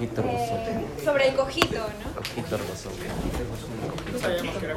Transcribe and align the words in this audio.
Eh, 0.00 0.86
sobre 1.04 1.28
el 1.28 1.34
cojito, 1.34 1.76
¿no? 2.04 2.14
Cojito 2.14 2.58
roso. 2.58 2.90
No 4.12 4.18
sabíamos 4.18 4.56
que 4.56 4.64
era 4.66 4.76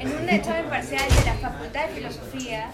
En 0.00 0.16
un 0.16 0.28
examen 0.28 0.64
parcial 0.68 1.08
de 1.08 1.24
la 1.24 1.34
Facultad 1.34 1.86
de 1.86 1.94
Filosofía, 1.94 2.70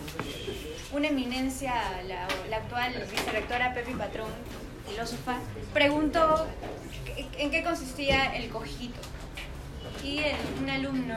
una 0.92 1.08
eminencia, 1.08 1.74
la, 2.08 2.26
la 2.48 2.56
actual 2.56 2.94
vicerrectora 3.10 3.74
Pepi 3.74 3.92
Patrón, 3.92 4.28
filósofa, 4.88 5.36
preguntó 5.74 6.46
en 7.38 7.50
qué 7.50 7.62
consistía 7.62 8.34
el 8.36 8.48
cojito. 8.48 9.00
Y 10.02 10.18
el- 10.20 10.36
un 10.62 10.70
alumno 10.70 11.16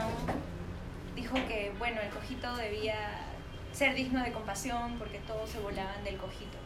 dijo 1.16 1.34
que, 1.46 1.72
bueno, 1.78 2.00
el 2.02 2.10
cojito 2.10 2.54
debía 2.56 2.96
ser 3.72 3.94
digno 3.94 4.22
de 4.22 4.32
compasión 4.32 4.98
porque 4.98 5.18
todos 5.26 5.48
se 5.50 5.58
volaban 5.60 6.04
del 6.04 6.16
cojito. 6.16 6.58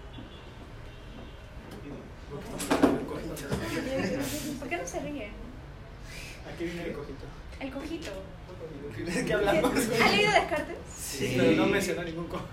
¿Por 4.58 4.68
qué 4.68 4.76
no 4.76 4.86
se 4.86 5.00
ríen? 5.00 5.30
Aquí 6.52 6.64
viene 6.64 6.84
el 6.84 6.92
cojito. 6.92 7.24
El 7.60 7.70
cojito. 7.70 8.10
¿De 8.96 9.24
qué 9.24 9.34
hablamos? 9.34 9.72
¿Ha 10.02 10.08
leído 10.10 10.32
Descartes? 10.32 10.76
Sí. 10.94 11.34
Pero 11.36 11.52
no 11.52 11.66
mencionó 11.66 12.02
ningún 12.04 12.28
cojo. 12.28 12.44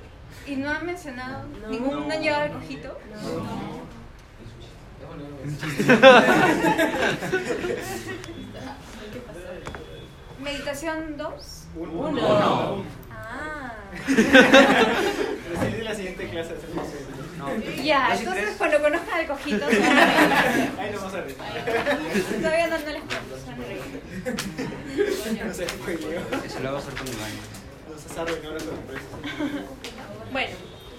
¿Y 0.46 0.56
no 0.56 0.70
han 0.70 0.86
mencionado? 0.86 1.48
¿Ningún 1.70 2.08
no 2.08 2.14
han 2.14 2.22
llegado 2.22 2.44
al 2.44 2.54
cojito? 2.54 2.98
¿Meditación 10.42 11.18
2? 11.18 11.64
Uno. 11.76 12.84
Ah. 13.12 13.74
Decidí 14.08 15.82
la 15.84 15.96
siguiente 15.96 16.30
clase 16.30 16.54
hacemos 16.54 16.88
eso. 17.48 17.84
Ya, 17.84 18.16
entonces 18.16 18.56
cuando 18.58 18.82
conozcan 18.82 19.20
al 19.20 19.28
cojito. 19.28 19.66
Ahí 20.80 20.92
nos 20.92 21.02
vamos 21.02 21.14
a 21.14 21.22
reír. 21.22 21.38
todavía 22.42 22.68
no, 22.68 22.78
no 22.80 22.86
les 22.86 23.02
reír. 23.02 23.04
No 25.46 25.54
sé. 25.54 25.66
Eso 26.46 26.60
lo 26.60 26.72
va 26.72 26.78
a 26.78 26.82
hacer 26.82 26.94
con 26.94 27.08
el 27.08 27.16
baño. 27.16 27.42
Nos 27.90 28.06
has 28.06 28.18
arruinado 28.18 28.54
la 28.54 28.60
sorpresa. 28.60 29.06
Bueno, 30.32 30.56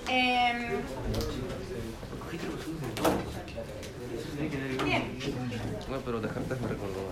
em, 0.09 0.81
bien. 4.85 5.19
No, 5.89 5.99
pero 6.01 6.21
Descartes 6.21 6.61
me 6.61 6.69
recordó 6.69 7.11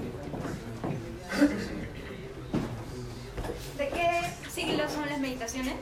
¿De 3.76 3.88
qué 3.88 4.50
siglo 4.50 4.88
son 4.88 5.08
las 5.08 5.20
meditaciones? 5.20 5.74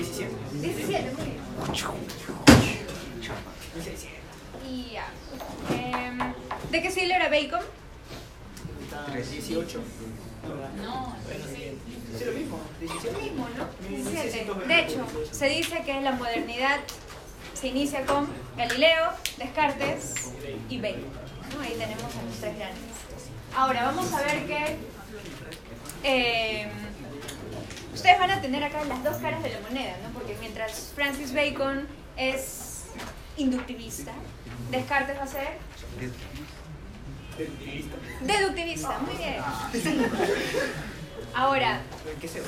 17. 0.00 0.30
17, 0.54 1.12
muy 1.14 1.24
bien. 1.24 1.40
Y 4.68 4.92
ya. 4.92 5.06
Em, 5.70 6.18
¿De 6.70 6.82
qué 6.82 6.90
siglo 6.90 7.14
era 7.14 7.28
Bacon? 7.28 7.60
18. 9.30 9.80
No, 10.82 11.16
Sí, 12.18 12.24
lo 12.24 12.32
mismo. 12.32 12.58
17. 12.80 13.12
Lo 13.12 13.20
mismo, 13.20 13.48
¿no? 13.56 13.88
17. 13.88 14.54
1620. 14.54 14.74
De 14.74 14.80
hecho, 14.80 15.06
se 15.32 15.48
dice 15.48 15.82
que 15.84 16.00
la 16.00 16.12
modernidad 16.12 16.80
se 17.54 17.68
inicia 17.68 18.06
con 18.06 18.26
Galileo, 18.56 19.10
Descartes 19.36 20.32
y 20.70 20.80
Bacon. 20.80 21.04
¿no? 21.54 21.60
Ahí 21.60 21.74
tenemos 21.78 22.16
a 22.16 22.22
los 22.22 22.36
tres 22.40 22.56
grandes. 22.56 22.80
Ahora, 23.54 23.84
vamos 23.84 24.12
a 24.12 24.22
ver 24.22 24.46
que 24.46 24.76
eh, 26.04 26.70
ustedes 28.00 28.18
van 28.18 28.30
a 28.30 28.40
tener 28.40 28.64
acá 28.64 28.82
las 28.84 29.04
dos 29.04 29.18
caras 29.18 29.42
de 29.42 29.50
la 29.50 29.60
moneda, 29.60 29.94
¿no? 30.02 30.08
Porque 30.14 30.34
mientras 30.40 30.90
Francis 30.94 31.34
Bacon 31.34 31.86
es 32.16 32.84
inductivista, 33.36 34.12
Descartes 34.70 35.18
va 35.18 35.24
a 35.24 35.26
ser 35.26 35.58
deductivista. 38.22 38.98
Muy 39.00 39.16
bien. 39.16 39.42
Ahora, 41.34 41.82
¿En 42.10 42.18
qué 42.18 42.26
se 42.26 42.40
va? 42.40 42.46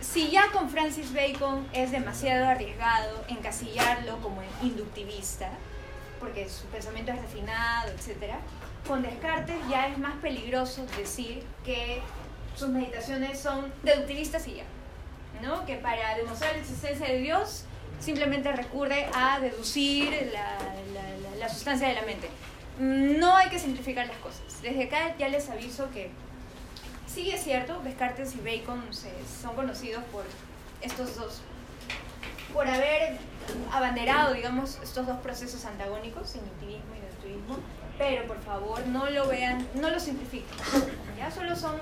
si 0.00 0.30
ya 0.30 0.50
con 0.50 0.70
Francis 0.70 1.12
Bacon 1.12 1.68
es 1.74 1.90
demasiado 1.90 2.46
arriesgado 2.46 3.26
encasillarlo 3.28 4.22
como 4.22 4.42
inductivista, 4.62 5.50
porque 6.18 6.48
su 6.48 6.64
pensamiento 6.68 7.12
es 7.12 7.20
refinado, 7.20 7.90
etc., 7.90 8.36
con 8.88 9.02
Descartes 9.02 9.56
ya 9.68 9.88
es 9.88 9.98
más 9.98 10.14
peligroso 10.22 10.86
decir 10.96 11.42
que 11.64 12.00
sus 12.56 12.68
meditaciones 12.68 13.38
son 13.38 13.72
deductivistas 13.82 14.46
y 14.48 14.54
ya. 14.56 14.64
¿no? 15.42 15.66
Que 15.66 15.76
para 15.76 16.16
demostrar 16.16 16.52
la 16.52 16.60
existencia 16.60 17.06
de 17.06 17.18
Dios 17.18 17.64
simplemente 18.00 18.50
recurre 18.52 19.06
a 19.14 19.40
deducir 19.40 20.30
la, 20.32 20.58
la- 20.94 21.36
la- 21.38 21.48
sustancia 21.48 21.88
de 21.88 21.94
la 21.94 22.02
mente. 22.02 22.28
No 22.78 23.36
hay 23.36 23.48
que 23.50 23.58
simplificar 23.58 24.06
las 24.06 24.16
cosas. 24.18 24.62
Desde 24.62 24.84
acá 24.84 25.14
ya 25.18 25.28
les 25.28 25.48
aviso 25.50 25.90
que 25.92 26.10
Sí, 27.06 27.30
es 27.30 27.44
cierto, 27.44 27.80
Descartes 27.84 28.34
y 28.34 28.40
Bacon 28.40 28.82
se- 28.92 29.12
son 29.40 29.54
conocidos 29.54 30.02
por 30.10 30.24
estos 30.80 31.14
dos, 31.14 31.42
por 32.52 32.66
haber 32.66 33.18
abanderado, 33.72 34.34
digamos, 34.34 34.78
estos 34.82 35.06
dos 35.06 35.18
procesos 35.20 35.64
antagónicos, 35.64 36.34
inductivismo 36.34 36.92
y 36.96 37.00
deductivismo, 37.00 37.58
pero 37.98 38.26
por 38.26 38.40
favor 38.42 38.84
no 38.88 39.08
lo 39.10 39.28
vean, 39.28 39.64
no 39.74 39.90
lo 39.90 40.00
simplifiquen, 40.00 40.56
ya 41.16 41.30
solo 41.30 41.54
son 41.54 41.76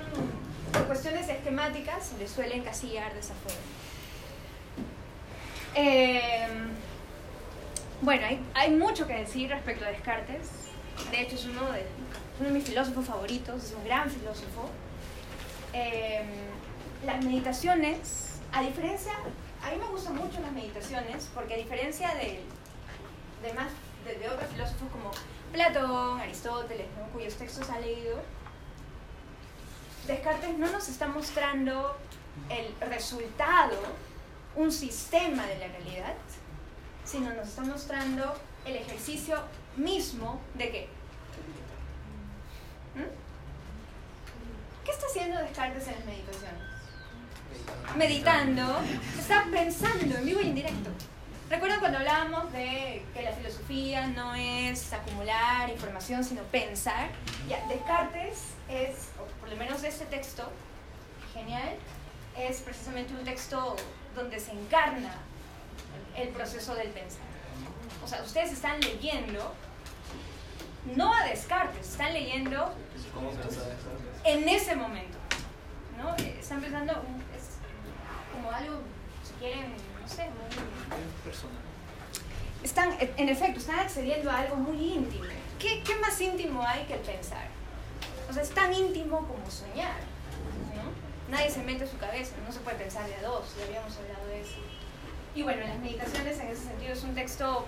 por 0.73 0.87
cuestiones 0.87 1.29
esquemáticas, 1.29 2.07
se 2.07 2.19
les 2.19 2.31
suele 2.31 2.57
encasillar 2.57 3.13
de 3.13 3.21
esa 3.21 3.35
forma. 3.35 3.61
Eh, 5.75 6.47
bueno, 8.01 8.27
hay, 8.55 8.71
mucho 8.71 9.07
que 9.07 9.15
decir 9.15 9.49
respecto 9.51 9.85
a 9.85 9.89
Descartes, 9.89 10.49
de 11.11 11.21
hecho 11.21 11.37
es 11.37 11.45
uno 11.45 11.71
de, 11.71 11.87
uno 12.41 12.49
de 12.49 12.55
mis 12.55 12.65
filósofos 12.65 13.07
favoritos, 13.07 13.63
es 13.63 13.73
un 13.73 13.85
gran 13.85 14.11
filósofo, 14.11 14.71
eh, 15.73 16.25
las 17.07 17.25
meditaciones, 17.25 18.41
a 18.53 18.63
diferencia, 18.63 19.13
a 19.63 19.71
mí 19.71 19.77
me 19.79 19.87
gustan 19.87 20.17
mucho 20.17 20.41
las 20.41 20.53
meditaciones 20.53 21.29
porque 21.35 21.55
a 21.55 21.57
diferencia 21.57 22.09
de, 22.15 22.41
de 23.43 23.53
más 23.55 23.69
de, 24.05 24.29
otros 24.29 24.51
filósofos 24.51 24.89
como 24.91 25.11
Platón, 25.53 26.21
Aristóteles, 26.21 26.87
cuyos 27.13 27.35
textos 27.35 27.71
ha 27.71 27.79
leído, 27.79 28.21
Descartes 30.07 30.59
no 30.59 30.71
nos 30.71 30.89
está 30.89 31.07
mostrando 31.07 31.97
el 32.49 32.75
resultado, 32.89 33.79
un 34.57 34.73
sistema 34.73 35.47
de 35.47 35.59
la 35.59 35.69
realidad, 35.69 36.15
sino 37.05 37.33
nos 37.35 37.49
está 37.49 37.63
mostrando 37.63 38.35
el 38.65 38.77
ejercicio 38.77 39.39
mismo 39.77 40.41
de 40.55 40.71
qué. 40.71 40.89
¿Mm? 42.95 44.85
¿Qué 44.85 44.91
está 44.91 45.07
haciendo 45.07 45.39
Descartes 45.39 45.87
en 45.87 45.95
las 45.95 46.05
meditaciones? 46.05 46.63
Meditando, 47.97 48.81
está 49.19 49.47
pensando 49.51 50.17
en 50.17 50.27
vivo 50.27 50.41
y 50.41 50.49
en 50.49 50.55
directo. 50.55 50.91
¿Recuerdan 51.53 51.81
cuando 51.81 51.99
hablábamos 51.99 52.51
de 52.51 53.05
que 53.13 53.21
la 53.21 53.33
filosofía 53.33 54.07
no 54.07 54.35
es 54.35 54.91
acumular 54.91 55.69
información, 55.69 56.25
sino 56.25 56.41
pensar? 56.45 57.11
Ya, 57.47 57.63
Descartes 57.69 58.55
es, 58.71 59.11
o 59.21 59.27
por 59.39 59.51
lo 59.51 59.57
menos 59.57 59.85
este 59.85 60.07
texto, 60.07 60.51
genial, 61.35 61.75
es 62.39 62.63
precisamente 62.63 63.13
un 63.13 63.23
texto 63.25 63.77
donde 64.17 64.41
se 64.41 64.53
encarna 64.53 65.13
el 66.17 66.31
proceso 66.31 66.75
del 66.75 66.89
pensar. 66.89 67.21
O 68.03 68.09
sea, 68.09 68.23
ustedes 68.23 68.51
están 68.53 68.81
leyendo, 68.81 69.53
no 70.97 71.15
a 71.15 71.25
Descartes, 71.27 71.87
están 71.87 72.15
leyendo 72.15 72.75
en 74.25 74.49
ese 74.49 74.75
momento. 74.75 75.19
¿no? 75.99 76.17
Están 76.17 76.63
pensando, 76.63 76.93
es 77.37 77.59
como 78.33 78.51
algo, 78.51 78.81
si 79.23 79.35
quieren, 79.35 79.92
están, 82.63 82.97
en 82.99 83.29
efecto, 83.29 83.59
están 83.59 83.81
accediendo 83.81 84.31
a 84.31 84.39
algo 84.39 84.57
muy 84.57 84.95
íntimo. 84.95 85.25
¿Qué, 85.59 85.83
más 86.01 86.21
íntimo 86.21 86.63
hay 86.63 86.85
que 86.85 86.95
el 86.95 87.01
pensar? 87.01 87.47
O 88.29 88.33
sea, 88.33 88.43
es 88.43 88.51
tan 88.51 88.73
íntimo 88.73 89.19
como 89.19 89.51
soñar. 89.51 90.01
¿no? 90.75 91.31
Nadie 91.31 91.51
se 91.51 91.63
mete 91.63 91.85
en 91.85 91.91
su 91.91 91.99
cabeza, 91.99 92.35
no 92.47 92.53
se 92.53 92.61
puede 92.61 92.79
pensar 92.79 93.07
de 93.07 93.15
a 93.17 93.23
dos, 93.23 93.55
ya 93.59 93.65
habíamos 93.65 93.97
hablado 93.97 94.27
de 94.27 94.41
eso. 94.41 94.57
Y 95.35 95.43
bueno, 95.43 95.67
las 95.67 95.79
meditaciones 95.79 96.39
en 96.41 96.49
ese 96.49 96.65
sentido 96.65 96.93
es 96.93 97.03
un 97.05 97.15
texto 97.15 97.67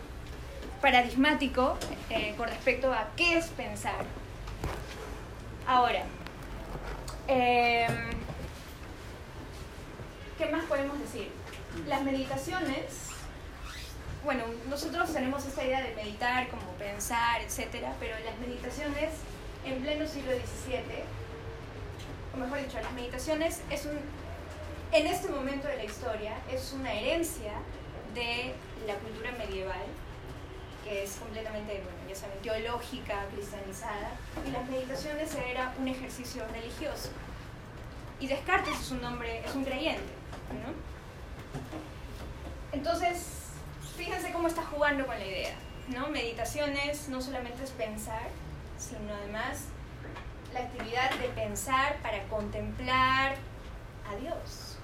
paradigmático 0.81 1.77
eh, 2.11 2.35
con 2.37 2.49
respecto 2.49 2.93
a 2.93 3.09
qué 3.17 3.39
es 3.39 3.47
pensar. 3.49 4.05
Ahora, 5.67 6.03
em, 7.27 8.11
¿qué 10.37 10.47
más 10.51 10.65
podemos 10.65 10.99
decir? 10.99 11.44
Las 11.87 12.03
meditaciones 12.03 13.15
bueno, 14.25 14.45
nosotros 14.71 15.13
tenemos 15.13 15.45
esta 15.45 15.63
idea 15.63 15.83
de 15.83 15.95
meditar, 15.95 16.49
como 16.49 16.73
pensar, 16.79 17.43
etcétera, 17.43 17.93
pero 18.01 18.17
las 18.25 18.39
meditaciones 18.39 19.11
en 19.67 19.83
pleno 19.83 20.07
siglo 20.07 20.33
XVII, 20.33 20.81
o 22.33 22.37
mejor 22.39 22.59
dicho, 22.59 22.81
las 22.81 22.93
meditaciones 22.93 23.61
es 23.71 23.85
un, 23.85 23.99
en 24.93 25.07
este 25.07 25.29
momento 25.29 25.69
de 25.69 25.77
la 25.77 25.85
historia, 25.85 26.33
es 26.51 26.73
una 26.73 26.93
herencia 26.95 27.53
de 28.15 28.55
la 28.87 28.95
cultura 28.95 29.33
medieval, 29.33 29.85
que 30.85 31.05
es 31.05 31.17
completamente, 31.17 31.83
bueno, 31.85 32.09
ya 32.09 32.17
saben, 32.17 32.39
teológica, 32.41 33.27
cristianizada, 33.35 34.13
y 34.47 34.51
las 34.53 34.69
meditaciones 34.71 35.35
era 35.35 35.75
un 35.79 35.89
ejercicio 35.89 36.45
religioso. 36.51 37.11
Y 38.21 38.27
Descartes 38.27 38.81
es 38.81 38.91
un 38.91 39.05
hombre, 39.05 39.43
es 39.45 39.55
un 39.55 39.65
creyente, 39.65 40.13
¿no? 40.65 40.94
Entonces, 42.73 43.27
fíjense 43.97 44.33
cómo 44.33 44.49
está 44.49 44.63
jugando 44.63 45.07
con 45.07 45.19
la 45.19 45.25
idea, 45.25 45.55
¿no? 45.89 46.09
Meditaciones 46.09 47.09
no 47.09 47.21
solamente 47.21 47.63
es 47.63 47.71
pensar, 47.71 48.29
sino 48.79 49.15
además 49.15 49.65
la 50.53 50.61
actividad 50.61 51.11
de 51.19 51.29
pensar 51.29 51.97
para 52.03 52.23
contemplar 52.25 53.37
a 54.11 54.17
Dios, 54.17 54.77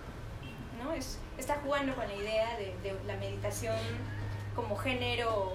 ¿no? 0.82 0.93
Es, 0.93 1.19
está 1.38 1.56
jugando 1.62 1.94
con 1.94 2.06
la 2.06 2.14
idea 2.14 2.56
de, 2.56 2.76
de 2.82 2.99
la 3.06 3.16
meditación 3.16 3.76
como 4.55 4.76
género 4.76 5.52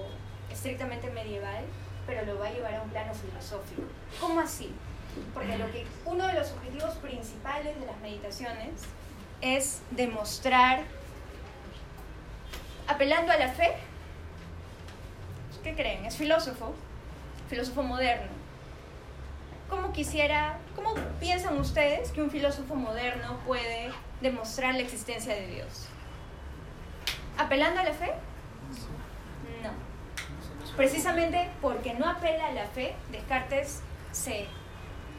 estrictamente 0.51 1.09
medieval, 1.11 1.63
pero 2.05 2.25
lo 2.25 2.39
va 2.39 2.47
a 2.47 2.51
llevar 2.51 2.75
a 2.75 2.81
un 2.81 2.89
plano 2.89 3.13
filosófico. 3.13 3.83
¿Cómo 4.19 4.39
así? 4.39 4.73
Porque 5.33 5.57
lo 5.57 5.65
uno 6.05 6.27
de 6.27 6.33
los 6.33 6.51
objetivos 6.51 6.95
principales 6.95 7.79
de 7.79 7.85
las 7.85 7.97
meditaciones 7.99 8.81
es 9.41 9.81
demostrar, 9.91 10.83
apelando 12.87 13.31
a 13.31 13.37
la 13.37 13.49
fe, 13.49 13.73
¿qué 15.63 15.73
creen? 15.73 16.05
Es 16.05 16.15
filósofo, 16.15 16.73
filósofo 17.49 17.83
moderno. 17.83 18.27
¿Cómo 19.69 19.91
quisiera, 19.93 20.59
cómo 20.75 20.93
piensan 21.19 21.57
ustedes 21.57 22.11
que 22.11 22.21
un 22.21 22.29
filósofo 22.29 22.75
moderno 22.75 23.39
puede 23.45 23.91
demostrar 24.21 24.75
la 24.75 24.81
existencia 24.81 25.33
de 25.33 25.47
Dios? 25.47 25.87
¿Apelando 27.37 27.81
a 27.81 27.83
la 27.83 27.93
fe? 27.93 28.11
No. 29.63 29.71
Precisamente 30.77 31.49
porque 31.61 31.93
no 31.95 32.07
apela 32.07 32.47
a 32.47 32.51
la 32.51 32.67
fe, 32.67 32.95
Descartes 33.11 33.81
se 34.11 34.45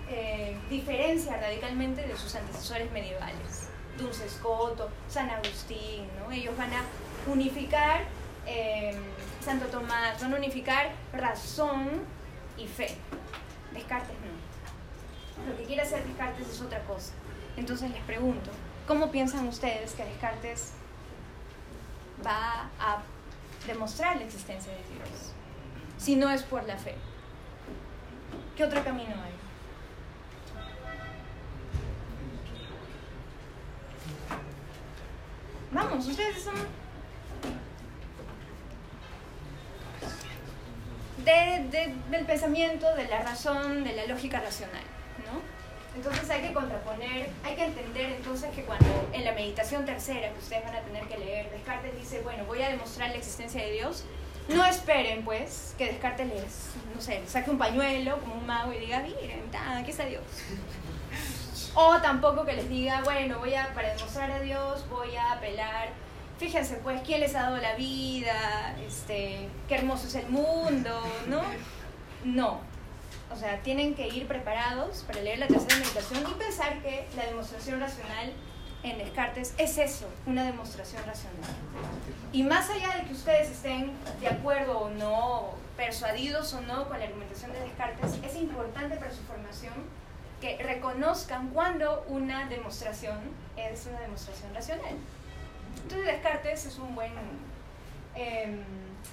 eh, 0.08 0.56
diferencia 0.70 1.36
radicalmente 1.36 2.06
de 2.06 2.16
sus 2.16 2.34
antecesores 2.36 2.90
medievales, 2.92 3.68
Duns 3.98 4.22
Scoto, 4.28 4.88
San 5.08 5.28
Agustín, 5.30 6.06
¿no? 6.18 6.30
Ellos 6.30 6.56
van 6.56 6.72
a 6.72 6.82
unificar, 7.26 8.02
eh, 8.46 8.96
Santo 9.44 9.67
Tomás, 9.67 10.23
a 10.23 10.26
unificar 10.26 10.93
razón 11.12 11.90
y 12.56 12.67
fe. 12.67 12.96
Descartes 13.73 14.17
no. 14.20 15.50
Lo 15.50 15.56
que 15.56 15.64
quiere 15.64 15.82
hacer 15.82 16.05
Descartes 16.05 16.49
es 16.49 16.61
otra 16.61 16.81
cosa. 16.84 17.12
Entonces 17.56 17.90
les 17.90 18.02
pregunto, 18.05 18.50
¿cómo 18.87 19.11
piensan 19.11 19.46
ustedes 19.49 19.93
que 19.93 20.05
Descartes 20.05 20.73
va 22.25 22.70
a 22.78 23.02
demostrar 23.67 24.17
la 24.17 24.25
existencia 24.25 24.73
de 24.73 24.78
Dios? 24.78 25.32
Si 25.99 26.17
no 26.17 26.31
es 26.31 26.43
por 26.43 26.64
la 26.64 26.76
fe. 26.76 26.94
¿Qué 28.56 28.64
otro 28.64 28.82
camino 28.82 29.11
hay? 29.11 29.32
Vamos, 35.73 36.06
ustedes 36.06 36.43
son 36.43 36.55
de, 41.26 41.67
de, 41.70 41.94
del 42.11 42.25
pensamiento, 42.25 42.94
de 42.94 43.08
la 43.08 43.20
razón, 43.23 43.82
de 43.82 43.93
la 43.94 44.06
lógica 44.06 44.40
racional, 44.40 44.84
¿no? 45.26 45.40
Entonces 45.96 46.31
hay 46.31 46.43
que 46.43 46.52
contraponer, 46.52 47.31
hay 47.43 47.56
que 47.56 47.64
entender 47.64 48.12
entonces 48.12 48.50
que 48.55 48.62
cuando 48.62 49.08
en 49.12 49.25
la 49.25 49.32
meditación 49.32 49.84
tercera 49.84 50.31
que 50.31 50.38
ustedes 50.38 50.62
van 50.64 50.76
a 50.76 50.81
tener 50.81 51.05
que 51.08 51.19
leer, 51.19 51.50
Descartes 51.50 51.99
dice, 51.99 52.20
bueno, 52.20 52.44
voy 52.44 52.62
a 52.62 52.69
demostrar 52.69 53.11
la 53.11 53.17
existencia 53.17 53.62
de 53.62 53.73
Dios, 53.73 54.05
no 54.49 54.64
esperen 54.64 55.25
pues 55.25 55.75
que 55.76 55.87
Descartes 55.87 56.28
les, 56.28 56.70
no 56.94 57.00
sé, 57.00 57.23
saque 57.26 57.50
un 57.50 57.58
pañuelo 57.58 58.20
como 58.20 58.34
un 58.37 58.46
mago 58.46 58.73
y 58.73 58.78
diga, 58.78 59.00
miren, 59.00 59.43
aquí 59.55 59.90
está 59.90 60.05
Dios. 60.05 60.23
O 61.75 62.00
tampoco 62.00 62.44
que 62.44 62.52
les 62.52 62.69
diga, 62.69 63.02
bueno, 63.02 63.38
voy 63.38 63.55
a, 63.55 63.75
para 63.75 63.93
demostrar 63.94 64.31
a 64.31 64.40
Dios, 64.40 64.88
voy 64.88 65.17
a 65.17 65.32
apelar, 65.32 65.88
fíjense 66.38 66.76
pues, 66.76 67.00
¿quién 67.02 67.20
les 67.20 67.34
ha 67.34 67.42
dado 67.42 67.56
la 67.58 67.74
vida? 67.74 68.76
Este, 68.86 69.48
qué 69.68 69.74
hermoso 69.76 70.06
es 70.06 70.14
el 70.16 70.28
mundo, 70.28 71.00
¿no? 71.28 71.42
No. 72.24 72.58
O 73.30 73.36
sea, 73.36 73.60
tienen 73.62 73.94
que 73.94 74.08
ir 74.08 74.26
preparados 74.26 75.04
para 75.06 75.20
leer 75.20 75.38
la 75.38 75.46
tercera 75.46 75.76
meditación 75.76 76.24
y 76.28 76.34
pensar 76.34 76.82
que 76.82 77.06
la 77.16 77.26
demostración 77.26 77.78
racional 77.78 78.32
en 78.82 78.98
Descartes 78.98 79.54
es 79.58 79.78
eso, 79.78 80.06
una 80.26 80.44
demostración 80.44 81.04
racional. 81.04 81.50
Y 82.32 82.42
más 82.42 82.68
allá 82.70 82.96
de 82.96 83.04
que 83.04 83.12
ustedes 83.12 83.50
estén 83.50 83.92
de 84.20 84.28
acuerdo 84.28 84.78
o 84.78 84.90
no, 84.90 85.54
persuadidos 85.76 86.52
o 86.54 86.60
no 86.62 86.88
con 86.88 86.98
la 86.98 87.04
argumentación 87.04 87.52
de 87.52 87.60
Descartes, 87.60 88.18
es 88.24 88.36
importante 88.36 88.96
para 88.96 89.12
su 89.12 89.22
formación 89.22 89.74
que 90.40 90.58
reconozcan 90.62 91.48
cuando 91.48 92.04
una 92.08 92.48
demostración 92.48 93.18
es 93.56 93.86
una 93.86 94.00
demostración 94.00 94.54
racional. 94.54 94.96
Entonces 95.82 96.06
Descartes 96.06 96.67
es 96.67 96.78
un 96.78 96.94
buen 96.94 97.12
eh, 98.14 98.58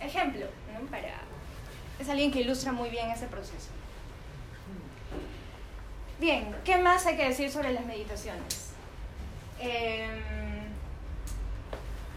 ejemplo. 0.02 0.46
Para, 0.90 1.22
es 2.00 2.10
alguien 2.10 2.32
que 2.32 2.42
ilustra 2.42 2.72
muy 2.72 2.90
bien 2.90 3.10
ese 3.12 3.28
proceso. 3.28 3.70
Bien, 6.20 6.56
¿qué 6.64 6.78
más 6.78 7.06
hay 7.06 7.18
que 7.18 7.28
decir 7.28 7.52
sobre 7.52 7.74
las 7.74 7.86
meditaciones? 7.86 8.72
Eh, 9.60 10.08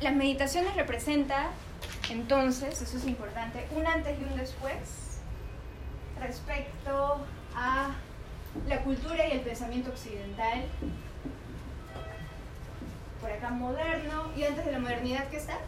las 0.01 0.15
meditaciones 0.15 0.75
representan, 0.75 1.47
entonces, 2.11 2.81
eso 2.83 2.97
es 2.97 3.07
importante, 3.07 3.67
un 3.75 3.87
antes 3.87 4.19
y 4.21 4.25
un 4.25 4.37
después 4.37 4.75
respecto 6.21 7.25
a 7.55 7.91
la 8.69 8.81
cultura 8.83 9.27
y 9.27 9.33
el 9.33 9.41
pensamiento 9.41 9.91
occidental. 9.91 10.65
Por 13.27 13.35
acá 13.35 13.51
moderno. 13.51 14.31
¿Y 14.37 14.45
antes 14.45 14.65
de 14.65 14.71
la 14.71 14.79
modernidad 14.79 15.27
qué 15.29 15.39
está? 15.39 15.59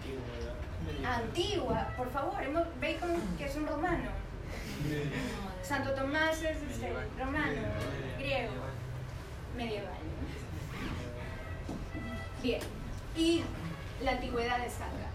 Antigua. 0.00 1.14
Antigua, 1.14 1.88
por 1.94 2.10
favor. 2.10 2.38
Bacon, 2.80 3.20
que 3.36 3.44
es 3.44 3.56
un 3.56 3.66
romano. 3.66 4.08
Santo 5.62 5.90
Tomás 5.90 6.42
es 6.42 6.56
este, 6.62 6.90
romano, 7.18 7.60
griego, 8.18 8.52
medieval. 9.54 9.92
Bien. 12.42 12.60
Y 13.14 13.44
la 14.02 14.12
antigüedad 14.12 14.64
está 14.64 14.86
acá. 14.86 15.10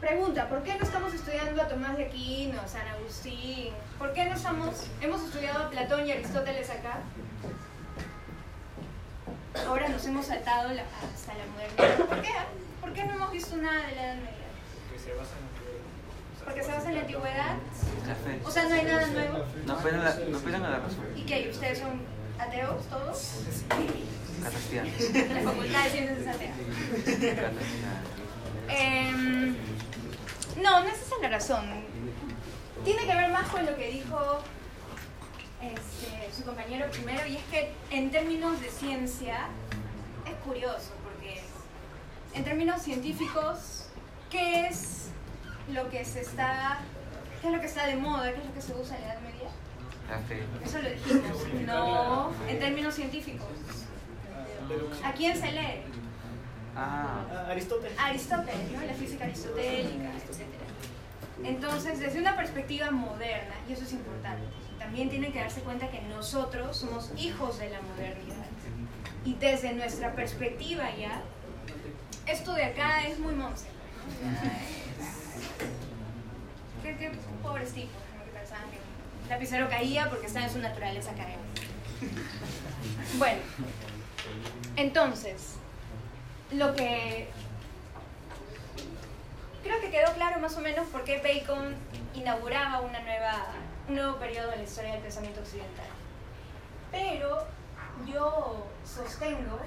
Pregunta, 0.00 0.48
¿por 0.48 0.62
qué 0.62 0.76
no 0.78 0.82
estamos 0.82 1.12
estudiando 1.12 1.60
a 1.60 1.68
Tomás 1.68 1.98
de 1.98 2.06
Aquino, 2.06 2.66
San 2.66 2.88
Agustín? 2.88 3.74
¿Por 3.98 4.14
qué 4.14 4.24
no 4.24 4.34
estamos, 4.34 4.86
hemos 5.02 5.22
estudiado 5.22 5.64
a 5.64 5.70
Platón 5.70 6.06
y 6.06 6.12
Aristóteles 6.12 6.70
acá? 6.70 7.00
Ahora 9.66 9.88
nos 9.88 10.04
hemos 10.06 10.26
saltado 10.26 10.70
la- 10.70 10.82
hasta 10.82 11.34
la 11.34 11.46
modernidad. 11.52 12.06
¿Por 12.06 12.22
qué? 12.22 12.30
¿Por 12.80 12.92
qué 12.92 13.04
no 13.04 13.14
hemos 13.14 13.32
visto 13.32 13.56
nada 13.56 13.86
de 13.86 13.94
la 13.94 14.02
Edad 14.04 14.14
Media? 14.16 14.32
Que 14.92 14.98
se 14.98 15.12
basa 15.14 15.30
en 15.36 15.42
la 15.42 15.50
antigüedad. 15.50 16.44
Porque 16.44 16.62
se 16.64 16.72
basa 16.72 16.88
en 16.88 16.94
la 16.96 17.00
fe. 18.14 18.40
O 18.44 18.50
sea, 18.50 18.64
no 18.64 18.74
hay 18.74 18.84
nada 18.84 19.06
nuevo. 19.06 19.44
No 19.66 19.76
la, 20.02 20.14
no 20.14 20.40
a 20.66 20.70
la 20.70 20.78
razón. 20.80 21.04
¿Y 21.16 21.22
qué? 21.22 21.48
¿Ustedes 21.50 21.78
son 21.78 22.00
ateos 22.38 22.84
todos? 22.88 23.32
Cartesiano. 24.42 24.90
La 25.34 25.40
Facultad 25.50 25.84
de 25.84 25.90
Ciencias 25.90 26.18
es 26.18 26.26
atea. 26.28 27.50
Em, 28.68 29.54
no, 30.62 30.80
no 30.80 30.88
es 30.88 31.00
esa 31.02 31.14
la 31.22 31.28
razón. 31.28 31.64
Tiene 32.84 33.06
que 33.06 33.14
ver 33.14 33.30
más 33.30 33.48
con 33.48 33.64
lo 33.64 33.76
que 33.76 33.90
dijo 33.90 34.42
este, 35.62 36.32
su 36.36 36.44
compañero 36.44 36.90
primero, 36.90 37.26
y 37.26 37.36
es 37.36 37.44
que 37.44 37.72
en 37.90 38.10
términos 38.10 38.60
de 38.60 38.68
ciencia 38.70 39.46
es 40.26 40.34
curioso, 40.44 40.92
porque 41.02 41.40
en 42.34 42.44
términos 42.44 42.82
científicos, 42.82 43.86
¿qué 44.30 44.66
es 44.66 45.08
lo 45.72 45.88
que 45.88 46.04
se 46.04 46.20
está, 46.20 46.80
qué 47.40 47.48
es 47.48 47.52
lo 47.52 47.60
que 47.60 47.66
está 47.66 47.86
de 47.86 47.96
moda, 47.96 48.32
qué 48.32 48.38
es 48.40 48.46
lo 48.46 48.54
que 48.54 48.62
se 48.62 48.74
usa 48.74 48.96
en 48.96 49.02
la 49.02 49.12
Edad 49.14 49.22
Media? 49.22 49.48
Eso 50.64 50.82
lo 50.82 50.90
dijimos. 50.90 51.66
No, 51.66 52.32
en 52.48 52.58
términos 52.58 52.94
científicos. 52.94 53.48
¿A 55.04 55.12
quién 55.12 55.36
se 55.36 55.52
lee? 55.52 55.82
Ah. 56.76 57.24
Ah, 57.30 57.50
Aristóteles. 57.50 57.98
Aristóteles, 57.98 58.72
¿no? 58.72 58.82
la 58.82 58.94
física 58.94 59.24
aristotélica, 59.24 60.10
etc. 60.16 60.46
Entonces, 61.44 61.98
desde 61.98 62.20
una 62.20 62.36
perspectiva 62.36 62.90
moderna, 62.90 63.54
y 63.68 63.72
eso 63.72 63.84
es 63.84 63.92
importante, 63.92 64.44
también 64.82 65.08
tienen 65.10 65.32
que 65.32 65.38
darse 65.38 65.60
cuenta 65.60 65.88
que 65.90 66.00
nosotros 66.02 66.76
somos 66.76 67.10
hijos 67.16 67.58
de 67.60 67.70
la 67.70 67.80
modernidad. 67.82 68.44
Y 69.24 69.34
desde 69.34 69.72
nuestra 69.74 70.12
perspectiva 70.14 70.90
ya, 70.96 71.22
esto 72.26 72.52
de 72.54 72.64
acá 72.64 73.06
es 73.06 73.18
muy 73.20 73.32
monse. 73.34 73.66
¿no? 73.68 74.28
O 74.30 74.40
sea, 74.40 74.60
es- 74.60 75.22
Qué, 76.82 77.12
pobres 77.42 77.72
tipos, 77.72 77.92
que 78.24 78.30
pensaban 78.38 78.64
que 78.72 79.30
lapicero 79.30 79.68
caía 79.68 80.10
porque 80.10 80.26
está 80.26 80.42
en 80.42 80.50
su 80.50 80.58
naturaleza 80.58 81.12
caer. 81.12 81.38
Bueno, 83.18 83.40
entonces, 84.74 85.54
lo 86.50 86.74
que 86.74 87.28
quedó 89.92 90.12
claro 90.14 90.40
más 90.40 90.56
o 90.56 90.60
menos 90.60 90.88
por 90.88 91.04
qué 91.04 91.18
Bacon 91.18 91.74
inauguraba 92.14 92.80
una 92.80 92.98
nueva, 93.00 93.46
un 93.88 93.94
nuevo 93.94 94.16
periodo 94.16 94.52
en 94.52 94.58
la 94.58 94.64
historia 94.64 94.92
del 94.92 95.02
pensamiento 95.02 95.40
occidental. 95.40 95.86
Pero 96.90 97.46
yo 98.06 98.66
sostengo 98.84 99.58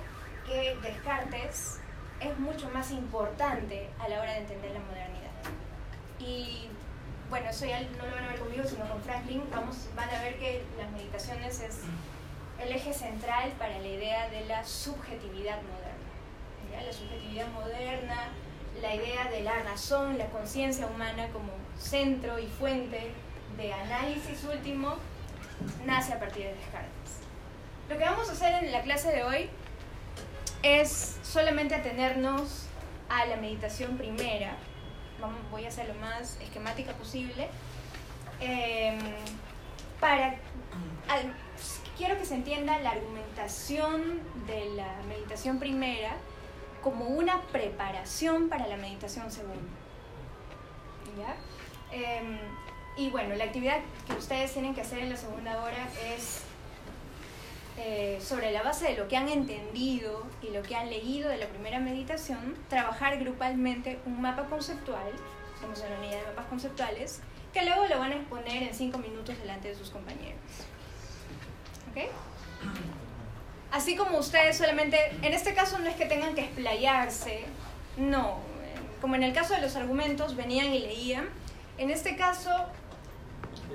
que 0.46 0.78
Descartes 0.82 1.80
es 2.20 2.40
mucho 2.40 2.70
más 2.70 2.92
importante 2.92 3.90
a 4.00 4.08
la 4.08 4.22
hora 4.22 4.34
de 4.34 4.40
entender 4.40 4.72
la 4.72 4.80
modernidad. 4.80 5.32
Y 6.20 6.70
bueno, 7.30 7.50
eso 7.50 7.66
ya 7.66 7.82
no 7.82 8.06
lo 8.06 8.16
van 8.16 8.26
a 8.26 8.28
ver 8.30 8.40
conmigo, 8.40 8.64
sino 8.66 8.88
con 8.88 9.02
Franklin, 9.02 9.44
vamos, 9.52 9.88
van 9.96 10.10
a 10.10 10.22
ver 10.22 10.38
que 10.38 10.64
las 10.78 10.90
meditaciones 10.92 11.60
es 11.60 11.82
el 12.60 12.72
eje 12.72 12.94
central 12.94 13.52
para 13.58 13.78
la 13.80 13.88
idea 13.88 14.30
de 14.30 14.46
la 14.46 14.64
subjetividad 14.64 15.58
moderna. 15.62 16.72
¿ya? 16.72 16.82
La 16.82 16.94
subjetividad 16.94 17.48
moderna, 17.48 18.30
la 18.82 18.96
idea 18.96 19.30
de 19.30 19.42
la 19.42 19.64
razón, 19.64 20.18
la 20.18 20.28
conciencia 20.28 20.88
humana 20.88 21.28
como 21.34 21.52
centro 21.78 22.40
y 22.40 22.48
fuente 22.48 23.12
de 23.58 23.74
análisis 23.74 24.44
último, 24.44 24.96
nace 25.86 26.14
a 26.14 26.20
partir 26.20 26.44
de 26.44 26.54
Descartes. 26.54 27.20
Lo 27.90 27.98
que 27.98 28.04
vamos 28.04 28.30
a 28.30 28.34
hacer 28.34 28.64
en 28.64 28.72
la 28.72 28.82
clase 28.82 29.12
de 29.12 29.24
hoy 29.24 29.50
es 30.64 31.18
solamente 31.24 31.76
atenernos 31.76 32.66
a 33.10 33.26
la 33.26 33.38
meditación 33.38 33.98
primera. 33.98 34.56
Vamos, 35.22 35.40
voy 35.52 35.66
a 35.66 35.68
hacer 35.70 35.88
lo 35.88 35.94
más 35.96 36.38
esquemática 36.42 36.94
posible. 36.94 37.48
Eh, 38.42 38.98
para, 40.00 40.36
al, 41.08 41.34
quiero 41.98 42.18
que 42.18 42.26
se 42.26 42.36
entienda 42.36 42.78
la 42.80 42.92
argumentación 42.92 44.20
de 44.48 44.66
la 44.76 44.92
meditación 45.08 45.60
primera 45.60 46.16
como 46.84 47.06
una 47.06 47.42
preparación 47.44 48.50
para 48.50 48.68
la 48.68 48.78
meditación 48.78 49.32
segunda. 49.32 49.62
¿Ya? 51.18 51.36
Eh, 51.96 52.40
y 52.98 53.10
bueno, 53.10 53.36
la 53.36 53.46
actividad 53.46 53.80
que 54.08 54.14
ustedes 54.14 54.54
tienen 54.54 54.74
que 54.74 54.82
hacer 54.82 55.00
en 55.00 55.10
la 55.10 55.18
segunda 55.18 55.62
hora 55.62 55.90
es 56.16 56.42
eh, 57.78 58.20
sobre 58.22 58.52
la 58.52 58.64
base 58.64 58.88
de 58.88 58.98
lo 58.98 59.08
que 59.10 59.18
han 59.18 59.28
entendido 59.28 60.26
y 60.42 60.52
lo 60.52 60.62
que 60.62 60.76
han 60.76 60.90
leído 60.90 61.30
de 61.30 61.38
la 61.38 61.48
primera 61.48 61.80
meditación, 61.80 62.56
trabajar 62.70 63.20
grupalmente 63.20 64.00
un 64.06 64.22
mapa 64.22 64.46
conceptual, 64.46 65.12
estamos 65.54 65.82
en 65.82 65.92
la 65.92 65.98
unidad 66.00 66.20
de 66.22 66.28
mapas 66.28 66.46
conceptuales, 66.46 67.20
que 67.54 67.66
luego 67.66 67.86
lo 67.88 68.00
van 68.00 68.14
a 68.14 68.16
exponer 68.16 68.64
en 68.64 68.74
cinco 68.74 68.98
minutos 68.98 69.38
delante 69.40 69.70
de 69.70 69.76
sus 69.76 69.90
compañeros. 69.90 70.40
¿Ok? 71.92 72.10
Así 73.72 73.98
como 73.98 74.20
ustedes 74.20 74.58
solamente, 74.58 74.98
en 75.22 75.34
este 75.34 75.54
caso 75.54 75.78
no 75.80 75.90
es 75.90 75.96
que 75.98 76.06
tengan 76.06 76.34
que 76.34 76.46
explayarse, 76.46 77.44
no, 77.98 78.38
como 79.02 79.16
en 79.16 79.24
el 79.24 79.34
caso 79.34 79.54
de 79.54 79.60
los 79.60 79.76
argumentos, 79.76 80.38
venían 80.38 80.68
y 80.68 80.80
leían, 80.80 81.28
en 81.78 81.92
este 81.92 82.16
caso 82.16 82.52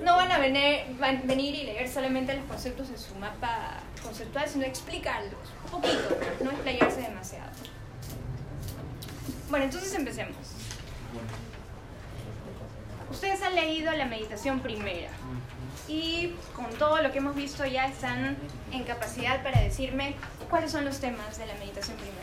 no 0.03 0.15
van 0.15 0.31
a 0.31 0.39
venir, 0.39 0.81
van 0.99 1.21
venir 1.25 1.55
y 1.55 1.63
leer 1.63 1.89
solamente 1.89 2.33
los 2.35 2.45
conceptos 2.45 2.89
en 2.89 2.97
su 2.97 3.15
mapa 3.15 3.77
conceptual, 4.03 4.47
sino 4.47 4.65
explicarlos 4.65 5.33
un 5.65 5.71
poquito, 5.71 6.17
no 6.43 6.51
explayarse 6.51 7.01
demasiado. 7.01 7.51
Bueno, 9.49 9.65
entonces 9.65 9.93
empecemos. 9.93 10.37
Ustedes 13.09 13.41
han 13.41 13.55
leído 13.55 13.91
la 13.91 14.05
meditación 14.05 14.61
primera 14.61 15.09
y 15.87 16.33
con 16.55 16.69
todo 16.77 17.01
lo 17.01 17.11
que 17.11 17.17
hemos 17.17 17.35
visto 17.35 17.65
ya 17.65 17.85
están 17.87 18.37
en 18.71 18.83
capacidad 18.85 19.43
para 19.43 19.59
decirme 19.61 20.15
cuáles 20.49 20.71
son 20.71 20.85
los 20.85 20.99
temas 20.99 21.37
de 21.37 21.45
la 21.45 21.53
meditación 21.55 21.97
primera. 21.97 22.21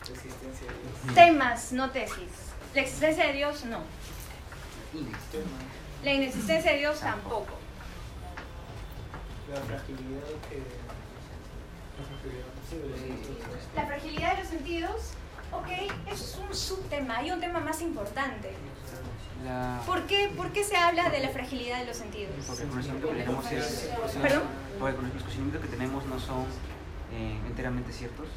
Existencia 0.00 0.66
de 0.66 0.78
Dios. 0.78 1.14
Temas, 1.14 1.72
no 1.72 1.90
tesis. 1.90 2.32
La 2.74 2.80
existencia 2.80 3.26
de 3.26 3.32
Dios, 3.34 3.64
no. 3.66 3.80
La 6.06 6.12
inexistencia 6.12 6.70
de 6.70 6.78
Dios, 6.78 7.00
tampoco. 7.00 7.52
La 9.52 9.60
fragilidad 9.60 10.22
que. 10.48 10.62
La 11.98 12.04
fragilidad, 12.06 12.46
de 12.70 12.90
los 12.90 13.00
sentidos. 13.00 13.74
La 13.74 13.86
fragilidad 13.86 14.30
de 14.30 14.38
los 14.38 14.48
sentidos, 14.48 15.10
ok, 15.50 16.12
eso 16.12 16.24
es 16.24 16.38
un 16.48 16.54
subtema, 16.54 17.16
hay 17.16 17.32
un 17.32 17.40
tema 17.40 17.58
más 17.58 17.80
importante. 17.80 18.52
La... 19.44 19.82
¿Por 19.84 20.06
qué, 20.06 20.30
¿Por 20.36 20.52
qué 20.52 20.62
se 20.62 20.76
habla 20.76 21.10
de 21.10 21.18
la 21.18 21.30
fragilidad 21.30 21.80
de 21.80 21.86
los 21.86 21.96
sentidos? 21.96 22.36
Porque 22.46 22.62
el 22.62 22.68
conocimiento 22.68 23.08
que 23.08 23.14
tenemos 23.16 23.50
es... 23.50 23.90
¿Perdón? 24.22 24.42
Porque 24.78 24.96
los 25.02 25.22
conocimientos 25.22 25.60
que 25.60 25.68
tenemos 25.68 26.06
no 26.06 26.20
son 26.20 26.42
eh, 27.12 27.36
enteramente 27.48 27.90
ciertos. 27.92 28.28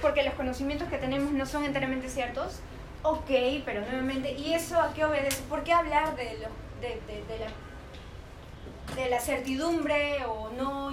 Porque 0.00 0.24
los 0.24 0.34
conocimientos 0.34 0.88
que 0.88 0.98
tenemos 0.98 1.30
no 1.30 1.46
son 1.46 1.62
enteramente 1.62 2.08
ciertos. 2.08 2.58
Ok, 3.04 3.30
pero 3.64 3.82
nuevamente, 3.82 4.32
¿y 4.32 4.54
eso 4.54 4.80
a 4.80 4.92
qué 4.92 5.04
obedece? 5.04 5.40
¿Por 5.42 5.62
qué 5.62 5.72
hablar 5.72 6.16
de, 6.16 6.38
lo, 6.38 6.48
de, 6.82 7.00
de, 7.06 7.24
de 7.24 7.38
la, 7.38 8.94
de 9.02 9.10
la 9.10 9.20
certidumbre 9.20 10.24
o, 10.26 10.50
no 10.50 10.88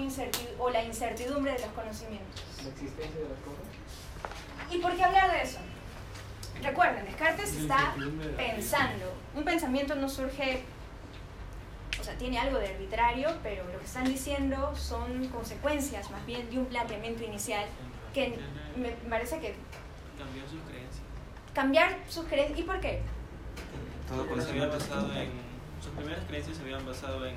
o 0.59 0.69
la 0.69 0.83
incertidumbre 0.83 1.53
de 1.53 1.59
los 1.59 1.69
conocimientos? 1.71 2.41
La 2.63 2.69
existencia 2.69 3.21
de 3.21 3.29
las 3.29 3.39
cosas. 3.39 3.65
¿Y 4.71 4.77
por 4.77 4.95
qué 4.95 5.03
hablar 5.03 5.31
de 5.31 5.41
eso? 5.41 5.59
Recuerden, 6.61 7.05
Descartes 7.05 7.55
está 7.55 7.95
pensando. 8.37 9.13
Un 9.33 9.43
pensamiento 9.43 9.95
no 9.95 10.07
surge, 10.09 10.63
o 11.99 12.03
sea, 12.03 12.15
tiene 12.17 12.37
algo 12.37 12.59
de 12.59 12.67
arbitrario, 12.67 13.29
pero 13.41 13.63
lo 13.71 13.79
que 13.79 13.85
están 13.85 14.03
diciendo 14.05 14.75
son 14.75 15.27
consecuencias 15.29 16.11
más 16.11 16.25
bien 16.25 16.49
de 16.49 16.59
un 16.59 16.65
planteamiento 16.65 17.23
inicial 17.23 17.65
que 18.13 18.37
me 18.75 18.89
parece 19.09 19.39
que 19.39 19.55
cambió 20.17 20.43
sus 20.43 20.61
creencias. 20.63 21.01
cambiar 21.53 21.97
sus 22.09 22.25
creencias. 22.25 22.59
¿Y 22.59 22.63
por 22.63 22.79
qué? 22.81 23.01
Todo 24.07 24.27
conocimiento 24.27 24.77
basado 24.77 25.13
en. 25.15 25.48
Sus 25.81 25.91
primeras 25.93 26.23
creencias 26.27 26.57
se 26.57 26.63
habían 26.63 26.85
basado 26.85 27.25
en 27.25 27.35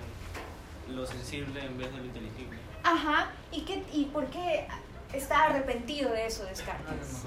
lo 0.94 1.06
sensible 1.06 1.64
en 1.64 1.78
vez 1.78 1.90
de 1.92 1.98
lo 1.98 2.04
inteligible. 2.04 2.58
Ajá, 2.82 3.30
¿y, 3.52 3.62
qué, 3.62 3.84
y 3.92 4.06
por 4.06 4.26
qué 4.26 4.66
está 5.12 5.44
arrepentido 5.44 6.10
de 6.10 6.26
eso 6.26 6.44
Descartes? 6.44 7.22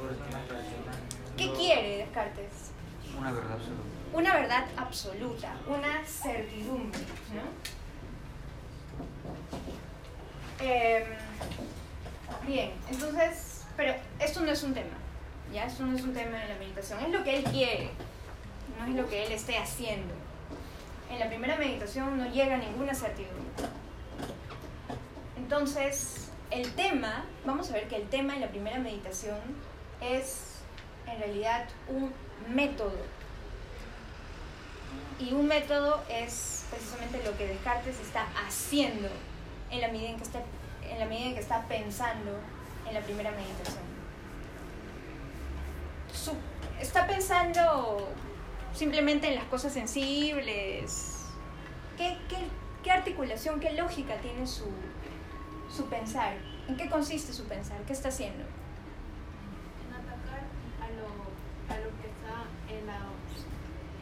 ¿Qué 1.38 1.52
quiere 1.54 1.98
Descartes? 2.00 2.72
Una 3.18 3.32
verdad 3.32 3.54
absoluta. 3.54 3.84
una 4.14 4.36
verdad 4.36 4.66
absoluta, 4.78 5.56
una 5.68 6.06
certidumbre, 6.06 7.00
¿no? 7.34 7.44
Em, 10.60 11.04
bien, 12.46 12.72
entonces, 12.90 13.66
pero 13.78 13.94
esto 14.20 14.42
no 14.42 14.52
es 14.52 14.64
un 14.64 14.74
tema, 14.74 14.98
¿ya? 15.54 15.66
Esto 15.66 15.86
no 15.86 15.96
es 15.96 16.04
un 16.04 16.14
tema 16.14 16.38
de 16.40 16.48
la 16.50 16.56
meditación, 16.56 17.00
es 17.00 17.10
lo 17.10 17.24
que 17.24 17.38
él 17.38 17.44
quiere, 17.46 17.92
no 18.78 18.86
es 18.86 18.96
lo 18.96 19.08
que 19.08 19.26
él 19.26 19.32
esté 19.32 19.58
haciendo. 19.58 20.14
En 21.10 21.20
la 21.20 21.28
primera 21.28 21.56
meditación 21.58 22.18
no 22.18 22.26
llega 22.30 22.58
ninguna 22.58 22.94
certidumbre. 22.94 23.44
Entonces, 25.38 26.30
el 26.52 26.72
tema, 26.74 27.26
vamos 27.46 27.70
a 27.70 27.74
ver 27.74 27.88
que 27.88 27.98
el 27.98 28.10
tema 28.10 28.34
en 28.34 28.42
la 28.42 28.48
primera 28.48 28.80
meditación 28.80 29.38
es 30.02 30.56
en 31.08 31.20
realidad 31.20 31.68
un 31.88 32.12
método 32.54 32.98
y 35.20 35.34
un 35.34 35.48
método 35.48 36.04
es 36.10 36.66
precisamente 36.70 37.22
lo 37.24 37.38
que 37.38 37.48
Descartes 37.48 38.00
está 38.00 38.28
haciendo 38.46 39.08
en 39.72 39.82
la 39.82 39.88
medida 39.88 40.10
en 40.10 40.18
que 40.18 40.24
está, 40.24 40.42
en 40.90 41.00
la 41.00 41.06
medida 41.06 41.28
en 41.28 41.34
que 41.36 41.40
está 41.40 41.64
pensando 41.68 42.32
en 42.88 42.94
la 42.94 43.02
primera 43.02 43.32
meditación. 43.32 43.84
Está 46.80 47.08
pensando 47.08 48.10
simplemente 48.76 49.28
en 49.30 49.36
las 49.36 49.46
cosas 49.46 49.74
sensibles. 49.74 51.26
¿Qué, 51.98 52.18
qué- 52.30 52.48
qué 52.84 52.92
articulación, 52.92 53.60
qué 53.60 53.74
lógica 53.74 54.16
tiene 54.18 54.46
su, 54.46 54.66
su 55.76 55.86
pensar? 55.88 56.36
¿En 56.68 56.78
qué 56.78 56.90
consiste 56.90 57.34
su 57.34 57.46
pensar? 57.46 57.78
¿Qué 57.88 57.94
está 57.94 58.10
haciendo? 58.10 58.44
en 58.44 59.94
atacar 59.94 60.42
a 60.82 60.88
lo, 60.92 61.74
a 61.74 61.78
lo 61.80 61.90
que 62.02 62.08
está 62.08 62.44
en 62.80 62.86
la, 62.88 63.00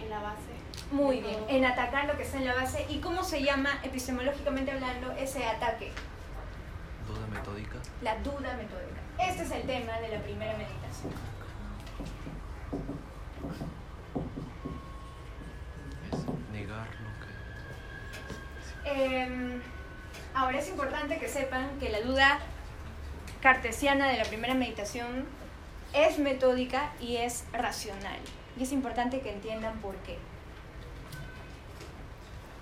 en 0.03 0.10
la 0.10 0.20
base. 0.22 0.53
Muy 0.92 1.22
bien, 1.22 1.38
todo. 1.38 1.50
en 1.50 1.65
atacar 1.65 2.06
lo 2.06 2.18
que 2.18 2.24
está 2.24 2.38
en 2.38 2.46
la 2.46 2.56
base. 2.56 2.86
¿Y 2.89 3.00
cómo 3.00 3.24
se 3.24 3.42
llama 3.44 3.70
epistemológicamente 3.84 4.72
hablando 4.72 5.12
ese 5.13 5.46
ataque? 5.46 5.92
Duda 7.08 7.25
metódica. 7.27 7.75
La 8.01 8.15
duda 8.20 8.56
metódica. 8.56 9.01
Este 9.20 9.44
es 9.44 9.51
el 9.51 9.63
tema 9.63 10.00
de 10.00 10.10
la 10.10 10.22
primera 10.24 10.53
meditación. 10.58 11.13
Negar 16.53 16.88
lo 17.01 17.10
que. 18.86 19.24
Eh, 19.25 19.62
ahora 20.33 20.60
es 20.60 20.69
importante 20.69 21.17
que 21.19 21.27
sepan 21.27 21.79
que 21.79 21.89
la 21.89 22.01
duda 22.01 22.39
cartesiana 23.41 24.07
de 24.07 24.17
la 24.17 24.24
primera 24.24 24.53
meditación 24.53 25.25
es 25.93 26.17
metódica 26.19 26.93
y 27.01 27.17
es 27.17 27.43
racional. 27.51 28.19
Y 28.57 28.63
es 28.63 28.72
importante 28.72 29.19
que 29.22 29.31
entiendan 29.31 29.77
por 29.79 29.95
qué. 29.98 30.17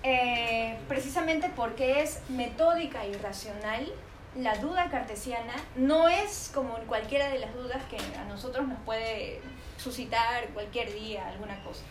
Eh, 0.04 0.76
precisamente 0.88 1.48
porque 1.54 2.02
es 2.02 2.20
metódica 2.28 3.06
y 3.06 3.14
racional, 3.14 3.92
la 4.36 4.56
duda 4.56 4.90
cartesiana 4.90 5.54
no 5.76 6.08
es 6.08 6.50
como 6.52 6.78
en 6.78 6.86
cualquiera 6.86 7.28
de 7.28 7.38
las 7.38 7.54
dudas 7.54 7.82
que 7.90 7.98
a 8.18 8.24
nosotros 8.24 8.66
nos 8.66 8.80
puede 8.80 9.40
suscitar 9.76 10.48
cualquier 10.48 10.92
día 10.92 11.28
alguna 11.28 11.62
cosa. 11.62 11.82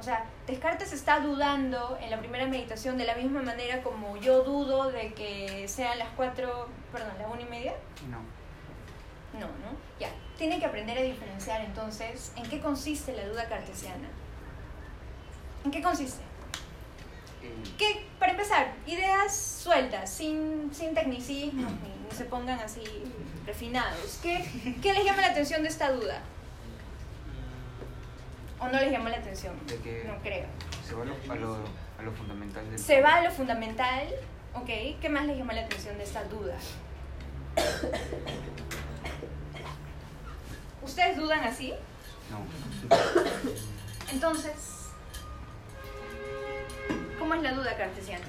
O 0.00 0.02
sea, 0.02 0.24
Descartes 0.46 0.94
está 0.94 1.20
dudando 1.20 1.98
en 2.00 2.10
la 2.10 2.18
primera 2.18 2.46
meditación 2.46 2.96
de 2.96 3.04
la 3.04 3.14
misma 3.16 3.42
manera 3.42 3.82
como 3.82 4.16
yo 4.16 4.42
dudo 4.44 4.90
de 4.90 5.12
que 5.12 5.68
sean 5.68 5.98
las 5.98 6.08
cuatro, 6.16 6.68
perdón, 6.90 7.12
la 7.18 7.28
una 7.28 7.42
y 7.42 7.44
media. 7.44 7.74
No. 8.08 8.18
No, 9.38 9.46
¿no? 9.46 9.76
Ya. 10.00 10.08
Tiene 10.38 10.58
que 10.58 10.64
aprender 10.64 10.96
a 10.96 11.02
diferenciar 11.02 11.60
entonces 11.60 12.32
en 12.34 12.48
qué 12.48 12.60
consiste 12.60 13.12
la 13.12 13.28
duda 13.28 13.46
cartesiana. 13.46 14.08
¿En 15.66 15.70
qué 15.70 15.82
consiste? 15.82 16.22
Eh, 17.42 17.62
Que, 17.76 18.06
para 18.18 18.32
empezar, 18.32 18.72
ideas 18.86 19.36
sueltas, 19.36 20.10
sin, 20.10 20.70
sin 20.72 20.94
tecnicismos, 20.94 21.72
ni, 21.72 21.88
ni 22.08 22.10
se 22.10 22.24
pongan 22.24 22.58
así 22.58 22.82
refinados. 23.44 24.18
¿Qué, 24.22 24.76
¿Qué 24.82 24.94
les 24.94 25.04
llama 25.04 25.20
la 25.20 25.28
atención 25.28 25.62
de 25.62 25.68
esta 25.68 25.92
duda? 25.92 26.22
¿O 28.60 28.68
no 28.68 28.78
les 28.78 28.90
llama 28.92 29.10
la 29.10 29.16
atención? 29.18 29.54
De 29.66 29.76
que- 29.78 30.04
No 30.06 30.18
creo. 30.22 30.46
se 30.86 30.94
va 30.94 31.02
a 31.02 31.06
lo, 31.06 31.14
a 31.32 31.34
lo, 31.36 31.54
a 31.98 32.02
lo 32.02 32.12
fundamental 32.12 32.68
del 32.70 32.78
Se 32.78 33.00
va 33.00 33.14
a 33.16 33.22
lo 33.22 33.30
fundamental, 33.30 34.06
¿ok? 34.54 34.66
¿Qué 35.00 35.08
más 35.08 35.24
les 35.26 35.38
llama 35.38 35.52
la 35.54 35.62
atención 35.62 35.96
de 35.96 36.04
esta 36.04 36.24
duda? 36.24 36.56
¿Ustedes 40.82 41.16
dudan 41.16 41.44
así? 41.44 41.72
No. 42.30 42.40
Entonces, 44.12 44.88
¿cómo 47.18 47.34
es 47.34 47.42
la 47.42 47.52
duda 47.52 47.76
cartesiana? 47.76 48.24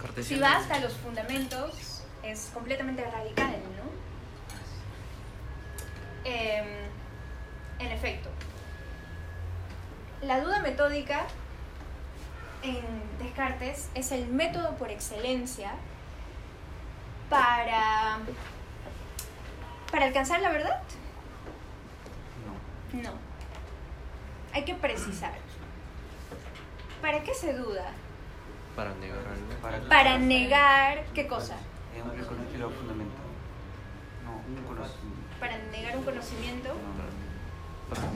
Cartesiano. 0.06 0.42
va 0.42 0.56
hasta 0.58 0.78
los 0.80 0.92
fundamentos, 0.94 2.02
es 2.22 2.50
completamente 2.52 3.04
radical, 3.04 3.56
¿no? 3.76 4.03
Em, 6.24 6.66
en 7.78 7.92
efecto, 7.92 8.30
la 10.22 10.40
duda 10.40 10.60
metódica 10.60 11.26
en 12.62 12.82
Descartes 13.18 13.90
es 13.94 14.10
el 14.10 14.26
método 14.28 14.74
por 14.76 14.90
excelencia 14.90 15.72
para, 17.28 18.18
para 19.90 20.06
alcanzar 20.06 20.40
la 20.40 20.50
verdad. 20.50 20.82
No. 22.92 23.02
No. 23.02 23.18
Hay 24.54 24.64
que 24.64 24.74
precisar. 24.74 25.34
¿Para 27.02 27.22
qué 27.22 27.34
se 27.34 27.52
duda? 27.52 27.90
Para 28.74 28.94
negar 28.94 29.18
algo. 29.18 29.60
Para, 29.60 29.80
Para 29.88 30.18
negar 30.18 31.04
qué 31.12 31.26
cosa. 31.26 31.56
Eh, 31.94 32.02
un 32.02 32.16
reconocer 32.16 32.60
lo 32.60 32.70
fundamental. 32.70 33.24
No, 34.24 34.32
un 34.32 34.64
conocimiento. 34.64 35.23
Para 35.44 35.58
negar 35.58 35.94
un 35.98 36.04
conocimiento. 36.04 36.70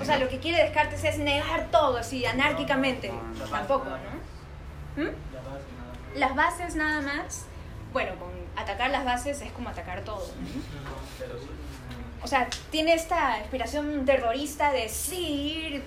O 0.00 0.04
sea, 0.06 0.16
lo 0.16 0.30
que 0.30 0.38
quiere 0.38 0.62
Descartes 0.62 1.04
es 1.04 1.18
negar 1.18 1.68
todo 1.70 1.98
así, 1.98 2.24
anárquicamente. 2.24 3.12
Tampoco, 3.50 3.84
¿no? 3.84 5.04
¿Mm? 5.04 5.10
Las 6.14 6.34
bases 6.34 6.74
nada 6.74 7.02
más. 7.02 7.44
Bueno, 7.92 8.14
con 8.18 8.30
atacar 8.56 8.90
las 8.90 9.04
bases 9.04 9.42
es 9.42 9.52
como 9.52 9.68
atacar 9.68 10.04
todo. 10.04 10.26
O 12.22 12.26
sea, 12.26 12.48
tiene 12.70 12.94
esta 12.94 13.38
inspiración 13.40 14.06
terrorista 14.06 14.72
de 14.72 14.88
sí, 14.88 15.82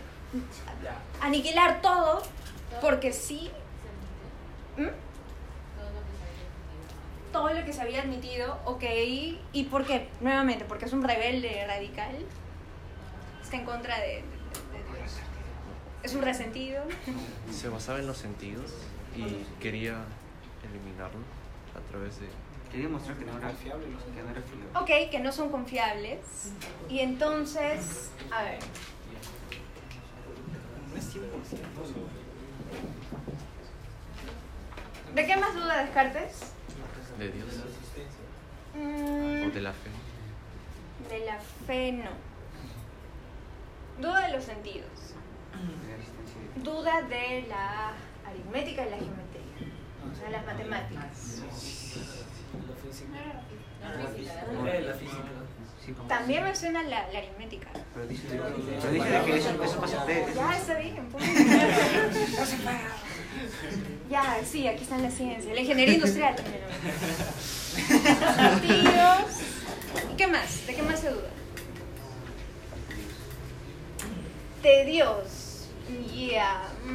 aniquilar 1.22 1.82
todo, 1.82 2.22
porque 2.82 3.12
sí, 3.14 3.50
¿Mm? 4.78 4.90
Todo 7.32 7.54
lo 7.54 7.64
que 7.66 7.74
se 7.74 7.82
había 7.82 8.02
admitido, 8.02 8.60
ok, 8.66 8.84
¿y 9.54 9.64
por 9.70 9.86
qué? 9.86 10.10
Nuevamente, 10.20 10.66
porque 10.66 10.86
es 10.86 10.94
un 10.94 11.04
rebelde 11.04 11.66
radical, 11.68 12.16
está 13.42 13.58
en 13.58 13.66
contra 13.66 13.98
de, 14.00 14.08
de- 14.08 14.14
de 14.14 14.98
Dios. 15.00 15.12
Es 16.04 16.16
un 16.16 16.22
resentido. 16.24 16.84
Se 17.52 17.70
basaba 17.70 18.00
en 18.00 18.08
los 18.08 18.18
sentidos 18.18 18.72
y 19.16 19.46
quería 19.62 19.98
eliminarlo 20.70 21.20
a 21.78 21.80
través 21.90 22.20
de. 22.20 22.28
Quería 22.72 22.88
mostrar 22.90 23.18
que 23.18 23.26
no 23.26 23.38
era 23.38 23.48
Confiable 23.50 23.88
los 23.90 24.04
que 24.04 24.22
no 24.24 24.30
era 24.30 24.42
fiable. 24.42 24.80
Ok, 25.06 25.12
que 25.12 25.20
no 25.20 25.32
son 25.32 25.50
confiables. 25.52 26.20
Y 26.90 27.00
entonces, 27.00 28.12
a 28.32 28.44
ver, 28.44 28.60
No 30.92 30.98
es 30.98 31.14
100%. 31.16 31.20
¿de 35.16 35.26
qué 35.28 35.36
más 35.36 35.54
duda 35.54 35.84
Descartes? 35.84 36.54
De 37.22 37.30
Dios 37.32 37.48
Mm, 38.74 39.48
o 39.48 39.52
de 39.52 39.62
la 39.62 39.74
fe. 39.74 39.90
de 41.10 41.26
la 41.26 41.38
fe 41.68 41.92
no. 41.92 42.10
Duda 44.00 44.28
de 44.28 44.34
los 44.34 44.44
sentidos. 44.46 44.88
Duda 46.64 47.02
de 47.04 47.46
la 47.50 47.92
aritmética 48.28 48.88
y 48.88 48.90
la 48.90 48.98
geometría. 48.98 49.42
O 50.12 50.16
sea, 50.16 50.30
las 50.30 50.46
matemáticas. 50.46 51.42
La 53.82 54.08
física. 54.08 54.46
La 54.88 54.94
física. 54.94 55.24
También 56.08 56.44
menciona 56.44 56.84
la, 56.84 57.12
la 57.12 57.20
aritmética. 57.20 57.68
Pero 57.94 58.08
dice, 58.08 58.24
pero 58.30 58.50
dice 58.94 59.22
que 59.26 59.38
eso, 59.38 59.64
eso 59.64 59.82
pasa 59.82 60.06
de. 60.06 60.22
eso- 60.22 60.34
Ya, 60.36 60.58
está 60.58 60.78
bien. 60.80 61.10
pues. 61.12 61.24
ya, 64.10 64.40
sí, 64.46 64.68
aquí 64.68 64.84
está 64.84 64.98
la 64.98 65.10
ciencia. 65.12 65.54
La 65.54 65.62
ingeniería 65.62 65.96
industrial 65.96 66.36
sentidos. 67.78 69.22
¿Y 70.12 70.16
qué 70.18 70.28
más? 70.28 70.68
¿De 70.68 70.76
qué 70.76 70.84
más 70.84 71.00
se 71.00 71.10
duda? 71.10 71.30
De 74.64 74.86
Dios. 74.86 75.68
Ya. 76.16 76.70
mm, 76.86 76.92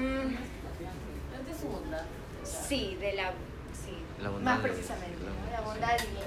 de 1.47 1.55
su 1.61 1.67
bondad. 1.69 2.03
sí, 2.45 2.97
de 3.01 3.13
la. 3.15 3.31
Sí, 3.85 3.97
La 4.23 4.31
bondad 4.31 4.45
más 4.55 4.63
de- 4.63 4.69
precisamente. 4.71 5.17
bondad. 5.19 5.53
La 5.53 5.61
bondad 5.63 5.99
divina. 5.99 6.21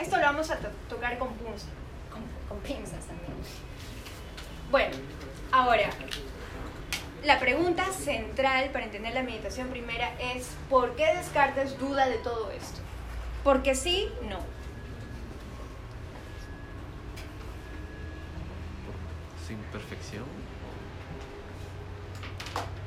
Esto 0.00 0.16
lo 0.16 0.22
vamos 0.22 0.50
a 0.50 0.56
to- 0.58 0.68
tocar 0.88 1.18
con 1.18 1.28
punzas. 1.34 1.68
Con, 2.10 2.22
con 2.48 2.58
pinzas 2.60 3.04
también. 3.06 3.32
Bueno, 4.70 4.96
ahora. 5.52 5.90
La 7.24 7.40
pregunta 7.40 7.84
central 7.92 8.68
para 8.70 8.84
entender 8.84 9.14
la 9.14 9.22
meditación 9.22 9.68
primera 9.68 10.12
es 10.20 10.50
¿por 10.68 10.94
qué 10.94 11.06
Descartes 11.16 11.78
duda 11.78 12.06
de 12.06 12.18
todo 12.18 12.50
esto? 12.50 12.80
Porque 13.42 13.74
sí, 13.74 14.10
no. 14.28 14.38
Sin 19.46 19.56
perfección. 19.72 20.24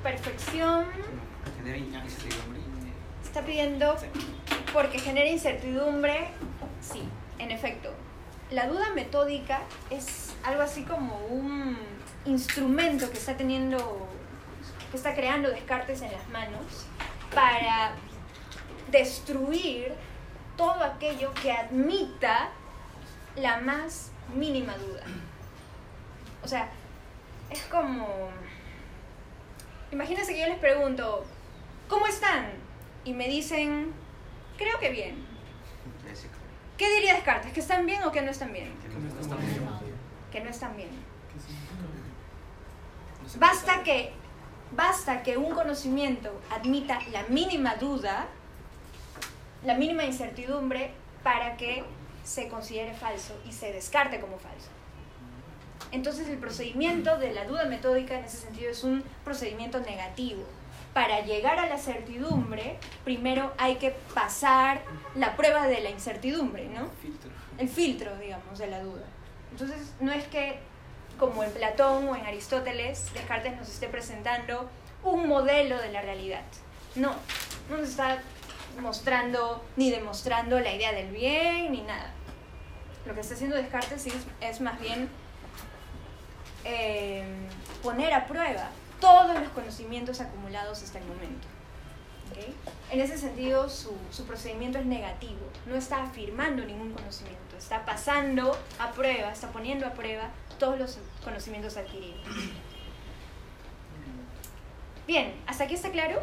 Perfección 0.03 0.85
Genera 1.57 1.77
incertidumbre. 1.77 2.61
está 3.23 3.41
pidiendo 3.41 3.95
porque 4.71 4.99
genera 4.99 5.29
incertidumbre. 5.29 6.29
Sí, 6.81 7.03
en 7.39 7.51
efecto. 7.51 7.91
La 8.51 8.67
duda 8.67 8.91
metódica 8.93 9.61
es 9.89 10.35
algo 10.43 10.61
así 10.61 10.83
como 10.83 11.17
un 11.25 11.77
instrumento 12.25 13.09
que 13.09 13.17
está 13.17 13.35
teniendo, 13.35 14.07
que 14.91 14.97
está 14.97 15.13
creando 15.13 15.49
Descartes 15.49 16.01
en 16.01 16.11
las 16.11 16.27
manos 16.29 16.85
para 17.33 17.91
destruir 18.91 19.93
todo 20.55 20.83
aquello 20.83 21.33
que 21.33 21.51
admita 21.51 22.49
la 23.35 23.59
más 23.59 24.11
mínima 24.33 24.75
duda. 24.77 25.03
O 26.43 26.47
sea, 26.47 26.69
es 27.49 27.61
como... 27.63 28.29
Imagínense 29.91 30.33
que 30.33 30.41
yo 30.41 30.47
les 30.47 30.59
pregunto, 30.59 31.25
¿cómo 31.87 32.07
están? 32.07 32.51
Y 33.05 33.13
me 33.13 33.27
dicen, 33.27 33.93
creo 34.57 34.79
que 34.79 34.89
bien. 34.89 35.25
¿Qué 36.77 36.89
diría 36.95 37.15
Descartes? 37.15 37.53
¿Que 37.53 37.59
están 37.59 37.85
bien 37.85 38.03
o 38.03 38.11
que 38.11 38.21
no 38.21 38.31
están 38.31 38.51
bien? 38.51 38.73
que 40.31 40.41
no 40.41 40.49
están 40.49 40.75
bien. 40.75 40.89
Basta 43.39 43.83
que, 43.83 44.11
basta 44.71 45.23
que 45.23 45.37
un 45.37 45.53
conocimiento 45.53 46.39
admita 46.51 46.99
la 47.11 47.23
mínima 47.23 47.75
duda, 47.75 48.27
la 49.63 49.75
mínima 49.75 50.05
incertidumbre, 50.05 50.91
para 51.23 51.57
que 51.57 51.83
se 52.23 52.47
considere 52.47 52.93
falso 52.93 53.39
y 53.47 53.51
se 53.51 53.71
descarte 53.71 54.19
como 54.19 54.37
falso. 54.37 54.69
Entonces 55.91 56.27
el 56.27 56.37
procedimiento 56.37 57.17
de 57.17 57.33
la 57.33 57.45
duda 57.45 57.65
metódica 57.65 58.17
en 58.17 58.25
ese 58.25 58.37
sentido 58.37 58.69
es 58.69 58.83
un 58.83 59.03
procedimiento 59.23 59.79
negativo. 59.79 60.43
Para 60.93 61.21
llegar 61.21 61.59
a 61.59 61.67
la 61.67 61.77
certidumbre, 61.77 62.77
primero 63.03 63.53
hay 63.57 63.75
que 63.75 63.91
pasar 64.13 64.81
la 65.15 65.37
prueba 65.37 65.67
de 65.67 65.81
la 65.81 65.89
incertidumbre, 65.89 66.67
¿no? 66.69 66.89
filtro. 67.01 67.29
el 67.57 67.69
filtro, 67.69 68.17
digamos, 68.17 68.57
de 68.57 68.67
la 68.67 68.81
duda. 68.81 69.05
Entonces, 69.51 69.93
no 69.99 70.11
es 70.11 70.25
que, 70.27 70.59
como 71.17 71.43
en 71.43 71.51
Platón 71.51 72.07
o 72.09 72.15
en 72.15 72.25
Aristóteles, 72.25 73.13
Descartes 73.13 73.55
nos 73.57 73.69
esté 73.69 73.87
presentando 73.87 74.69
un 75.03 75.27
modelo 75.27 75.79
de 75.79 75.91
la 75.91 76.01
realidad. 76.01 76.43
No, 76.95 77.13
no 77.69 77.77
nos 77.77 77.89
está 77.89 78.21
mostrando 78.81 79.63
ni 79.75 79.89
demostrando 79.91 80.59
la 80.59 80.73
idea 80.73 80.91
del 80.93 81.11
bien 81.11 81.71
ni 81.71 81.81
nada. 81.81 82.11
Lo 83.05 83.13
que 83.13 83.21
está 83.21 83.35
haciendo 83.35 83.55
Descartes 83.55 84.05
es, 84.05 84.15
es 84.41 84.61
más 84.61 84.79
bien 84.79 85.09
eh, 86.65 87.23
poner 87.81 88.13
a 88.13 88.27
prueba 88.27 88.69
todos 88.99 89.39
los 89.39 89.49
conocimientos 89.49 90.19
acumulados 90.21 90.83
hasta 90.83 90.99
el 90.99 91.05
momento. 91.05 91.47
¿ok? 92.31 92.53
En 92.91 93.01
ese 93.01 93.17
sentido, 93.17 93.69
su, 93.69 93.95
su 94.11 94.25
procedimiento 94.25 94.79
es 94.79 94.85
negativo, 94.85 95.39
no 95.65 95.75
está 95.75 96.03
afirmando 96.03 96.65
ningún 96.65 96.91
conocimiento, 96.91 97.57
está 97.57 97.85
pasando 97.85 98.57
a 98.79 98.91
prueba, 98.91 99.31
está 99.31 99.49
poniendo 99.49 99.85
a 99.85 99.91
prueba 99.91 100.29
todos 100.57 100.79
los 100.79 100.97
conocimientos 101.23 101.77
adquiridos. 101.77 102.19
Bien, 105.05 105.33
¿hasta 105.47 105.63
aquí 105.63 105.75
está 105.75 105.91
claro? 105.91 106.21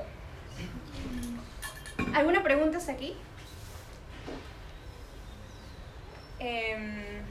¿Alguna 2.14 2.42
pregunta 2.42 2.78
hasta 2.78 2.92
aquí? 2.92 3.14
Em, 6.38 7.22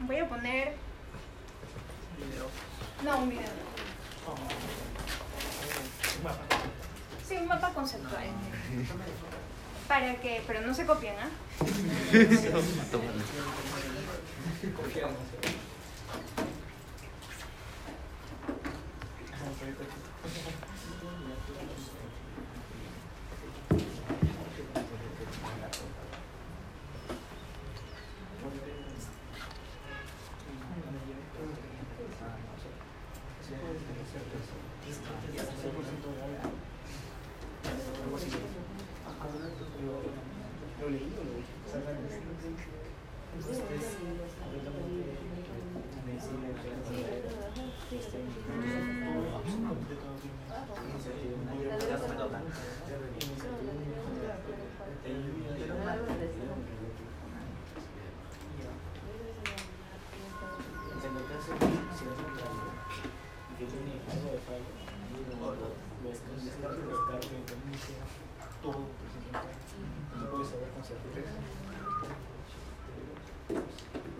voy 0.00 0.18
a 0.18 0.28
poner... 0.28 0.76
No, 3.02 3.18
un 3.18 3.28
video. 3.28 3.42
Sí, 7.26 7.36
un 7.36 7.48
mapa 7.48 7.70
conceptual. 7.74 8.24
Para 9.88 10.14
que, 10.16 10.42
pero 10.46 10.60
no 10.62 10.74
se 10.74 10.86
copian, 10.86 11.14
¿ah? 11.18 11.28
¿Lo 40.80 40.90
leí 40.90 41.14
o 41.18 41.24
lo 41.24 41.32
vi? 41.36 41.44
Yo 63.60 63.66
tenía 63.66 64.00
algo 64.10 64.32
de 64.32 64.38
fallo. 64.40 64.70
Lo 66.02 66.10
descargo, 66.10 66.76
lo 66.82 66.90
descargo, 66.90 67.28
todo 68.62 68.88
presente. 68.98 69.38
No 70.18 70.30
puedes 70.30 70.48
saber 70.48 70.68
con 70.70 70.84
certeza. 70.84 71.36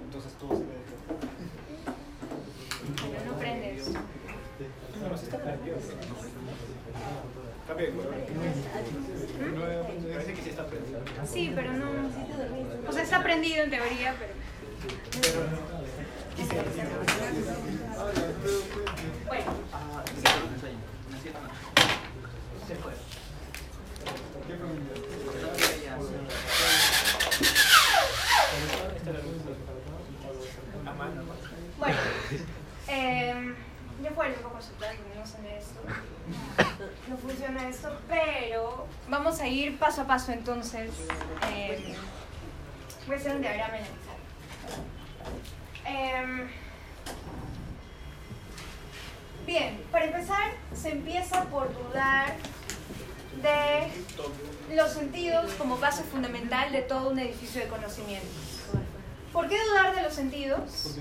Entonces 0.04 0.32
todo 0.34 0.50
se 0.56 0.64
ve 0.64 0.76
Pero 3.10 3.24
no 3.24 3.38
prendes. 3.38 3.88
No, 3.88 5.08
no, 5.08 5.16
sí 5.16 5.24
está 5.24 5.38
prendido. 5.38 5.76
Cambia 7.66 7.86
de 7.86 7.92
color. 7.92 8.14
No, 9.54 10.12
parece 10.12 10.34
que 10.34 10.42
sí 10.42 10.50
está 10.50 10.66
prendido. 10.66 11.00
Sí, 11.26 11.52
pero 11.54 11.72
no. 11.72 11.86
O 12.88 12.92
sea, 12.92 13.02
está 13.02 13.22
prendido 13.22 13.64
en 13.64 13.70
teoría, 13.70 14.14
pero. 14.18 14.34
Bueno, 19.26 19.52
A 30.86 30.92
mano. 30.92 31.22
bueno. 31.78 31.96
Eh, 32.88 33.54
ya 34.02 34.10
fue 34.10 34.26
el 34.28 34.34
poco 34.34 34.50
conceptual 34.50 34.96
que 34.96 35.02
vimos 35.12 35.34
en 35.34 35.46
esto. 35.46 35.80
No 37.08 37.16
funciona 37.16 37.68
esto, 37.68 37.98
pero 38.08 38.86
vamos 39.24 39.40
a 39.40 39.48
ir 39.48 39.78
paso 39.78 40.02
a 40.02 40.04
paso 40.04 40.32
entonces. 40.32 40.90
Eh, 41.50 41.94
voy 43.06 43.16
a 43.16 43.18
hacer 43.18 43.34
un 43.34 43.40
diagrama 43.40 43.78
en 43.78 44.04
Em, 45.86 46.48
bien, 49.46 49.82
para 49.90 50.06
empezar, 50.06 50.52
se 50.74 50.90
empieza 50.90 51.44
por 51.44 51.72
dudar 51.74 52.34
de 53.42 54.76
los 54.76 54.92
sentidos 54.92 55.52
como 55.54 55.78
base 55.78 56.02
fundamental 56.02 56.72
de 56.72 56.82
todo 56.82 57.10
un 57.10 57.18
edificio 57.18 57.62
de 57.62 57.68
conocimiento. 57.68 58.26
¿Por 59.32 59.48
qué 59.48 59.56
dudar 59.70 59.94
de 59.94 60.02
los 60.02 60.14
sentidos? 60.14 60.98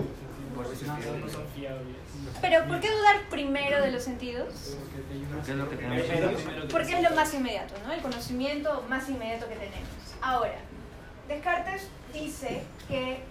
No 0.55 1.29
son 1.29 1.47
fiables. 1.55 1.97
Pero 2.41 2.67
¿por 2.67 2.79
qué 2.79 2.91
dudar 2.91 3.29
primero 3.29 3.81
de 3.81 3.91
los 3.91 4.03
sentidos? 4.03 4.77
¿Qué 5.45 5.51
es 5.51 5.57
lo 5.57 5.69
que 5.69 5.75
tenemos? 5.75 6.41
Porque 6.71 6.93
es 6.93 7.09
lo 7.09 7.15
más 7.15 7.33
inmediato, 7.33 7.73
¿no? 7.85 7.93
El 7.93 8.01
conocimiento 8.01 8.85
más 8.87 9.09
inmediato 9.09 9.47
que 9.47 9.55
tenemos. 9.55 9.89
Ahora, 10.21 10.55
Descartes 11.27 11.87
dice 12.13 12.63
que 12.87 13.23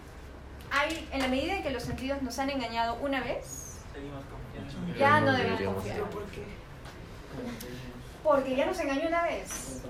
hay, 0.71 1.09
en 1.13 1.21
la 1.21 1.29
medida 1.29 1.57
en 1.57 1.63
que 1.63 1.71
los 1.71 1.83
sentidos 1.83 2.23
nos 2.23 2.39
han 2.39 2.51
engañado 2.51 2.97
una 2.97 3.23
vez, 3.23 3.79
ya 4.99 5.21
no 5.21 5.33
debemos 5.33 5.63
confiar. 5.63 5.99
Porque 8.23 8.57
ya 8.57 8.67
nos 8.67 8.79
engañó 8.81 9.09
una 9.09 9.25
vez. 9.25 9.83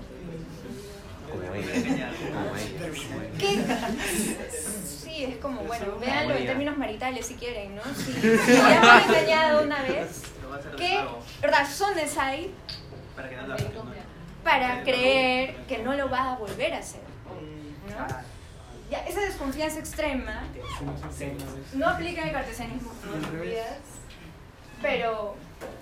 ¿Qué? 3.39 3.63
Sí, 5.13 5.25
es 5.25 5.37
como, 5.37 5.61
bueno, 5.61 5.97
véanlo 5.99 6.33
en 6.33 6.47
términos 6.47 6.75
maritales 6.75 7.27
si 7.27 7.35
quieren, 7.35 7.75
¿no? 7.75 7.83
Si, 7.83 8.13
si 8.13 8.53
ya 8.53 8.81
me 8.81 8.89
han 8.89 9.09
engañado 9.09 9.63
una 9.63 9.83
vez, 9.83 10.23
¿qué 10.75 11.05
razones 11.41 12.17
hay 12.17 12.51
para 13.15 13.29
que 13.29 13.35
no 13.35 13.45
lo 13.45 13.55
¿no? 13.55 13.93
para 14.43 14.81
creer 14.81 15.55
que 15.67 15.77
no 15.79 15.93
lo 15.93 16.09
va 16.09 16.31
a 16.31 16.37
volver 16.37 16.73
a 16.73 16.79
hacer? 16.79 17.01
¿no? 17.89 18.07
Ya, 18.89 19.05
esa 19.05 19.21
desconfianza 19.21 19.77
extrema 19.77 20.41
no 21.73 21.89
aplica 21.89 22.21
en 22.21 22.27
el 22.29 22.33
cartesianismo 22.33 22.91
vidas, 23.39 23.81
pero, 24.81 25.35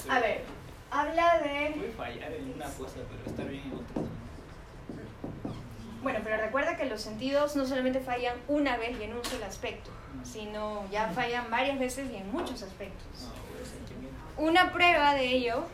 a 0.10 0.20
ver, 0.20 0.44
habla 0.92 1.40
de... 1.40 1.72
Puede 1.78 1.92
fallar 1.94 2.34
en 2.34 2.52
una 2.54 2.66
cosa, 2.66 2.96
pero 3.10 3.32
estar 3.32 3.48
bien 3.48 3.64
en 3.64 3.74
otra. 3.76 4.11
Bueno, 6.02 6.20
pero 6.24 6.38
recuerda 6.38 6.78
que 6.78 6.86
los 6.86 7.02
sentidos 7.02 7.56
no 7.56 7.66
solamente 7.66 8.00
fallan 8.00 8.36
una 8.48 8.78
vez 8.78 9.00
y 9.00 9.04
en 9.04 9.14
un 9.14 9.24
solo 9.24 9.46
aspecto, 9.46 9.92
sino 10.24 10.90
ya 10.90 11.10
fallan 11.10 11.52
varias 11.52 11.78
veces 11.78 12.10
y 12.12 12.16
en 12.16 12.32
muchos 12.32 12.64
aspectos. 12.64 13.28
Sentimiento. 13.64 14.18
Una 14.38 14.74
prueba 14.74 15.14
de 15.14 15.28
ello, 15.28 15.66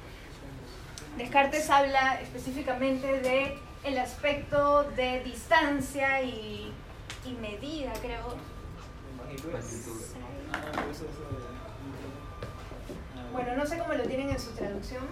Descartes 1.17 1.69
habla 1.69 2.21
específicamente 2.21 3.21
de 3.21 3.57
el 3.83 3.97
aspecto 3.97 4.83
de 4.83 5.21
distancia 5.23 6.21
y, 6.21 6.71
y 7.25 7.31
medida, 7.33 7.93
creo. 8.01 8.35
Ah, 9.19 9.49
pues 9.51 10.13
Ah, 10.53 10.83
Bueno, 13.31 13.55
no 13.55 13.65
sé 13.65 13.79
cómo 13.79 13.93
lo 13.93 14.03
tienen 14.03 14.29
en 14.29 14.39
su 14.39 14.51
traducción. 14.51 15.03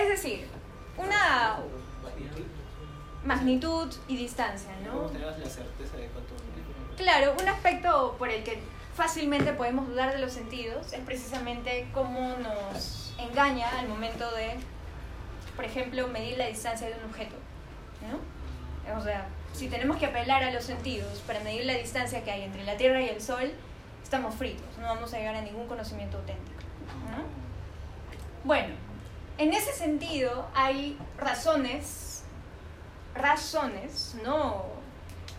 Es 0.00 0.08
decir, 0.08 0.48
una 0.96 1.60
magnitud 3.24 3.92
y 4.06 4.16
distancia, 4.16 4.70
¿Cómo 4.88 5.08
¿no? 5.08 5.18
la 5.18 5.34
certeza 5.34 5.96
de 5.96 6.06
cuánto 6.08 6.34
Claro, 6.96 7.36
un 7.40 7.48
aspecto 7.48 8.16
por 8.18 8.28
el 8.28 8.42
que 8.42 8.60
fácilmente 8.94 9.52
podemos 9.52 9.86
dudar 9.88 10.12
de 10.12 10.18
los 10.18 10.32
sentidos 10.32 10.92
es 10.92 11.00
precisamente 11.00 11.88
cómo 11.94 12.34
nos 12.38 13.14
engaña 13.18 13.78
al 13.78 13.88
momento 13.88 14.28
de, 14.32 14.56
por 15.54 15.64
ejemplo, 15.64 16.08
medir 16.08 16.36
la 16.36 16.46
distancia 16.46 16.88
de 16.88 16.94
un 16.94 17.04
objeto, 17.04 17.36
¿no? 18.10 18.98
O 18.98 19.00
sea, 19.00 19.28
si 19.52 19.68
tenemos 19.68 19.98
que 19.98 20.06
apelar 20.06 20.42
a 20.42 20.50
los 20.50 20.64
sentidos 20.64 21.20
para 21.26 21.40
medir 21.40 21.64
la 21.66 21.74
distancia 21.74 22.24
que 22.24 22.30
hay 22.32 22.42
entre 22.42 22.64
la 22.64 22.76
Tierra 22.76 23.00
y 23.00 23.08
el 23.08 23.20
Sol, 23.20 23.52
estamos 24.02 24.34
fritos, 24.34 24.66
no 24.80 24.86
vamos 24.86 25.14
a 25.14 25.18
llegar 25.18 25.36
a 25.36 25.42
ningún 25.42 25.68
conocimiento 25.68 26.18
auténtico, 26.18 26.58
¿no? 27.10 27.22
Bueno, 28.42 28.74
en 29.36 29.52
ese 29.52 29.72
sentido 29.72 30.48
hay 30.54 30.98
razones, 31.16 32.07
razones, 33.18 34.16
no 34.22 34.78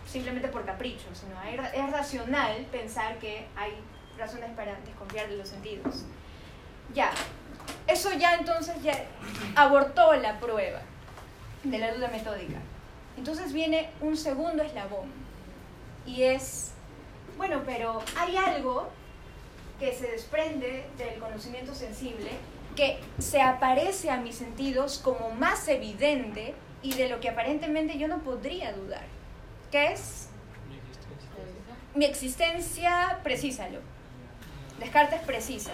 simplemente 0.06 0.48
por 0.48 0.64
capricho, 0.64 1.06
sino 1.14 1.38
hay, 1.38 1.54
es 1.72 1.92
racional 1.92 2.66
pensar 2.72 3.18
que 3.18 3.46
hay 3.56 3.72
razones 4.18 4.50
para 4.56 4.74
desconfiar 4.80 5.28
de 5.28 5.36
los 5.36 5.48
sentidos. 5.48 6.04
Ya, 6.92 7.12
eso 7.86 8.12
ya 8.14 8.34
entonces 8.34 8.82
ya 8.82 9.04
abortó 9.54 10.14
la 10.14 10.38
prueba 10.40 10.80
de 11.62 11.78
la 11.78 11.94
duda 11.94 12.08
metódica. 12.08 12.58
Entonces 13.16 13.52
viene 13.52 13.90
un 14.00 14.16
segundo 14.16 14.62
eslabón 14.62 15.10
y 16.06 16.22
es, 16.22 16.72
bueno, 17.36 17.62
pero 17.64 18.02
hay 18.16 18.36
algo 18.36 18.88
que 19.78 19.94
se 19.94 20.08
desprende 20.08 20.86
del 20.98 21.18
conocimiento 21.18 21.74
sensible 21.74 22.30
que 22.76 23.00
se 23.18 23.40
aparece 23.40 24.10
a 24.10 24.16
mis 24.16 24.36
sentidos 24.36 24.98
como 24.98 25.30
más 25.30 25.68
evidente 25.68 26.54
y 26.82 26.94
de 26.94 27.08
lo 27.08 27.20
que 27.20 27.28
aparentemente 27.28 27.98
yo 27.98 28.08
no 28.08 28.18
podría 28.18 28.72
dudar, 28.72 29.04
que 29.70 29.92
es 29.92 30.28
mi 31.94 32.04
existencia, 32.04 33.18
precisalo. 33.22 33.80
Descartes 34.78 35.20
precisa. 35.20 35.72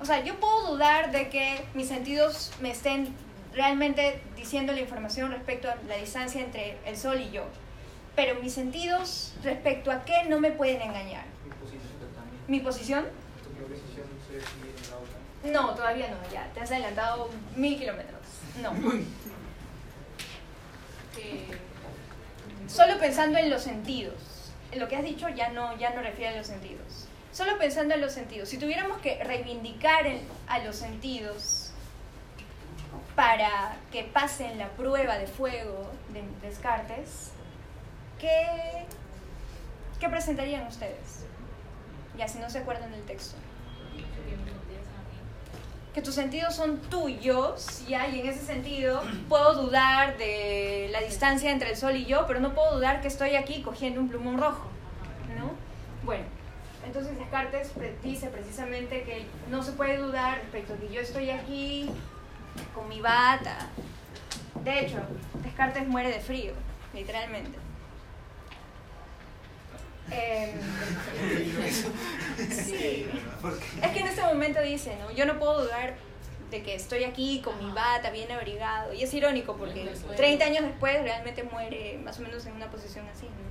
O 0.00 0.04
sea, 0.04 0.24
yo 0.24 0.38
puedo 0.40 0.72
dudar 0.72 1.12
de 1.12 1.28
que 1.28 1.64
mis 1.74 1.88
sentidos 1.88 2.52
me 2.60 2.70
estén 2.70 3.14
realmente 3.52 4.20
diciendo 4.36 4.72
la 4.72 4.80
información 4.80 5.30
respecto 5.30 5.70
a 5.70 5.76
la 5.86 5.96
distancia 5.96 6.42
entre 6.42 6.78
el 6.86 6.96
Sol 6.96 7.20
y 7.20 7.30
yo. 7.30 7.44
Pero 8.16 8.40
mis 8.40 8.52
sentidos 8.52 9.34
respecto 9.42 9.90
a 9.90 10.04
qué 10.04 10.24
no 10.28 10.40
me 10.40 10.50
pueden 10.50 10.80
engañar. 10.82 11.24
Mi 12.46 12.60
posición. 12.60 13.06
No, 15.44 15.74
todavía 15.74 16.08
no, 16.08 16.16
ya. 16.32 16.50
Te 16.54 16.60
has 16.60 16.70
adelantado 16.70 17.30
mil 17.54 17.78
kilómetros. 17.78 18.20
No. 18.62 18.72
Solo 22.68 22.98
pensando 22.98 23.38
en 23.38 23.50
los 23.50 23.62
sentidos. 23.62 24.14
Lo 24.76 24.88
que 24.88 24.96
has 24.96 25.04
dicho 25.04 25.28
ya 25.28 25.48
no, 25.50 25.76
ya 25.78 25.90
no 25.90 26.02
refiere 26.02 26.34
a 26.34 26.36
los 26.38 26.46
sentidos. 26.46 27.08
Solo 27.32 27.58
pensando 27.58 27.94
en 27.94 28.00
los 28.00 28.12
sentidos. 28.12 28.48
Si 28.48 28.58
tuviéramos 28.58 28.98
que 28.98 29.22
reivindicar 29.24 30.06
a 30.46 30.58
los 30.60 30.76
sentidos 30.76 31.70
para 33.14 33.76
que 33.90 34.04
pasen 34.04 34.58
la 34.58 34.68
prueba 34.68 35.18
de 35.18 35.26
fuego 35.26 35.90
de 36.12 36.22
Descartes, 36.46 37.30
¿qué, 38.18 38.84
qué 39.98 40.08
presentarían 40.08 40.66
ustedes? 40.66 41.24
Ya, 42.16 42.28
si 42.28 42.38
no 42.38 42.50
se 42.50 42.58
acuerdan 42.58 42.90
del 42.90 43.04
texto. 43.04 43.36
Que 45.98 46.04
tus 46.04 46.14
sentidos 46.14 46.54
son 46.54 46.78
tuyos, 46.78 47.82
¿ya? 47.88 48.06
Y 48.06 48.20
en 48.20 48.28
ese 48.28 48.46
sentido 48.46 49.02
puedo 49.28 49.64
dudar 49.64 50.16
de 50.16 50.88
la 50.92 51.00
distancia 51.00 51.50
entre 51.50 51.70
el 51.70 51.76
sol 51.76 51.96
y 51.96 52.04
yo, 52.04 52.24
pero 52.28 52.38
no 52.38 52.54
puedo 52.54 52.76
dudar 52.76 53.00
que 53.00 53.08
estoy 53.08 53.34
aquí 53.34 53.62
cogiendo 53.62 54.00
un 54.00 54.08
plumón 54.08 54.38
rojo, 54.38 54.68
¿no? 55.36 55.50
Bueno, 56.04 56.22
entonces 56.86 57.18
Descartes 57.18 57.72
dice 58.00 58.28
precisamente 58.28 59.02
que 59.02 59.26
no 59.50 59.64
se 59.64 59.72
puede 59.72 59.96
dudar 59.96 60.38
respecto 60.38 60.74
a 60.74 60.76
que 60.76 60.88
yo 60.88 61.00
estoy 61.00 61.30
aquí 61.30 61.90
con 62.76 62.88
mi 62.88 63.00
bata. 63.00 63.66
De 64.62 64.78
hecho, 64.78 64.98
Descartes 65.42 65.88
muere 65.88 66.10
de 66.10 66.20
frío, 66.20 66.52
literalmente. 66.94 67.58
Em, 70.10 70.50
sí. 72.50 73.06
Es 73.82 73.90
que 73.90 74.00
en 74.00 74.06
este 74.06 74.22
momento 74.22 74.60
dice, 74.62 74.96
¿no? 75.00 75.10
Yo 75.12 75.26
no 75.26 75.38
puedo 75.38 75.64
dudar 75.64 75.96
de 76.50 76.62
que 76.62 76.74
estoy 76.74 77.04
aquí 77.04 77.40
con 77.42 77.58
mi 77.64 77.72
bata 77.72 78.10
bien 78.10 78.30
abrigado. 78.32 78.92
Y 78.94 79.02
es 79.02 79.12
irónico 79.12 79.56
porque 79.56 79.90
30 80.16 80.44
años 80.44 80.64
después 80.64 81.02
realmente 81.02 81.42
muere 81.42 81.98
más 82.02 82.18
o 82.18 82.22
menos 82.22 82.44
en 82.46 82.54
una 82.54 82.70
posición 82.70 83.06
así, 83.08 83.26
¿no? 83.26 83.48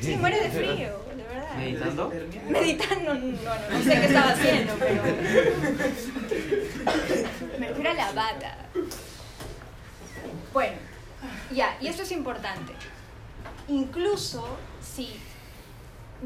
Sí, 0.00 0.16
muere 0.16 0.40
de 0.40 0.50
frío, 0.50 1.04
de 1.16 1.22
verdad. 1.22 1.54
¿Meditando? 1.56 2.12
Meditando, 2.48 3.14
no, 3.14 3.20
no, 3.20 3.68
no 3.70 3.84
sé 3.84 4.00
qué 4.00 4.06
estaba 4.06 4.30
haciendo, 4.30 4.74
pero. 4.78 5.02
Me 7.58 7.68
refiero 7.68 7.90
a 7.90 7.94
la 7.94 8.12
bata. 8.12 8.56
Bueno, 10.52 10.76
ya, 11.52 11.76
y 11.80 11.86
esto 11.86 12.02
es 12.02 12.10
importante. 12.10 12.72
Incluso 13.70 14.44
si 14.82 15.14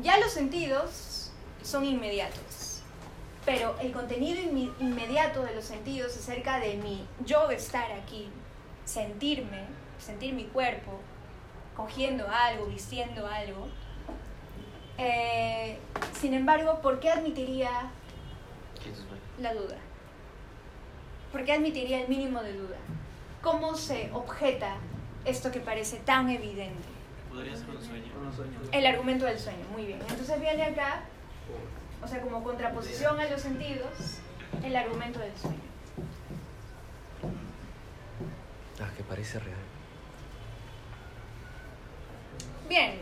ya 0.01 0.19
los 0.19 0.33
sentidos 0.33 1.31
son 1.63 1.85
inmediatos, 1.85 2.81
pero 3.45 3.79
el 3.81 3.93
contenido 3.93 4.41
inmediato 4.81 5.43
de 5.43 5.55
los 5.55 5.67
sentidos 5.67 6.17
acerca 6.17 6.59
de 6.59 6.79
mi 6.79 7.07
yo 7.27 7.51
estar 7.51 7.93
aquí, 7.93 8.31
sentirme, 8.87 9.67
sentir 9.99 10.33
mi 10.33 10.45
cuerpo, 10.45 10.99
cogiendo 11.77 12.27
algo, 12.31 12.65
vistiendo 12.65 13.27
algo, 13.27 13.69
eh, 14.97 15.77
sin 16.19 16.33
embargo, 16.33 16.81
¿por 16.81 16.99
qué 16.99 17.11
admitiría 17.11 17.91
la 19.39 19.53
duda? 19.53 19.77
¿Por 21.31 21.45
qué 21.45 21.53
admitiría 21.53 22.01
el 22.01 22.09
mínimo 22.09 22.43
de 22.43 22.55
duda? 22.55 22.79
¿Cómo 23.43 23.75
se 23.75 24.11
objeta 24.15 24.77
esto 25.27 25.53
que 25.53 25.61
parece 25.61 25.99
tan 25.99 26.31
evidente? 26.31 26.94
Podría 27.35 27.57
ser 27.57 27.69
un 27.69 27.83
sueño. 28.33 28.61
El 28.71 28.87
argumento 28.87 29.25
del 29.25 29.39
sueño, 29.39 29.67
muy 29.73 29.87
bien. 29.87 29.99
Entonces 30.09 30.41
viene 30.41 30.63
acá, 30.63 31.01
o 32.01 32.07
sea, 32.07 32.21
como 32.21 32.45
contraposición 32.45 33.19
a 33.19 33.29
los 33.29 33.41
sentidos, 33.41 34.19
el 34.63 34.77
argumento 34.77 35.19
del 35.19 35.37
sueño. 35.37 35.59
Ah, 38.81 38.89
que 38.97 39.03
parece 39.03 39.41
real. 39.41 39.59
Bien, 42.69 43.01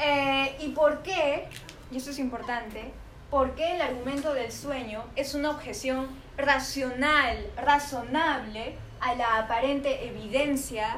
eh, 0.00 0.56
¿y 0.60 0.70
por 0.70 1.02
qué, 1.02 1.48
y 1.92 1.98
esto 1.98 2.10
es 2.10 2.18
importante, 2.18 2.92
por 3.30 3.54
qué 3.54 3.76
el 3.76 3.80
argumento 3.80 4.34
del 4.34 4.50
sueño 4.50 5.04
es 5.14 5.34
una 5.34 5.50
objeción 5.50 6.08
racional, 6.36 7.46
razonable 7.56 8.76
a 9.00 9.14
la 9.14 9.38
aparente 9.38 10.08
evidencia 10.08 10.96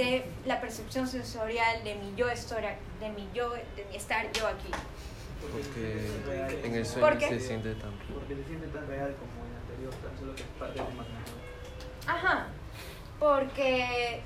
de 0.00 0.24
la 0.46 0.60
percepción 0.60 1.06
sensorial 1.06 1.84
de 1.84 1.94
mi 1.96 2.14
yo 2.16 2.28
estar, 2.28 2.62
de 3.00 3.08
mi 3.10 3.28
yo, 3.34 3.50
de 3.52 3.84
mi 3.90 3.96
estar 3.96 4.30
yo 4.32 4.46
aquí? 4.46 4.70
Porque 5.52 6.64
en 6.64 6.74
el 6.74 6.82
¿Por 6.82 6.86
sueño 6.86 7.18
qué? 7.18 7.28
se 7.28 7.40
siente 7.40 7.74
tan 7.74 7.92
Porque 8.12 8.36
se 8.36 8.44
siente 8.44 8.66
tan 8.68 8.86
real 8.86 9.14
como 9.16 9.44
el 9.46 9.56
anterior, 9.60 9.94
tan 9.94 10.18
solo 10.18 10.34
que 10.34 10.42
es 10.42 10.48
parte 10.58 10.78
de 10.78 10.84
la. 12.06 12.12
Ajá, 12.12 12.46
porque 13.18 14.20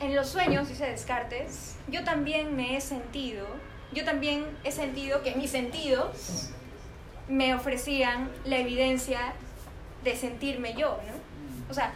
en 0.00 0.16
los 0.16 0.28
sueños, 0.28 0.68
dice 0.68 0.86
Descartes, 0.86 1.76
yo 1.88 2.04
también 2.04 2.56
me 2.56 2.76
he 2.76 2.80
sentido, 2.80 3.46
yo 3.92 4.04
también 4.04 4.46
he 4.64 4.72
sentido 4.72 5.22
que 5.22 5.34
mis 5.34 5.50
sentidos 5.50 6.50
me 7.28 7.54
ofrecían 7.54 8.30
la 8.44 8.56
evidencia 8.56 9.34
de 10.02 10.16
sentirme 10.16 10.74
yo, 10.74 10.98
¿no? 11.06 11.70
O 11.70 11.74
sea, 11.74 11.92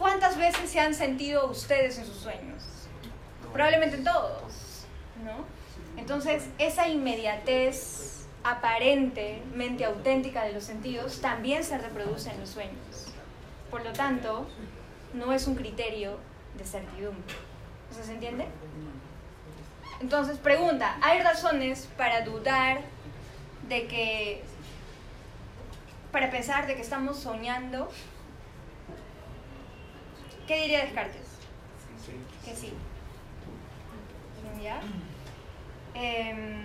¿cuántas 0.00 0.36
veces 0.36 0.70
se 0.70 0.80
han 0.80 0.94
sentido 0.94 1.48
ustedes 1.48 1.98
en 1.98 2.06
sus 2.06 2.16
sueños? 2.16 2.64
Probablemente 3.52 3.98
todos, 3.98 4.86
¿no? 5.24 5.44
Entonces, 5.96 6.48
esa 6.58 6.88
inmediatez 6.88 8.26
aparentemente 8.42 9.84
auténtica 9.84 10.44
de 10.44 10.54
los 10.54 10.64
sentidos 10.64 11.20
también 11.20 11.62
se 11.62 11.76
reproduce 11.76 12.30
en 12.30 12.40
los 12.40 12.48
sueños. 12.48 13.06
Por 13.70 13.84
lo 13.84 13.92
tanto, 13.92 14.46
no 15.12 15.32
es 15.32 15.46
un 15.46 15.54
criterio 15.54 16.18
de 16.56 16.64
certidumbre. 16.64 17.34
¿O 17.90 17.94
sea, 17.94 18.02
¿Se 18.02 18.12
entiende? 18.12 18.46
Entonces, 20.00 20.38
pregunta, 20.38 20.96
¿hay 21.02 21.20
razones 21.20 21.88
para 21.98 22.22
dudar 22.22 22.80
de 23.68 23.86
que, 23.86 24.42
para 26.10 26.30
pensar 26.30 26.66
de 26.66 26.74
que 26.76 26.80
estamos 26.80 27.18
soñando? 27.18 27.90
¿Qué 30.50 30.62
diría 30.62 30.80
Descartes? 30.80 31.28
Que 32.44 32.56
sí. 32.56 32.72
¿Ya? 34.60 34.80
Em, 35.94 36.64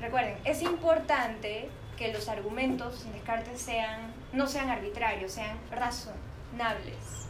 recuerden, 0.00 0.38
es 0.46 0.62
importante 0.62 1.68
que 1.98 2.10
los 2.10 2.26
argumentos 2.30 3.04
en 3.04 3.12
Descartes 3.12 3.60
sean, 3.60 4.14
no 4.32 4.46
sean 4.46 4.70
arbitrarios, 4.70 5.30
sean 5.30 5.58
razonables. 5.70 7.28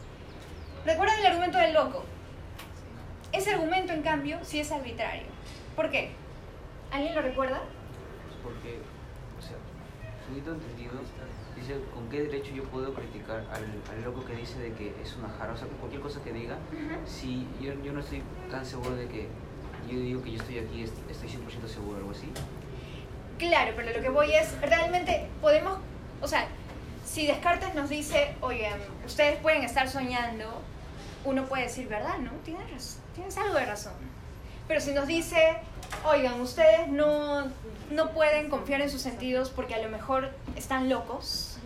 Recuerden 0.85 1.19
el 1.19 1.25
argumento 1.25 1.57
del 1.57 1.73
loco. 1.73 2.05
Ese 3.33 3.53
argumento, 3.53 3.91
en 3.91 4.03
cambio, 4.03 4.39
sí 4.43 4.61
es 4.61 4.71
arbitrario. 4.71 5.27
¿Por 5.75 5.91
qué? 5.91 6.11
¿Alguien 6.93 7.13
lo 7.13 7.21
recuerda? 7.21 7.59
Porque, 8.41 8.79
o 9.37 9.41
sea, 9.41 9.57
entendido, 10.33 10.93
¿con 11.93 12.07
qué 12.09 12.21
derecho 12.23 12.51
yo 12.53 12.63
puedo 12.63 12.93
criticar 12.93 13.43
al, 13.51 13.65
al 13.95 14.03
loco 14.03 14.23
que 14.25 14.33
dice 14.35 14.59
de 14.59 14.73
que 14.73 14.93
es 15.01 15.15
una 15.17 15.29
jarra? 15.29 15.53
O 15.53 15.57
sea, 15.57 15.67
cualquier 15.79 16.01
cosa 16.01 16.21
que 16.23 16.31
diga, 16.33 16.57
si 17.05 17.47
yo, 17.61 17.73
yo 17.83 17.93
no 17.93 17.99
estoy 17.99 18.23
tan 18.49 18.65
seguro 18.65 18.95
de 18.95 19.07
que 19.07 19.27
yo 19.89 19.99
digo 19.99 20.21
que 20.23 20.31
yo 20.33 20.39
estoy 20.41 20.59
aquí, 20.59 20.83
est- 20.83 21.09
estoy 21.09 21.29
100% 21.29 21.67
seguro, 21.67 21.97
algo 21.97 22.11
así. 22.11 22.27
Claro, 23.37 23.73
pero 23.75 23.95
lo 23.95 24.01
que 24.01 24.09
voy 24.09 24.31
es, 24.33 24.59
realmente 24.61 25.27
podemos, 25.41 25.77
o 26.21 26.27
sea, 26.27 26.47
si 27.05 27.27
Descartes 27.27 27.75
nos 27.75 27.89
dice, 27.89 28.35
oigan, 28.41 28.79
ustedes 29.05 29.37
pueden 29.39 29.63
estar 29.63 29.87
soñando, 29.89 30.61
uno 31.23 31.45
puede 31.45 31.63
decir, 31.63 31.87
¿verdad? 31.87 32.17
¿No? 32.19 32.31
Tienes, 32.43 32.69
raz- 32.71 32.97
tienes 33.13 33.37
algo 33.37 33.55
de 33.55 33.65
razón. 33.65 33.93
Pero 34.67 34.81
si 34.81 34.91
nos 34.91 35.07
dice, 35.07 35.57
oigan, 36.05 36.41
ustedes 36.41 36.89
no, 36.89 37.45
no 37.91 38.09
pueden 38.11 38.49
confiar 38.49 38.81
en 38.81 38.89
sus 38.89 39.01
sentidos 39.01 39.49
porque 39.51 39.75
a 39.75 39.81
lo 39.81 39.89
mejor 39.89 40.31
están 40.57 40.89
locos, 40.89 41.56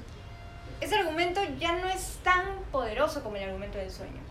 ese 0.81 0.95
argumento 0.95 1.41
ya 1.59 1.73
no 1.73 1.87
es 1.87 2.17
tan 2.23 2.57
poderoso 2.71 3.23
como 3.23 3.37
el 3.37 3.43
argumento 3.43 3.77
del 3.77 3.91
sueño. 3.91 4.21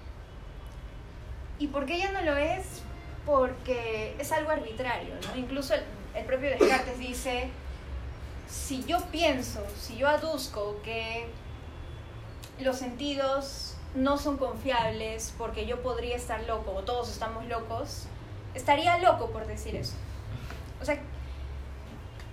¿Y 1.58 1.68
por 1.68 1.86
qué 1.86 1.98
ya 1.98 2.10
no 2.12 2.22
lo 2.22 2.36
es? 2.36 2.82
Porque 3.24 4.16
es 4.18 4.32
algo 4.32 4.50
arbitrario, 4.50 5.14
¿no? 5.14 5.36
Incluso 5.36 5.74
el, 5.74 5.82
el 6.14 6.24
propio 6.24 6.50
Descartes 6.50 6.98
dice, 6.98 7.48
si 8.48 8.84
yo 8.84 9.00
pienso, 9.06 9.64
si 9.78 9.96
yo 9.96 10.08
aduzco 10.08 10.80
que 10.82 11.28
los 12.58 12.76
sentidos 12.76 13.76
no 13.94 14.18
son 14.18 14.36
confiables 14.36 15.34
porque 15.38 15.66
yo 15.66 15.82
podría 15.82 16.16
estar 16.16 16.42
loco 16.44 16.72
o 16.72 16.82
todos 16.82 17.10
estamos 17.10 17.46
locos, 17.46 18.06
estaría 18.54 18.98
loco 18.98 19.30
por 19.30 19.46
decir 19.46 19.76
eso. 19.76 19.94
O 20.80 20.84
sea, 20.84 20.98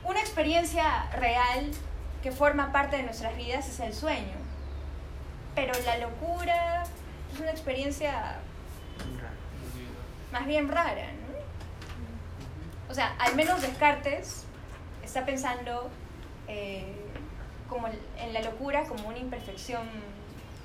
una 0.04 0.20
experiencia 0.20 1.10
real 1.12 1.72
que 2.22 2.32
forma 2.32 2.72
parte 2.72 2.98
de 2.98 3.04
nuestras 3.04 3.36
vidas 3.38 3.68
es 3.68 3.80
el 3.80 3.94
sueño. 3.94 4.36
Pero 5.56 5.74
la 5.86 5.98
locura 5.98 6.84
es 7.34 7.40
una 7.40 7.52
experiencia 7.52 8.38
más 10.32 10.46
bien 10.46 10.70
rara. 10.70 11.08
O 12.90 12.94
sea, 12.94 13.16
al 13.20 13.36
menos 13.36 13.62
Descartes 13.62 14.44
está 15.04 15.26
pensando 15.26 15.90
eh, 16.48 16.86
como 17.68 17.88
en 17.88 18.34
la 18.34 18.42
locura 18.42 18.84
como 18.84 19.10
una 19.10 19.18
imperfección 19.18 19.88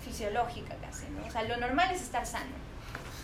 fisiológica 0.05 0.75
casi, 0.81 1.07
¿no? 1.07 1.27
O 1.27 1.31
sea, 1.31 1.43
lo 1.45 1.57
normal 1.57 1.91
es 1.93 2.03
estar 2.03 2.27
sano. 2.27 2.53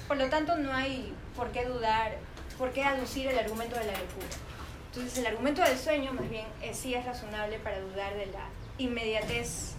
Por 0.07 0.17
lo 0.17 0.29
tanto, 0.29 0.57
no 0.57 0.73
hay 0.73 1.14
por 1.37 1.51
qué 1.53 1.64
dudar, 1.64 2.17
por 2.57 2.73
qué 2.73 2.85
aducir 2.85 3.29
el 3.29 3.38
argumento 3.38 3.79
de 3.79 3.87
la 3.87 3.93
locura. 3.93 4.27
Entonces, 4.99 5.19
el 5.19 5.29
argumento 5.29 5.63
del 5.63 5.79
sueño, 5.79 6.13
más 6.13 6.29
bien, 6.29 6.45
eh, 6.61 6.75
sí 6.75 6.93
es 6.93 7.05
razonable 7.05 7.61
para 7.61 7.79
dudar 7.79 8.17
de 8.17 8.27
la 8.27 8.49
inmediatez 8.79 9.75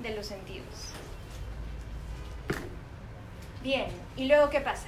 de 0.00 0.16
los 0.16 0.26
sentidos. 0.26 0.92
Bien, 3.62 3.84
¿y 4.16 4.24
luego 4.24 4.48
qué 4.48 4.62
pasa? 4.62 4.86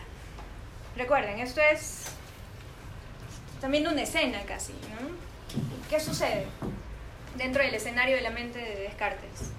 Recuerden, 0.97 1.39
esto 1.41 1.61
es 1.61 2.07
también 3.61 3.87
una 3.87 4.01
escena 4.01 4.41
casi, 4.47 4.73
¿no? 4.73 5.11
¿Qué 5.91 6.01
sucede 6.01 6.47
dentro 7.37 7.63
del 7.63 7.75
escenario 7.75 8.17
de 8.17 8.23
la 8.23 8.31
mente 8.31 8.59
de 8.59 8.75
Descartes? 8.75 9.51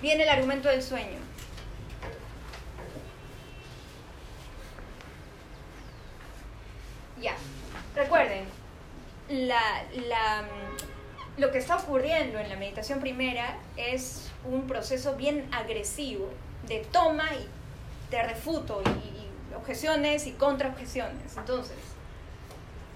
Viene 0.00 0.22
el 0.22 0.30
argumento 0.30 0.70
del 0.70 0.82
sueño. 0.82 1.18
Ya, 7.20 7.34
recuerden, 7.94 8.46
la, 9.28 9.84
la, 10.08 10.44
lo 11.36 11.50
que 11.50 11.58
está 11.58 11.76
ocurriendo 11.76 12.38
en 12.38 12.48
la 12.48 12.56
meditación 12.56 13.00
primera 13.00 13.58
es 13.76 14.30
un 14.44 14.66
proceso 14.66 15.16
bien 15.16 15.48
agresivo 15.52 16.30
de 16.66 16.80
toma 16.92 17.28
y 17.34 18.10
de 18.10 18.22
refuto 18.22 18.82
y, 18.84 18.88
y 18.88 19.54
objeciones 19.54 20.26
y 20.26 20.32
contraobjeciones. 20.32 21.36
Entonces, 21.36 21.76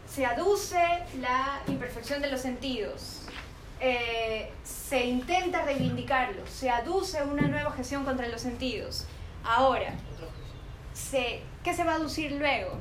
se 0.08 0.26
aduce 0.26 0.78
la 1.20 1.62
imperfección 1.66 2.20
de 2.20 2.30
los 2.30 2.40
sentidos, 2.40 3.22
eh, 3.80 4.52
se 4.62 5.06
intenta 5.06 5.62
reivindicarlo, 5.62 6.46
se 6.46 6.70
aduce 6.70 7.22
una 7.22 7.48
nueva 7.48 7.70
objeción 7.70 8.04
contra 8.04 8.28
los 8.28 8.40
sentidos. 8.40 9.06
Ahora, 9.44 9.94
se, 10.92 11.42
¿qué 11.64 11.74
se 11.74 11.84
va 11.84 11.92
a 11.92 11.94
aducir 11.96 12.32
luego? 12.32 12.78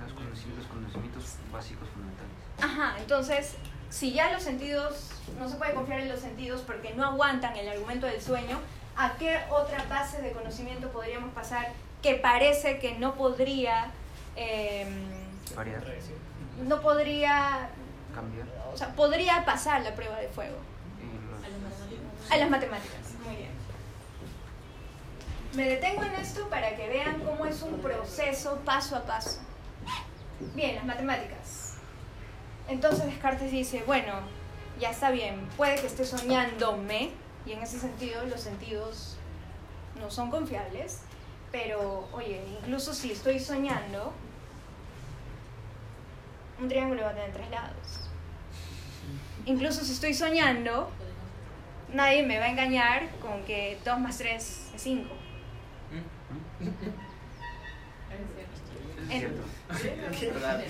Los 0.00 0.12
conocimientos, 0.12 0.64
los 0.64 0.66
conocimientos 0.66 1.24
básicos. 1.52 1.88
Ajá, 2.60 2.94
entonces, 2.98 3.54
si 3.90 4.12
ya 4.12 4.32
los 4.32 4.42
sentidos, 4.42 5.10
no 5.38 5.48
se 5.48 5.56
puede 5.56 5.74
confiar 5.74 6.00
en 6.00 6.08
los 6.08 6.20
sentidos 6.20 6.62
porque 6.62 6.94
no 6.94 7.04
aguantan 7.04 7.56
el 7.56 7.68
argumento 7.68 8.06
del 8.06 8.20
sueño, 8.20 8.58
¿a 8.96 9.14
qué 9.14 9.40
otra 9.50 9.84
base 9.88 10.20
de 10.22 10.32
conocimiento 10.32 10.88
podríamos 10.90 11.32
pasar 11.34 11.72
que 12.02 12.14
parece 12.14 12.78
que 12.78 12.96
no 12.98 13.14
podría, 13.14 13.90
eh, 14.36 14.86
Variar, 15.56 15.82
no 16.66 16.80
podría, 16.80 17.68
cambiar. 18.14 18.46
o 18.72 18.76
sea, 18.76 18.88
podría 18.94 19.44
pasar 19.44 19.82
la 19.82 19.94
prueba 19.94 20.18
de 20.18 20.28
fuego? 20.28 20.56
Y 21.00 21.30
los- 21.30 22.30
A 22.30 22.36
las 22.36 22.50
matemáticas, 22.50 22.98
muy 23.24 23.36
bien. 23.36 23.50
Me 25.54 25.68
detengo 25.68 26.02
en 26.02 26.14
esto 26.14 26.48
para 26.50 26.74
que 26.76 26.88
vean 26.88 27.20
cómo 27.20 27.46
es 27.46 27.62
un 27.62 27.78
proceso 27.80 28.60
paso 28.64 28.96
a 28.96 29.02
paso. 29.02 29.38
Bien, 30.54 30.74
las 30.76 30.84
matemáticas. 30.84 31.63
Entonces 32.68 33.04
Descartes 33.06 33.50
dice, 33.52 33.82
bueno, 33.86 34.12
ya 34.80 34.90
está 34.90 35.10
bien, 35.10 35.46
puede 35.56 35.76
que 35.76 35.86
esté 35.86 36.04
soñándome, 36.04 37.10
y 37.46 37.52
en 37.52 37.62
ese 37.62 37.78
sentido 37.78 38.24
los 38.26 38.40
sentidos 38.40 39.16
no 40.00 40.10
son 40.10 40.30
confiables, 40.30 41.00
pero 41.52 42.08
oye, 42.12 42.40
incluso 42.60 42.94
si 42.94 43.12
estoy 43.12 43.38
soñando, 43.38 44.12
un 46.60 46.68
triángulo 46.68 47.02
va 47.02 47.10
a 47.10 47.14
tener 47.14 47.32
tres 47.32 47.50
lados. 47.50 48.00
Incluso 49.46 49.84
si 49.84 49.92
estoy 49.92 50.14
soñando, 50.14 50.90
nadie 51.92 52.22
me 52.22 52.38
va 52.38 52.46
a 52.46 52.50
engañar 52.50 53.10
con 53.20 53.44
que 53.44 53.78
2 53.84 54.00
más 54.00 54.16
3 54.18 54.70
es 54.74 54.82
5. 54.82 55.14
Eso 58.10 58.26
es 59.10 59.10
En- 59.10 59.20
cierto. 59.20 59.42
Es 60.10 60.20
verdad. 60.34 60.64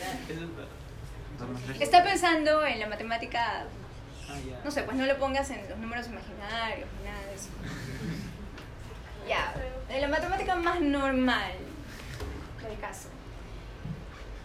Está 1.81 2.03
pensando 2.05 2.65
en 2.65 2.81
la 2.81 2.87
matemática, 2.87 3.65
Ah, 4.29 4.37
no 4.65 4.71
sé, 4.71 4.83
pues 4.83 4.97
no 4.97 5.05
lo 5.07 5.19
pongas 5.19 5.51
en 5.51 5.69
los 5.69 5.79
números 5.79 6.07
imaginarios 6.07 6.89
ni 6.99 7.09
nada 7.09 7.21
de 7.27 7.35
eso. 7.35 7.49
Ya, 9.29 9.55
en 9.89 10.01
la 10.01 10.09
matemática 10.09 10.55
más 10.57 10.81
normal 10.81 11.53
del 12.67 12.79
caso. 12.79 13.09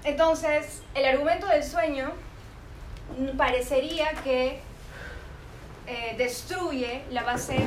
Entonces, 0.04 0.82
el 0.96 1.06
argumento 1.06 1.48
del 1.48 1.64
sueño 1.64 2.14
parecería 3.38 4.12
que 4.24 4.62
eh, 5.88 6.16
destruye 6.18 7.04
la 7.10 7.24
base 7.24 7.58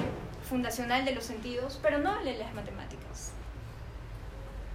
fundacional 0.48 1.04
de 1.04 1.14
los 1.14 1.24
sentidos, 1.24 1.78
pero 1.82 1.98
no 1.98 2.22
de 2.22 2.34
las 2.36 2.52
matemáticas. 2.54 3.32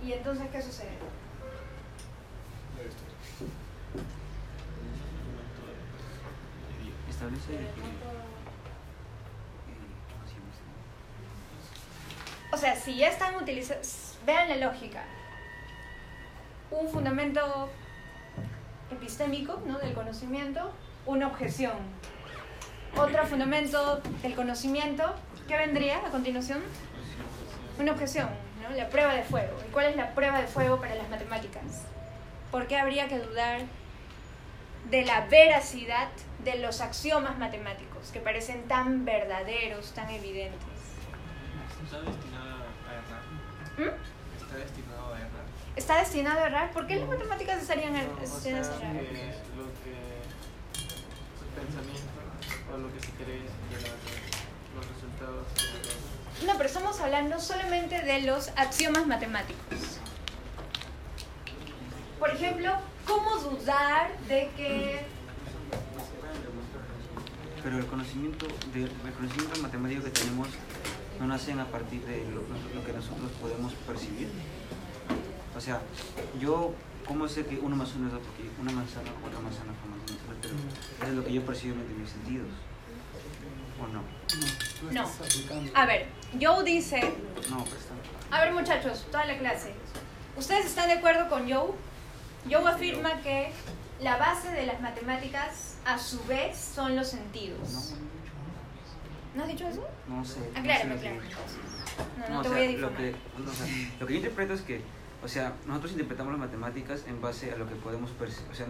¿Y 0.03 0.13
entonces 0.13 0.47
qué 0.51 0.61
sucede? 0.61 0.91
Establece 7.17 7.57
el 7.57 7.65
equilibrio. 7.65 7.89
Eh. 7.89 8.37
O 12.53 12.57
sea, 12.57 12.75
si 12.75 12.95
ya 12.95 13.07
están 13.07 13.35
utilizando, 13.37 13.81
vean 14.23 14.49
la 14.49 14.67
lógica, 14.67 15.03
un 16.69 16.87
fundamento 16.89 17.69
epistémico 18.91 19.59
¿no? 19.65 19.79
del 19.79 19.95
conocimiento, 19.95 20.71
una 21.07 21.25
objeción. 21.25 21.73
Otro 22.95 23.25
fundamento 23.25 23.99
del 24.21 24.35
conocimiento, 24.35 25.15
¿qué 25.47 25.57
vendría 25.57 26.05
a 26.05 26.11
continuación? 26.11 26.61
Una 27.79 27.93
objeción, 27.93 28.29
¿no? 28.61 28.75
la 28.75 28.89
prueba 28.89 29.15
de 29.15 29.23
fuego. 29.23 29.57
¿Y 29.67 29.71
cuál 29.71 29.87
es 29.87 29.95
la 29.95 30.13
prueba 30.13 30.39
de 30.39 30.45
fuego 30.45 30.79
para 30.79 30.93
las 30.93 31.09
matemáticas? 31.09 31.81
¿Por 32.51 32.67
qué 32.67 32.77
habría 32.77 33.07
que 33.07 33.17
dudar 33.17 33.61
de 34.91 35.03
la 35.03 35.25
veracidad 35.25 36.09
de 36.47 36.59
los 36.59 36.79
axiomas 36.79 37.37
matemáticos, 37.37 38.09
que 38.13 38.21
parecen 38.21 38.63
tan 38.69 39.03
verdaderos, 39.03 39.91
tan 39.93 40.09
evidentes? 40.09 40.57
Está 41.83 41.99
destinado 41.99 42.63
a 42.87 42.93
errar. 42.93 43.23
¿Mm? 43.77 44.41
Está 44.41 44.55
destinado 44.57 45.13
a 45.13 45.17
errar. 45.17 45.45
está 45.75 45.97
destinado 45.97 46.39
a 46.39 46.47
errar. 46.47 46.71
¿Por 46.71 46.87
qué 46.87 46.95
las 46.95 47.09
matemáticas 47.09 47.61
estarían 47.61 47.95
er- 47.97 48.07
No, 48.07 48.13
o 48.13 48.15
sea, 48.15 48.23
destinadas 48.29 48.69
a 48.69 48.75
errar? 48.75 48.93
lo 49.57 49.67
que 49.83 49.97
su 51.37 51.45
pensamiento 51.53 52.07
o 52.73 52.77
lo 52.77 52.93
que 52.93 52.99
se 53.01 53.11
cree 53.11 53.41
los 54.73 54.85
resultados 54.87 55.47
No, 56.45 56.53
pero 56.53 56.65
estamos 56.69 56.99
hablando 57.01 57.41
solamente 57.41 58.01
de 58.03 58.21
los 58.21 58.49
axiomas 58.55 59.05
matemáticos. 59.05 59.99
Por 62.19 62.29
ejemplo, 62.29 62.71
¿cómo 63.05 63.35
dudar 63.35 64.17
de 64.29 64.49
que... 64.55 65.16
Pero 67.67 67.79
el 67.79 67.85
conocimiento, 67.87 68.47
de, 68.73 68.83
el 68.83 69.13
conocimiento 69.13 69.61
matemático 69.61 70.01
que 70.01 70.11
tenemos 70.11 70.47
no 71.19 71.27
nacen 71.27 71.59
a 71.59 71.65
partir 71.65 71.99
de 72.05 72.23
lo, 72.31 72.39
lo 72.39 72.85
que 72.85 72.93
nosotros 72.93 73.29
podemos 73.41 73.73
percibir. 73.85 74.29
O 75.53 75.59
sea, 75.59 75.81
yo, 76.39 76.73
¿cómo 77.05 77.27
sé 77.27 77.45
que 77.45 77.59
uno 77.59 77.75
más 77.75 77.93
uno 77.95 78.07
es 78.07 78.13
dos? 78.13 78.21
Porque 78.23 78.49
una 78.61 78.71
manzana, 78.71 79.09
otra 79.21 79.41
manzana 79.41 79.73
forma 79.81 79.97
una 79.97 80.05
manzana, 80.05 80.37
pero 80.41 80.55
eso 80.55 81.11
es 81.11 81.13
lo 81.13 81.25
que 81.25 81.33
yo 81.33 81.45
percibo 81.45 81.75
mediante 81.75 81.99
mis 81.99 82.09
sentidos. 82.09 82.47
¿O 83.83 83.87
no? 83.87 84.01
No. 84.93 85.11
A 85.75 85.85
ver, 85.85 86.07
Joe 86.41 86.63
dice... 86.63 87.01
No, 87.49 87.65
pues. 87.65 87.81
A 88.31 88.45
ver 88.45 88.53
muchachos, 88.53 89.05
toda 89.11 89.25
la 89.25 89.37
clase. 89.39 89.73
¿Ustedes 90.37 90.67
están 90.67 90.87
de 90.87 90.93
acuerdo 90.93 91.27
con 91.27 91.51
Joe? 91.51 91.73
Joe 92.49 92.65
afirma 92.65 93.19
que 93.23 93.51
la 94.01 94.17
base 94.17 94.51
de 94.51 94.65
las 94.65 94.81
matemáticas, 94.81 95.77
a 95.85 95.97
su 95.97 96.23
vez, 96.25 96.57
son 96.57 96.95
los 96.95 97.07
sentidos. 97.07 97.95
¿No 99.35 99.43
has 99.43 99.49
dicho 99.49 99.67
eso? 99.67 99.87
No 100.07 100.23
sé. 100.25 100.39
Aclárame, 100.55 100.97
sé, 100.97 101.13
no 101.13 101.21
sé. 101.21 101.27
aclárame. 101.27 101.57
No, 102.17 102.27
no, 102.27 102.33
No, 102.33 102.39
o 102.39 102.43
te 102.43 102.49
sea, 102.49 102.57
voy 102.57 102.75
a 102.75 102.77
lo 102.79 102.95
que, 102.95 103.11
no, 103.37 103.51
o 103.51 103.53
sea, 103.53 103.67
lo 103.99 104.07
que 104.07 104.13
yo 104.13 104.17
interpreto 104.19 104.53
es 104.53 104.61
que, 104.61 104.81
o 105.23 105.27
sea, 105.27 105.53
nosotros 105.65 105.91
interpretamos 105.93 106.33
las 106.33 106.39
matemáticas 106.39 107.05
en 107.07 107.21
base 107.21 107.51
a 107.51 107.55
lo 107.57 107.67
que 107.67 107.75
podemos 107.75 108.11
percibir, 108.11 108.51
o 108.51 108.55
sea, 108.55 108.67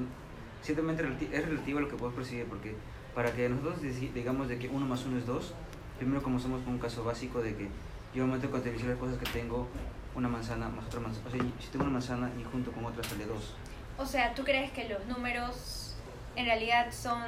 ciertamente 0.63 1.03
es 1.31 1.45
relativo 1.45 1.79
a 1.79 1.81
lo 1.81 1.89
que 1.89 1.95
podemos 1.95 2.15
percibir, 2.15 2.45
porque 2.45 2.75
para 3.15 3.31
que 3.33 3.49
nosotros 3.49 3.81
digamos 4.13 4.47
de 4.47 4.59
que 4.59 4.69
1 4.69 4.85
más 4.85 5.05
1 5.05 5.17
es 5.17 5.25
2, 5.25 5.53
primero 5.97 6.21
comenzamos 6.21 6.61
con 6.63 6.73
un 6.73 6.79
caso 6.79 7.03
básico 7.03 7.41
de 7.41 7.55
que 7.55 7.69
yo 8.13 8.25
me 8.25 8.33
meto 8.35 8.49
con 8.49 8.61
televisores 8.61 8.97
cosas 8.97 9.17
que 9.17 9.25
tengo 9.31 9.67
una 10.15 10.27
manzana 10.27 10.69
más 10.69 10.85
otra 10.85 10.99
manzana, 10.99 11.27
o 11.27 11.31
sea, 11.31 11.41
si 11.59 11.67
tengo 11.67 11.83
una 11.85 11.93
manzana 11.93 12.31
y 12.39 12.43
junto 12.43 12.71
con 12.71 12.85
otra 12.85 13.03
sale 13.03 13.25
2. 13.25 13.55
O 13.97 14.05
sea, 14.05 14.33
¿tú 14.35 14.43
crees 14.43 14.71
que 14.71 14.87
los 14.89 15.05
números 15.07 15.95
en 16.35 16.45
realidad 16.45 16.91
son 16.91 17.21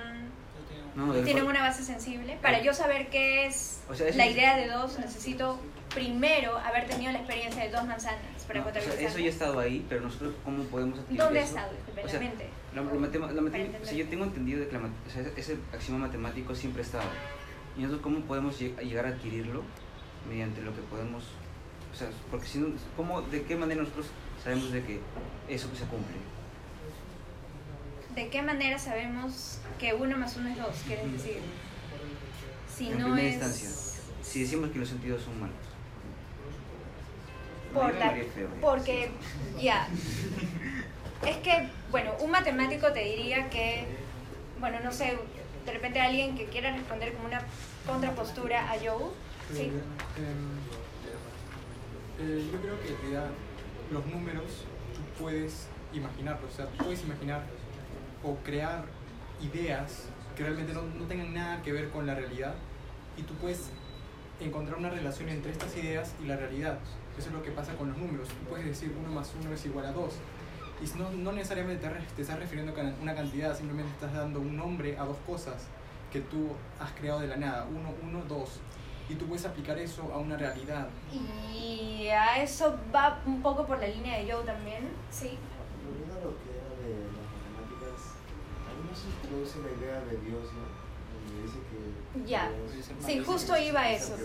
No, 0.96 1.14
tienen 1.24 1.46
una 1.46 1.62
base 1.62 1.84
sensible? 1.84 2.38
Para 2.42 2.62
yo 2.62 2.74
saber 2.74 3.10
qué 3.10 3.46
es 3.46 3.82
O 3.90 3.96
sea, 3.96 4.08
eso 4.08 4.18
la 4.18 4.28
idea 4.28 4.56
de 4.58 4.68
dos, 4.68 5.00
necesito 5.00 5.60
primero 5.94 6.58
haber 6.60 6.86
tenido 6.88 7.12
la 7.12 7.20
experiencia 7.20 7.64
de 7.64 7.70
dos 7.72 7.84
manzanas 7.86 8.20
para 8.48 8.60
no, 8.62 8.68
o 8.68 8.72
sea, 8.74 8.94
eso 9.02 9.20
ya 9.20 9.26
ha 9.26 9.30
estado 9.30 9.60
ahí, 9.60 9.86
pero 9.90 10.02
nosotros 10.02 10.34
cómo 10.44 10.64
podemos 10.66 11.00
adquirir 11.00 11.20
¿Dónde 11.22 11.40
ha 11.40 11.44
eso? 11.44 11.56
estado? 11.56 11.74
Disculpe, 11.74 12.04
O 12.06 12.10
sea. 12.10 12.20
La, 12.76 12.82
la 12.82 12.88
O- 12.92 12.96
matema- 13.00 13.28
la 13.28 13.34
para 13.34 13.42
matema- 13.42 13.58
entender. 13.58 13.82
o 13.82 13.86
sea, 13.86 13.94
yo 13.98 14.08
tengo 14.10 14.24
entendido 14.26 14.60
de 14.60 14.68
que 14.68 14.74
la 14.78 14.80
o 14.86 15.10
sea, 15.12 15.24
ese- 15.36 15.58
axioma 15.74 16.06
matemático 16.08 16.54
siempre 16.56 16.82
estaba. 16.84 17.06
Y 17.78 17.82
nosotros 17.82 18.02
cómo 18.04 18.20
podemos 18.22 18.60
lleg- 18.60 18.78
llegar 18.82 19.06
a 19.06 19.10
adquirirlo 19.10 19.64
mediante 20.28 20.62
lo 20.62 20.74
que 20.76 20.82
podemos, 20.82 21.24
o 21.94 21.96
sea, 21.96 22.10
porque 22.30 22.46
si 22.48 22.58
no, 22.60 22.68
¿cómo, 22.96 23.22
de 23.22 23.44
qué 23.44 23.56
manera 23.56 23.82
nosotros 23.82 24.08
sabemos 24.44 24.72
de 24.72 24.84
que 24.84 25.00
eso 25.48 25.68
se 25.76 25.86
cumple? 25.86 26.16
¿De 28.16 28.28
qué 28.30 28.42
manera 28.42 28.78
sabemos 28.80 29.60
que 29.80 29.94
uno 29.94 30.18
más 30.18 30.36
uno 30.38 30.50
es 30.50 30.58
dos? 30.58 30.76
Quieres 30.88 31.12
decir, 31.12 31.38
si 32.76 32.88
en 32.90 32.98
no 33.00 33.06
primera 33.06 33.28
es 33.28 33.34
instancia, 33.36 33.70
si 34.24 34.42
decimos 34.42 34.72
que 34.72 34.80
los 34.80 34.90
sentidos 34.90 35.22
son 35.24 35.40
malos. 35.40 35.56
Por 37.74 37.94
la- 37.96 38.16
ya. 38.18 38.24
porque 38.62 39.12
ya 39.62 39.88
es 41.26 41.38
que 41.38 41.70
bueno 41.92 42.14
un 42.20 42.32
matemático 42.32 42.92
te 42.92 43.02
diría 43.04 43.48
que 43.52 43.86
bueno 44.60 44.80
no 44.84 44.92
sé 44.92 45.16
de 45.68 45.72
repente 45.72 46.00
alguien 46.02 46.36
que 46.36 46.46
quiera 46.46 46.76
responder 46.76 47.14
como 47.14 47.28
una 47.28 47.42
contrapostura 47.86 48.72
a 48.72 48.76
Joe 48.80 49.12
sí 49.54 49.72
Eh, 50.18 50.34
eh, 52.22 52.50
yo 52.52 52.60
creo 52.60 52.82
que 52.82 52.88
en 52.90 52.98
realidad 53.02 53.30
los 53.92 54.04
números 54.08 54.46
tú 54.96 55.22
puedes 55.24 55.68
imaginarlos, 55.94 56.52
o 56.52 56.56
sea, 56.56 56.66
tú 56.68 56.86
puedes 56.86 57.04
imaginar 57.04 57.44
o 58.24 58.36
crear 58.44 58.86
ideas 59.42 60.06
que 60.36 60.44
realmente 60.44 60.74
no, 60.74 60.82
no 60.84 61.06
tengan 61.06 61.34
nada 61.34 61.62
que 61.62 61.72
ver 61.72 61.90
con 61.90 62.06
la 62.06 62.16
realidad 62.16 62.54
y 63.18 63.24
tú 63.24 63.34
puedes 63.36 63.70
encontrar 64.40 64.78
una 64.78 64.90
relación 64.90 65.30
entre 65.30 65.52
estas 65.52 65.76
ideas 65.78 66.14
y 66.24 66.26
la 66.28 66.36
realidad. 66.38 66.80
Eso 67.18 67.28
es 67.28 67.34
lo 67.34 67.42
que 67.44 67.52
pasa 67.52 67.74
con 67.76 67.90
los 67.90 67.98
números. 67.98 68.30
Tú 68.30 68.36
puedes 68.50 68.66
decir 68.66 68.96
1 68.98 69.10
más 69.14 69.34
1 69.42 69.54
es 69.54 69.66
igual 69.66 69.86
a 69.86 69.92
2. 69.92 70.14
Y 70.82 70.98
no, 70.98 71.12
no 71.12 71.32
necesariamente 71.34 71.82
te, 71.86 71.94
re- 71.94 72.06
te 72.16 72.22
estás 72.22 72.40
refiriendo 72.40 72.72
a 72.80 73.02
una 73.02 73.14
cantidad, 73.14 73.58
simplemente 73.58 73.92
estás 73.92 74.14
dando 74.14 74.40
un 74.40 74.56
nombre 74.56 74.98
a 74.98 75.04
dos 75.04 75.18
cosas 75.28 75.68
que 76.14 76.22
tú 76.22 76.52
has 76.80 76.92
creado 76.94 77.20
de 77.20 77.28
la 77.28 77.36
nada. 77.36 77.66
1, 77.70 77.94
1, 78.04 78.24
2. 78.30 78.50
Y 79.10 79.16
tú 79.16 79.26
puedes 79.28 79.44
aplicar 79.46 79.78
eso 79.78 80.10
a 80.14 80.18
una 80.20 80.38
realidad. 80.38 80.88
y 81.54 82.08
a 82.08 82.42
eso 82.42 82.78
va 82.96 83.20
un 83.26 83.42
poco 83.42 83.66
por 83.66 83.80
la 83.82 83.88
línea 83.88 84.18
de 84.20 84.32
Joe 84.32 84.46
también 84.46 84.88
sí 85.12 85.38
lo 86.24 86.36
que 86.38 86.50
era 86.52 86.70
de 86.82 87.06
las 87.06 87.28
matemáticas, 87.58 88.16
ahí 88.68 88.80
no 88.88 88.89
se 88.89 88.89
introduce 89.06 89.58
la 89.60 89.72
idea 89.78 90.00
de 90.02 90.18
Dios, 90.18 90.44
¿no? 90.54 90.80
Donde 91.30 91.44
dice 91.44 91.58
que. 91.70 92.26
Ya. 92.30 92.50
Dios- 92.50 92.90
Sí, 93.06 93.24
justo 93.24 93.54
que 93.54 93.68
iba 93.68 93.82
a 93.82 93.92
eso. 93.92 94.16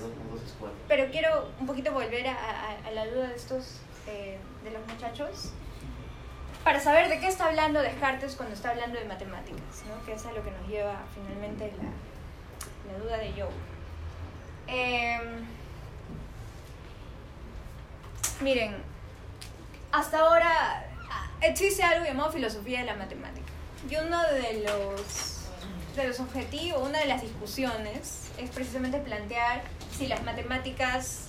pero 0.89 1.11
quiero 1.11 1.49
un 1.61 1.67
poquito 1.67 1.93
volver 1.93 2.27
a, 2.29 2.33
a- 2.35 2.89
a 2.89 2.91
la 2.91 3.07
duda 3.07 3.29
de 3.29 3.35
estos 3.37 3.81
eh, 4.07 4.39
de 4.65 4.71
los 4.71 4.87
muchachos 4.87 5.51
para 6.63 6.81
saber 6.81 7.09
de 7.09 7.21
qué 7.21 7.29
está 7.29 7.47
hablando 7.47 7.81
Descartes 7.83 8.37
cuando 8.37 8.55
está 8.55 8.71
hablando 8.71 8.99
de 8.99 9.05
matemáticas, 9.05 9.83
¿no? 9.89 10.05
que 10.07 10.15
es 10.15 10.25
a 10.27 10.33
lo 10.33 10.43
que 10.43 10.51
nos 10.51 10.67
lleva 10.69 11.03
finalmente 11.15 11.71
la, 11.77 12.93
la 12.93 12.99
duda 12.99 13.19
de 13.19 13.33
Joe. 13.33 13.51
Em, 14.67 15.45
miren, 18.41 18.77
hasta 19.93 20.19
ahora 20.21 20.87
ah, 21.11 21.27
existe 21.43 21.83
algo 21.83 22.05
llamado 22.07 22.33
filosofía 22.33 22.81
de 22.81 22.87
la 22.87 22.95
matemática. 22.97 23.44
Y 23.91 23.97
uno 23.97 24.23
de 24.33 24.65
los, 24.65 25.41
de 25.95 26.09
los 26.09 26.21
objetivos, 26.21 26.89
una 26.89 27.01
de 27.01 27.07
las 27.07 27.21
discusiones 27.21 28.31
es 28.39 28.51
precisamente 28.51 28.99
plantear 28.99 29.63
si 29.93 30.07
las 30.07 30.23
matemáticas, 30.25 31.29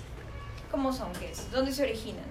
¿cómo 0.71 0.93
son? 0.93 1.11
¿Qué 1.13 1.31
es? 1.31 1.51
¿Dónde 1.51 1.73
se 1.73 1.83
originan? 1.83 2.23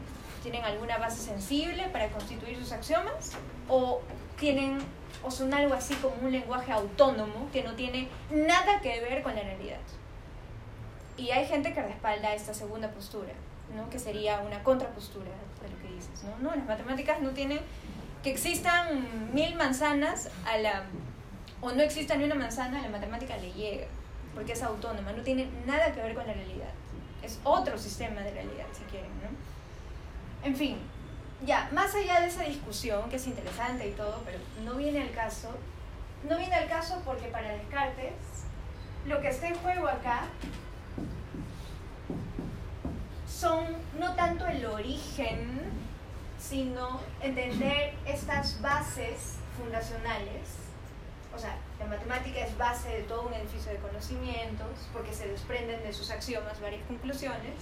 ¿Tienen 0.43 0.65
alguna 0.65 0.99
base 0.99 1.21
sensible 1.21 1.89
para 1.89 2.09
constituir 2.09 2.59
sus 2.59 2.73
axiomas? 2.73 3.33
¿O 3.69 4.01
tienen 4.39 4.79
o 5.23 5.31
son 5.31 5.55
algo 5.55 5.75
así 5.75 5.95
como 5.97 6.15
un 6.23 6.33
lenguaje 6.33 6.73
autónomo 6.73 7.49
que 7.53 7.63
no 7.63 7.75
tiene 7.75 8.09
nada 8.31 8.81
que 8.81 9.01
ver 9.01 9.23
con 9.23 9.35
la 9.35 9.43
realidad? 9.43 9.81
Y 11.17 11.31
hay 11.31 11.47
gente 11.47 11.73
que 11.73 11.83
respalda 11.83 12.35
esta 12.35 12.55
segunda 12.55 12.91
postura, 12.91 13.33
¿no? 13.77 13.89
que 13.91 13.99
sería 13.99 14.41
una 14.41 14.63
contrapostura 14.63 15.31
de 15.63 15.69
lo 15.69 15.79
que 15.81 15.95
dices. 15.95 16.25
¿no? 16.25 16.51
No, 16.51 16.57
las 16.57 16.67
matemáticas 16.67 17.21
no 17.21 17.31
tienen 17.31 17.61
que 18.25 18.33
existan 18.33 19.35
mil 19.35 19.55
manzanas 19.55 20.31
a 20.47 20.57
la 20.57 20.85
o 21.61 21.73
no 21.73 21.83
exista 21.83 22.17
ni 22.17 22.25
una 22.25 22.35
manzana, 22.35 22.83
la 22.83 22.89
matemática 22.89 23.37
le 23.39 23.53
llega, 23.53 23.87
porque 24.35 24.53
es 24.53 24.63
autónoma, 24.63 25.13
no 25.13 25.23
tiene 25.23 25.49
nada 25.67 25.93
que 25.93 26.03
ver 26.03 26.15
con 26.15 26.27
la 26.27 26.35
realidad. 26.35 26.69
Es 27.23 27.39
otro 27.43 27.79
sistema 27.79 28.21
de 28.21 28.33
realidad, 28.33 28.67
si 28.73 28.85
quieren, 28.85 29.11
¿no? 29.23 30.47
En 30.47 30.55
fin, 30.55 30.77
ya, 31.47 31.71
más 31.73 31.95
allá 31.95 32.21
de 32.21 32.27
esa 32.27 32.43
discusión, 32.43 33.09
que 33.09 33.17
es 33.17 33.27
interesante 33.27 33.89
y 33.89 33.93
todo, 33.93 34.21
pero 34.27 34.39
no 34.63 34.75
viene 34.75 35.01
al 35.01 35.11
caso, 35.13 35.57
no 36.29 36.37
viene 36.37 36.55
al 36.55 36.69
caso 36.69 37.01
porque 37.05 37.29
para 37.29 37.53
Descartes, 37.53 38.13
lo 39.07 39.23
que 39.23 39.29
está 39.29 39.49
en 39.49 39.55
juego 39.55 39.89
acá 39.89 40.25
son 43.27 43.65
no 43.99 44.15
tanto 44.15 44.47
el 44.47 44.67
origen, 44.67 45.61
sino 46.49 47.01
entender 47.21 47.95
estas 48.07 48.61
bases 48.61 49.37
fundacionales. 49.59 50.59
O 51.35 51.39
sea, 51.39 51.57
la 51.79 51.87
matemática 51.87 52.41
es 52.41 52.57
base 52.57 52.89
de 52.89 53.03
todo 53.03 53.23
un 53.23 53.35
edificio 53.35 53.73
de 53.73 53.79
conocimientos, 53.79 54.69
porque 54.93 55.13
se 55.13 55.27
desprenden 55.27 55.83
de 55.83 55.93
sus 55.93 56.11
axiomas 56.11 56.61
varias 56.61 56.83
conclusiones. 56.87 57.55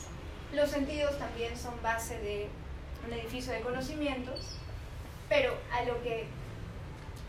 Los 0.53 0.71
sentidos 0.71 1.19
también 1.19 1.57
son 1.57 1.81
base 1.83 2.19
de 2.19 2.49
un 3.07 3.13
edificio 3.13 3.53
de 3.53 3.61
conocimientos, 3.61 4.59
pero 5.29 5.55
a 5.73 5.85
lo 5.85 6.03
que, 6.03 6.27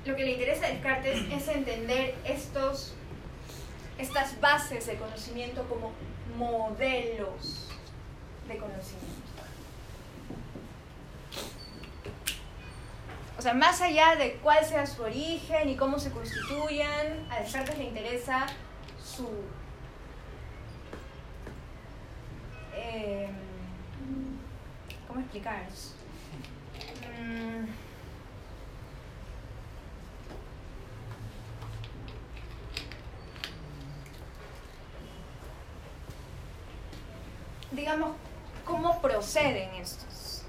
lo 0.05 0.15
que 0.15 0.23
le 0.23 0.31
interesa 0.31 0.65
a 0.65 0.69
Descartes 0.69 1.19
es 1.31 1.47
entender 1.47 2.15
estos, 2.25 2.93
estas 3.97 4.39
bases 4.41 4.87
de 4.87 4.95
conocimiento 4.95 5.63
como 5.69 5.91
modelos 6.35 7.69
de 8.47 8.57
conocimiento. 8.57 9.22
O 13.43 13.45
sea, 13.45 13.53
más 13.55 13.81
allá 13.81 14.15
de 14.15 14.35
cuál 14.35 14.63
sea 14.63 14.85
su 14.85 15.03
origen 15.03 15.67
y 15.67 15.75
cómo 15.75 15.99
se 15.99 16.11
constituyan, 16.11 17.27
a 17.29 17.41
Descartes 17.41 17.77
le 17.77 17.83
interesa 17.83 18.45
su... 19.03 19.27
eh, 22.73 23.27
¿Cómo 25.09 25.19
explicar? 25.19 25.65
Mm, 27.21 27.65
digamos, 37.75 38.15
cómo 38.63 39.01
proceden 39.01 39.69
estos. 39.81 40.43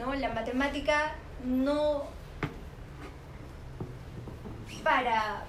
¿no? 0.00 0.14
La 0.14 0.30
matemática 0.30 1.14
no 1.44 2.21
para 4.82 5.44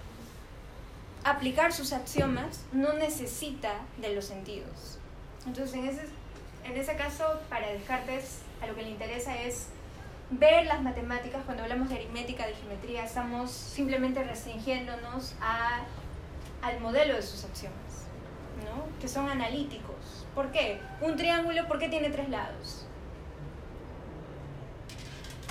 aplicar 1.24 1.74
sus 1.74 1.94
axiomas 1.94 2.66
no 2.72 2.94
necesita 2.94 3.74
de 3.98 4.14
los 4.14 4.26
sentidos. 4.26 5.00
Entonces, 5.46 5.76
en 5.76 5.86
ese, 5.86 6.02
en 6.66 6.78
ese 6.78 6.96
caso, 6.96 7.40
para 7.50 7.68
Descartes, 7.68 8.40
a 8.62 8.68
lo 8.68 8.76
que 8.76 8.84
le 8.84 8.90
interesa 8.90 9.36
es 9.42 9.68
ver 10.30 10.66
las 10.66 10.82
matemáticas. 10.82 11.44
Cuando 11.46 11.64
hablamos 11.64 11.90
de 11.90 11.96
aritmética, 11.96 12.46
de 12.48 12.54
geometría, 12.56 13.04
estamos 13.04 13.52
simplemente 13.52 14.24
restringiéndonos 14.24 15.36
a, 15.42 15.82
al 16.62 16.80
modelo 16.80 17.16
de 17.16 17.22
sus 17.22 17.44
axiomas, 17.46 18.08
¿no? 18.66 18.88
que 19.00 19.08
son 19.08 19.30
analíticos. 19.30 20.26
¿Por 20.36 20.52
qué? 20.52 20.80
Un 21.02 21.16
triángulo, 21.16 21.68
¿por 21.68 21.80
qué 21.80 21.90
tiene 21.90 22.10
tres 22.10 22.30
lados? 22.30 22.86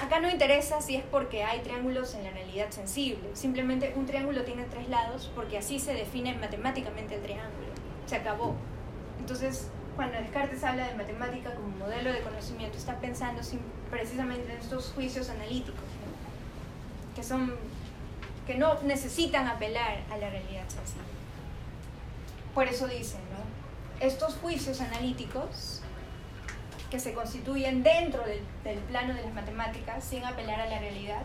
Acá 0.02 0.18
no 0.20 0.28
interesa 0.28 0.80
si 0.80 0.96
es 0.96 1.04
porque 1.04 1.44
hay 1.44 1.60
triángulos 1.60 2.14
en 2.14 2.24
la 2.24 2.30
realidad 2.30 2.70
sensible. 2.70 3.30
Simplemente 3.34 3.92
un 3.96 4.04
triángulo 4.04 4.42
tiene 4.42 4.64
tres 4.64 4.88
lados 4.88 5.30
porque 5.34 5.58
así 5.58 5.78
se 5.78 5.94
define 5.94 6.34
matemáticamente 6.34 7.14
el 7.14 7.22
triángulo. 7.22 7.68
Se 8.06 8.16
acabó. 8.16 8.56
Entonces, 9.20 9.68
cuando 9.94 10.18
Descartes 10.18 10.64
habla 10.64 10.88
de 10.88 10.94
matemática 10.96 11.54
como 11.54 11.68
modelo 11.68 12.12
de 12.12 12.20
conocimiento, 12.20 12.76
está 12.78 12.98
pensando 12.98 13.40
precisamente 13.90 14.52
en 14.52 14.58
estos 14.58 14.92
juicios 14.92 15.30
analíticos, 15.30 15.80
que 17.14 17.22
son 17.22 17.54
que 18.46 18.56
no 18.56 18.82
necesitan 18.82 19.46
apelar 19.46 20.00
a 20.10 20.16
la 20.16 20.28
realidad 20.30 20.64
sensible. 20.66 21.06
Por 22.54 22.66
eso 22.66 22.88
dicen, 22.88 23.20
¿no? 23.30 24.04
Estos 24.04 24.34
juicios 24.34 24.80
analíticos 24.80 25.80
que 26.92 27.00
se 27.00 27.14
constituyen 27.14 27.82
dentro 27.82 28.22
del, 28.22 28.78
plano 28.80 29.14
de 29.14 29.22
las 29.22 29.32
matemáticas 29.32 30.04
sin 30.04 30.22
apelar 30.26 30.60
a 30.60 30.66
la 30.66 30.78
realidad, 30.78 31.24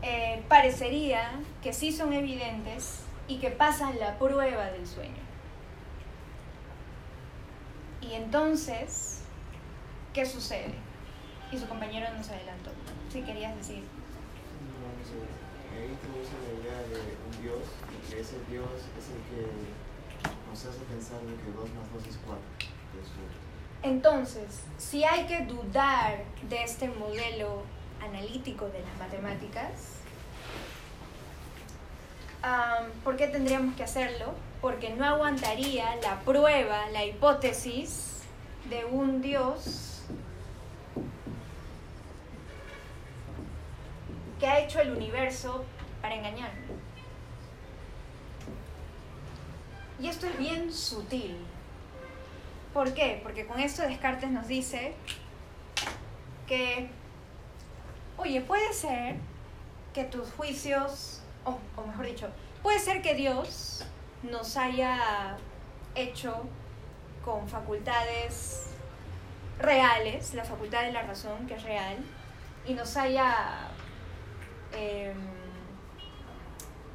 eh, 0.00 0.44
parecería 0.48 1.32
que 1.60 1.72
sí 1.72 1.90
son 1.90 2.12
evidentes 2.12 3.00
y 3.26 3.38
que 3.38 3.50
pasan 3.50 3.98
la 3.98 4.16
prueba 4.16 4.70
del 4.70 4.86
sueño. 4.86 5.22
Y 8.00 8.14
entonces, 8.14 9.22
¿qué 10.14 10.24
sucede? 10.24 10.72
Y 11.50 11.58
su 11.58 11.66
compañero 11.66 12.06
nos 12.16 12.30
adelantó. 12.30 12.70
Si 13.10 13.22
querías 13.22 13.56
decir. 13.56 13.82
Ahí 15.74 15.88
introduce 15.90 16.30
la 16.46 16.60
idea 16.62 16.78
de 16.86 17.16
un 17.26 17.42
Dios, 17.42 17.66
y 17.90 18.08
que 18.08 18.20
ese 18.20 18.36
Dios 18.48 18.70
es 18.96 19.08
el 19.08 19.20
que 19.26 19.50
nos 20.48 20.64
hace 20.64 20.84
pensar 20.84 21.18
en 21.22 21.36
que 21.38 21.50
2 21.58 21.70
más 21.74 21.92
2 21.92 22.06
es 22.06 22.20
4. 22.24 22.69
Entonces, 23.82 24.60
si 24.76 25.04
hay 25.04 25.24
que 25.26 25.40
dudar 25.46 26.24
de 26.48 26.62
este 26.62 26.88
modelo 26.88 27.62
analítico 28.02 28.66
de 28.66 28.80
las 28.82 28.96
matemáticas, 28.98 29.70
¿por 33.02 33.16
qué 33.16 33.26
tendríamos 33.28 33.74
que 33.76 33.84
hacerlo? 33.84 34.34
Porque 34.60 34.90
no 34.90 35.06
aguantaría 35.06 35.96
la 35.96 36.20
prueba, 36.20 36.90
la 36.90 37.04
hipótesis 37.04 38.20
de 38.68 38.84
un 38.84 39.22
Dios 39.22 40.02
que 44.38 44.46
ha 44.46 44.60
hecho 44.60 44.80
el 44.80 44.90
universo 44.90 45.64
para 46.02 46.14
engañarnos. 46.14 46.70
Y 49.98 50.08
esto 50.08 50.26
es 50.26 50.38
bien 50.38 50.72
sutil. 50.72 51.36
¿Por 52.72 52.94
qué? 52.94 53.20
Porque 53.22 53.46
con 53.46 53.58
esto 53.58 53.82
Descartes 53.82 54.30
nos 54.30 54.46
dice 54.46 54.94
que, 56.46 56.88
oye, 58.16 58.40
puede 58.42 58.72
ser 58.72 59.16
que 59.92 60.04
tus 60.04 60.30
juicios, 60.32 61.22
o, 61.44 61.58
mejor 61.84 62.06
dicho, 62.06 62.28
puede 62.62 62.78
ser 62.78 63.02
que 63.02 63.14
Dios 63.14 63.84
nos 64.22 64.56
haya 64.56 65.36
hecho 65.96 66.44
con 67.24 67.48
facultades 67.48 68.66
reales, 69.58 70.32
la 70.34 70.44
facultad 70.44 70.82
de 70.82 70.92
la 70.92 71.02
razón, 71.02 71.48
que 71.48 71.54
es 71.54 71.62
real, 71.64 71.96
y 72.66 72.74
nos 72.74 72.96
haya, 72.96 73.68
em, 74.72 75.16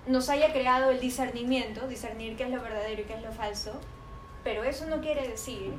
nos 0.08 0.30
haya 0.30 0.54
creado 0.54 0.92
el 0.92 1.02
discernimiento, 1.02 1.88
discernir 1.88 2.38
qué 2.38 2.44
es 2.44 2.50
lo 2.52 2.62
verdadero 2.62 3.02
y 3.02 3.06
qué 3.06 3.14
es 3.14 3.22
lo 3.22 3.32
falso, 3.34 3.82
pero 4.46 4.64
eso 4.64 4.86
no 4.86 5.02
quiere 5.02 5.28
decir 5.28 5.74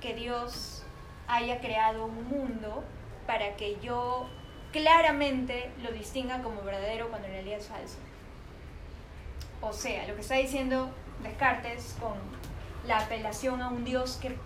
que 0.00 0.14
Dios 0.14 0.84
haya 1.26 1.60
creado 1.60 2.06
un 2.06 2.28
mundo 2.28 2.84
para 3.26 3.56
que 3.56 3.80
yo 3.80 4.28
claramente 4.70 5.72
lo 5.82 5.90
distinga 5.90 6.40
como 6.40 6.62
verdadero 6.62 7.08
cuando 7.08 7.26
en 7.26 7.34
realidad 7.34 7.58
es 7.58 7.66
falso. 7.66 7.96
O 9.60 9.72
sea, 9.72 10.06
lo 10.06 10.14
que 10.14 10.20
está 10.20 10.36
diciendo 10.36 10.88
Descartes 11.20 11.96
con 11.98 12.14
la 12.86 13.00
apelación 13.00 13.60
a 13.60 13.70
un 13.70 13.84
Dios 13.84 14.20
que, 14.22 14.36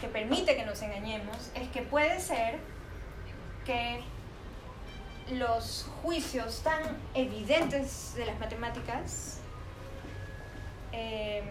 que, 0.00 0.06
permite 0.06 0.54
que 0.54 0.64
nos 0.64 0.80
engañemos 0.82 1.50
es 1.56 1.68
que 1.70 1.82
puede 1.82 2.20
ser 2.20 2.60
que 3.64 4.00
los 5.32 5.90
juicios 6.02 6.62
tan 6.62 6.82
evidentes 7.14 8.14
de 8.14 8.26
las 8.26 8.38
matemáticas 8.38 9.40
eh, 10.92 11.42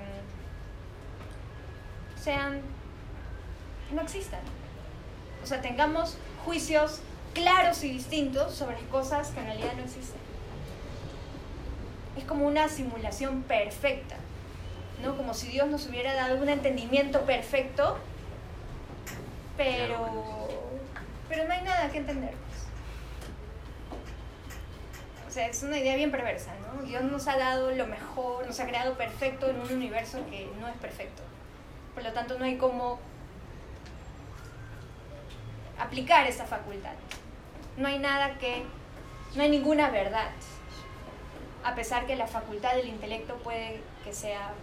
sean, 2.26 2.60
no 3.92 4.02
existan. 4.02 4.40
O 5.44 5.46
sea, 5.46 5.62
tengamos 5.62 6.18
juicios 6.44 7.02
claros 7.36 7.84
y 7.84 7.92
distintos 7.92 8.56
sobre 8.56 8.78
cosas 8.88 9.30
que 9.30 9.40
en 9.42 9.46
realidad 9.46 9.74
no 9.78 9.84
existen. 9.84 10.20
Es 12.18 12.24
como 12.24 12.48
una 12.48 12.68
simulación 12.68 13.44
perfecta, 13.44 14.16
¿no? 15.04 15.16
Como 15.16 15.36
si 15.36 15.50
Dios 15.50 15.68
nos 15.68 15.88
hubiera 15.88 16.16
dado 16.16 16.42
un 16.42 16.50
entendimiento 16.50 17.22
perfecto, 17.22 18.00
pero, 19.56 20.48
pero 21.30 21.48
no 21.48 21.54
hay 21.54 21.62
nada 21.62 21.92
que 21.92 22.00
entender. 22.00 22.34
O 25.28 25.32
sea, 25.32 25.48
es 25.48 25.62
una 25.62 25.78
idea 25.78 25.96
bien 25.96 26.10
perversa, 26.10 26.54
¿no? 26.62 26.82
Dios 26.84 27.04
nos 27.04 27.28
ha 27.28 27.38
dado 27.38 27.70
lo 27.72 27.86
mejor, 27.86 28.48
nos 28.48 28.60
ha 28.60 28.66
creado 28.66 28.96
perfecto 28.96 29.48
en 29.48 29.60
un 29.60 29.72
universo 29.72 30.20
que 30.32 30.50
no 30.60 30.68
es 30.68 30.78
perfecto. 30.78 31.22
Por 31.96 32.04
lo 32.04 32.12
tanto, 32.12 32.38
no 32.38 32.46
hay 32.46 32.58
cómo 32.58 33.00
aplicar 35.80 36.28
esa 36.28 36.46
facultad. 36.46 36.94
No 37.78 37.88
hay 37.88 38.00
nada 38.00 38.38
que, 38.38 38.64
no 39.36 39.42
hay 39.42 39.50
ninguna 39.50 39.90
verdad, 39.90 40.30
a 41.64 41.74
pesar 41.74 42.06
que 42.06 42.16
la 42.16 42.28
facultad 42.28 42.76
del 42.76 42.88
intelecto 42.88 43.36
puede 43.38 43.82
que 44.04 44.14
sea 44.14 44.54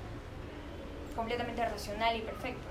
completamente 1.17 1.67
racional 1.67 2.17
y 2.17 2.21
perfecto. 2.21 2.63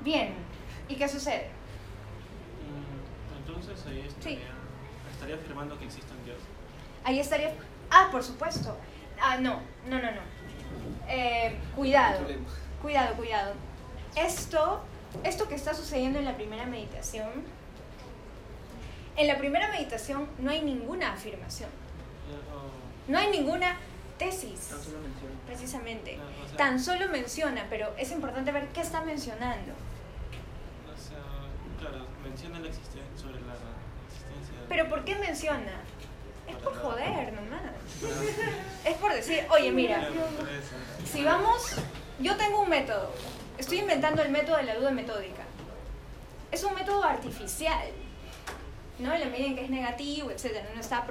Bien, 0.00 0.34
¿y 0.88 0.96
qué 0.96 1.08
sucede? 1.08 1.48
Mm, 2.68 3.38
entonces 3.38 3.86
ahí 3.86 4.00
estaría, 4.00 4.50
estaría 5.10 5.36
afirmando 5.36 5.78
que 5.78 5.86
existe 5.86 6.12
un 6.12 6.24
Dios. 6.24 6.38
Ahí 7.04 7.20
estaría... 7.20 7.54
Ah, 7.90 8.08
por 8.10 8.22
supuesto. 8.22 8.76
Ah, 9.20 9.36
no, 9.38 9.62
no, 9.86 9.98
no, 9.98 10.10
no. 10.10 10.33
Eh, 11.08 11.56
cuidado, 11.74 12.20
cuidado, 12.80 13.14
cuidado. 13.16 13.54
Esto, 14.16 14.82
esto 15.22 15.48
que 15.48 15.54
está 15.54 15.74
sucediendo 15.74 16.18
en 16.18 16.24
la 16.24 16.36
primera 16.36 16.66
meditación, 16.66 17.28
en 19.16 19.26
la 19.26 19.38
primera 19.38 19.68
meditación 19.68 20.28
no 20.38 20.50
hay 20.50 20.62
ninguna 20.62 21.12
afirmación. 21.12 21.70
No 23.06 23.18
hay 23.18 23.30
ninguna 23.30 23.76
tesis. 24.18 24.70
Precisamente. 25.46 26.18
Tan 26.56 26.80
solo 26.80 27.08
menciona, 27.08 27.66
pero 27.68 27.94
es 27.98 28.10
importante 28.12 28.50
ver 28.52 28.68
qué 28.68 28.80
está 28.80 29.02
mencionando. 29.02 29.72
claro, 31.78 32.06
menciona 32.22 32.60
la 32.60 32.68
existencia, 32.68 33.02
sobre 33.16 33.40
la 33.42 33.54
existencia. 34.08 34.54
Pero 34.68 34.88
¿por 34.88 35.04
qué 35.04 35.16
menciona? 35.16 35.82
Es 36.46 36.56
por 36.56 36.76
joder 36.76 37.32
nomás. 37.32 37.62
Es 38.84 38.96
por 38.96 39.12
decir, 39.12 39.46
oye, 39.50 39.70
mira, 39.72 40.08
si 41.10 41.24
vamos, 41.24 41.76
yo 42.18 42.36
tengo 42.36 42.62
un 42.62 42.68
método, 42.68 43.10
estoy 43.58 43.78
inventando 43.80 44.22
el 44.22 44.30
método 44.30 44.56
de 44.58 44.64
la 44.64 44.74
duda 44.76 44.90
metódica. 44.90 45.42
Es 46.52 46.62
un 46.64 46.74
método 46.74 47.02
artificial, 47.02 47.88
¿no? 48.98 49.12
En 49.12 49.20
la 49.20 49.26
medida 49.26 49.46
en 49.46 49.56
que 49.56 49.64
es 49.64 49.70
negativo, 49.70 50.30
etcétera, 50.30 50.68
no 50.74 50.80
está 50.80 51.04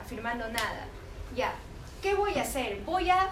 afirmando 0.00 0.48
nada. 0.48 0.86
Ya, 1.34 1.52
¿qué 2.00 2.14
voy 2.14 2.38
a 2.38 2.42
hacer? 2.42 2.80
Voy 2.84 3.10
a, 3.10 3.30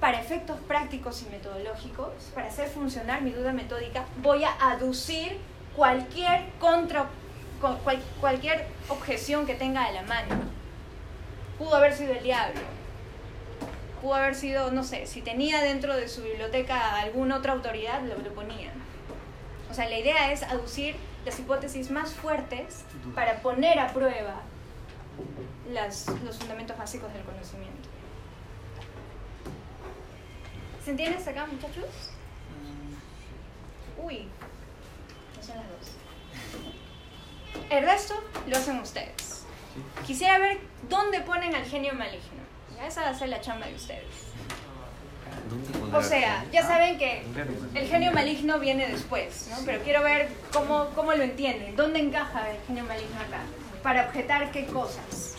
para 0.00 0.20
efectos 0.20 0.58
prácticos 0.66 1.22
y 1.22 1.26
metodológicos, 1.26 2.12
para 2.34 2.48
hacer 2.48 2.68
funcionar 2.68 3.22
mi 3.22 3.30
duda 3.30 3.52
metódica, 3.52 4.06
voy 4.22 4.44
a 4.44 4.52
aducir 4.70 5.38
cualquier 5.76 6.48
contra 6.58 7.08
cualquier 8.20 8.66
objeción 8.88 9.46
que 9.46 9.54
tenga 9.54 9.84
a 9.84 9.92
la 9.92 10.02
mano. 10.02 10.36
Pudo 11.58 11.76
haber 11.76 11.94
sido 11.94 12.12
el 12.12 12.22
diablo. 12.22 12.60
Pudo 14.02 14.14
haber 14.14 14.34
sido, 14.34 14.70
no 14.70 14.84
sé, 14.84 15.06
si 15.06 15.22
tenía 15.22 15.62
dentro 15.62 15.96
de 15.96 16.08
su 16.08 16.22
biblioteca 16.22 17.00
alguna 17.00 17.36
otra 17.36 17.52
autoridad, 17.52 18.02
lo, 18.02 18.18
lo 18.18 18.34
ponía. 18.34 18.72
O 19.70 19.74
sea, 19.74 19.88
la 19.88 19.98
idea 19.98 20.30
es 20.30 20.42
aducir 20.42 20.96
las 21.24 21.38
hipótesis 21.38 21.90
más 21.90 22.12
fuertes 22.12 22.84
para 23.14 23.40
poner 23.40 23.78
a 23.78 23.92
prueba 23.92 24.42
las, 25.72 26.08
los 26.24 26.36
fundamentos 26.36 26.76
básicos 26.76 27.12
del 27.12 27.22
conocimiento. 27.22 27.88
¿Se 30.84 30.90
entiende 30.90 31.16
hasta 31.16 31.30
acá, 31.30 31.46
muchachos? 31.46 31.86
Mm. 32.60 34.04
Uy, 34.06 34.28
no 35.36 35.42
son 35.42 35.56
las 35.56 35.68
dos. 35.70 36.03
El 37.70 37.84
resto 37.84 38.14
lo 38.46 38.56
hacen 38.56 38.78
ustedes. 38.78 39.44
Quisiera 40.06 40.38
ver 40.38 40.60
dónde 40.88 41.20
ponen 41.20 41.54
al 41.54 41.64
genio 41.64 41.94
maligno. 41.94 42.44
Esa 42.86 43.02
va 43.02 43.08
a 43.10 43.14
ser 43.14 43.28
la 43.28 43.40
chamba 43.40 43.66
de 43.66 43.74
ustedes. 43.74 44.04
¿Dónde 45.48 45.96
O 45.96 46.02
sea, 46.02 46.44
ya 46.52 46.62
saben 46.62 46.98
que 46.98 47.22
el 47.74 47.88
genio 47.88 48.12
maligno 48.12 48.58
viene 48.58 48.88
después, 48.88 49.48
¿no? 49.50 49.56
Pero 49.64 49.82
quiero 49.82 50.02
ver 50.02 50.28
cómo, 50.52 50.90
cómo 50.94 51.12
lo 51.12 51.22
entienden. 51.22 51.76
¿Dónde 51.76 52.00
encaja 52.00 52.50
el 52.50 52.58
genio 52.66 52.84
maligno 52.84 53.20
acá? 53.20 53.40
Para 53.82 54.06
objetar 54.06 54.50
qué 54.52 54.66
cosas. 54.66 55.36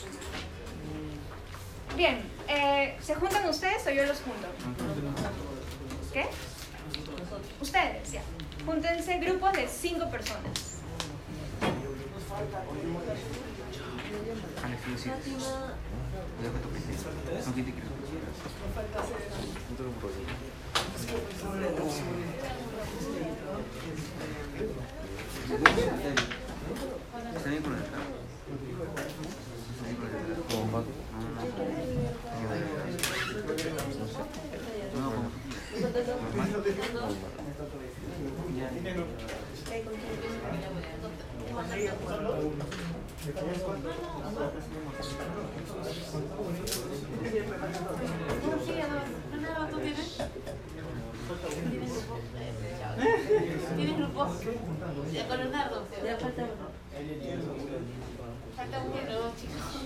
Bien, 1.96 2.22
eh, 2.48 2.98
¿se 3.02 3.16
juntan 3.16 3.48
ustedes 3.48 3.86
o 3.88 3.92
yo 3.92 4.06
los 4.06 4.18
junto? 4.22 4.48
¿Qué? 6.12 6.26
Ustedes, 7.62 8.12
ya. 8.12 8.22
Júntense 8.66 9.18
grupos 9.20 9.54
de 9.54 9.68
cinco 9.68 10.10
personas. 10.10 10.75
Alex, 12.36 12.52
sí, 14.84 14.92
sí. 14.98 15.10
Deja 16.42 16.60
tu 16.62 16.70
PC. 16.70 16.92
No 17.46 17.54
quite 17.56 17.72
que 17.72 17.82
No 17.82 19.78
tengo 19.78 19.92
problema. 20.02 20.34
¿Está 27.36 27.50
bien 27.50 27.64
con 27.64 27.74
tienes? 49.80 50.18
¿Tienes 53.76 53.98
grupo? 53.98 54.28
Falta 56.20 56.44
uno. 56.44 56.66
Falta 58.56 58.78
uno, 58.82 59.34
chicos. 59.40 59.86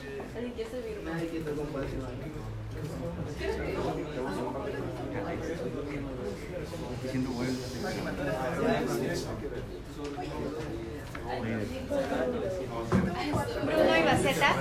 Bruno 13.66 13.98
y 13.98 14.04
Baceta. 14.04 14.56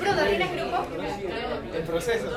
Bruno, 0.00 0.22
¿tienes 0.28 0.52
grupo? 0.52 0.86
El 1.74 1.82
proceso. 1.84 2.30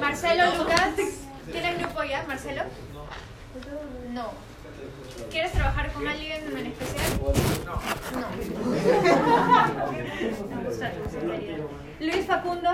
Marcelo, 0.00 0.56
Lucas. 0.56 0.94
¿Tienes 1.50 1.78
grupo 1.78 2.04
ya, 2.04 2.24
Marcelo? 2.28 2.62
No. 4.10 4.32
¿Quieres 5.30 5.52
trabajar 5.52 5.92
con 5.92 6.06
alguien 6.06 6.42
en 6.56 6.66
especial? 6.66 7.20
No. 8.14 8.28
Sinceridad. 11.10 11.58
Luis 12.00 12.26
Facundo. 12.26 12.70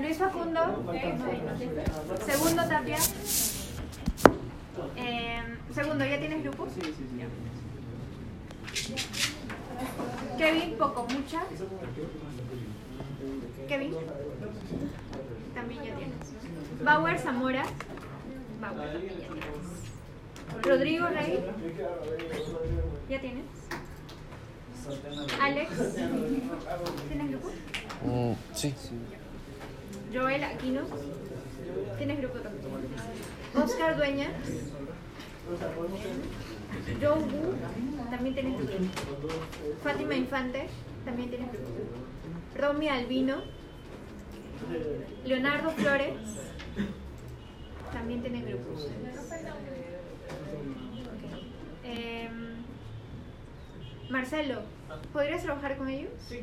Luis 0.00 0.18
Facundo. 0.18 0.60
Segundo 2.26 2.62
Tapia. 2.68 2.98
Eh, 4.96 5.42
segundo, 5.72 6.04
¿ya 6.04 6.18
tienes 6.18 6.42
grupo? 6.42 6.66
Kevin 10.38 10.76
Pocomucha. 10.76 11.42
Kevin. 13.68 13.94
También 15.54 15.84
ya 15.84 15.94
tienes. 15.96 16.18
Bauer 16.82 17.18
Zamora. 17.18 17.64
Bauer 18.60 18.92
también 18.92 19.18
ya 19.20 19.28
tienes. 19.28 19.82
Rodrigo 20.62 21.06
Rey. 21.08 21.44
¿Ya 23.08 23.20
tienes? 23.20 23.44
Alex. 25.40 25.70
¿Tienes 27.08 27.30
grupo? 27.30 27.50
Mm, 28.04 28.32
sí. 28.54 28.74
Joel 30.12 30.44
Aquino. 30.44 30.82
¿Tienes 31.98 32.18
grupo 32.18 32.38
también? 32.38 32.66
Oscar 33.54 33.96
Dueña. 33.96 34.28
Joe 37.00 37.18
Wu. 37.18 37.54
También 38.10 38.34
tienes 38.34 38.58
grupo. 38.58 39.28
Fátima 39.82 40.14
Infante. 40.14 40.68
También 41.04 41.28
tienes 41.30 41.48
grupo. 41.52 41.68
Romy 42.56 42.88
Albino. 42.88 43.36
Leonardo 45.24 45.70
Flores. 45.70 46.14
También 47.92 48.22
tienes 48.22 48.44
grupos. 48.46 48.84
Ok. 48.84 48.90
Em, 51.84 52.41
Marcelo, 54.12 54.60
¿podrías 55.10 55.42
trabajar 55.42 55.78
con 55.78 55.88
ellos? 55.88 56.10
Sí. 56.28 56.42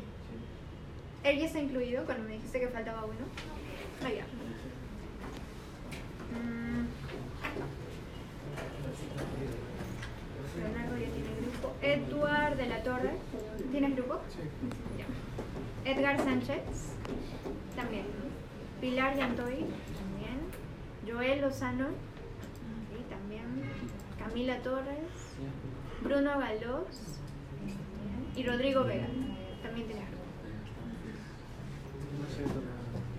Él 1.22 1.38
ya 1.38 1.46
está 1.46 1.60
incluido 1.60 2.04
cuando 2.04 2.24
me 2.24 2.32
dijiste 2.32 2.58
que 2.58 2.66
faltaba 2.66 3.04
uno. 3.04 3.14
Ah, 4.02 4.08
ya. 4.08 4.24
Mm. 6.34 6.88
Leonardo 10.58 10.98
ya 10.98 11.06
tiene 11.12 11.30
grupo. 11.42 11.72
Edward 11.80 12.56
de 12.56 12.66
la 12.66 12.82
Torre. 12.82 13.12
¿Tienes 13.70 13.94
grupo? 13.94 14.20
Ya. 14.98 15.92
Edgar 15.92 16.18
Sánchez. 16.18 16.96
También. 17.76 18.06
Pilar 18.80 19.16
Yantoy. 19.16 19.64
También. 20.00 20.40
Joel 21.06 21.40
Lozano. 21.40 21.86
Sí, 21.86 23.04
también. 23.08 23.44
Camila 24.18 24.60
Torres. 24.60 25.06
Bruno 26.02 26.36
Galós. 26.36 27.19
Y 28.40 28.42
Rodrigo 28.42 28.84
Vega. 28.84 29.06
También 29.62 29.86
tienes 29.86 30.08
grupo. 30.08 30.24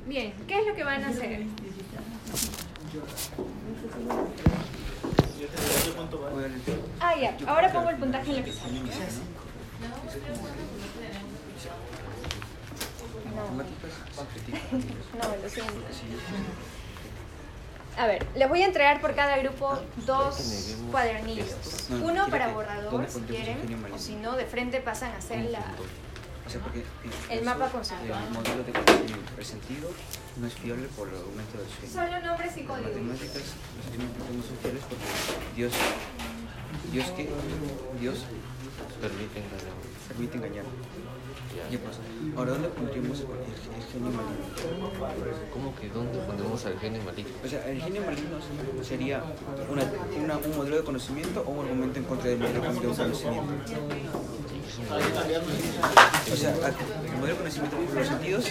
Bien, 0.07 0.33
¿qué 0.47 0.59
es 0.59 0.65
lo 0.65 0.73
que 0.73 0.83
van 0.83 1.03
a 1.03 1.09
hacer? 1.09 1.43
Ah, 6.99 7.15
ya. 7.21 7.37
Ahora 7.45 7.71
pongo 7.71 7.91
el 7.91 7.97
puntaje 7.97 8.31
en 8.31 8.37
la 8.37 8.43
pizarra. 8.43 8.71
Matemáticas, 13.35 13.91
No, 15.13 15.35
lo 15.43 15.49
siento. 15.49 15.73
A 17.97 18.07
ver, 18.07 18.25
les 18.35 18.47
voy 18.49 18.61
a 18.61 18.65
entregar 18.65 19.01
por 19.01 19.13
cada 19.15 19.37
grupo 19.37 19.77
dos 20.05 20.75
cuadernillos. 20.91 21.49
No, 21.89 22.05
Uno 22.05 22.27
para 22.29 22.47
borrador, 22.49 22.91
¿dónde 22.91 23.09
si 23.09 23.19
quieren, 23.21 23.57
o 23.93 23.97
si 23.97 24.15
no, 24.15 24.35
de 24.35 24.45
frente 24.45 24.79
pasan 24.79 25.11
a 25.11 25.17
hacer 25.17 25.45
la... 25.51 25.59
O 25.59 26.49
sea, 26.49 26.59
porque 26.61 26.83
El 27.29 27.39
eso, 27.39 27.45
mapa 27.45 27.69
conceptual. 27.69 28.23
El 28.23 28.33
modelo 28.33 28.63
de 28.63 28.71
conocimiento 28.73 29.31
presentido 29.35 29.89
no 30.37 30.47
es 30.47 30.53
fiable 30.55 30.87
por 30.97 31.07
el 31.07 31.15
argumento 31.15 31.57
del 31.57 31.67
sueño. 31.69 31.93
Solo 31.93 32.25
nombres 32.25 32.57
y 32.57 32.59
Las 32.61 32.67
códigos. 32.71 32.91
matemáticas, 32.91 33.43
los 33.77 33.85
experimentos 33.85 34.29
no 34.35 34.43
son 34.43 34.57
fiables 34.57 34.83
porque 34.89 35.05
Dios, 35.55 35.73
Dios 36.91 37.05
que, 37.11 37.29
Dios 37.99 38.25
Permiten 38.99 39.43
ganar. 39.49 39.73
permite 40.07 40.37
engañar. 40.37 40.65
Ya. 41.71 41.79
Pues, 41.79 41.97
ahora 42.37 42.51
¿dónde 42.51 42.67
pondríamos 42.69 43.19
el, 43.19 43.25
el 43.27 43.83
genio 43.91 44.11
maligno? 44.11 44.45
¿Cómo 45.53 45.75
que 45.75 45.89
dónde 45.89 46.19
pondremos 46.19 46.65
al 46.65 46.79
genio 46.79 47.01
maligno? 47.03 47.31
O 47.43 47.47
sea, 47.47 47.67
el 47.69 47.81
genio 47.81 48.01
maligno 48.05 48.37
sería 48.83 49.23
una, 49.69 49.83
una- 50.23 50.37
un 50.37 50.57
modelo 50.57 50.75
de 50.77 50.83
conocimiento 50.83 51.43
o 51.47 51.51
un 51.51 51.65
argumento 51.65 51.99
en 51.99 52.05
contra 52.05 52.29
del 52.29 52.39
modelo 52.39 52.61
de 52.61 52.67
conocimiento. 52.67 53.03
O 56.31 56.35
sea, 56.35 56.51
el 56.53 57.17
modelo 57.17 57.33
de 57.33 57.35
conocimiento 57.37 57.77
por 57.77 57.95
los 57.95 58.07
sentidos, 58.07 58.45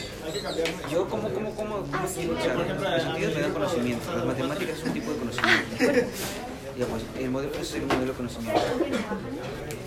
yo 0.90 1.08
como, 1.08 1.28
como, 1.30 1.50
como, 1.54 1.76
como 1.82 2.06
quiero, 2.14 2.34
o 2.36 2.40
sea, 2.40 2.54
los 2.54 3.02
sentidos 3.02 3.34
me 3.34 3.40
dan 3.40 3.52
conocimiento, 3.52 4.14
las 4.16 4.24
matemáticas 4.26 4.78
es 4.78 4.84
un 4.84 4.92
tipo 4.92 5.10
de 5.12 5.18
conocimiento. 5.18 6.10
Pues, 6.80 7.02
el 7.18 7.30
modelo 7.30 7.52
es 7.60 7.74
el 7.74 7.82
modelo 7.82 8.06
de 8.06 8.12
conocimiento. 8.12 8.58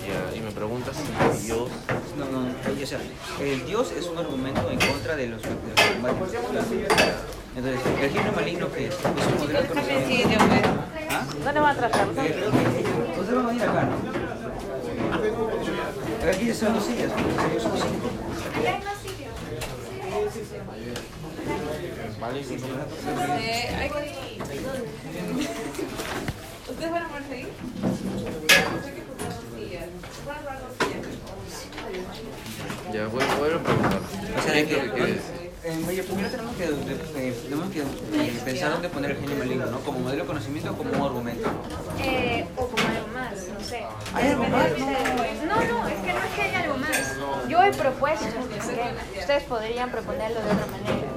Ya, 0.06 0.36
y 0.36 0.41
me 0.41 0.51
preguntas 0.51 0.95
si 0.97 1.04
Dios. 1.45 1.70
No, 2.18 2.26
no, 2.26 2.41
no, 2.41 2.49
o 2.49 2.86
sea, 2.86 2.99
el 3.39 3.66
Dios 3.66 3.91
es 3.97 4.06
un 4.08 4.18
argumento 4.18 4.70
en 4.70 4.80
contra 4.80 5.16
de 5.16 5.28
los, 5.28 5.41
de 5.41 5.49
los. 5.49 5.60
Entonces, 7.56 7.82
el 8.01 8.10
genio 8.12 8.32
maligno 8.34 8.72
que 8.72 8.88
es, 8.88 8.95
es 8.95 8.99
un 9.01 9.38
modelo 9.39 9.62
de 9.62 9.68
conocimiento. 9.68 10.39
¿Ah? 11.10 11.26
¿Dónde 11.43 11.60
va 11.60 11.70
a 11.70 11.76
tratar? 11.76 12.08
Ustedes 12.10 13.36
van 13.36 13.47
a 13.47 13.54
ir 13.54 13.64
acá, 13.64 13.84
¿no? 13.84 13.95
Aquí 16.30 16.45
ya 16.47 16.54
son 16.54 16.74
dos 16.74 16.86
sillas, 16.86 17.10
¿no? 17.10 17.16
Son 17.62 17.72
cinco. 17.78 18.10
Acá 18.60 18.70
hay 18.76 18.84
más 18.84 18.97
sitios. 19.01 19.34
Maligno. 22.20 22.68
Eh, 23.39 23.91
¿Ustedes 26.70 26.91
van 26.91 27.04
a 27.04 27.08
ponerse 27.10 27.34
ahí? 27.34 27.47
Ya, 32.93 33.07
voy, 33.07 33.24
voy 33.39 33.49
a 33.51 33.63
preguntar. 33.63 33.99
O 34.38 34.41
sea, 34.41 34.53
¿Qué 34.53 34.59
de 34.59 34.61
es 34.61 34.67
que, 34.67 34.76
lo 34.76 34.82
que 34.84 34.91
quieres? 35.01 35.21
eh, 35.63 35.86
oye, 35.88 36.03
primero 36.03 36.30
tenemos 36.30 36.55
que, 36.55 36.63
de- 36.69 37.30
eh, 37.30 37.34
tenemos 37.43 37.71
que 37.71 37.80
eh, 37.82 38.41
pensar 38.45 38.71
dónde 38.74 38.89
poner 38.89 39.11
el 39.11 39.17
genio 39.17 39.36
maligno, 39.38 39.65
¿no? 39.67 39.80
Como 39.80 39.99
modelo 39.99 40.21
de 40.24 40.28
conocimiento 40.28 40.71
o 40.71 40.76
como 40.76 40.89
un 40.91 41.01
argumento. 41.01 41.49
Eh, 41.99 42.45
o 42.55 42.67
como 42.67 42.84
algo 42.88 43.07
más, 43.13 43.32
no 43.47 43.59
sé. 43.67 43.84
¿Hay 44.13 44.28
algo 44.30 44.43
más? 44.45 44.69
No, 44.78 45.55
no, 45.55 45.88
es 45.88 45.99
que 45.99 46.13
no 46.13 46.19
es 46.24 46.34
que 46.36 46.41
haya 46.43 46.59
algo 46.61 46.78
más. 46.78 47.49
Yo 47.49 47.63
he 47.63 47.71
propuesto. 47.71 48.26
Ustedes 49.19 49.43
podrían 49.43 49.89
proponerlo 49.91 50.39
de 50.39 50.45
otra 50.51 50.65
manera. 50.67 51.07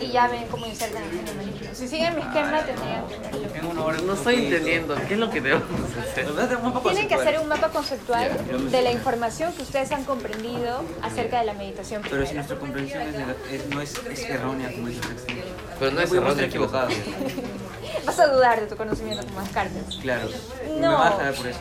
Y 0.00 0.10
ya 0.12 0.28
ven 0.28 0.46
cómo 0.50 0.66
insertan 0.66 1.02
el. 1.02 1.76
Si 1.76 1.86
siguen 1.88 2.14
mi 2.16 2.22
esquema, 2.22 2.62
tendrían 2.64 3.06
que 3.06 3.18
verlo. 3.18 3.54
En 3.54 3.66
una 3.66 3.84
hora 3.84 3.98
No 3.98 4.14
estoy 4.14 4.34
entendiendo. 4.46 4.94
¿Qué 5.06 5.14
es 5.14 5.20
lo 5.20 5.30
que 5.30 5.40
debemos 5.40 5.64
hacer? 6.10 6.26
Tienen 6.82 7.08
que 7.08 7.14
hacer 7.14 7.38
un 7.40 7.48
mapa 7.48 7.68
conceptual 7.68 8.30
de 8.70 8.82
la 8.82 8.90
información 8.90 9.52
que 9.52 9.62
ustedes 9.62 9.90
han 9.92 10.04
comprendido 10.04 10.82
acerca 11.02 11.40
de 11.40 11.46
la 11.46 11.54
meditación 11.54 12.02
Pero 12.08 12.26
si 12.26 12.34
nuestra 12.34 12.56
comprensión 12.58 13.02
es, 13.02 13.14
nega- 13.14 13.34
es- 13.50 13.66
no 13.68 13.80
es, 13.80 13.94
es 14.10 14.20
errónea, 14.30 14.70
como 14.72 14.88
dice. 14.88 15.00
Pero 15.78 15.90
no 15.92 16.00
es 16.00 16.10
errónea, 16.12 16.30
estar 16.32 16.44
equivocados. 16.44 16.94
Vas 18.06 18.18
a 18.20 18.26
dudar 18.28 18.60
de 18.60 18.66
tu 18.66 18.76
conocimiento 18.76 19.26
como 19.26 19.40
Descartes. 19.40 19.96
Claro. 20.00 20.28
¿Me 20.74 20.80
No. 20.80 20.98
vas 20.98 21.12
a 21.12 21.16
jalar 21.16 21.34
por 21.34 21.46
eso? 21.46 21.58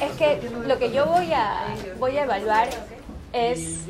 Es 0.00 0.12
que 0.18 0.50
lo 0.66 0.78
que 0.78 0.92
yo 0.92 1.06
voy 1.06 1.32
a, 1.32 1.64
voy 1.98 2.16
a 2.18 2.24
evaluar 2.24 2.68
es 3.36 3.80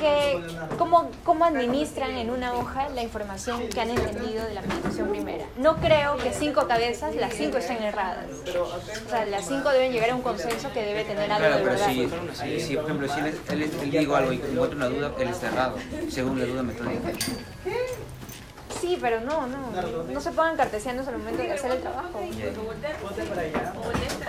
que 0.00 0.40
cómo, 0.78 1.10
cómo 1.24 1.44
administran 1.44 2.12
en 2.12 2.30
una 2.30 2.54
hoja 2.54 2.88
la 2.90 3.02
información 3.02 3.68
que 3.68 3.80
han 3.80 3.90
entendido 3.90 4.44
de 4.44 4.54
la 4.54 4.62
meditación 4.62 5.08
primera. 5.10 5.44
No 5.56 5.76
creo 5.76 6.16
que 6.16 6.32
cinco 6.32 6.66
cabezas, 6.68 7.14
las 7.16 7.34
cinco 7.34 7.58
estén 7.58 7.82
erradas. 7.82 8.26
O 9.06 9.10
sea, 9.10 9.24
las 9.26 9.46
cinco 9.46 9.70
deben 9.70 9.92
llegar 9.92 10.10
a 10.10 10.14
un 10.14 10.22
consenso 10.22 10.72
que 10.72 10.82
debe 10.82 11.04
tener 11.04 11.30
algo 11.30 11.38
Claro, 11.46 11.56
de 11.56 11.62
pero 11.62 11.72
verdad. 11.72 12.34
si, 12.34 12.58
si, 12.58 12.66
si, 12.66 12.76
por 12.76 12.84
ejemplo, 12.84 13.08
si 13.12 13.20
él, 13.20 13.40
él, 13.50 13.62
él 13.82 13.90
digo 13.90 14.16
algo 14.16 14.32
y 14.32 14.36
encuentra 14.36 14.76
una 14.76 14.88
duda, 14.88 15.12
él 15.18 15.28
está 15.28 15.48
errado, 15.48 15.76
según 16.08 16.38
la 16.38 16.46
duda 16.46 16.62
metódica. 16.62 17.10
Sí, 18.82 18.98
pero 19.00 19.20
no, 19.20 19.46
no. 19.46 19.70
No 20.12 20.20
se 20.20 20.32
pongan 20.32 20.56
cartesianos 20.56 21.06
al 21.06 21.18
momento 21.18 21.40
de 21.40 21.52
hacer 21.52 21.70
el 21.70 21.80
trabajo. 21.80 22.20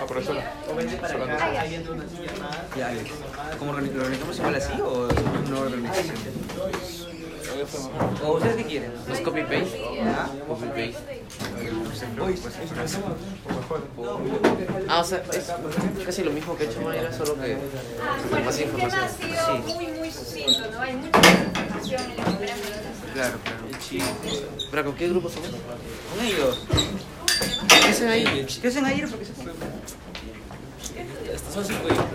Ah, 0.00 0.06
profesora. 0.06 0.52
Ah, 1.40 1.52
ya. 1.52 1.64
Ya, 2.76 2.92
¿Cómo 3.58 3.72
organi- 3.74 3.92
lo 3.92 4.00
organizamos 4.02 4.38
igual 4.38 4.54
así 4.54 4.80
o 4.80 5.08
una 5.48 5.58
organización? 5.60 6.14
¿O 8.24 8.32
ustedes 8.32 8.56
qué 8.56 8.64
quieren? 8.64 8.92
¿No 9.06 9.14
es 9.14 9.20
copy-paste? 9.20 9.80
¿Ah? 10.04 10.28
Copy-paste. 10.48 11.22
Ah, 14.88 15.00
o 15.00 15.04
sea, 15.04 15.22
es 15.32 15.52
casi 16.04 16.22
lo 16.24 16.30
mismo 16.32 16.56
que 16.56 16.64
ha 16.64 16.70
hecho 16.70 16.80
Mayra, 16.82 17.12
solo 17.12 17.34
que 17.40 17.56
con 18.30 18.44
más 18.44 18.58
esquema 18.58 18.84
ha 18.84 18.86
información. 18.86 19.64
sido 19.64 19.76
muy, 19.76 19.86
muy 19.98 20.10
sucinto, 20.10 20.70
¿no? 20.70 20.80
Hay 20.80 20.94
mucha 20.94 21.18
información 21.18 22.02
en 22.02 22.16
la 22.16 22.24
primera 22.24 22.54
meditación. 22.56 23.12
Claro, 23.14 23.38
claro. 23.44 23.64
¿Pero 24.70 24.84
con 24.84 24.94
qué 24.96 25.08
grupo 25.08 25.28
somos? 25.28 25.48
Con 25.50 26.24
ellos. 26.24 26.66
¿Qué 27.68 27.88
hacen 27.88 28.08
ahí? 28.08 28.46
¿Qué 28.60 28.68
hacen 28.68 28.84
ayer? 28.84 29.08
¿Por 29.08 29.18
qué 29.18 29.24
se? 29.24 29.32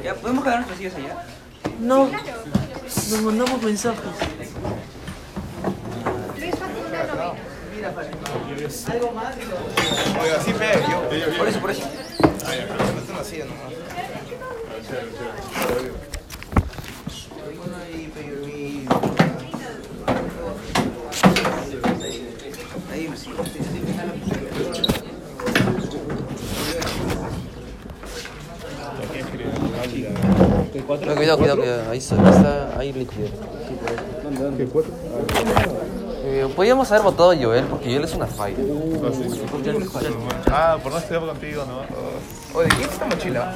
Ya, 0.04 0.16
¿podemos 0.16 0.44
quedar 0.44 0.58
nuestras 0.58 0.78
sillas 0.78 0.96
allá? 0.96 1.26
No, 1.80 2.10
nos 2.10 3.22
mandamos 3.22 3.62
mensajes. 3.62 4.02
Oiga, 10.22 10.40
sí, 10.44 10.54
pe, 10.54 10.66
yo. 10.90 11.38
Por 11.38 11.48
eso, 11.48 11.60
por 11.60 11.72
eso. 11.72 11.82
Ay, 12.46 12.66
pero 12.68 12.94
no 12.94 13.00
están 13.00 13.18
así, 13.20 13.40
nomás. 13.40 13.74
Ahí, 22.92 23.10
sí. 23.16 23.30
No, 30.90 31.16
cuidado, 31.16 31.38
cuidado, 31.38 31.58
cuidado. 31.58 31.92
Ahí 31.92 31.98
está, 31.98 32.16
ahí 32.16 32.30
está, 32.30 32.80
ahí 32.80 32.94
líquido. 32.94 33.28
¿Qué 34.58 34.66
cuatro? 34.66 34.92
Eh, 36.40 36.48
podríamos 36.56 36.90
haber 36.90 37.04
votado 37.04 37.32
a 37.32 37.36
Joel, 37.36 37.66
porque 37.66 37.90
Joel 37.92 38.06
es 38.06 38.14
una 38.14 38.26
falla. 38.26 38.56
Ah, 40.50 40.78
por 40.82 40.94
no 40.94 40.98
estudiar 40.98 41.26
contigo, 41.26 41.66
¿no? 41.66 42.58
Oye, 42.58 42.70
¿quién 42.70 42.82
es 42.82 42.94
esta 42.94 43.06
mochila? 43.08 43.56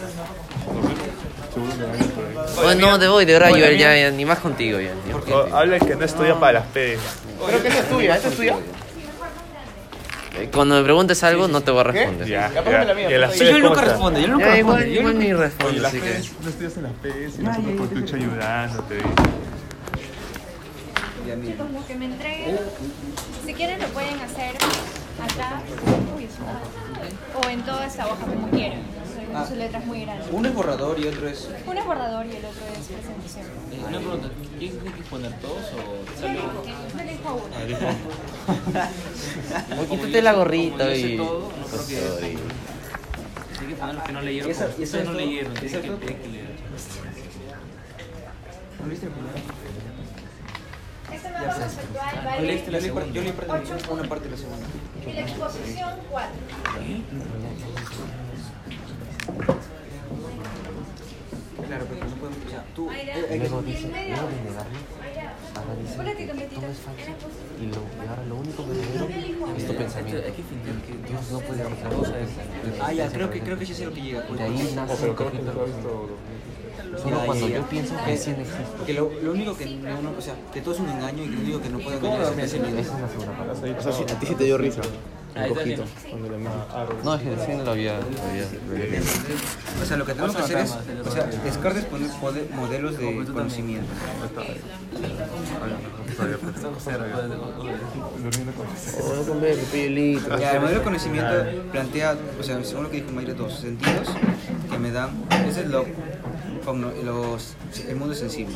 Seguro 1.53 1.71
que 1.77 1.83
hay 1.83 2.09
por 2.09 2.25
ahí. 2.25 2.55
Bueno, 2.61 2.91
no, 2.91 2.97
de 2.97 3.07
hoy, 3.07 3.23
de 3.23 3.33
verdad, 3.33 3.51
Joel, 3.51 3.77
ya, 3.77 3.95
ya, 3.97 4.11
ni 4.11 4.25
más 4.25 4.39
contigo, 4.39 4.81
ya. 4.81 4.91
ni 5.05 5.13
más 5.13 5.23
contigo. 5.23 5.47
Habla 5.55 5.77
el 5.77 5.85
que 5.85 5.95
no 5.95 6.03
estudia 6.03 6.37
para 6.37 6.53
las 6.59 6.65
P. 6.67 6.97
Creo 7.47 7.63
que 7.63 7.69
no 7.69 7.75
estudia, 7.75 8.15
¿esto 8.17 8.27
estudia? 8.27 8.55
Eh, 10.35 10.49
Cuando 10.53 10.75
me 10.75 10.83
preguntes 10.83 11.23
algo, 11.23 11.47
no 11.47 11.61
te 11.61 11.71
voy 11.71 11.81
a 11.81 11.83
responder. 11.83 12.27
Ya, 12.27 12.51
ya. 12.51 13.17
Las 13.19 13.33
Sí, 13.33 13.39
P, 13.39 13.45
yo 13.45 13.51
¿cómo 13.53 13.69
nunca 13.69 13.81
respondo, 13.81 14.19
yo 14.19 14.27
nunca 14.27 14.45
respondo. 14.47 14.85
igual, 14.85 15.19
ni 15.19 15.25
Oye, 15.31 15.35
respondo, 15.35 15.81
las 15.81 15.93
así 15.93 16.01
que... 16.01 16.21
no 16.41 16.49
estudias 16.49 16.77
en 16.77 16.83
las 16.83 16.91
P, 16.93 17.09
y 17.09 17.41
nosotros 17.43 17.75
por 17.77 17.87
tu 17.87 18.15
ayudándote. 18.15 18.97
Chicos, 21.41 21.71
lo 21.71 21.85
que 21.87 21.95
me 21.95 22.05
entreguen, 22.05 22.57
si 23.45 23.53
quieren 23.53 23.79
lo 23.81 23.87
pueden 23.87 24.19
hacer 24.19 24.55
acá 25.21 25.61
o 27.43 27.49
en 27.49 27.61
toda 27.63 27.85
esta 27.85 28.05
hoja 28.07 28.25
como 28.25 28.49
quieran. 28.49 28.81
Ah. 29.35 29.45
Su 29.47 29.55
letra 29.55 29.79
es 29.79 29.85
muy 29.87 30.01
grande. 30.01 30.25
Uno 30.31 30.47
es 30.47 30.53
borrador 30.53 30.99
y 30.99 31.07
otro 31.07 31.27
es. 31.27 31.49
Uno 31.65 31.79
es 31.79 31.85
bordador 31.87 32.25
y 32.27 32.35
el 32.35 32.45
otro 32.45 32.61
es 32.71 32.87
presentación. 32.87 33.47
Una 33.87 33.97
pregunta, 33.99 34.29
¿quién 34.59 34.77
tiene 34.79 34.95
que 34.95 35.03
poner 35.03 35.33
todos 35.39 35.63
o 35.73 36.21
Yo 36.21 36.27
elijo, 36.27 37.33
uno. 37.33 37.55
Oye, 39.79 39.87
quítate 39.89 40.21
la 40.21 40.33
gorrita 40.33 40.95
y... 40.95 41.17
todo, 41.17 41.51
no 41.59 41.65
creo 41.65 41.87
que-. 41.87 42.37
Hay 43.59 43.67
que 43.67 43.75
poner 43.75 43.95
los 43.95 44.03
que 44.03 44.11
no 44.11 44.21
leyeron. 44.21 44.49
¿Y 44.49 44.51
esa- 44.51 44.65
como 44.67 44.79
y 44.79 44.83
esa 44.83 44.97
ustedes 44.97 45.03
es 45.03 45.09
no 45.09 45.13
leyeron, 45.13 45.53
¿Y 45.53 45.55
esa 45.65 45.65
tienen 45.65 45.75
es 45.77 45.81
que, 45.81 45.87
todo? 45.87 45.97
tienen 45.97 46.21
que 46.21 46.27
leer. 46.29 46.45
¿No 48.83 48.89
viste 48.89 49.05
el 49.07 49.11
primero? 49.13 49.62
Este 51.23 51.31
mapa 51.39 51.53
conceptual 51.53 52.35
Yo 52.35 53.21
leí, 53.21 53.23
yo 53.87 53.93
una 53.93 54.09
parte 54.09 54.25
de 54.25 54.31
la 54.31 54.37
segunda. 54.37 54.67
Y 55.07 55.13
la 55.13 55.21
exposición 55.21 55.91
4. 56.11 56.31
Claro, 61.67 61.85
porque 61.85 62.03
no 62.03 62.15
podemos. 62.15 62.45
O 62.45 62.49
sea, 62.49 62.65
tú. 62.75 62.91
Eh, 62.91 62.95
hay 63.31 63.39
que- 63.39 63.45
y 63.71 63.75
en 63.85 63.91
medio. 63.91 64.15
Ponete 65.95 66.27
con 66.27 66.37
petitas. 66.37 66.77
Y, 67.61 67.65
lo, 67.67 67.75
y 67.75 68.07
ahora 68.09 68.23
lo 68.27 68.35
único 68.35 68.65
verdadero 68.65 69.07
es 69.57 69.67
tu 69.67 69.75
pensamiento. 69.75 70.21
Hay 70.25 70.33
que 70.33 70.43
fingir 70.43 70.75
que 70.85 71.07
Dios 71.09 71.31
no 71.31 71.39
puede 71.39 71.61
hacer 71.63 71.73
otra 71.73 71.89
cosa. 71.89 72.13
Ah, 72.81 72.91
ya, 72.93 73.09
creo 73.09 73.29
que, 73.31 73.39
creo 73.39 73.57
que 73.57 73.65
sí 73.65 73.73
sé 73.73 73.85
lo 73.85 73.93
que 73.93 74.01
llega. 74.01 74.21
De 74.21 74.43
ahí 74.43 74.73
nace 74.75 75.05
el 75.07 75.15
conflicto. 75.15 76.09
Solo 77.01 77.17
Ya, 77.17 77.25
cuando 77.25 77.47
ya, 77.47 77.55
yo 77.57 77.63
pienso 77.69 77.93
que 78.05 78.17
sí 78.17 78.31
existe. 78.31 78.63
Porque 78.77 78.93
lo, 78.93 79.11
lo 79.21 79.31
único 79.31 79.55
que 79.57 79.65
no, 79.65 80.01
no- 80.01 80.13
o 80.17 80.21
sea, 80.21 80.35
que 80.53 80.61
todo 80.61 80.73
es 80.73 80.79
un 80.79 80.89
engaño 80.89 81.23
y 81.23 81.27
que 81.27 81.35
lo 81.35 81.41
único 81.41 81.61
que 81.61 81.69
no 81.69 81.79
puede 81.79 81.95
engañar 81.97 82.39
es 82.39 82.53
la 82.53 83.07
segunda 83.09 83.37
parte. 83.37 83.71
O 83.77 83.81
sea, 83.81 83.91
si 83.91 84.03
a 84.03 84.19
ti 84.19 84.25
sí 84.27 84.35
te 84.35 84.43
dio 84.45 84.57
risa. 84.57 84.81
Ahí 85.35 85.51
está 85.51 85.63
bien. 85.63 85.81
No, 87.03 87.15
es 87.15 87.21
que 87.21 87.35
recién 87.35 87.65
lo 87.65 87.71
había... 87.71 87.99
Lo 87.99 88.05
había, 88.29 88.45
lo 88.67 88.75
había 88.75 88.99
visto. 88.99 89.19
O 89.81 89.85
sea, 89.85 89.97
lo 89.97 90.05
que 90.05 90.13
tenemos 90.13 90.35
que 90.35 90.41
hacer 90.41 90.57
es, 90.59 90.71
o 91.05 91.11
sea, 91.11 91.25
Descartes 91.25 91.85
pone 91.85 92.07
pone 92.21 92.43
modelos 92.53 92.97
de 92.97 93.25
conocimiento. 93.33 93.87
Oh, 99.01 99.15
no 99.15 99.23
comer, 99.23 99.57
pipilito. 99.57 100.37
Ya, 100.37 100.51
el 100.53 100.61
modelo 100.61 100.79
de 100.79 100.83
conocimiento 100.83 101.33
plantea, 101.71 102.15
o 102.39 102.43
sea, 102.43 102.63
según 102.63 102.83
lo 102.83 102.91
que 102.91 102.97
dijo 102.97 103.11
Mayra, 103.11 103.33
dos 103.33 103.59
sentidos 103.59 104.09
que 104.69 104.77
me 104.77 104.91
dan, 104.91 105.09
ese 105.47 105.61
es 105.61 105.69
lo, 105.69 105.85
con 106.63 106.81
los, 106.81 107.55
el 107.87 107.95
mundo 107.95 108.13
sensible. 108.13 108.55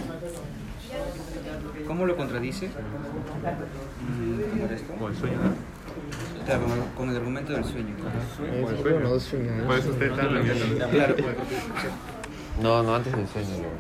¿Cómo 1.88 2.06
lo 2.06 2.16
contradice? 2.16 2.68
Mm, 2.68 4.42
¿cómo 4.52 4.66
era 4.66 4.76
esto? 4.76 4.94
Como 4.94 5.08
el 5.08 5.16
sueño. 5.16 5.38
Claro, 6.48 6.64
con 6.64 6.72
el, 6.72 6.84
con 6.96 7.10
el 7.10 7.18
argumento 7.18 7.52
del 7.52 7.66
sueño. 7.66 7.94
Como 7.98 8.70
el 8.70 9.20
sueño. 9.20 9.66
Por 9.68 9.78
eso 9.78 9.90
ustedes 9.90 10.12
están 10.12 10.34
leyendo. 10.34 10.88
Claro, 10.90 11.16
No, 12.62 12.84
no, 12.84 12.96
antes 12.96 13.14
del 13.14 13.28
sueño. 13.28 13.50
luego. 13.58 13.76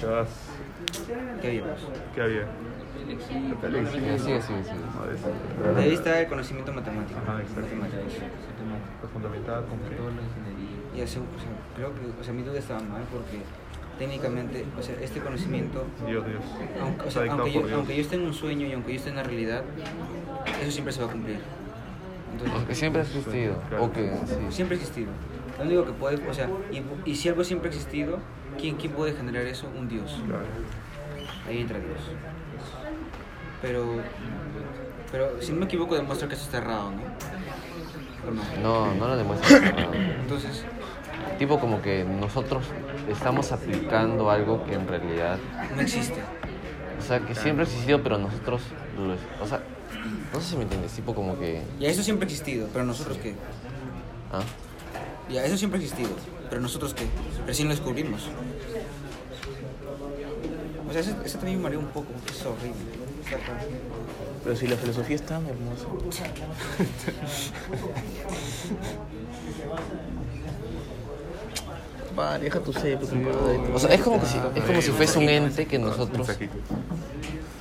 ¿Qué 0.00 0.06
vas? 0.06 0.28
¿qué 1.42 1.46
había? 1.48 1.76
¿Qué 2.14 2.22
había? 2.22 2.46
Sí, 2.96 3.18
sigue, 3.28 4.40
sigue. 4.40 5.74
De 5.74 5.82
ahí 5.82 5.92
está 5.92 6.20
el 6.22 6.26
conocimiento 6.28 6.72
matemático. 6.72 7.20
Ah, 7.28 7.38
exacto. 7.42 7.60
Matemáticos. 7.76 8.14
Lo 9.02 9.08
fundamental, 9.08 9.64
con 9.66 9.78
qué. 9.80 10.98
Y 10.98 11.02
así, 11.02 11.18
o 11.18 11.38
sea, 11.38 11.50
creo 11.76 11.92
que, 11.94 12.20
o 12.20 12.24
sea, 12.24 12.32
mi 12.32 12.42
duda 12.42 12.58
estaba 12.58 12.80
mal 12.80 13.02
porque 13.12 13.42
técnicamente, 13.98 14.64
o 14.78 14.82
sea, 14.82 14.94
este 15.02 15.20
conocimiento, 15.20 15.84
Dios, 16.06 16.24
Dios. 16.26 16.42
aunque, 16.80 17.08
o 17.08 17.10
sea, 17.10 17.30
aunque, 17.30 17.52
yo, 17.52 17.62
aunque 17.74 17.94
yo 17.96 18.00
esté 18.02 18.16
en 18.16 18.22
un 18.22 18.32
sueño 18.32 18.66
y 18.66 18.72
aunque 18.72 18.92
yo 18.92 18.96
esté 18.98 19.10
en 19.10 19.16
la 19.16 19.22
realidad, 19.22 19.64
eso 20.62 20.70
siempre 20.70 20.92
se 20.94 21.02
va 21.02 21.08
a 21.08 21.12
cumplir. 21.12 21.38
Entonces, 22.34 22.62
O 22.62 22.66
que 22.66 22.74
siempre 22.74 23.00
ha 23.02 23.04
existido. 23.04 23.56
O 23.80 23.92
que 23.92 24.12
sí. 24.26 24.34
siempre 24.50 24.76
ha 24.76 24.80
existido. 24.80 25.10
Lo 25.58 25.64
único 25.64 25.84
que 25.86 25.92
puede, 25.92 26.28
o 26.28 26.34
sea, 26.34 26.48
y, 26.72 26.82
y 27.10 27.14
si 27.16 27.28
algo 27.28 27.44
siempre 27.44 27.68
ha 27.70 27.72
existido, 27.72 28.18
¿quién, 28.58 28.76
¿quién 28.76 28.92
puede 28.92 29.12
generar 29.14 29.46
eso? 29.46 29.68
Un 29.78 29.88
Dios. 29.88 30.20
Claro. 30.26 30.44
ahí 31.48 31.60
entra 31.60 31.78
Dios. 31.78 31.98
Pero, 33.62 33.96
pero 35.12 35.40
si 35.40 35.52
no 35.52 35.60
me 35.60 35.64
equivoco 35.66 35.94
demuestra 35.94 36.28
que 36.28 36.34
esto 36.34 36.46
está 36.46 36.58
errado, 36.58 36.90
¿no? 36.90 37.02
¿O 38.28 38.30
no? 38.62 38.88
No, 38.88 38.94
no 38.94 39.08
lo 39.08 39.16
demuestra. 39.16 39.58
Entonces, 40.20 40.64
tipo 41.38 41.58
como 41.60 41.80
que 41.80 42.04
nosotros 42.04 42.64
estamos 43.08 43.52
aplicando 43.52 44.30
algo 44.30 44.64
que 44.64 44.74
en 44.74 44.86
realidad, 44.88 45.38
no 45.74 45.80
existe. 45.82 46.20
o 46.98 47.02
sea, 47.02 47.20
que 47.20 47.34
siempre 47.34 47.64
ha 47.64 47.68
existido, 47.68 48.02
pero 48.02 48.18
nosotros, 48.18 48.62
lo- 48.98 49.44
o 49.44 49.46
sea, 49.46 49.60
no 50.34 50.40
sé 50.40 50.50
si 50.50 50.56
me 50.56 50.64
entiendes, 50.64 50.92
tipo 50.92 51.14
como 51.14 51.38
que, 51.38 51.62
Ya 51.78 51.88
eso 51.88 52.02
siempre 52.02 52.26
ha 52.26 52.28
existido, 52.28 52.68
pero 52.72 52.84
nosotros 52.84 53.16
qué? 53.22 53.34
¿ah? 54.32 54.42
Ya 55.30 55.44
eso 55.44 55.56
siempre 55.56 55.78
ha 55.78 55.82
existido, 55.82 56.10
pero 56.50 56.60
nosotros 56.60 56.92
qué? 56.92 57.06
Recién 57.46 57.68
lo 57.68 57.74
descubrimos. 57.74 58.22
O 60.88 60.92
sea, 60.92 61.00
eso, 61.00 61.14
eso 61.24 61.38
también 61.38 61.58
me 61.58 61.64
mareó 61.64 61.78
un 61.78 61.86
poco, 61.86 62.08
porque 62.12 62.32
es 62.32 62.44
horrible. 62.44 62.74
Pero 64.42 64.56
si 64.56 64.66
la 64.66 64.76
filosofía 64.76 65.16
es 65.16 65.24
tan 65.24 65.46
hermosa. 65.46 65.86
Va, 72.18 72.38
deja 72.38 72.60
tu 72.60 72.72
madre. 72.72 72.98
O 73.72 73.78
sea, 73.78 73.94
es 73.94 74.02
como, 74.02 74.20
que 74.20 74.26
si, 74.26 74.36
es 74.54 74.64
como 74.64 74.82
si 74.82 74.90
fuese 74.90 75.18
un 75.18 75.28
ente 75.28 75.66
que 75.66 75.78
nosotros, 75.78 76.28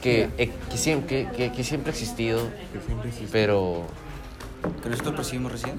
que, 0.03 0.29
eh, 0.37 0.51
que, 0.69 0.77
siempre, 0.77 1.27
que, 1.29 1.31
que- 1.35 1.51
que 1.53 1.63
siempre 1.63 1.91
ha 1.91 1.93
existido, 1.93 2.49
pero 3.31 3.85
Que 4.83 4.89
nosotros 4.89 5.15
percibimos 5.15 5.51
recién. 5.53 5.75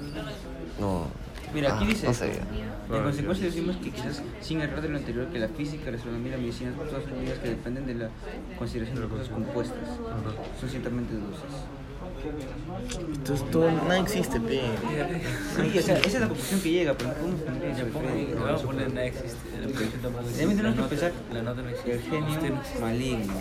no. 0.79 1.07
Mira, 1.53 1.75
aquí 1.75 1.85
Ah, 1.85 1.87
dice. 1.87 2.07
No 2.07 2.13
sé. 2.13 2.31
En 2.91 3.03
consecuencia 3.03 3.45
decimos 3.45 3.77
que 3.77 3.89
quizás 3.91 4.21
sin 4.41 4.59
errar 4.61 4.81
de 4.81 4.89
lo 4.89 4.97
anterior 4.97 5.27
que 5.31 5.39
la 5.39 5.47
física, 5.47 5.89
la 5.89 5.97
astronomía, 5.97 6.31
la 6.33 6.37
medicina, 6.37 6.71
todas 6.73 7.03
son 7.03 7.17
medidas 7.17 7.39
que 7.39 7.49
dependen 7.49 7.85
de 7.87 7.95
la 7.95 8.09
consideración 8.57 9.01
de 9.01 9.07
cosas 9.07 9.29
compuestas. 9.29 9.87
Son 10.59 10.69
ciertamente 10.69 11.13
dulces. 11.13 11.53
Entonces 13.13 13.49
todo, 13.51 13.71
nada 13.71 13.99
existe, 13.99 14.39
pe. 14.39 14.61
Sí, 15.71 15.79
o 15.79 15.81
sea, 15.81 15.97
esa 15.97 16.07
es 16.07 16.13
la 16.21 16.27
conclusión 16.27 16.61
que 16.61 16.71
llega, 16.71 16.93
pero 16.93 17.11
eso. 17.11 17.83
Le 18.03 18.33
vamos 18.35 18.61
a 18.61 18.65
poner 18.65 18.89
nada 18.93 19.05
existe. 19.05 19.37
La 19.61 19.67
tenemos 20.55 20.75
que 20.75 20.83
pensar 20.89 21.11
La 21.33 21.41
nota 21.41 21.61
no 21.61 21.69
existe. 21.69 21.93
el 21.93 22.01
genio 22.01 22.29
Usted 22.29 22.49
no 22.49 22.59
existe. 22.61 22.79
maligno. 22.81 23.33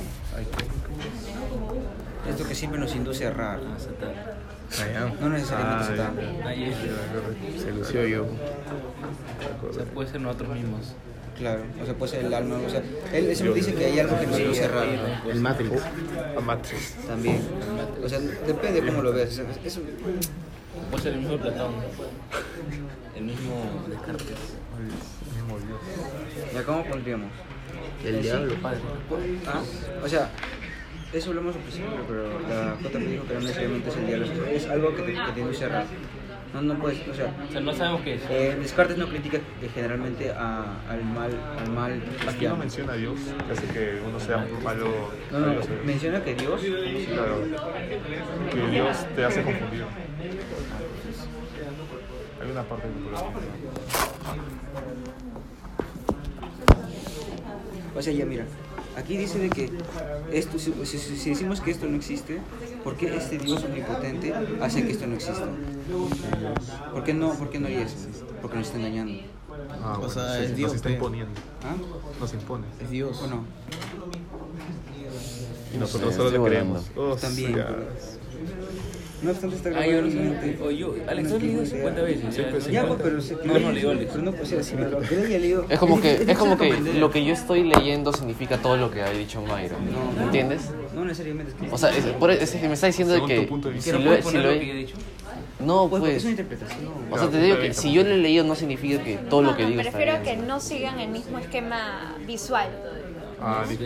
Esto 2.28 2.48
que 2.48 2.54
siempre 2.54 2.80
nos 2.80 2.94
induce 2.94 3.24
a 3.24 3.28
errar. 3.28 3.60
Ah. 3.62 5.10
No 5.20 5.28
necesariamente 5.28 6.02
Ah, 6.44 6.54
es. 6.54 7.60
Se 7.62 7.70
lució 7.72 8.06
yo. 8.06 8.26
O 9.68 9.72
sea, 9.72 9.84
puede 9.84 10.08
ser 10.10 10.20
nosotros 10.20 10.54
mismos. 10.54 10.94
Claro, 11.37 11.62
o 11.82 11.85
sea, 11.85 11.95
puede 11.95 12.12
ser 12.12 12.24
el 12.26 12.32
alma, 12.35 12.57
o 12.64 12.70
sea, 12.70 12.80
él 13.12 13.26
él 13.26 13.37
siempre 13.37 13.57
dice 13.61 13.74
que 13.74 13.85
hay 13.87 13.99
algo 13.99 14.18
que 14.20 14.26
nos 14.26 14.39
induce 14.39 14.62
a 14.62 14.64
errar. 14.66 14.87
El 15.28 15.41
Matrix. 15.41 15.72
A 16.37 16.41
Matrix. 16.41 16.95
También. 17.07 17.41
O 18.03 18.09
sea, 18.09 18.20
depende 18.20 18.80
de 18.80 18.87
cómo 18.87 19.03
lo 19.03 19.12
sea, 19.12 19.24
Eso, 19.64 19.80
Puede 20.91 21.03
ser 21.03 21.12
el 21.14 21.20
mismo 21.20 21.37
Platón. 21.39 21.72
El 23.16 23.24
mismo 23.24 23.85
Descartes. 23.89 24.37
¿Ya 26.55 26.62
cómo 26.64 26.85
pondríamos? 26.85 27.30
El 28.05 28.22
diablo. 28.22 28.55
¿Ah? 29.47 29.62
O 30.05 30.09
sea, 30.09 30.30
eso 31.12 31.30
hablamos 31.30 31.55
al 31.57 31.62
principio, 31.62 31.91
pero 32.09 32.41
la 32.49 32.76
J 32.82 32.99
me 32.99 33.07
dijo 33.07 33.24
que 33.26 33.35
no 33.35 33.41
necesariamente 33.41 33.89
es 33.91 33.97
el 33.97 34.07
diablo, 34.07 34.26
es- 34.47 34.66
algo 34.66 34.95
que 34.95 35.03
te, 35.03 35.12
que 35.14 35.32
te 35.35 35.41
induce 35.41 35.64
a 35.64 35.66
errar. 35.66 35.87
No, 36.55 36.62
no 36.62 36.74
puedes, 36.78 37.07
o 37.09 37.12
sea, 37.14 37.34
O 37.48 37.52
sea, 37.52 37.61
no 37.61 37.72
sabemos 37.74 38.02
qué 38.02 38.14
es. 38.14 38.22
eh, 38.30 38.57
Descartes 38.61 38.96
no 38.96 39.09
critica 39.09 39.38
eh, 39.38 39.68
generalmente 39.74 40.30
a- 40.30 40.76
al 40.88 41.05
mal, 41.05 41.32
al 41.59 41.70
mal 41.72 42.00
Aquí 42.28 42.46
no 42.46 42.57
menciona 42.57 42.92
a 42.92 42.96
Dios, 42.96 43.18
que 43.46 43.52
hace 43.52 43.66
que 43.66 44.00
uno 44.07 44.20
sea 44.20 44.46
malo. 44.62 44.86
No, 45.32 45.38
no, 45.40 45.52
menciona 45.84 46.22
que 46.22 46.34
Dios, 46.34 46.61
Claro, 47.12 47.38
que 48.52 48.66
Dios 48.70 48.96
te 49.16 49.24
hace 49.24 49.42
confundir. 49.42 49.84
Hay 52.40 52.50
una 52.50 52.62
parte 52.62 52.86
que 52.88 52.94
o 57.98 58.02
sea, 58.02 58.12
ya 58.12 58.24
mira, 58.26 58.44
aquí 58.97 59.16
dice 59.16 59.38
de 59.38 59.51
que 59.51 59.70
esto, 60.32 60.59
si, 60.59 60.72
si- 60.84 60.99
si- 60.99 61.30
decimos 61.30 61.61
que 61.61 61.70
esto 61.70 61.86
no 61.86 61.97
existe, 61.97 62.40
¿por 62.82 62.97
qué 62.97 63.16
este 63.16 63.38
Dios 63.38 63.62
omnipotente 63.64 64.32
hace 64.61 64.84
que 64.84 64.92
esto 64.92 65.07
no 65.07 65.14
exista? 65.14 65.49
¿Por 66.92 67.05
qué 67.05 67.14
no, 67.14 67.34
por 67.34 67.51
qué 67.51 67.59
no 67.61 67.66
haría 67.66 67.82
eso? 67.82 67.97
Porque 68.40 68.57
nos 68.59 68.66
está 68.66 68.78
engañando. 68.78 69.14
Ah, 69.82 69.95
O 69.95 69.99
bueno, 69.99 70.12
sea, 70.14 70.32
se- 70.34 70.45
es 70.47 70.57
Dios, 70.57 70.68
Nos 70.72 70.76
está 70.76 70.90
imponiendo. 70.90 71.32
¿Ah? 71.62 71.74
Nos 72.20 72.32
impone. 72.34 72.64
Es 72.82 72.90
Dios. 72.90 73.20
¿O 73.22 73.26
no? 73.28 73.45
Y 75.74 75.76
nosotros 75.78 76.14
solo 76.14 76.30
le 76.30 76.40
creemos. 76.51 76.84
Oh, 76.97 77.16
También. 77.16 77.55
No 79.24 79.30
obstante, 79.30 79.56
está 79.56 79.70
Ah, 79.70 79.86
yo 79.86 80.02
no 80.02 80.10
sé. 80.10 80.58
O 80.62 80.70
yo, 80.70 80.94
Alex, 81.08 81.30
lo 81.30 81.36
he 81.36 81.40
leído 81.40 81.66
50 81.66 82.02
veces. 82.02 82.70
Ya, 82.70 82.86
pues, 82.86 83.00
pero... 83.02 83.20
se- 83.20 83.36
No, 83.44 83.58
no, 83.58 83.72
leo, 83.72 83.92
Pero 83.98 84.22
no, 84.22 84.34
o 84.40 84.44
sea, 84.46 84.62
si 84.62 84.74
me 84.76 84.88
lo 84.88 85.00
que 85.00 85.16
haya 85.16 85.38
leído... 85.38 85.64
Es 85.68 85.78
como 85.78 86.00
que, 86.02 86.12
es 86.28 86.38
como 86.38 86.58
que 86.58 86.70
lo 86.72 87.10
que 87.10 87.24
yo 87.24 87.32
estoy 87.32 87.64
leyendo 87.64 88.12
significa 88.12 88.58
todo 88.58 88.76
lo 88.76 88.90
que 88.90 89.02
ha 89.02 89.10
dicho 89.10 89.40
Mayra. 89.42 89.76
No, 89.78 90.12
no. 90.20 90.26
¿Entiendes? 90.26 90.70
No 90.94 91.04
necesariamente 91.04 91.52
es 91.52 91.58
que... 91.68 91.74
O 91.74 91.78
sea, 91.78 91.90
es, 91.96 92.04
por, 92.06 92.30
es 92.30 92.50
que 92.50 92.68
me 92.68 92.74
está 92.74 92.86
diciendo 92.86 93.26
que 93.26 93.48
si 93.80 93.92
lo, 93.92 93.98
¿Quiero 93.98 94.14
he- 94.14 94.22
si 94.22 94.36
lo 94.36 94.50
he- 94.50 94.70
he 94.70 94.74
dicho? 94.74 94.96
No, 95.60 95.88
Pues, 95.88 96.00
porque 96.00 96.16
es 96.16 96.22
pues. 96.22 96.24
una 96.24 96.30
interpretación. 96.32 96.90
O 97.10 97.18
sea, 97.18 97.30
te 97.30 97.40
digo 97.40 97.58
que 97.58 97.72
si 97.72 97.92
yo 97.92 98.02
lo 98.02 98.10
he 98.10 98.18
leído 98.18 98.44
no 98.44 98.54
significa 98.54 99.02
que 99.02 99.16
todo 99.16 99.40
lo 99.42 99.56
que 99.56 99.62
No, 99.62 99.68
digo 99.70 99.82
no, 99.82 99.88
está 99.88 99.98
prefiero 99.98 100.22
bien. 100.22 100.40
que 100.40 100.46
no 100.46 100.60
sigan 100.60 101.00
el 101.00 101.08
mismo 101.10 101.38
esquema 101.38 102.16
visual. 102.26 102.68
Ah, 103.47 103.64
sea, 103.66 103.76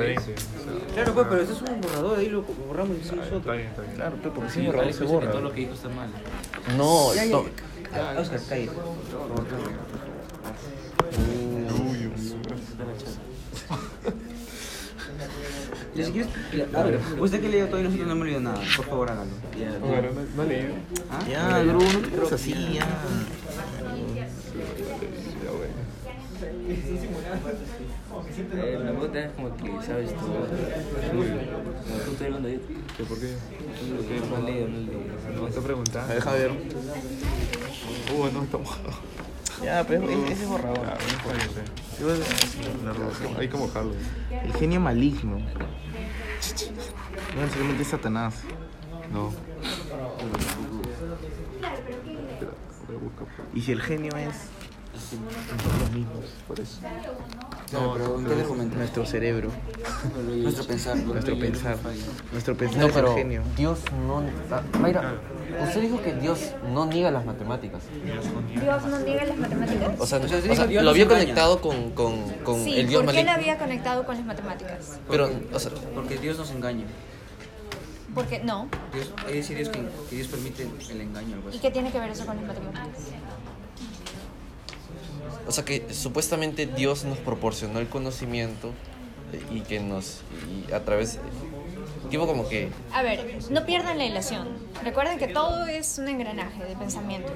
Claro, 0.95 1.15
pues, 1.15 1.27
pero 1.29 1.43
esto 1.43 1.55
es 1.55 1.63
un 1.71 1.81
borrador, 1.81 2.19
ahí 2.19 2.29
lo 2.29 2.43
borramos 2.43 2.97
y 2.97 3.01
hacemos 3.01 3.25
Está 3.25 3.35
nosotros. 3.35 3.57
bien, 3.57 3.69
está 3.69 3.83
bien. 3.83 3.95
Claro, 3.97 4.17
pe, 4.17 4.29
porque 4.31 4.51
si 4.51 4.55
Sí, 4.55 4.61
es 4.61 4.67
borrado 4.67 4.83
Alex 4.85 4.97
se 4.99 5.05
borra. 5.05 5.31
todo 5.31 5.41
lo 5.43 5.53
que 5.53 5.61
dijo 5.61 5.73
está 5.75 5.89
mal. 5.89 6.11
No, 6.77 7.15
Ya, 7.15 7.25
ya, 7.25 7.31
to- 7.33 7.47
ya. 7.93 8.21
Oscar, 8.21 8.41
cállate. 8.49 8.71
Uy, 11.19 11.97
Dios. 11.99 12.35
Y 15.95 16.05
si 16.05 16.13
quieres, 16.13 16.31
a 16.75 16.83
ver, 16.85 17.01
usted 17.19 17.41
que 17.41 17.49
leyó 17.49 17.67
todo 17.69 17.81
y 17.81 17.83
nosotros 17.85 18.07
no 18.07 18.13
hemos 18.13 18.25
leído 18.27 18.41
nada, 18.41 18.61
por 18.77 18.85
favor 18.87 19.11
hágalo. 19.11 19.31
Bueno, 19.81 20.09
no, 20.13 20.21
no 20.37 20.43
he 20.45 20.47
leído. 20.47 20.75
¿Ah? 21.11 21.19
Ya, 21.29 21.59
Gru, 21.65 21.81
no 21.81 21.99
te 21.99 22.09
quedes 22.11 22.33
así, 22.33 22.55
ya. 22.75 22.87
Eh, 28.39 28.79
la 28.79 28.93
pregunta 28.93 29.19
es 29.19 29.33
como 29.33 29.57
que 29.57 29.87
sabes 29.87 30.15
tú. 30.15 30.27
Como 30.27 30.45
tú 32.05 32.11
estoy 32.13 32.27
hablando 32.27 32.49
ahí. 32.49 32.61
¿Qué, 32.97 33.05
¿Por 33.05 33.19
qué? 33.19 33.35
No 33.89 34.39
he 34.39 34.43
leído, 34.43 34.69
no 34.69 34.77
he 34.77 34.81
leído. 34.81 35.01
No 35.35 35.43
me 35.43 35.49
está 35.49 35.61
preguntando. 35.61 36.15
Deja 36.15 36.33
ver. 36.33 36.51
Uh, 36.51 38.31
no, 38.33 38.43
está 38.45 38.59
mojado. 38.59 38.91
Ya, 39.65 39.85
pero 39.85 40.09
ese 40.09 40.33
es 40.33 40.49
borrado. 40.49 40.77
Ah, 40.87 40.97
Hay 43.39 43.49
que 43.49 43.57
mojarlo. 43.57 43.93
El 44.31 44.53
genio 44.55 44.81
maligno. 44.81 45.39
No 45.39 45.45
necesariamente 47.43 47.83
es 47.83 47.89
Satanás. 47.89 48.35
No. 49.13 49.33
Y 53.55 53.61
si 53.63 53.73
el 53.73 53.83
genio 53.83 54.13
es 54.17 54.37
nosotros 55.57 55.91
mismos, 55.93 56.25
Por 56.47 56.61
eso. 56.61 56.81
No, 57.73 57.93
pero 57.93 58.19
¿en 58.19 58.25
qué 58.27 58.33
argumento? 58.33 58.77
nuestro 58.77 59.05
cerebro, 59.07 59.51
Nuestro 60.43 60.65
pensar. 60.65 60.97
nuestro 60.97 61.39
pensar, 61.39 61.77
nuestro 62.33 62.57
pensar 62.57 62.79
no, 62.81 62.87
es 62.87 62.97
el 62.97 63.03
pero 63.03 63.15
genio. 63.15 63.43
Dios 63.57 63.81
no. 64.07 64.23
ah, 64.51 64.63
Mayra, 64.81 65.15
usted 65.65 65.83
dijo 65.83 66.03
que 66.03 66.15
Dios 66.15 66.53
no 66.73 66.87
niega 66.87 67.11
las 67.11 67.25
matemáticas. 67.27 67.83
Dios 68.05 68.85
no 68.87 68.99
niega 69.01 69.25
las 69.25 69.37
matemáticas. 69.37 69.91
O 69.99 70.07
sea, 70.07 70.19
O 70.19 70.29
sea, 70.29 70.39
o 70.39 70.41
digo, 70.41 70.55
sea, 70.55 70.67
Dios 70.67 70.83
lo 70.85 70.91
había 70.91 71.07
conectado 71.09 71.61
con, 71.61 71.91
con, 71.91 72.31
con 72.45 72.65
sí, 72.65 72.79
el 72.81 72.89
Dios 72.89 73.05
¿por 73.05 73.13
qué 73.15 73.25
la 73.25 73.35
había 73.35 73.59
conectado 73.59 74.05
con 74.07 74.17
las 74.17 74.25
matemáticas? 74.25 74.99
Pero, 75.09 75.31
o 75.53 75.59
sea, 75.59 75.73
Porque 75.95 76.17
Dios 76.19 76.39
nos 76.39 76.51
engaña. 76.51 76.87
Porque 78.15 78.41
no. 78.41 78.69
Dios, 78.93 79.13
hay 79.27 79.35
decir 79.35 79.57
Dios 79.57 79.69
que, 79.69 79.81
que 80.09 80.17
Dios 80.17 80.29
permite 80.29 80.67
el 80.91 81.01
engaño, 81.01 81.35
algo 81.37 81.49
¿Y 81.49 81.53
así. 81.53 81.59
qué 81.61 81.71
tiene 81.71 81.93
que 81.93 82.01
ver 82.01 82.11
eso 82.11 82.25
con 82.25 82.37
las 82.37 82.47
matemáticas? 82.47 82.89
O 85.47 85.53
sea 85.53 85.65
que 85.65 85.87
supuestamente 85.93 86.67
Dios 86.67 87.05
nos 87.05 87.19
proporcionó 87.19 87.79
el 87.81 87.89
conocimiento 87.89 88.73
eh, 89.33 89.43
y 89.51 89.61
que 89.61 89.81
nos. 89.81 90.21
Y 90.69 90.73
a 90.73 90.85
través. 90.85 91.19
Tipo 92.11 92.27
como 92.27 92.49
que. 92.49 92.71
A 92.93 93.03
ver, 93.03 93.39
no 93.51 93.65
pierdan 93.67 93.99
la 93.99 94.05
ilación. 94.05 94.49
Recuerden 94.83 95.19
que 95.19 95.29
todo 95.29 95.67
es 95.67 95.99
un 95.99 96.09
engranaje 96.09 96.65
de 96.65 96.77
pensamientos. 96.77 97.33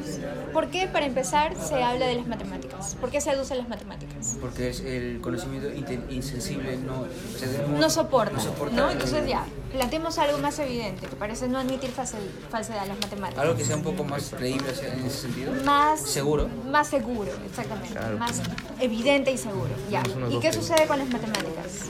¿Por 0.52 0.68
qué, 0.68 0.86
para 0.86 1.06
empezar, 1.06 1.54
se 1.56 1.82
habla 1.82 2.06
de 2.06 2.14
las 2.16 2.26
matemáticas? 2.26 2.94
¿Por 3.00 3.10
qué 3.10 3.20
se 3.20 3.30
aducen 3.30 3.58
las 3.58 3.68
matemáticas? 3.68 4.36
Porque 4.40 4.70
es 4.70 4.80
el 4.80 5.20
conocimiento 5.20 5.68
insensible 6.10 6.76
no, 6.76 7.00
o 7.02 7.38
sea, 7.38 7.48
debemos- 7.48 7.80
No 7.80 7.90
soporta, 7.90 8.32
no 8.36 8.40
soporta 8.40 8.76
¿no? 8.76 8.90
Entonces 8.90 9.26
ya, 9.26 9.44
planteemos 9.72 10.18
algo 10.18 10.38
más 10.38 10.58
evidente, 10.58 11.06
que 11.06 11.16
parece 11.16 11.48
no 11.48 11.58
admitir 11.58 11.90
false- 11.90 12.16
falsedad 12.50 12.80
a 12.80 12.86
las 12.86 12.98
matemáticas. 13.00 13.42
Algo 13.42 13.56
que 13.56 13.64
sea 13.64 13.76
un 13.76 13.82
poco 13.82 14.04
más 14.04 14.30
creíble 14.30 14.68
en 14.70 15.06
ese 15.06 15.18
sentido. 15.22 15.52
más 15.64 16.00
Seguro. 16.00 16.48
más 16.70 16.88
seguro 16.88 17.30
exactamente 17.46 17.94
Claro. 17.94 18.18
más 18.18 18.40
evidente 18.80 19.32
y 19.32 19.38
seguro 19.38 19.70
ya 19.90 20.02
y 20.30 20.38
qué 20.40 20.52
sucede 20.52 20.86
con 20.86 20.98
las 20.98 21.08
matemáticas 21.08 21.86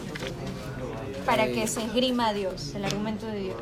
para 1.25 1.47
que 1.47 1.66
se 1.66 1.83
esgrima 1.85 2.29
a 2.29 2.33
Dios, 2.33 2.75
el 2.75 2.85
argumento 2.85 3.27
de 3.27 3.41
Dios. 3.41 3.57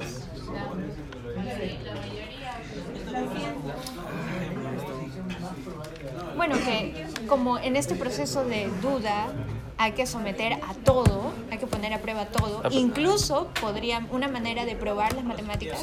Bueno, 6.36 6.56
que 6.64 7.06
como 7.26 7.58
en 7.58 7.76
este 7.76 7.94
proceso 7.94 8.44
de 8.44 8.68
duda 8.80 9.28
hay 9.78 9.92
que 9.92 10.06
someter 10.06 10.54
a 10.54 10.74
todo, 10.84 11.32
hay 11.50 11.58
que 11.58 11.66
poner 11.66 11.94
a 11.94 11.98
prueba 11.98 12.26
todo, 12.26 12.62
incluso 12.70 13.48
podría, 13.60 14.06
una 14.10 14.28
manera 14.28 14.64
de 14.66 14.76
probar 14.76 15.14
las 15.14 15.24
matemáticas 15.24 15.80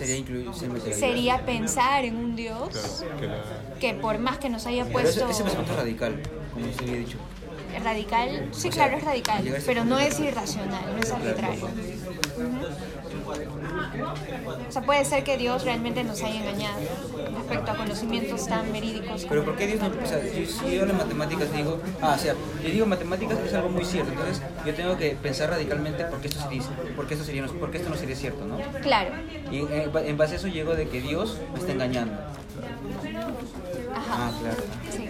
Sería 0.94 1.46
pensar 1.46 2.06
en 2.06 2.16
un 2.16 2.36
Dios 2.36 2.70
Claro, 3.02 3.20
que 3.20 3.28
la- 3.28 3.80
que 3.80 3.94
por 3.96 4.20
más 4.20 4.38
que 4.38 4.50
nos 4.50 4.66
haya 4.68 4.86
puesto 4.86 5.10
ese, 5.28 5.32
ese 5.32 5.44
pensamiento 5.44 5.76
radical, 5.76 6.22
como 6.54 6.72
se 6.74 6.84
había 6.84 6.98
dicho. 6.98 7.18
Radical, 7.84 8.50
sí, 8.52 8.70
O 8.70 8.72
sea, 8.72 8.86
claro, 8.86 8.98
es 8.98 9.04
radical, 9.04 9.44
pero 9.66 9.86
no 9.86 10.00
es 10.00 10.20
irracional, 10.20 10.84
no 10.96 11.02
es 11.02 11.12
arbitrario. 11.12 11.68
O 14.68 14.72
sea, 14.72 14.82
puede 14.82 15.06
ser 15.06 15.24
que 15.24 15.38
Dios 15.38 15.64
realmente 15.64 16.04
nos 16.04 16.22
haya 16.24 16.40
engañado 16.40 16.80
respecto 17.36 17.72
a 17.72 17.76
conocimientos 17.76 18.48
tan 18.48 18.72
verídicos. 18.72 19.26
Pero 19.28 19.44
¿por 19.46 19.56
qué 19.56 19.68
Dios 19.68 19.80
no? 19.82 19.88
O 19.88 20.06
sea, 20.06 20.22
si, 20.22 20.76
yo 20.76 20.86
las 20.86 20.98
matemáticas 20.98 21.52
digo, 21.54 21.80
ah, 22.02 22.16
o 22.18 22.20
sea, 22.20 22.36
yo 22.64 22.70
digo 22.70 22.86
matemáticas 22.86 23.38
es 23.40 23.54
algo 23.54 23.70
muy 23.70 23.86
cierto, 23.86 24.12
entonces 24.12 24.42
yo 24.66 24.74
tengo 24.74 24.98
que 24.98 25.12
pensar 25.22 25.50
radicalmente 25.50 26.06
por 26.06 26.20
qué 26.20 26.28
esto, 26.28 26.42
se 26.42 26.50
dice, 26.50 26.70
por 26.96 27.08
qué 27.08 27.14
esto, 27.16 27.26
sería, 27.26 27.46
por 27.46 27.72
qué 27.72 27.78
esto 27.78 27.90
no 27.90 27.96
sería 27.98 28.16
cierto, 28.16 28.46
¿no? 28.46 28.58
Claro, 28.82 29.12
Y 29.52 29.60
eh, 29.60 29.90
en 30.06 30.18
base 30.18 30.34
a 30.34 30.38
eso 30.38 30.48
llego 30.48 30.76
de 30.76 30.88
que 30.88 31.02
Dios 31.02 31.38
me 31.54 31.60
está 31.60 31.72
engañando. 31.72 32.14
ajá, 33.94 34.16
Ah, 34.20 34.32
claro. 34.42 34.64
sí. 34.92 35.10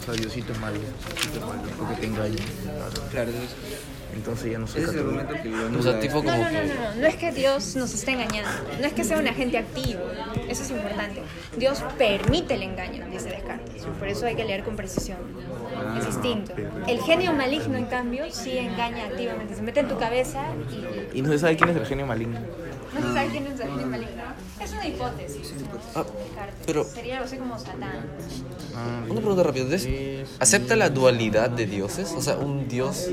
O 0.00 0.02
sea, 0.02 0.14
Diosito 0.14 0.52
es 0.52 0.58
malo. 0.60 0.78
Diosito 0.78 1.38
es 1.38 1.44
malo. 1.46 1.62
Porque 1.78 1.94
te 1.96 2.06
engaña. 2.06 2.36
Claro, 3.10 3.30
entonces, 3.30 3.56
Entonces 4.14 4.50
ya 4.52 4.58
no 4.58 4.66
soy 4.66 4.82
ese 4.82 4.90
es 4.90 4.96
el 4.96 5.02
católico. 5.04 5.56
argumento 5.56 5.70
que 5.72 5.78
O 5.78 5.82
sea, 5.82 6.00
tipo 6.00 6.14
No, 6.16 6.22
como 6.24 6.36
no, 6.36 6.42
no, 6.42 6.48
que... 6.50 6.66
no, 6.66 6.74
no, 6.74 6.94
no 6.96 7.06
es 7.06 7.14
que 7.16 7.32
Dios 7.32 7.76
nos 7.76 7.94
esté 7.94 8.10
engañando, 8.12 8.50
no 8.80 8.86
es 8.86 8.92
que 8.92 9.04
sea 9.04 9.18
un 9.18 9.28
agente 9.28 9.58
activo, 9.58 10.00
eso 10.48 10.62
es 10.62 10.70
importante. 10.70 11.22
Dios 11.56 11.82
permite 11.96 12.54
el 12.54 12.62
engaño, 12.64 13.06
dice 13.10 13.28
Descartes, 13.28 13.84
por 13.84 14.08
eso 14.08 14.26
hay 14.26 14.34
que 14.34 14.44
leer 14.44 14.64
con 14.64 14.74
precisión. 14.74 15.18
Es 15.96 16.06
distinto. 16.06 16.54
El 16.88 17.00
genio 17.02 17.32
maligno, 17.32 17.76
en 17.78 17.86
cambio, 17.86 18.24
sí 18.32 18.58
engaña 18.58 19.04
activamente, 19.04 19.54
se 19.54 19.62
mete 19.62 19.80
en 19.80 19.88
tu 19.88 19.98
cabeza 19.98 20.42
y 21.14 21.18
Y 21.18 21.22
no 21.22 21.30
se 21.30 21.38
sabe 21.38 21.56
quién 21.56 21.70
es 21.70 21.76
el 21.76 21.86
genio 21.86 22.06
maligno. 22.06 22.40
No 22.94 23.00
se 23.00 23.14
sabe 23.14 23.28
quién 23.30 23.46
es 23.46 23.60
el 23.60 23.68
genio 23.70 23.86
maligno. 23.86 24.22
Es 24.60 24.72
una 24.72 24.86
hipótesis. 24.86 25.52
Ah, 25.94 26.04
pero- 26.66 26.84
Sería 26.84 27.14
algo 27.14 27.26
así 27.26 27.36
como 27.36 27.58
Satán. 27.58 28.06
Ah, 28.76 29.02
Una 29.08 29.20
pregunta 29.20 29.42
rápida. 29.42 29.64
¿entonces 29.64 30.28
¿Acepta 30.38 30.76
la 30.76 30.90
dualidad 30.90 31.50
de 31.50 31.66
dioses? 31.66 32.12
O 32.16 32.20
sea, 32.22 32.36
un 32.36 32.68
dios, 32.68 33.08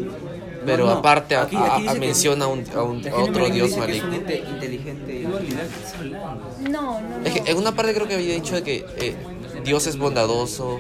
pero 0.65 0.85
No, 0.85 0.93
no, 0.93 0.99
aparte 0.99 1.35
a- 1.35 1.43
aquí- 1.43 1.55
a- 1.55 1.75
aquí 1.75 1.87
a- 1.87 1.93
que- 1.93 1.99
menciona 1.99 2.45
a, 2.45 2.47
un, 2.47 2.63
a, 2.75 2.79
a 2.79 3.15
otro 3.15 3.49
dios 3.49 3.75
maligno. 3.77 4.13
ente 4.13 4.37
inteligente. 4.39 5.27
No, 6.69 6.69
no, 6.69 6.99
no. 7.01 7.25
Es 7.25 7.33
que 7.39 7.51
en 7.51 7.57
una 7.57 7.73
parte 7.73 7.93
creo 7.93 8.07
que 8.07 8.15
había 8.15 8.33
dicho 8.33 8.55
de 8.55 8.63
que 8.63 8.85
eh, 8.97 9.15
Dios 9.63 9.87
es 9.87 9.97
bondadoso 9.97 10.79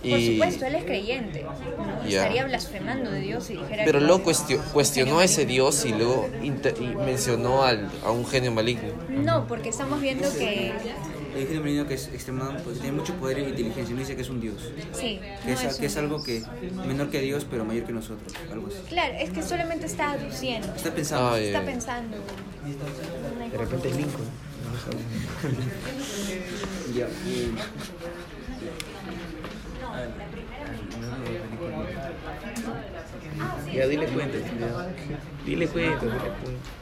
Por 0.00 0.10
y... 0.18 0.32
supuesto, 0.34 0.64
él 0.66 0.74
es 0.76 0.84
creyente. 0.84 1.42
¿no? 1.42 2.08
Ya. 2.08 2.20
Estaría 2.22 2.44
blasfemando 2.44 3.10
de 3.10 3.20
Dios 3.20 3.44
si 3.44 3.54
dijera 3.54 3.84
Pero 3.84 3.98
que- 3.98 4.04
luego 4.06 4.22
cuestio- 4.22 4.62
cuestionó 4.72 5.18
a 5.18 5.24
ese 5.24 5.44
dios 5.44 5.84
y 5.84 5.88
luego 5.92 6.28
y 6.42 6.50
mencionó 7.04 7.64
al, 7.64 7.90
a 8.04 8.10
un 8.12 8.24
genio 8.26 8.52
maligno. 8.52 8.90
No, 9.08 9.46
porque 9.48 9.70
estamos 9.70 10.00
viendo 10.00 10.30
que 10.32 10.72
El 11.36 11.46
genio 11.46 11.60
maligno 11.62 11.86
que 11.88 11.94
es 11.94 12.08
extremadamente, 12.08 12.62
pues, 12.64 12.78
tiene 12.80 12.96
mucho 12.96 13.12
poder 13.14 13.38
e 13.38 13.48
inteligencia, 13.48 13.92
no 13.94 14.00
dice 14.00 14.14
que 14.14 14.22
es 14.22 14.30
un 14.30 14.40
dios. 14.40 14.70
sí, 14.92 15.18
Que, 15.44 15.50
no 15.50 15.60
es, 15.60 15.74
que 15.76 15.80
un 15.80 15.84
es 15.86 15.96
algo 15.96 16.22
que 16.22 16.42
menor 16.86 17.10
que 17.10 17.20
Dios, 17.20 17.44
pero 17.50 17.64
mayor 17.64 17.84
que 17.84 17.92
nosotros, 17.92 18.32
algo 18.52 18.68
así. 18.68 18.76
Claro, 18.88 19.14
es 19.18 19.30
que 19.30 19.42
solamente 19.42 19.86
está 19.86 20.12
aduciendo. 20.12 20.68
Está 20.76 20.94
pensando. 20.94 21.30
Ay, 21.34 21.46
Está 21.46 21.58
ay. 21.58 21.66
pensando. 21.66 22.16
De 23.50 23.58
repente 23.58 23.88
es. 23.88 23.96
Lincoln. 23.96 24.28
Ya, 26.94 27.04
eh, 27.04 27.50
Ya, 33.74 33.86
dile 33.86 34.06
cuenta. 34.06 34.38
ya. 34.38 34.44
Dile 35.44 35.68
cuenta, 35.68 36.04
dile 36.04 36.18
cuenta. 36.18 36.78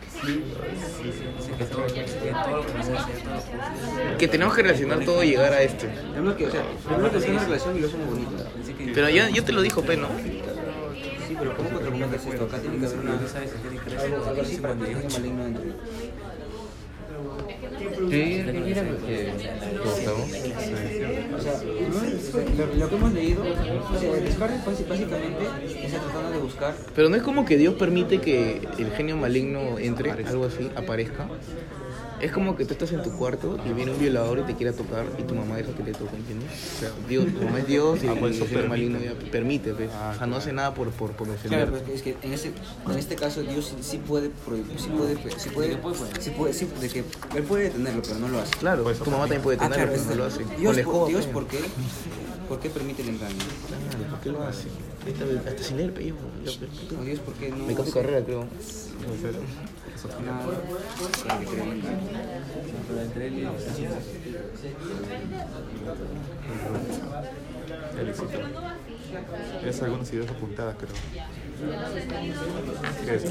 Que 4.18 4.28
tenemos 4.28 4.54
que 4.54 4.62
relacionar 4.62 5.04
todo 5.04 5.22
y 5.22 5.30
llegar 5.30 5.52
a 5.52 5.62
esto. 5.62 5.86
tenemos 5.86 6.34
que, 6.34 6.46
o 6.46 6.50
sea, 6.50 6.62
primero 6.86 7.12
que 7.12 7.20
sea 7.20 7.30
una 7.32 7.44
relación 7.44 7.76
y 7.76 7.80
luego 7.80 7.92
somos 7.92 8.10
bonitos. 8.10 8.46
Pero 8.94 9.08
ya, 9.10 9.28
yo 9.28 9.44
te 9.44 9.52
lo 9.52 9.62
dijo, 9.62 9.82
Pe, 9.82 9.96
¿no? 9.96 10.08
Sí, 11.28 11.36
pero 11.38 11.56
¿cómo 11.56 11.68
esto? 11.70 12.44
Acá 12.44 12.58
tiene 12.58 12.78
que 12.78 12.86
haber 12.86 12.98
una, 12.98 13.12
algo, 13.12 14.26
algo 14.26 14.42
así 14.42 14.56
para 14.56 14.74
que 14.74 14.80
maligno. 14.80 15.60
¿Qué 18.10 18.40
era 18.40 18.52
lo 18.82 18.98
que 18.98 19.32
preguntamos? 19.82 20.28
O 21.36 21.40
sea, 21.40 21.62
no 21.90 22.04
es- 22.04 22.34
lo, 22.58 22.74
lo 22.74 22.88
que 22.88 22.94
hemos 22.96 23.12
leído, 23.12 23.42
o 23.42 23.98
sea, 23.98 24.12
Descartes 24.14 24.60
basi- 24.64 24.88
básicamente 24.88 25.44
está 25.84 25.98
tratando 26.00 26.30
de 26.32 26.38
buscar 26.38 26.74
Pero 26.94 27.08
no 27.08 27.16
es 27.16 27.22
como 27.22 27.44
que 27.44 27.56
Dios 27.56 27.74
permite 27.74 28.20
que 28.20 28.60
el 28.78 28.90
genio 28.92 29.16
maligno 29.16 29.78
entre, 29.78 30.10
algo 30.10 30.44
así, 30.46 30.70
aparezca. 30.76 31.28
Es 32.20 32.32
como 32.32 32.56
que 32.56 32.64
tú 32.64 32.72
estás 32.72 32.90
en 32.92 33.02
tu 33.02 33.10
cuarto 33.12 33.58
y 33.68 33.72
viene 33.74 33.92
un 33.92 33.98
violador 33.98 34.38
y 34.38 34.42
te 34.44 34.54
quiere 34.54 34.72
tocar 34.72 35.04
y 35.18 35.22
tu 35.24 35.34
mamá 35.34 35.56
deja 35.56 35.72
que 35.72 35.82
le 35.82 35.92
toque, 35.92 36.16
¿entiendes? 36.16 36.48
O 36.76 36.80
sea, 36.80 36.90
Dios, 37.08 37.26
tu 37.26 37.42
mamá 37.44 37.58
es 37.60 37.66
Dios 37.66 38.02
y 38.02 38.06
Ah, 38.08 38.12
el, 38.14 38.18
pues 38.20 38.40
eso 38.40 38.68
maligno 38.68 38.98
ya 38.98 39.12
permite, 39.30 39.74
pues. 39.74 39.90
o 39.90 40.18
sea, 40.18 40.26
no 40.26 40.36
hace 40.36 40.52
nada 40.52 40.72
por, 40.72 40.88
por, 40.90 41.12
por 41.12 41.28
defender. 41.28 41.66
Claro, 41.68 41.78
pero 41.84 41.94
es 41.94 42.02
que 42.02 42.16
en 42.22 42.32
este, 42.32 42.52
en 42.90 42.98
este 42.98 43.16
caso 43.16 43.42
Dios 43.42 43.66
sí, 43.66 43.76
sí 43.82 43.98
puede 43.98 44.30
prohibir, 44.30 44.78
sí 44.80 44.88
puede, 44.88 45.16
sí 45.38 45.50
puede, 45.50 45.78
sí 46.20 46.30
puede, 46.30 46.52
sí, 46.54 46.68
de 46.80 46.88
que 46.88 47.04
él 47.36 47.42
puede 47.42 47.64
detenerlo, 47.64 48.00
pero 48.02 48.18
no 48.18 48.28
lo 48.28 48.40
hace. 48.40 48.54
Claro, 48.56 48.84
tu 48.84 49.10
mamá 49.10 49.24
también 49.24 49.42
puede 49.42 49.58
Ah, 49.60 49.68
tenerlo, 49.68 49.92
claro, 49.92 49.92
pero 49.92 50.04
no 50.04 50.10
es- 50.10 50.16
lo 50.16 50.24
hace. 50.24 50.56
Dios, 50.58 50.78
por- 50.78 51.08
Dios 51.08 51.26
pues. 51.26 51.32
¿por 51.34 51.46
qué? 51.48 51.58
¿Por 52.48 52.60
qué 52.60 52.70
permite 52.70 53.02
el 53.02 53.08
engaño? 53.10 53.34
Claro, 53.66 54.10
¿Por 54.10 54.20
qué 54.20 54.30
lo 54.30 54.42
hace? 54.42 54.68
Hasta, 55.06 55.50
hasta 55.50 55.62
sin 55.62 55.76
leer, 55.76 55.92
pe, 55.92 56.06
yo, 56.06 56.14
yo, 56.44 56.52
pe, 56.58 56.66
O 57.00 57.04
Dios, 57.04 57.18
¿por 57.20 57.34
qué 57.34 57.50
no? 57.50 57.66
Me 57.66 57.74
cambio 57.74 57.92
carrera, 57.92 58.24
creo. 58.24 58.40
nada 58.40 58.48
para 59.22 59.85
éxito. 68.08 68.38
Tienes 69.60 69.82
algunas 69.82 70.12
ideas 70.12 70.30
apuntadas, 70.30 70.76
creo. 70.76 70.92
¿Qué 73.04 73.14
es? 73.14 73.24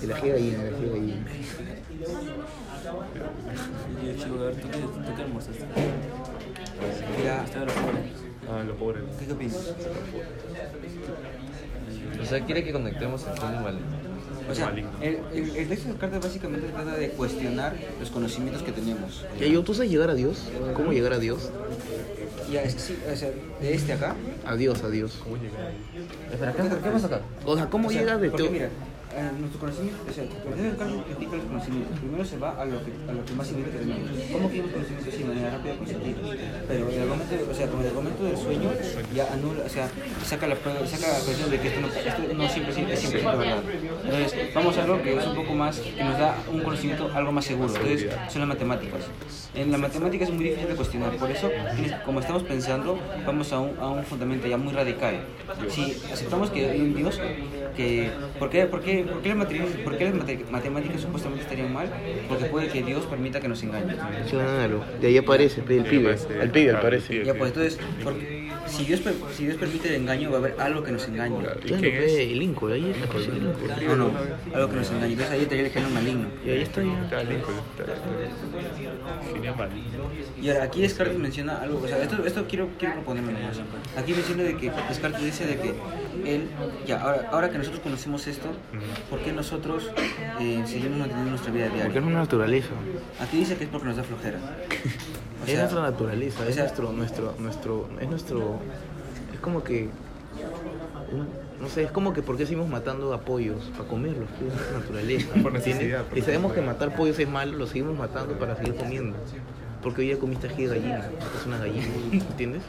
Que 0.00 0.06
la 0.06 0.16
ahí, 0.36 0.50
la 0.52 0.78
llega 0.78 0.94
ahí. 0.94 1.24
Ya, 7.24 7.44
Ah, 8.48 8.62
lo 8.64 8.76
pobre. 8.76 9.00
¿qué 9.18 9.32
opinas? 9.32 9.74
O 12.20 12.24
sea, 12.24 12.44
quiere 12.44 12.64
que 12.64 12.72
conectemos 12.72 13.24
el 13.26 13.38
genio 13.38 13.60
maligno. 13.60 13.86
O 14.50 14.54
sea, 14.54 14.72
el, 15.02 15.18
el, 15.34 15.56
el 15.56 15.68
texto 15.68 15.86
de 15.86 15.92
Descartes 15.92 16.20
básicamente 16.20 16.68
trata 16.68 16.94
de 16.96 17.08
cuestionar 17.10 17.74
los 17.98 18.10
conocimientos 18.10 18.62
que 18.62 18.72
tenemos. 18.72 19.24
Ya, 19.40 19.46
yo, 19.46 19.62
¿tú 19.64 19.74
sabes 19.74 19.90
llegar 19.90 20.10
a 20.10 20.14
Dios? 20.14 20.44
¿Cómo 20.74 20.92
llegar 20.92 21.12
a 21.14 21.18
Dios? 21.18 21.50
Ya, 22.50 22.62
es 22.62 22.74
que 22.76 22.80
sí, 22.80 22.96
o 23.12 23.16
sea, 23.16 23.30
de 23.60 23.74
este 23.74 23.92
acá. 23.92 24.14
A 24.46 24.54
Dios, 24.54 24.82
a 24.84 24.88
Dios. 24.88 25.18
¿Cómo 25.22 25.36
llegar 25.36 25.66
ahí? 25.66 25.76
Espera, 26.32 26.52
¿qué, 26.52 26.62
qué 26.62 26.90
vas 26.90 26.96
a 26.96 27.08
sacar? 27.08 27.22
O 27.44 27.56
sea, 27.56 27.66
¿cómo 27.66 27.88
O 27.88 27.90
sea, 27.90 28.00
llegas 28.00 28.20
de 28.20 28.30
porque 28.30 28.42
todo? 28.44 28.52
mira, 28.52 28.68
eh, 29.16 29.30
nuestro 29.40 29.60
conocimiento, 29.60 29.98
o 30.08 30.12
sea, 30.12 30.24
el 30.24 30.28
texto 30.28 30.50
de 30.50 30.62
Descartes 30.62 31.02
critica 31.06 31.36
los 31.36 31.46
conocimientos. 31.46 31.98
Primero 31.98 32.24
se 32.24 32.36
va 32.38 32.50
a 32.60 32.64
lo 32.66 32.84
que, 32.84 32.92
a 33.08 33.12
lo 33.12 33.24
que 33.24 33.32
más 33.32 33.48
que 33.48 33.62
tenemos. 33.62 34.10
¿Cómo 34.30 34.50
que 34.50 34.58
los 34.62 34.70
conocimientos 34.72 35.14
así 35.14 35.22
de 35.22 35.28
manera 35.28 35.50
rápida 35.50 35.72
y 35.72 35.76
positiva? 35.76 36.18
Pero 36.68 36.90
el 36.90 37.00
argumento, 37.00 37.34
o 37.50 37.54
sea, 37.54 37.66
con 37.68 37.80
el 37.80 37.86
argumento 37.86 38.24
del 38.24 38.36
sueño 38.36 38.70
ya 39.14 39.32
anula, 39.32 39.64
o 39.64 39.68
sea, 39.68 39.88
saca 40.24 40.46
la 40.46 40.56
saca 40.56 41.08
la 41.08 41.20
cuestión 41.24 41.50
de 41.50 41.60
que 41.60 41.68
esto 41.68 41.80
no, 41.80 41.88
esto 41.88 42.34
no 42.34 42.48
siempre 42.48 42.92
es 42.92 43.00
siempre 43.00 43.22
verdad. 43.22 43.62
Entonces, 44.04 44.54
vamos 44.54 44.76
a 44.76 44.82
algo 44.84 45.02
que 45.02 45.16
es 45.16 45.26
un 45.26 45.34
poco 45.34 45.54
más, 45.54 45.78
que 45.80 46.04
nos 46.04 46.18
da 46.18 46.36
un 46.52 46.60
conocimiento 46.60 47.10
algo 47.14 47.32
más 47.32 47.44
seguro. 47.44 47.72
Entonces, 47.74 48.10
son 48.28 48.40
las 48.40 48.48
matemáticas. 48.48 49.00
En 49.54 49.72
la 49.72 49.78
matemática 49.78 50.24
es 50.24 50.30
muy 50.30 50.44
difícil 50.44 50.68
de 50.68 50.74
cuestionar, 50.74 51.16
por 51.16 51.30
eso, 51.30 51.50
como 52.04 52.20
estamos 52.20 52.42
pensando, 52.42 52.98
vamos 53.24 53.50
a 53.52 53.60
un, 53.60 53.78
a 53.78 53.88
un 53.88 54.04
fundamento 54.04 54.46
ya 54.46 54.58
muy 54.58 54.74
radical. 54.74 55.24
Si 55.70 55.96
aceptamos 56.12 56.50
que 56.50 56.68
hay 56.68 56.80
un 56.80 56.94
Dios, 56.94 57.18
que, 57.76 58.10
¿por, 58.38 58.50
qué, 58.50 58.66
por, 58.66 58.82
qué, 58.82 59.05
por, 59.06 59.22
qué 59.22 59.34
por 59.84 59.98
qué 59.98 60.04
las 60.04 60.14
mate- 60.14 60.44
matemáticas 60.50 61.00
supuestamente 61.00 61.42
estarían 61.44 61.72
mal? 61.72 61.88
Porque 62.28 62.44
puede 62.46 62.68
que 62.68 62.82
Dios 62.82 63.04
permita 63.06 63.40
que 63.40 63.48
nos 63.48 63.62
engañen. 63.62 63.96
Claro, 64.30 64.84
de 65.00 65.06
ahí 65.06 65.18
aparece, 65.18 65.60
el 65.60 65.66
pibe. 65.66 66.12
aparece, 66.12 66.42
el 66.42 66.50
pibe. 66.50 67.24
Ya, 67.24 67.34
pues 67.34 67.48
entonces, 67.50 67.78
¿por 68.02 68.18
qué? 68.18 68.46
si 68.66 68.84
Dios, 68.84 69.00
si 69.32 69.44
Dios 69.44 69.56
permite 69.58 69.88
el 69.88 69.94
engaño, 70.02 70.30
va 70.30 70.36
a 70.36 70.40
haber 70.40 70.54
algo 70.60 70.82
que 70.82 70.92
nos 70.92 71.06
engañe. 71.06 71.38
Claro, 71.38 71.60
pe, 71.60 72.32
el 72.32 72.38
Lincoln, 72.38 72.72
ahí 72.72 72.90
es 72.90 73.00
la 73.00 73.06
cosa 73.06 73.30
del 73.30 73.44
Lincoln. 73.44 73.86
No, 73.86 73.96
no, 73.96 74.10
algo 74.54 74.70
que 74.70 74.76
nos 74.76 74.90
engañe. 74.90 75.12
Entonces 75.12 75.34
ahí 75.34 75.42
estaría 75.42 75.64
el 75.66 75.70
género 75.70 75.90
maligno. 75.92 76.26
Y 76.44 76.50
ahí 76.50 76.62
está 76.62 76.82
ya. 76.82 77.02
Está 77.04 77.22
está-. 77.22 77.96
Y 80.40 80.48
ahora, 80.48 80.64
aquí 80.64 80.82
Descartes 80.82 81.18
menciona 81.18 81.60
algo, 81.60 81.80
o 81.82 81.88
sea, 81.88 82.02
esto, 82.02 82.24
esto 82.26 82.44
quiero, 82.48 82.68
quiero 82.78 82.94
proponerme 82.94 83.32
nomás. 83.32 83.60
Aquí 83.96 84.12
menciona 84.12 84.42
de 84.42 84.56
que 84.56 84.70
Descartes 84.88 85.22
dice 85.24 85.46
de 85.46 85.56
que 85.56 85.74
él, 86.24 86.48
ya, 86.86 87.00
ahora, 87.00 87.28
ahora 87.32 87.50
que 87.50 87.58
nosotros 87.58 87.82
conocemos 87.82 88.26
esto, 88.26 88.48
¿por 89.10 89.20
qué 89.20 89.32
nosotros 89.32 89.90
eh, 90.40 90.62
seguimos 90.66 90.98
manteniendo 90.98 91.30
nuestra 91.30 91.52
vida 91.52 91.66
Porque 91.66 91.82
es 91.82 91.92
diaria? 91.92 92.08
una 92.08 92.18
naturaleza. 92.20 92.68
Aquí 93.20 93.38
dice 93.38 93.56
que 93.56 93.64
es 93.64 93.70
porque 93.70 93.86
nos 93.88 93.96
da 93.96 94.02
flojera. 94.02 94.38
O 95.38 95.48
es 95.48 95.58
nuestra 95.58 95.82
naturaleza, 95.82 96.42
o 96.42 96.48
es 96.48 96.54
sea, 96.54 96.64
nuestro, 96.64 96.92
nuestro, 96.92 97.34
nuestro, 97.38 97.88
es 98.00 98.08
nuestro, 98.08 98.58
es 99.32 99.38
como 99.40 99.62
que, 99.62 99.88
no 101.60 101.68
sé, 101.68 101.84
es 101.84 101.90
como 101.92 102.12
que 102.14 102.22
porque 102.22 102.46
seguimos 102.46 102.68
matando 102.68 103.12
a 103.12 103.20
pollos 103.20 103.70
para 103.76 103.88
comerlos, 103.88 104.28
es 104.40 104.54
nuestra 104.54 104.78
naturaleza. 104.78 105.34
Por 105.42 105.52
necesidad, 105.52 105.80
¿entiendes? 105.82 106.08
por 106.08 106.18
Y 106.18 106.22
sabemos 106.22 106.52
que 106.52 106.62
matar 106.62 106.96
pollos 106.96 107.18
es 107.18 107.28
malo, 107.28 107.56
los 107.56 107.68
seguimos 107.68 107.96
matando 107.96 108.36
para 108.38 108.56
seguir 108.56 108.74
comiendo. 108.76 109.16
Porque 109.82 110.00
hoy 110.00 110.08
ya 110.08 110.18
comiste 110.18 110.48
ají 110.48 110.64
de 110.64 110.68
gallina, 110.68 110.98
es 111.38 111.46
una 111.46 111.58
gallina, 111.58 111.86
¿entiendes? 112.12 112.62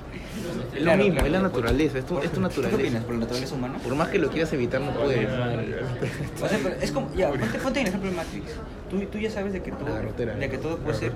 Es 0.75 0.81
lo 0.83 0.97
mismo, 0.97 1.19
es 1.21 1.31
la 1.31 1.41
naturaleza, 1.41 1.97
es 1.99 2.05
tu, 2.05 2.19
es 2.19 2.31
tu 2.31 2.41
¿Qué 2.41 2.45
opinas 2.45 2.57
naturaleza. 2.57 2.99
por 2.99 3.13
la 3.13 3.19
naturaleza 3.21 3.55
humana? 3.55 3.77
Por 3.79 3.95
más 3.95 4.09
que 4.09 4.19
lo 4.19 4.29
quieras 4.29 4.53
evitar, 4.53 4.81
no 4.81 4.91
puedes. 4.91 5.27
O 6.43 6.47
sea, 6.47 6.59
pero 6.61 6.75
es 6.79 6.91
como, 6.91 7.13
ya, 7.15 7.29
ponte, 7.29 7.59
ponte 7.59 7.79
en 7.79 7.85
el 7.85 7.89
ejemplo 7.89 8.09
de 8.11 8.15
Matrix. 8.15 8.45
Tú, 8.89 8.99
tú 9.11 9.17
ya 9.17 9.31
sabes 9.31 9.53
de 9.53 9.61
que 9.63 9.71
todo, 9.71 9.87
de 9.95 10.49
que 10.49 10.57
todo 10.57 10.77
puede 10.77 10.97
ser, 10.97 11.11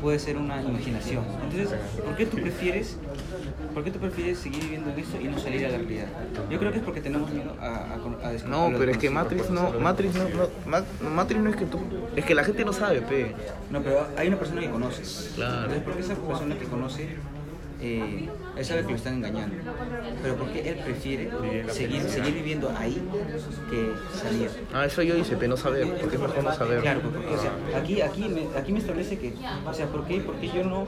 puede 0.00 0.18
ser 0.18 0.36
una 0.36 0.62
imaginación. 0.62 1.24
Entonces, 1.44 1.78
¿por 2.04 2.16
qué 2.16 2.26
tú 2.26 2.36
prefieres, 2.38 2.96
por 3.74 3.84
qué 3.84 3.90
tú 3.90 3.98
prefieres 3.98 4.38
seguir 4.38 4.62
viviendo 4.62 4.90
en 4.90 4.98
esto 4.98 5.18
y 5.20 5.24
no 5.24 5.38
salir 5.38 5.64
a 5.66 5.70
la 5.70 5.78
realidad? 5.78 6.06
Yo 6.50 6.58
creo 6.58 6.72
que 6.72 6.78
es 6.78 6.84
porque 6.84 7.00
tenemos 7.00 7.30
miedo 7.30 7.54
a, 7.60 7.94
a, 7.94 7.98
con- 7.98 8.16
a 8.22 8.30
descubrir 8.30 8.58
No, 8.58 8.78
pero 8.78 8.90
es 8.92 8.98
que. 8.98 9.10
Matrix 9.10 9.50
no, 9.50 9.72
Matrix 9.80 10.14
no, 10.14 10.24
no, 10.28 10.48
Ma- 10.66 10.84
Matrix 11.10 11.40
no 11.40 11.50
es 11.50 11.56
que 11.56 11.66
tú, 11.66 11.78
es 12.14 12.24
que 12.24 12.34
la 12.34 12.44
gente 12.44 12.64
no 12.64 12.72
sabe, 12.72 13.00
pe. 13.02 13.34
No, 13.70 13.82
pero 13.82 14.06
hay 14.16 14.28
una 14.28 14.38
persona 14.38 14.60
que 14.60 14.70
conoce. 14.70 15.02
Claro. 15.34 15.56
Entonces, 15.62 15.82
¿por 15.82 15.94
qué 15.94 16.00
esa 16.00 16.14
persona 16.14 16.58
que 16.58 16.64
conoce, 16.66 17.08
eh, 17.80 18.28
él 18.56 18.64
sabe 18.64 18.82
que 18.82 18.90
lo 18.90 18.96
están 18.96 19.14
engañando? 19.14 19.56
Pero 20.22 20.36
¿por 20.36 20.48
qué 20.50 20.70
él 20.70 20.76
prefiere 20.76 21.30
seguir, 21.68 22.02
seguir 22.02 22.34
viviendo 22.34 22.72
ahí 22.76 23.02
que 23.70 23.92
salir? 24.16 24.50
Ah, 24.72 24.86
eso 24.86 25.02
yo 25.02 25.16
hice, 25.16 25.36
pe, 25.36 25.48
no 25.48 25.56
saber, 25.56 25.86
porque 25.86 26.16
es 26.16 26.22
mejor 26.22 26.44
no 26.44 26.54
saber. 26.54 26.80
Claro, 26.80 27.00
porque, 27.00 27.18
o 27.18 27.38
sea, 27.40 27.52
aquí, 27.78 28.00
aquí, 28.00 28.28
me, 28.28 28.58
aquí 28.58 28.72
me 28.72 28.78
establece 28.78 29.18
que, 29.18 29.34
o 29.66 29.74
sea, 29.74 29.86
¿por 29.86 30.06
qué, 30.06 30.20
por 30.20 30.36
qué 30.36 30.48
yo 30.48 30.64
no...? 30.64 30.86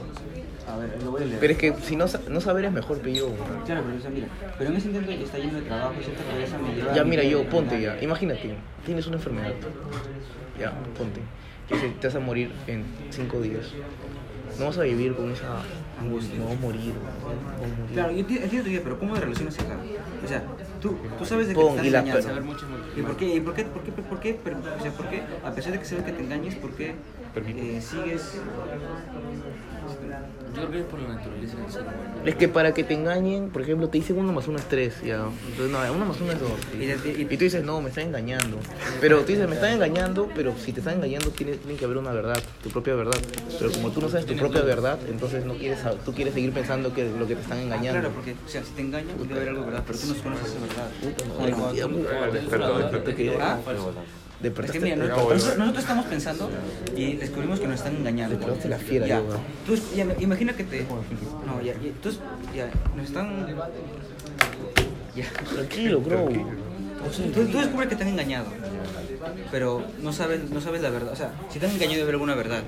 A 0.67 0.77
ver, 0.77 1.01
lo 1.03 1.11
voy 1.11 1.23
a 1.23 1.25
leer. 1.25 1.39
Pero 1.39 1.53
es 1.53 1.59
que 1.59 1.73
si 1.81 1.95
no, 1.95 2.05
no 2.29 2.41
saber 2.41 2.65
es 2.65 2.71
mejor, 2.71 2.99
pe, 2.99 3.13
yo. 3.13 3.29
Claro, 3.65 3.81
pero 3.85 3.97
o 3.97 4.01
sea, 4.01 4.11
mira, 4.11 4.27
pero 4.57 4.69
en 4.69 4.75
ese 4.75 4.87
intento 4.89 5.11
está 5.11 5.39
lleno 5.39 5.57
de 5.59 5.61
trabajo 5.63 5.95
cierta 6.03 6.23
cabeza 6.23 6.57
me 6.59 6.75
lleva... 6.75 6.93
Ya, 6.93 7.03
mira, 7.03 7.23
yo, 7.23 7.43
ponte 7.49 7.81
ya, 7.81 7.97
imagínate, 8.01 8.55
tienes 8.85 9.07
una 9.07 9.15
enfermedad. 9.17 9.53
Ya, 10.59 10.71
ponte. 10.97 11.21
Que 11.67 11.75
te 11.75 12.07
vas 12.07 12.15
a 12.15 12.19
morir 12.19 12.51
en 12.67 12.83
cinco 13.11 13.41
días. 13.41 13.67
No 14.57 14.65
vas 14.65 14.77
a 14.79 14.81
vivir 14.81 15.15
con 15.15 15.31
esa 15.31 15.61
angustia, 15.99 16.39
a 16.41 16.55
morir. 16.61 16.93
Claro, 17.93 18.11
yo 18.11 18.17
enti- 18.19 18.41
entiendo 18.41 18.63
tu 18.63 18.69
idea, 18.69 18.81
pero 18.83 18.99
¿cómo 18.99 19.13
te 19.15 19.21
relacionas 19.21 19.59
acá? 19.59 19.77
O 20.23 20.27
sea, 20.27 20.43
tú, 20.81 20.95
tú 21.17 21.25
sabes 21.25 21.47
de 21.47 21.53
que 21.53 21.59
Pon, 21.61 21.75
te 21.77 21.89
la 21.89 21.99
engañando. 21.99 22.41
¿Y 22.95 23.01
por 23.01 23.17
qué? 23.17 23.35
¿Y 23.35 23.39
por 23.41 23.53
qué? 23.53 23.63
¿Por 23.65 23.81
qué? 23.83 23.91
¿Por 24.01 24.19
qué? 24.19 24.39
Pero, 24.43 24.57
o 24.59 24.81
sea, 24.81 24.91
¿por 24.91 25.07
qué? 25.09 25.21
A 25.43 25.51
pesar 25.51 25.71
de 25.73 25.79
que 25.79 25.85
sabes 25.85 26.03
que 26.05 26.11
te 26.11 26.21
engañes, 26.23 26.55
¿por 26.55 26.71
qué 26.71 26.95
eh, 27.47 27.81
sigues...? 27.81 28.33
Yo 30.55 30.61
creo 30.61 30.71
que 30.71 30.79
es 30.79 30.85
por 30.85 30.99
la 30.99 31.09
naturaleza 31.09 31.57
del 31.57 31.71
ser 31.71 31.81
humano. 31.81 31.97
Es 32.25 32.35
que 32.35 32.47
para 32.47 32.73
que 32.73 32.83
te 32.83 32.93
engañen, 32.93 33.49
por 33.49 33.61
ejemplo, 33.61 33.87
te 33.87 33.97
dicen 33.97 34.17
uno 34.17 34.33
más 34.33 34.47
uno 34.47 34.57
es 34.57 34.65
tres, 34.65 35.01
ya. 35.03 35.27
Entonces, 35.47 35.71
no, 35.71 35.93
uno 35.93 36.05
más 36.05 36.19
uno 36.21 36.31
es 36.31 36.39
dos. 36.39 36.51
Y 36.73 37.25
tú 37.25 37.43
dices, 37.43 37.63
no, 37.63 37.81
me 37.81 37.89
están 37.89 38.07
engañando. 38.07 38.57
Pero 38.99 39.21
tú 39.21 39.27
dices, 39.27 39.47
me 39.47 39.55
están 39.55 39.73
engañando, 39.73 40.29
pero 40.35 40.53
si 40.57 40.73
te 40.73 40.79
están 40.79 40.95
engañando, 40.95 41.29
tiene, 41.29 41.53
tiene 41.53 41.77
que 41.77 41.85
haber 41.85 41.97
una 41.97 42.11
verdad, 42.11 42.41
tu 42.63 42.69
propia 42.69 42.95
verdad. 42.95 43.19
Pero 43.57 43.71
como 43.71 43.91
tú 43.91 44.01
no 44.01 44.09
sabes 44.09 44.25
tu 44.25 44.35
propia 44.35 44.61
verdad, 44.61 44.99
entonces 45.09 45.45
no 45.45 45.53
quieres, 45.53 45.79
tú 46.03 46.13
quieres 46.13 46.33
seguir 46.33 46.51
pensando 46.51 46.93
que 46.93 47.09
lo 47.09 47.27
que 47.27 47.35
te 47.35 47.41
están 47.41 47.59
engañando. 47.59 47.99
Claro, 47.99 48.13
porque, 48.15 48.35
o 48.45 48.49
sea, 48.49 48.63
si 48.63 48.71
te 48.71 48.81
engañan, 48.81 49.17
debe 49.17 49.35
haber 49.35 49.49
algo 49.49 49.61
de 49.61 49.67
verdad, 49.67 49.83
pero 49.85 49.99
tú 49.99 50.07
no 50.07 50.15
conoces 50.23 50.47
esa 50.47 50.59
verdad. 50.59 50.89
Puta, 51.01 51.25
no, 53.73 54.19
O 54.41 54.45
hay 54.45 54.51
cuando 54.51 54.63
mentira, 54.63 54.69
tú- 54.69 54.69
muy- 54.69 54.69
Despertó, 54.69 54.69
despertó. 54.69 54.69
que-. 54.69 54.69
Es 54.69 54.71
Despertaste- 54.71 54.71
que 54.71 54.79
mira, 54.79 54.95
Ya, 54.95 55.01
nosotros, 55.03 55.23
bueno. 55.23 55.33
nosotros- 55.35 55.57
nosotros 55.57 55.83
estamos 55.83 56.05
pensando 56.05 56.49
y 56.95 57.13
descubrimos 57.17 57.59
que 57.59 57.67
nos 57.67 57.75
están 57.75 57.95
engañando. 57.95 58.57
La 58.69 58.77
fiera, 58.77 59.07
ya. 59.07 59.17
yo, 59.19 59.25
weón. 59.25 59.39
Tú, 59.65 59.75
ya, 59.95 60.05
imagina 60.19 60.53
que 60.53 60.63
te... 60.63 60.85
No, 61.45 61.61
ya, 61.61 61.73
ya, 62.55 62.69
nos 62.95 63.05
están... 63.05 63.45
Ya. 65.15 65.25
Tranquilo, 65.53 65.99
bro. 66.01 66.29
Tú, 67.33 67.45
tú 67.47 67.57
descubres 67.57 67.89
que 67.89 67.95
te 67.95 68.03
han 68.03 68.09
engañado, 68.09 68.45
pero 69.51 69.81
no 70.01 70.11
sabes, 70.13 70.49
no 70.49 70.59
sabes 70.61 70.81
la 70.81 70.89
verdad. 70.89 71.13
O 71.13 71.15
sea, 71.15 71.31
si 71.49 71.59
te 71.59 71.65
han 71.65 71.71
engañado 71.71 71.93
debe 71.95 72.03
haber 72.03 72.15
alguna 72.15 72.35
verdad. 72.35 72.61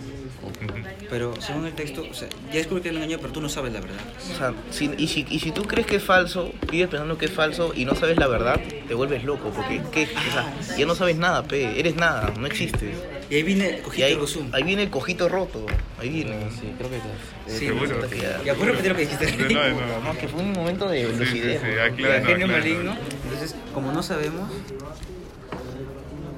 Pero 1.10 1.34
según 1.42 1.66
el 1.66 1.74
texto, 1.74 2.08
o 2.10 2.14
sea, 2.14 2.30
ya 2.52 2.60
descubres 2.60 2.84
que 2.84 2.89
te 2.89 2.96
han 2.96 3.02
engañado, 3.02 3.22
pero 3.22 3.34
tú 3.34 3.42
no 3.42 3.50
sabes 3.50 3.74
la 3.74 3.82
verdad. 3.82 3.98
O 4.34 4.36
sea, 4.38 4.54
si- 4.72 4.92
y, 4.98 5.08
si, 5.08 5.26
y 5.30 5.39
si 5.39 5.52
tú 5.52 5.64
crees 5.64 5.86
que 5.86 5.98
es 5.98 6.04
falso, 6.04 6.52
vives 6.72 6.88
pensando 6.89 7.18
que 7.18 7.26
es 7.26 7.32
falso 7.32 7.74
y 7.76 7.84
no 7.86 7.96
sabes 7.96 8.18
la 8.18 8.28
verdad, 8.28 8.60
te 8.88 8.94
vuelves 8.94 9.24
loco, 9.26 9.50
porque 9.54 9.82
¿qué? 9.92 10.04
O 10.04 10.32
sea, 10.32 10.54
ya 10.78 10.86
no 10.86 10.96
sabes 10.96 11.18
nada, 11.18 11.44
pe, 11.44 11.80
eres 11.80 11.96
nada, 11.96 12.32
no 12.38 12.48
existes. 12.48 12.96
Y 13.30 13.36
ahí 13.36 13.44
viene 13.44 13.70
el 13.70 13.82
cojito 13.82 14.06
ahí, 14.06 14.18
ahí 14.54 14.64
viene 14.64 14.84
el 14.84 14.89
cojito 14.89 15.30
roto, 15.30 15.66
ahí 16.00 16.10
viene. 16.10 16.36
Sí, 16.52 16.70
creo 16.78 16.89
que 16.89 16.98
sí. 16.98 17.60
Sí, 17.60 17.66
Seguro. 17.68 18.02
Ya- 18.46 18.56
¿puedes 18.56 18.72
repetir 18.76 18.92
lo 18.92 18.96
que 18.98 19.02
dijiste? 19.02 19.54
No, 19.54 19.70
no, 19.70 19.88
no. 19.88 20.00
No, 20.14 20.18
que 20.18 20.28
fue 20.28 20.42
un 20.42 20.52
momento 20.54 20.89
de 20.89 21.06
Sí, 21.08 21.12
sí, 21.14 21.20
lucidez. 21.20 21.62
sí, 21.62 21.68
Ya, 22.02 22.20
no, 22.20 22.26
genio 22.28 22.48
maligno. 22.48 22.96
Entonces, 23.24 23.56
como 23.74 23.92
no 23.92 24.02
sabemos, 24.04 24.50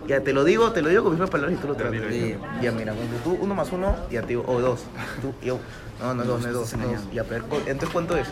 Ya 0.07 0.21
te 0.21 0.33
lo 0.33 0.43
digo, 0.43 0.71
te 0.71 0.81
lo 0.81 0.89
digo 0.89 1.03
con 1.03 1.13
mis 1.13 1.17
propias 1.17 1.31
palabras 1.31 1.57
y 1.57 1.61
tú 1.61 1.67
lo 1.67 1.75
tratas. 1.75 2.09
dile. 2.09 2.37
Ya, 2.61 2.71
mira, 2.71 2.93
cuando 2.93 3.15
tú 3.17 3.37
uno 3.41 3.55
más 3.55 3.71
uno, 3.71 3.95
ya 4.11 4.21
te 4.21 4.27
digo, 4.29 4.43
o 4.47 4.59
dos. 4.59 4.81
Tú, 5.21 5.33
yo, 5.41 5.59
no, 6.01 6.13
no 6.13 6.23
dos, 6.25 6.41
no 6.41 6.47
es 6.47 6.53
dos, 6.53 6.77
no. 6.77 7.13
Ya, 7.13 7.23
pero, 7.23 7.45
entonces 7.65 7.89
¿cuánto 7.89 8.17
es? 8.17 8.27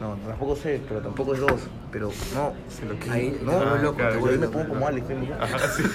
No, 0.00 0.16
tampoco 0.26 0.56
sé, 0.56 0.80
pero 0.86 1.00
tampoco 1.00 1.34
es 1.34 1.40
dos. 1.40 1.60
Pero 1.90 2.10
no, 2.34 2.52
se 2.68 2.84
lo 2.84 2.98
que 2.98 3.10
Ahí 3.10 3.40
no, 3.42 3.50
te 3.50 3.64
vuelves 3.64 3.82
loco, 3.82 4.02
yo 4.30 4.38
me 4.38 4.48
pongo 4.48 4.68
como 4.68 4.86
Alex, 4.86 5.08
¿me 5.08 5.32
Ajá, 5.34 5.58
sí. 5.68 5.82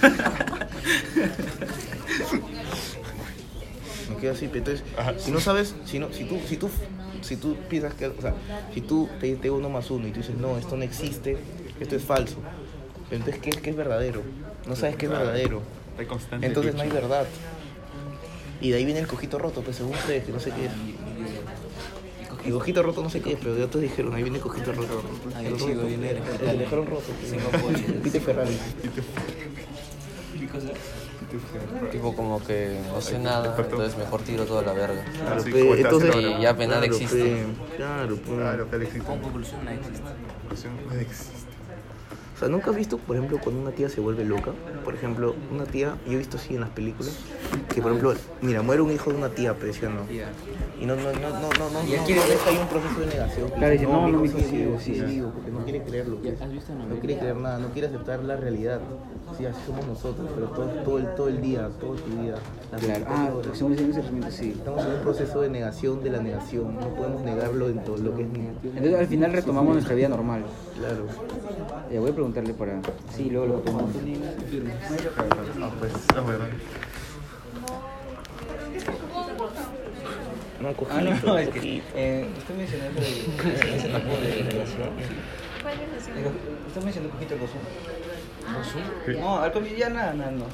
Me 4.10 4.16
quedo 4.18 4.32
así, 4.32 4.48
pero 4.48 4.72
entonces, 4.72 4.84
si 5.24 5.32
no 5.32 5.40
sabes, 5.40 5.76
si, 5.86 6.00
no, 6.00 6.12
si, 6.12 6.24
tú, 6.26 6.40
si, 6.48 6.58
tú, 6.58 6.70
si 7.22 7.36
tú 7.36 7.56
piensas 7.70 7.94
que, 7.94 8.08
o 8.08 8.22
sea, 8.22 8.34
si 8.74 8.82
tú 8.82 9.08
te 9.20 9.28
dices 9.28 9.52
uno 9.52 9.70
más 9.70 9.92
uno 9.92 10.08
y 10.08 10.12
tú 10.12 10.18
dices, 10.18 10.36
no, 10.36 10.58
esto 10.58 10.76
no 10.76 10.84
existe, 10.84 11.38
esto 11.80 11.96
es 11.96 12.04
falso, 12.04 12.38
entonces, 13.12 13.40
¿qué, 13.42 13.52
qué 13.52 13.70
es 13.70 13.76
verdadero? 13.76 14.24
No 14.68 14.76
sabes 14.76 14.96
qué 14.96 15.06
es 15.06 15.12
verdadero, 15.12 15.62
constante 16.08 16.46
entonces 16.46 16.76
no 16.76 16.82
hay 16.82 16.90
verdad. 16.90 17.26
Y 18.62 18.72
de 18.72 18.78
ahí 18.78 18.86
viene 18.86 19.00
el 19.00 19.08
cojito 19.08 19.38
roto, 19.40 19.62
pues 19.62 19.78
según 19.78 19.94
ustedes, 19.94 20.26
que 20.26 20.32
no 20.32 20.40
sé 20.40 20.52
qué 20.52 20.66
es. 20.66 20.72
El 22.46 22.54
cojito 22.54 22.84
roto 22.84 23.04
no 23.04 23.10
sé 23.10 23.22
qué 23.22 23.34
es, 23.34 23.40
pero 23.40 23.54
de 23.56 23.64
otros 23.64 23.82
dijeron, 23.82 24.14
ahí 24.16 24.24
viene 24.24 24.38
el 24.38 24.44
cojito 24.44 24.72
roto. 24.72 25.02
Ahí 25.36 25.46
El 25.48 25.54
chico 25.58 25.68
roto. 25.76 25.88
viene 25.88 26.10
el- 26.12 26.58
dejaron 26.60 26.86
roto. 26.88 27.04
Pite 28.04 28.20
Ferrari. 28.20 28.58
Tipo 31.92 32.16
como 32.16 32.44
que 32.44 32.80
no 32.92 33.02
sé 33.02 33.20
nada, 33.20 33.56
entonces 33.58 33.98
mejor 33.98 34.22
tiro 34.22 34.46
toda 34.46 34.62
la 34.64 34.74
verga. 34.74 35.04
Claro, 35.14 35.44
pe, 35.44 35.52
te 35.52 35.82
entonces. 35.82 36.16
Y 36.16 36.42
ya 36.42 36.56
penal 36.58 36.80
claro, 36.80 36.86
existe. 36.96 37.24
pe, 37.24 37.46
Claro. 37.78 38.18
Claro, 38.18 38.68
pero 38.72 38.84
existe. 38.84 39.06
Con 39.08 39.20
conclusión, 39.20 39.64
no 39.66 39.72
existe. 39.72 40.02
No 40.90 41.00
existe. 41.00 41.49
O 42.40 42.42
sea, 42.42 42.48
¿nunca 42.48 42.72
has 42.72 42.78
visto, 42.78 42.98
por 42.98 43.18
ejemplo, 43.18 43.38
cuando 43.44 43.62
una 43.62 43.72
tía 43.72 43.90
se 43.90 44.00
vuelve 44.00 44.24
loca? 44.24 44.54
Por 44.86 44.96
ejemplo, 44.96 45.36
una 45.54 45.66
tía, 45.66 45.98
yo 46.06 46.14
he 46.14 46.18
visto 46.20 46.38
así 46.38 46.56
en 46.56 46.62
las 46.62 46.70
películas, 46.70 47.20
que 47.68 47.82
por 47.82 47.92
ejemplo, 47.92 48.14
mira, 48.42 48.62
muere 48.62 48.82
un 48.82 48.94
hijo 48.94 49.12
de 49.12 49.18
una 49.18 49.28
tía, 49.28 49.56
pero 49.56 49.68
decía 49.68 49.90
no. 49.90 50.04
Y 50.80 50.86
no, 50.86 50.96
no, 50.96 51.12
no, 51.12 51.20
no, 51.20 51.50
no, 51.50 51.70
no, 51.70 51.86
Y 51.86 51.96
él 51.96 52.00
no, 52.00 52.24
es 52.24 52.40
que 52.40 52.50
hay 52.50 52.58
un 52.58 52.68
proceso 52.70 52.98
de 53.02 53.08
negación. 53.08 53.50
Claro, 53.50 53.74
dice, 53.74 53.84
no, 53.84 54.08
no, 54.08 54.22
sí 54.26 54.56
vivo, 54.56 54.80
sí, 54.80 54.94
sí 54.94 55.00
sí. 55.02 55.06
vivo, 55.06 55.32
porque 55.36 55.52
no 55.52 55.64
quiere 55.66 55.84
creerlo. 55.84 56.16
pues. 56.16 56.42
¿Has 56.42 56.50
visto 56.54 56.72
una 56.72 56.86
No 56.86 56.96
quiere 56.96 57.20
creer 57.20 57.36
nada, 57.36 57.60
no 57.60 57.68
quiere 57.74 57.88
aceptar 57.90 58.24
la 58.24 58.38
realidad. 58.38 58.80
Sí, 59.38 59.46
así 59.46 59.60
somos 59.66 59.86
nosotros, 59.86 60.28
pero 60.34 60.48
todo, 60.48 60.66
todo, 60.86 60.98
el, 60.98 61.16
todo 61.16 61.28
el 61.28 61.42
día, 61.42 61.70
toda 61.80 61.98
tu 61.98 62.22
vida. 62.22 62.38
Claro. 62.80 63.06
24 63.06 63.52
Ah. 63.52 64.30
Estamos 64.30 64.86
en 64.86 64.92
un 64.94 65.02
proceso 65.02 65.42
de 65.42 65.50
negación 65.50 66.04
de 66.04 66.10
la 66.10 66.20
negación, 66.20 66.76
no 66.80 66.88
podemos 66.96 67.22
negarlo 67.22 67.68
en 67.68 67.84
todo 67.84 67.98
lo 67.98 68.16
que 68.16 68.24
es 68.24 68.30
mío. 68.30 68.52
Entonces 68.64 68.96
al 68.96 69.08
final 69.08 69.34
retomamos 69.34 69.74
nuestra 69.74 69.96
vida 69.96 70.08
normal. 70.08 70.46
Claro. 70.78 71.06
Ya 71.92 72.00
voy 72.00 72.12
a 72.12 72.16
preguntarle 72.32 72.54
para. 72.54 72.82
Sí, 73.16 73.30
luego 73.30 73.48
lo 73.48 73.54
tomamos. 73.60 73.92
Ah, 73.96 75.72
pues, 75.80 75.94
ah. 76.16 76.22
No, 80.62 80.70
Ah, 80.92 81.02
no, 81.02 81.16
no, 81.26 81.38
es 81.40 81.50
que 81.50 81.82
eh, 81.96 82.28
usted 82.38 82.56
mencionó 82.56 82.86
eso 82.86 83.00
de 83.00 83.78
ese 83.78 83.88
tipo 83.88 84.18
de 84.22 84.44
relación. 84.52 84.90
¿Cuál 85.62 85.74
es 85.74 85.90
la 85.94 86.00
segunda? 86.00 86.18
Digo, 86.18 86.32
¿Estás 86.68 86.84
mencionando 86.84 87.14
un 87.14 87.20
poquito 87.20 87.36
el. 87.36 87.60
No, 89.20 89.40
al 89.40 89.52
comienzo 89.52 89.80
ya 89.80 89.90
nada, 89.90 90.14
nada, 90.14 90.32
no. 90.32 90.46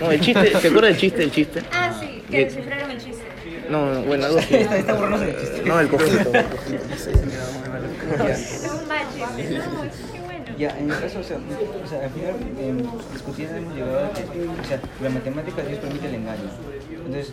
No, 0.00 0.10
el 0.10 0.20
chiste, 0.20 0.50
¿te 0.50 0.56
acuerdas 0.56 0.82
del 0.82 0.96
chiste, 0.96 1.22
el 1.22 1.30
chiste? 1.30 1.62
Ah, 1.72 1.92
sí, 2.00 2.22
que 2.30 2.44
descifraron 2.46 2.90
el 2.90 2.98
chiste. 2.98 3.22
No, 3.68 3.94
no, 3.94 4.02
bueno, 4.02 4.26
algo 4.26 4.38
así. 4.38 4.54
Está, 4.56 4.78
está 4.78 4.94
borroso 4.94 5.24
el 5.24 5.38
chiste. 5.38 5.62
No, 5.64 5.80
el 5.80 5.88
cojito. 5.88 6.32
Es 8.28 8.70
un 8.80 8.88
mal 8.88 9.06
chiste. 9.12 9.58
No, 9.58 9.84
es 9.84 9.92
qué 9.94 10.02
bueno. 10.10 10.11
Ya, 10.62 10.78
en 10.78 10.88
el 10.88 11.00
caso, 11.00 11.18
o 11.18 11.24
sea, 11.24 11.38
o 11.38 11.88
sea 11.88 12.04
al 12.04 12.10
final, 12.10 12.36
eh, 12.56 12.72
discutiendo 13.12 13.56
hemos 13.56 13.74
llegado 13.74 14.06
a 14.06 14.12
que, 14.12 14.22
o 14.22 14.64
sea, 14.64 14.80
la 15.02 15.10
matemática 15.10 15.60
Dios 15.62 15.80
permite 15.80 16.06
el 16.06 16.14
engaño. 16.14 16.50
Entonces, 16.88 17.32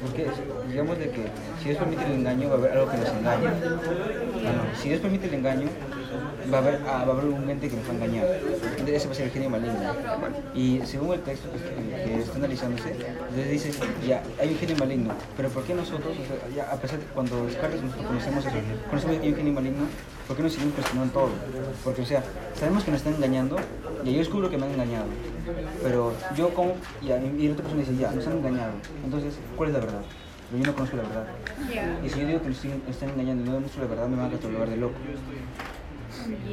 ¿por 0.00 0.12
qué? 0.12 0.28
Digamos 0.72 0.98
de 0.98 1.10
que 1.10 1.22
si 1.60 1.68
Dios 1.68 1.78
permite 1.78 2.06
el 2.06 2.12
engaño, 2.12 2.48
va 2.48 2.54
a 2.54 2.58
haber 2.58 2.72
algo 2.72 2.90
que 2.90 2.96
nos 2.96 3.08
engaña. 3.10 3.52
Ah, 3.52 4.52
no, 4.56 4.80
Si 4.80 4.88
Dios 4.88 5.00
permite 5.02 5.26
el 5.26 5.34
engaño, 5.34 5.68
va 6.50 6.58
a 6.58 6.60
haber, 6.62 6.80
ah, 6.86 7.04
va 7.04 7.12
a 7.12 7.16
haber 7.16 7.26
un 7.26 7.50
ente 7.50 7.68
que 7.68 7.76
nos 7.76 7.86
va 7.86 7.90
a 7.90 7.94
engañar. 7.94 8.26
Entonces, 8.70 8.96
ese 8.96 9.06
va 9.06 9.12
a 9.12 9.16
ser 9.16 9.26
el 9.26 9.32
genio 9.32 9.50
maligno. 9.50 9.78
Y 10.54 10.80
según 10.86 11.12
el 11.12 11.20
texto 11.20 11.50
que, 11.52 12.04
que 12.04 12.20
está 12.20 12.36
analizándose, 12.38 12.90
entonces 12.90 13.50
dice, 13.50 13.70
ya, 14.06 14.22
hay 14.40 14.48
un 14.48 14.56
genio 14.56 14.76
maligno, 14.78 15.12
pero 15.36 15.50
¿por 15.50 15.62
qué 15.64 15.74
nosotros, 15.74 16.16
ya, 16.56 16.72
a 16.72 16.76
pesar 16.76 16.98
de 16.98 17.04
cuando 17.06 17.44
Descartes 17.44 17.82
nosotros 17.82 18.06
conocemos 18.06 18.46
eso, 18.46 18.56
conocemos 18.88 19.16
que 19.16 19.22
hay 19.22 19.28
un 19.28 19.36
genio 19.36 19.52
maligno, 19.52 19.84
¿por 20.26 20.36
qué 20.38 20.42
nos 20.42 20.52
seguimos 20.52 20.74
cuestionando 20.74 21.12
todo? 21.12 21.30
Porque, 21.84 22.00
o 22.00 22.06
sea, 22.06 22.22
sabemos 22.58 22.82
que 22.84 22.92
nos 22.92 23.00
están 23.00 23.14
engañando, 23.14 23.56
y 24.04 24.12
yo 24.12 24.18
descubro 24.18 24.48
que 24.48 24.56
me 24.56 24.64
han 24.64 24.72
engañado, 24.72 25.04
pero 25.82 26.14
yo 26.34 26.48
como, 26.54 26.76
y 27.02 27.08
la 27.08 27.16
otra 27.16 27.62
persona 27.62 27.80
dice, 27.80 27.96
ya, 27.96 28.10
nos 28.10 28.26
han 28.26 28.38
engañado, 28.38 28.72
entonces, 29.04 29.34
¿cuál 29.54 29.68
es 29.68 29.74
la 29.74 29.80
verdad? 29.80 30.02
Pero 30.52 30.64
yo 30.64 30.70
no 30.70 30.74
conozco 30.76 30.96
la 30.98 31.02
verdad. 31.04 31.26
Y 32.04 32.08
si 32.10 32.20
yo 32.20 32.26
digo 32.26 32.42
que 32.42 32.48
nos 32.48 32.58
siguen- 32.58 32.82
están 32.88 33.08
engañando 33.08 33.42
y 33.42 33.46
no 33.48 33.54
conozco 33.54 33.80
la 33.80 33.86
verdad, 33.86 34.08
me 34.08 34.16
van 34.16 34.26
a 34.26 34.30
catalogar 34.32 34.68
de 34.68 34.76
loco. 34.76 34.94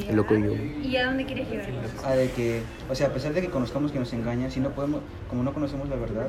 El 0.08 0.16
loco 0.16 0.36
y 0.36 0.44
yo. 0.44 0.54
¿Y 0.54 0.96
a 0.98 1.06
dónde 1.08 1.26
quieres 1.26 1.50
llegar? 1.50 1.68
A 2.06 2.12
de 2.14 2.32
que, 2.32 2.62
o 2.90 2.96
sea, 2.96 3.08
a 3.08 3.14
pesar 3.14 3.34
de 3.34 3.42
que 3.42 3.50
conozcamos 3.50 3.92
que 3.92 4.00
nos 4.00 4.12
engañan, 4.14 4.50
si 4.52 4.62
no 4.62 4.70
podemos, 4.70 5.02
como 5.30 5.44
no 5.44 5.54
conocemos 5.54 5.90
la 5.90 5.98
verdad, 5.98 6.28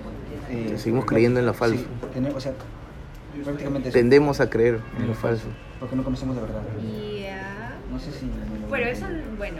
eh, 0.51 0.75
Seguimos 0.77 1.05
creyendo 1.05 1.39
en 1.41 1.47
lo 1.47 1.55
falso. 1.55 1.77
sí, 1.79 1.87
tenemos, 2.13 2.37
o 2.37 2.41
sea, 2.41 2.53
prácticamente 3.45 3.89
eso, 3.89 3.99
Tendemos 3.99 4.41
a 4.41 4.51
creer 4.51 4.81
en 4.99 5.07
lo 5.07 5.15
falso. 5.15 5.47
porque 5.79 5.95
no 5.97 6.03
conocemos 6.03 6.35
la 6.37 6.43
verdad. 6.43 6.61
Ya. 7.21 7.77
No 7.91 7.99
sé 8.01 8.11
si. 8.13 8.27
me 8.27 8.33
Pero 8.71 8.87
eso, 8.91 9.07
bueno, 9.39 9.59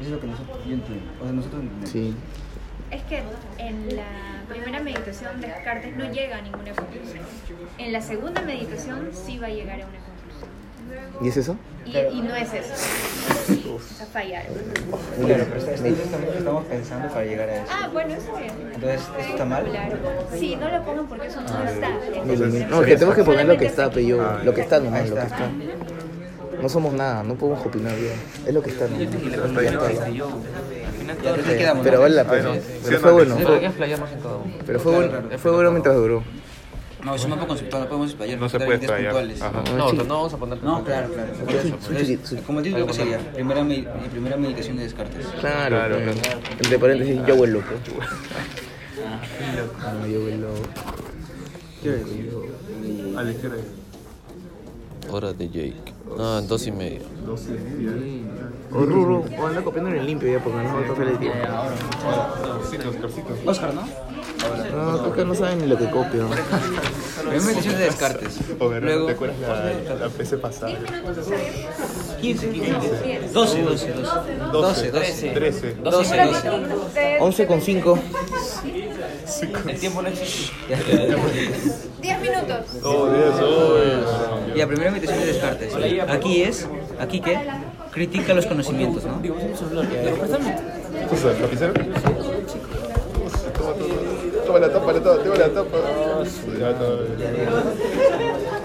Eso 0.00 0.08
es 0.08 0.10
lo 0.10 0.20
que 0.20 0.26
nosotros, 0.26 0.58
yo 0.66 0.72
entiendo. 0.74 1.04
O 1.20 1.24
sea, 1.24 1.32
nosotros 1.32 1.62
entendemos. 1.62 1.90
Sí. 1.90 2.14
es 2.90 3.02
que 3.04 3.22
en 3.58 3.96
la 3.96 4.39
primera 4.50 4.80
meditación 4.82 5.40
Descartes 5.40 5.96
no 5.96 6.10
llega 6.12 6.36
a 6.38 6.42
ninguna 6.42 6.72
conclusión. 6.72 7.24
En 7.78 7.92
la 7.92 8.00
segunda 8.00 8.42
meditación 8.42 9.10
sí 9.12 9.38
va 9.38 9.46
a 9.46 9.50
llegar 9.50 9.80
a 9.82 9.86
una 9.86 9.98
conclusión. 9.98 10.50
¿Y 11.22 11.28
es 11.28 11.36
eso? 11.36 11.56
Y, 11.86 11.96
y 11.96 12.22
no 12.22 12.34
es 12.34 12.52
eso. 12.52 12.74
Es 12.74 14.00
a 14.00 14.06
fallar. 14.06 14.44
Claro, 14.44 15.44
pero 15.48 15.60
está- 15.60 15.72
está- 15.74 15.88
estamos, 15.88 16.34
estamos 16.36 16.64
pensando 16.66 17.08
para 17.08 17.24
llegar 17.24 17.48
a 17.48 17.54
eso. 17.56 17.64
Ah, 17.70 17.88
bueno, 17.92 18.14
eso 18.14 18.36
bien. 18.36 18.52
Entonces, 18.74 19.00
¿eso 19.18 19.30
está 19.30 19.44
mal? 19.44 19.64
Claro. 19.64 19.96
Sí, 20.38 20.56
no 20.56 20.68
lo 20.68 20.82
pongan 20.84 21.06
porque 21.06 21.26
eso 21.28 21.40
no 21.40 21.46
está. 21.68 21.88
Entonces, 22.14 22.68
no, 22.68 22.80
que 22.82 22.94
tenemos 22.94 23.14
que 23.14 23.24
poner 23.24 23.46
lo 23.46 23.56
que 23.56 23.66
está, 23.66 23.88
pero 23.90 24.00
yo, 24.06 24.20
Ah, 24.22 24.40
lo 24.44 24.52
que 24.54 24.60
está 24.62 24.80
nomás, 24.80 25.08
lo 25.08 25.16
que 25.16 25.22
está. 25.22 25.36
está. 25.46 25.50
No 26.60 26.68
somos 26.68 26.92
nada, 26.92 27.22
no 27.22 27.34
podemos 27.36 27.64
opinar 27.64 27.96
bien. 27.96 28.12
Es 28.46 28.52
lo 28.52 28.62
que 28.62 28.70
está 28.70 28.86
nomás. 28.88 29.10
Ya, 31.22 31.34
¿qué 31.34 31.56
quedamos? 31.56 31.84
Pero 31.84 32.00
vale 32.00 32.14
la 32.14 32.24
pena. 32.24 32.50
Pero 32.84 33.00
fue 33.00 33.12
bueno. 33.12 33.36
Pero 33.36 33.60
que 33.60 34.78
fue 34.78 34.94
bueno, 34.94 35.38
fue 35.38 35.50
bueno 35.52 35.70
mientras 35.70 35.96
duró. 35.96 36.22
No, 37.04 37.14
es 37.14 37.24
un 37.24 37.30
mapa 37.30 37.46
conceptual, 37.46 37.82
no 37.82 37.88
podemos 37.88 38.10
explayar. 38.10 38.38
No 38.38 38.48
se 38.48 38.58
puede 38.58 38.74
explayar. 38.74 39.14
No, 39.74 39.92
no 39.92 40.04
vamos 40.04 40.34
a 40.34 40.36
poner. 40.36 40.62
No, 40.62 40.84
claro, 40.84 41.08
claro. 41.08 41.32
Como 42.46 42.60
título, 42.62 42.86
¿qué 42.86 42.92
sería? 42.92 43.18
Primera, 43.18 43.64
primera 44.10 44.36
meditación 44.36 44.76
de 44.76 44.82
Descartes. 44.84 45.26
Claro, 45.40 45.76
Claro, 45.76 45.96
claro. 45.96 46.40
Entre 46.58 46.78
paréntesis, 46.78 47.20
yo 47.26 47.44
el 47.44 47.52
loco. 47.52 47.66
No, 49.80 50.06
yo 50.06 50.28
el 50.28 50.40
loco. 50.42 50.60
A 53.18 53.22
la 53.22 53.30
izquierda. 53.30 53.56
Hora 55.10 55.32
de 55.32 55.48
Jake. 55.48 55.94
Ah, 56.18 56.40
dos 56.46 56.66
y 56.66 56.72
medio. 56.72 57.00
Dos 57.26 57.42
y 57.46 57.52
media. 57.52 57.92
O 58.72 58.84
Ruro, 58.84 59.24
o 59.38 59.46
anda 59.46 59.62
copiando 59.62 59.90
en 59.90 59.96
el 59.96 60.06
limpio 60.06 60.30
ya, 60.30 60.42
porque 60.42 60.58
no 60.58 60.74
va 60.74 60.80
a 60.80 60.86
pasar 60.88 61.08
el 61.08 61.18
tiempo. 61.18 61.38
Sí, 62.70 62.76
Oscarcito. 62.76 63.34
Oscar, 63.46 63.74
¿no? 63.74 63.82
No, 63.82 64.98
creo 65.02 65.12
que 65.14 65.24
no 65.24 65.34
saben 65.34 65.58
ni 65.58 65.66
lo 65.66 65.76
que 65.76 65.90
copio. 65.90 66.28
Primera 66.28 67.42
meditación 67.44 67.76
de 67.76 67.84
Descartes. 67.84 68.38
Luego, 68.58 69.06
¿te 69.06 69.12
acuerdas 69.12 69.38
la, 69.40 69.94
la 69.96 70.08
PC 70.08 70.38
pasada? 70.38 70.72
15, 72.20 72.50
15. 72.50 72.72
12, 73.32 73.62
12, 73.62 73.92
12. 73.92 74.02
12, 74.52 74.90
12. 74.90 75.28
13. 75.30 75.74
12, 75.82 76.16
12. 76.16 77.18
11 77.20 77.46
con 77.46 77.60
5. 77.60 77.98
El 79.68 79.78
tiempo 79.78 80.02
no 80.02 80.08
existe. 80.08 80.52
10 82.02 82.20
minutos. 82.20 82.66
Oh, 82.82 83.08
Dios, 83.10 83.34
oh. 83.40 83.78
Y 84.54 84.58
la 84.58 84.66
primera 84.66 84.90
meditación 84.90 85.20
de 85.20 85.26
Descartes. 85.26 85.72
Aquí 86.08 86.42
es, 86.42 86.66
¿aquí 86.98 87.20
qué? 87.20 87.38
Critica 87.92 88.34
los 88.34 88.46
conocimientos, 88.46 89.04
¿no? 89.04 89.22
¿Qué 89.22 89.28
es 89.28 89.60
eso? 91.20 91.32
¿Lapicero? 91.40 91.72
Toma, 94.46 94.58
la 94.58 94.72
tapa, 94.72 94.92
la 94.92 95.00
tapa, 95.00 95.22
toma 95.22 95.36
la 95.36 95.48
tapa. 95.48 95.78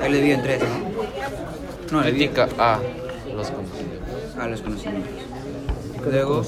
Ahí 0.02 0.12
le 0.12 0.18
divido 0.18 0.36
en 0.38 0.44
tres, 0.44 0.62
¿no? 0.62 2.00
No, 2.00 2.02
Critica 2.04 2.50
a 2.58 2.80
los 3.36 3.52
conocimientos. 3.52 4.38
a 4.40 4.48
los 4.48 4.62
conocimientos. 4.62 5.12
Luego, 6.12 6.44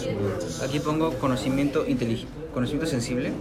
aquí 0.63 0.79
pongo 0.79 1.13
conocimiento 1.13 1.85
inteligente, 1.87 2.31
conocimiento 2.53 2.87
sensible. 2.89 3.31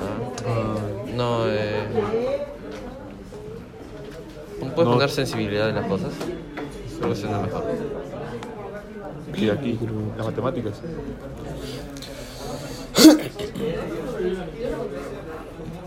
Ah, 0.00 0.78
no, 1.14 1.46
eh. 1.48 1.86
¿Puedes 4.74 4.92
poner 4.92 5.10
sensibilidad 5.10 5.66
de 5.66 5.72
las 5.72 5.86
cosas? 5.86 6.12
Creo 6.98 7.10
que 7.10 7.16
suena 7.16 7.38
mejor. 7.40 7.64
Y 9.36 9.50
aquí, 9.50 9.78
las 10.16 10.26
matemáticas. 10.26 10.80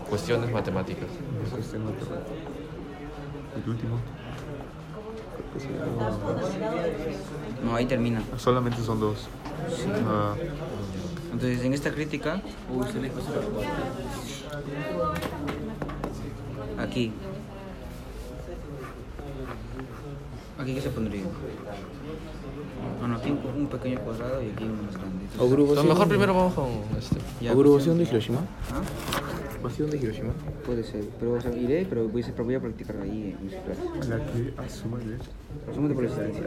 Cuestiones 0.08 0.52
matemáticas. 0.52 1.08
El 3.56 3.70
último. 3.70 3.98
No, 7.64 7.74
ahí 7.74 7.86
termina. 7.86 8.22
Solamente 8.36 8.80
son 8.82 9.00
dos. 9.00 9.28
Ah, 10.06 10.34
Entonces, 11.38 11.64
en 11.64 11.72
esta 11.72 11.92
crítica, 11.92 12.42
aquí. 16.76 17.12
Aquí 20.58 20.74
qué 20.74 20.80
se 20.80 20.90
pondría. 20.90 21.22
Ah, 23.00 23.06
no, 23.06 23.14
aquí 23.14 23.30
un, 23.30 23.38
un 23.56 23.66
pequeño 23.68 24.00
cuadrado 24.00 24.42
y 24.42 24.50
aquí 24.50 24.64
uno 24.64 24.82
más 24.82 24.96
grande. 24.96 25.26
Entonces, 25.32 25.84
mejor 25.84 26.08
primero 26.08 26.34
vamos 26.34 26.54
con 26.54 26.66
este. 26.98 27.18
ya, 27.40 27.52
¿Agrupación 27.52 27.98
de 27.98 28.04
Hiroshima? 28.04 28.40
¿Ah? 28.72 29.47
¿Agrupación 29.58 29.90
de 29.90 29.96
Hiroshima? 29.96 30.32
Puede 30.64 30.84
ser, 30.84 31.04
pero 31.18 31.32
o 31.32 31.40
sea, 31.40 31.52
iré, 31.52 31.84
pero 31.88 32.08
voy 32.08 32.22
a, 32.22 32.42
voy 32.42 32.54
a 32.54 32.60
practicar 32.60 32.96
ahí 33.02 33.34
en 33.36 33.44
mis 33.44 33.54
clases. 33.56 34.08
la 34.08 34.18
que 34.18 34.52
asuma 34.56 35.00
el 35.02 35.14
hecho. 35.14 35.30
Resumen 35.66 35.88
de 35.88 35.94
por 35.96 36.04
existencia. 36.04 36.44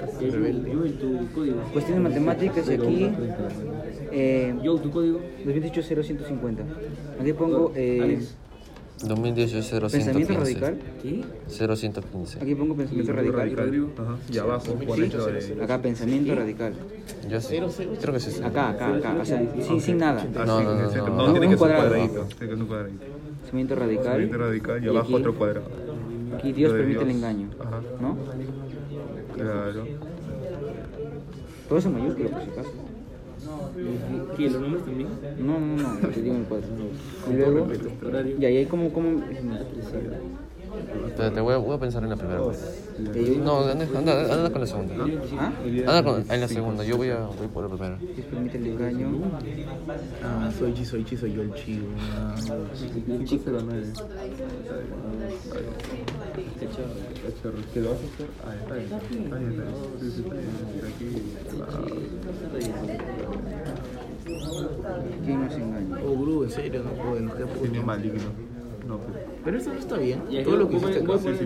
Cuestiones 1.74 2.04
matemáticas 2.04 2.70
y 2.70 2.74
aquí. 2.74 3.12
Eh, 4.14 4.56
Yo, 4.64 4.78
tu 4.78 4.90
código. 4.92 5.20
2018-0150. 5.46 6.60
Aquí 7.20 7.34
pongo. 7.34 7.74
Eh, 7.76 8.26
2018 9.04 9.80
pensamiento 9.90 10.34
0115. 10.34 10.38
radical. 10.38 10.78
0115. 11.48 12.40
Aquí 12.42 12.56
pongo 12.56 12.76
pensamiento 12.76 13.14
radical. 13.14 13.88
Ajá. 13.98 14.18
Y 14.32 14.38
abajo, 14.38 14.74
por 14.76 15.02
hecho 15.02 15.26
de. 15.26 15.64
Acá 15.64 15.82
pensamiento 15.82 16.36
radical. 16.36 16.74
Yo 17.30 17.42
sí. 17.42 17.58
Creo 18.00 18.14
que 18.14 18.20
sí. 18.20 18.32
sí. 18.32 18.44
Acá, 18.44 18.70
acá, 18.70 18.96
acá. 18.96 19.16
O 19.20 19.26
sea, 19.26 19.42
sin, 19.62 19.82
sin 19.82 19.98
nada. 19.98 20.26
Ah, 20.36 20.46
No, 20.46 20.60
sí, 20.60 20.66
no, 20.66 20.76
no, 20.76 20.90
el 20.92 20.96
no. 20.98 21.16
No, 21.28 21.32
tiene 21.32 21.32
Un 21.32 21.34
que 21.40 21.42
ser 21.42 21.50
un 21.50 21.58
cuadrado. 21.58 21.88
cuadradito. 21.90 22.22
Tiene 22.24 22.40
que 22.40 22.46
ser 22.48 22.56
un 22.62 22.66
cuadradito. 22.68 23.04
Pensamiento 23.42 23.76
radical. 23.76 24.04
Pensamiento 24.06 24.38
radical 24.38 24.82
y 24.82 24.86
Y 24.86 24.90
abajo 24.90 25.06
aquí- 25.06 25.16
otro 25.16 25.36
cuadrado. 25.36 25.66
Aquí 26.38 26.54
Dios 26.54 26.72
permite 26.74 27.04
el 27.04 27.12
engaño. 27.12 27.50
Ajá. 27.60 27.82
¿No? 28.02 28.18
Claro. 29.36 29.86
Todo 31.68 31.80
eso 31.80 31.88
en 31.90 31.94
mayúscula, 31.96 32.30
por 32.30 32.42
si 32.44 32.50
acaso. 32.52 32.72
¿Qué? 34.38 34.50
¿Los 34.50 34.62
nombres 34.62 34.86
también? 34.86 35.10
No, 35.40 35.60
no, 35.60 35.76
no, 35.76 36.08
te 36.10 36.22
digo 36.22 36.36
en 36.36 36.42
el 36.42 36.48
cuadro. 36.48 36.68
Y 37.30 37.34
luego, 37.34 37.68
y 38.40 38.46
ahí 38.46 38.58
hay 38.58 38.66
como, 38.66 38.92
como, 38.92 39.22
Espérate, 41.08 41.42
voy 41.42 41.54
a, 41.54 41.58
voy 41.58 41.76
a 41.76 41.80
pensar 41.80 42.04
en 42.04 42.10
la 42.10 42.16
primera. 42.16 42.40
No, 42.40 43.66
anda, 43.66 43.86
anda, 43.98 44.34
anda 44.34 44.50
con 44.50 44.62
la 44.62 44.68
segunda. 44.68 45.06
¿Ah? 45.38 45.52
Anda 45.66 46.04
con, 46.04 46.26
en 46.32 46.42
la 46.42 46.48
segunda, 46.48 46.84
yo 46.84 46.98
voy, 46.98 47.10
a, 47.10 47.26
voy 47.26 47.48
por 47.48 47.70
la 47.70 47.76
primera. 47.76 47.98
Permite 48.30 48.58
el 48.58 48.68
engaño. 48.68 49.10
Ah, 50.24 50.50
soy 50.58 50.74
chi, 50.74 50.86
soy 50.86 51.04
chi, 51.04 51.18
soy 51.18 51.34
yo 51.34 51.42
el 51.42 51.54
chivo. 51.56 51.88
Ah, 52.16 52.36
Que 57.74 57.82
lo 57.82 57.90
vas 57.92 58.00
a 58.00 58.06
hacer. 58.06 58.28
Ah, 58.46 58.56
está 58.56 58.76
bien. 58.76 58.92
Está 58.92 59.38
bien, 59.38 59.52
está 59.52 59.64
bien. 62.60 63.21
Sí, 64.82 64.88
está 64.88 64.98
bien. 64.98 65.22
Mira 65.26 65.46
aquí. 65.46 65.56
claro. 65.88 66.50
serio, 66.50 66.84
no 66.84 66.92
puedo, 66.92 67.20
nos 67.22 67.34
queda 67.36 67.84
maligno. 67.84 68.20
No, 68.88 68.98
pero. 69.00 69.32
Pero 69.44 69.58
eso 69.58 69.74
no 69.74 69.80
está 69.80 69.98
bien. 69.98 70.22
Y 70.30 70.44
Todo 70.44 70.58
lo 70.58 70.70
que 70.70 70.76
hiciste 70.76 70.98
acá. 71.00 71.06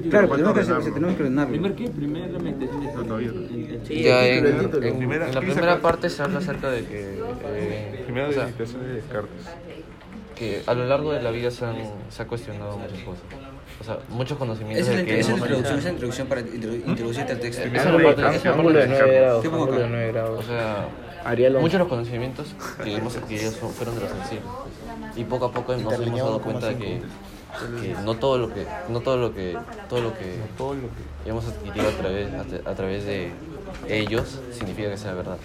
Claro, 0.09 0.27
tenemos 0.29 0.37
que, 0.37 0.59
ordenarlo. 0.59 0.77
hacer- 0.79 0.93
tenemos 0.93 1.15
que 1.15 1.23
ordenarlo. 1.23 1.51
¿Primer 1.51 1.75
qué? 1.75 1.89
Primer 1.89 2.31
la 2.31 2.39
meditación 2.39 2.79
de 2.81 2.93
No, 2.93 3.03
todavía 3.03 3.31
no. 3.33 3.85
Sí, 3.85 4.03
Ya 4.03 4.25
el 4.25 4.45
en, 4.45 4.59
en- 4.59 4.97
Primera- 4.97 5.27
en 5.29 5.35
la 5.35 5.39
¿qué 5.39 5.45
dice 5.45 5.59
primera 5.59 5.81
parte 5.81 6.09
se 6.09 6.21
habla 6.23 6.39
acerca 6.39 6.69
de 6.71 6.85
que, 6.85 7.19
eh, 7.45 8.01
Primera 8.05 8.27
o 8.29 8.31
sea, 8.31 8.43
meditación 8.45 8.81
de 8.81 8.93
Descartes. 8.95 9.45
que 10.35 10.61
a 10.65 10.73
lo 10.73 10.85
largo 10.85 11.13
de 11.13 11.21
la 11.21 11.31
vida 11.31 11.51
se, 11.51 11.65
han, 11.65 11.75
se 12.09 12.21
ha 12.23 12.27
cuestionado 12.27 12.77
muchas 12.77 12.99
cosas. 13.03 13.23
O 13.79 13.83
sea, 13.83 13.99
muchos 14.09 14.37
conocimientos 14.37 14.81
Esa 14.87 14.91
es 14.91 14.97
la, 14.97 15.03
de 15.03 15.07
que 15.07 15.19
esa 15.19 15.31
es 15.33 15.39
la 15.39 15.45
introducción, 15.45 15.65
esa 15.65 15.77
es 15.77 15.83
la 15.85 15.91
introducción 15.91 16.27
para 16.27 16.41
introdu- 16.41 16.83
introducirte 16.87 17.31
al 17.33 17.39
texto. 17.39 17.63
Esa 17.63 17.77
es 17.77 17.85
la 17.85 18.03
parte 18.03 18.21
de- 18.21 18.27
esa 18.27 18.35
es 18.37 18.43
la 18.45 18.51
ángulo 18.51 18.79
parte 18.79 18.79
de 18.79 18.81
de 18.81 18.87
9 18.87 18.89
Descartes. 18.89 19.21
grados. 19.21 19.43
¿Qué 19.43 19.49
pongo 19.49 19.63
Ángulo 19.63 19.79
de 19.79 19.85
acá? 19.85 19.93
9 19.95 20.09
O 20.09 20.13
grados. 20.13 20.45
sea, 20.45 20.87
Muchos 21.61 21.73
de 21.73 21.79
los 21.79 21.87
conocimientos 21.87 22.47
que 22.83 22.95
hemos 22.95 23.15
adquirido 23.17 23.51
son- 23.51 23.71
fueron 23.71 23.95
de 23.95 24.01
los 24.01 24.09
sensibles. 24.11 24.43
Y 25.15 25.23
poco 25.23 25.45
a 25.45 25.51
poco 25.51 25.73
nos 25.75 25.93
hemos 25.93 26.19
dado 26.19 26.41
cuenta 26.41 26.67
de 26.67 26.77
que, 26.77 27.01
que 27.81 27.95
no 28.03 28.15
todo 28.15 28.37
lo 28.37 28.53
que 28.53 28.65
no 28.89 28.99
todo 29.01 29.17
lo 29.17 29.33
que 29.33 29.57
todo 29.89 30.01
lo 30.01 30.13
que 30.13 30.37
Todo 30.57 30.73
lo 30.75 30.81
que. 30.81 31.29
hemos 31.29 31.45
adquirido 31.47 31.87
a 31.89 31.91
través 31.91 32.33
a, 32.33 32.43
tra- 32.43 32.67
a 32.67 32.75
través 32.75 33.05
de 33.05 33.31
ellos 33.87 34.39
significa 34.51 34.89
que 34.89 34.97
sea 34.97 35.13
verdad. 35.13 35.37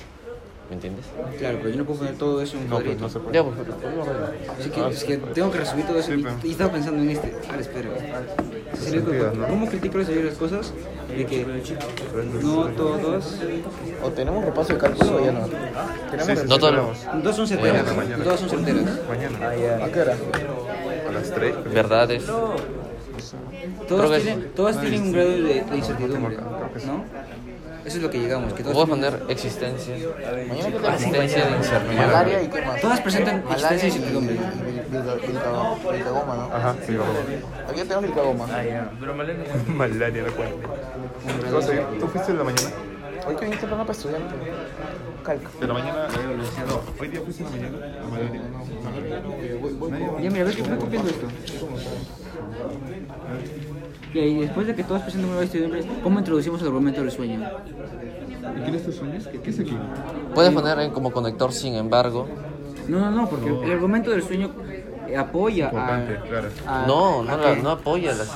¿Me 0.71 0.77
entiendes? 0.77 1.05
Claro, 1.37 1.59
pero 1.59 1.71
yo 1.71 1.77
no 1.79 1.85
puedo 1.85 1.99
poner 1.99 2.15
todo 2.15 2.41
eso 2.41 2.57
en 2.57 2.63
un 2.63 2.69
No, 2.71 2.77
pues 2.77 2.85
cuadrito. 2.97 3.03
no 3.03 3.11
se 3.11 3.19
puede. 3.19 3.35
Ya, 3.35 3.43
pues, 3.43 3.57
pero. 3.59 4.53
Así 4.57 4.71
que, 4.71 4.89
es 4.89 5.05
que 5.05 5.17
tengo 5.35 5.51
que 5.51 5.59
resumir 5.59 5.85
todo 5.87 5.99
eso 5.99 6.13
Sí, 6.13 6.25
y, 6.45 6.47
y 6.47 6.51
estaba 6.53 6.71
pensando 6.73 7.03
en 7.03 7.11
este. 7.11 7.35
Ah, 7.51 7.57
espera. 7.59 7.89
Sentidas, 8.79 9.35
¿no? 9.35 9.49
¿Cómo 9.49 9.67
critico 9.69 9.99
las 9.99 10.09
las 10.09 10.35
cosas? 10.37 10.73
De 11.09 11.27
que 11.27 11.45
no 12.41 12.67
todos, 12.69 13.39
¿O 14.05 14.09
tenemos 14.11 14.45
repaso 14.45 14.73
de 14.75 14.79
cálculo 14.79 15.17
o 15.17 15.25
ya 15.25 15.33
no? 15.33 15.47
Sí, 16.25 16.37
sí, 16.37 16.43
No 16.47 16.59
tenemos. 16.61 16.99
todos 17.21 17.37
son 17.37 17.49
certeras. 17.49 17.83
Mañana, 17.85 17.97
mañana. 17.97 18.25
Todas 18.25 18.41
son 18.41 18.49
certeras. 18.51 18.85
Mañana. 19.09 19.85
¿A 19.85 19.91
qué 19.91 20.01
hora? 20.01 20.17
A 21.09 21.13
las 21.13 21.31
3. 21.33 21.55
Verdades. 21.75 22.25
Que 23.89 24.21
tienen, 24.23 24.53
todas 24.55 24.81
tienen 24.81 25.03
un 25.03 25.13
grado 25.13 25.31
de, 25.31 25.65
de 25.65 25.77
incertidumbre, 25.77 26.37
¿no? 26.87 27.05
Eso 27.91 27.97
es 27.97 28.05
lo 28.05 28.11
que 28.11 28.21
llegamos. 28.21 28.53
Que 28.53 28.62
a 28.62 28.87
tienen- 28.87 29.11
poner 29.11 29.23
existencia. 29.31 29.97
Mañana? 30.49 30.95
Existencia 30.95 31.45
de 31.45 31.57
incertidumbre. 31.57 32.07
Malaria 32.07 32.43
y 32.45 32.47
qué 32.47 32.62
más. 32.62 32.81
Todas 32.81 33.01
presentan 33.01 33.43
Malaria 33.43 33.67
existencia 33.67 33.89
y 33.89 33.91
incertidumbre. 33.97 34.35
vilcagoma, 35.27 35.93
vilcagoma, 35.93 36.35
¿no? 36.37 36.55
Ajá, 36.55 36.77
sí, 36.87 36.95
vamos. 36.95 37.17
Aquí 37.69 37.81
tenemos 37.81 38.03
vilcagoma. 38.05 38.47
Malaria, 38.47 40.23
no 40.23 40.33
cuenta. 40.37 40.69
¿Tú 41.51 41.57
a 41.57 41.62
fuiste 42.07 42.31
en 42.31 42.39
la 42.39 42.45
mañana? 42.45 42.71
Hoy 43.27 43.35
que 43.37 43.45
viniste 43.45 43.67
para 43.85 43.93
estudiar. 43.99 44.21
Calca. 45.25 45.49
De 45.61 45.67
la 45.67 45.75
mañana. 45.75 46.07
No, 46.69 46.81
hoy 47.01 47.09
día 47.09 47.21
fuiste 47.23 47.43
en 47.43 47.51
la 47.51 47.57
mañana. 47.57 47.77
A 50.17 50.21
Ya, 50.23 50.31
mira, 50.31 50.45
ves 50.45 50.55
que 50.55 50.62
estoy 50.62 50.79
copiando 50.79 51.11
esto. 51.11 51.27
Y 54.12 54.41
después 54.41 54.66
de 54.66 54.74
que 54.74 54.82
todas 54.85 55.03
presentan 55.03 55.31
una 55.31 55.43
incertidumbre, 55.43 55.85
¿cómo 56.03 56.19
introducimos 56.19 56.61
el 56.62 56.66
argumento 56.69 57.01
del 57.01 57.11
sueño? 57.12 57.41
¿Y 58.57 58.61
quién 58.62 58.74
es 58.74 58.85
tus 58.85 58.97
sueños? 58.97 59.27
¿Qué, 59.28 59.41
qué 59.41 59.51
es 59.51 59.61
aquí? 59.61 59.77
Puedes 60.35 60.53
poner 60.53 60.78
en 60.81 60.91
como 60.91 61.12
conector 61.12 61.53
sin 61.53 61.74
embargo. 61.77 62.27
No, 62.89 62.99
no, 62.99 63.11
no, 63.11 63.28
porque 63.28 63.49
el 63.66 63.70
argumento 63.73 64.11
del 64.11 64.23
sueño 64.23 64.51
apoya 65.16 65.66
Importante, 65.66 66.16
a, 66.16 66.20
claro. 66.23 66.49
a- 66.66 66.85
No, 66.87 67.23
no, 67.23 67.32
a 67.32 67.37
la- 67.37 67.55
que- 67.55 67.62
no 67.62 67.70
apoya 67.70 68.15
las 68.15 68.28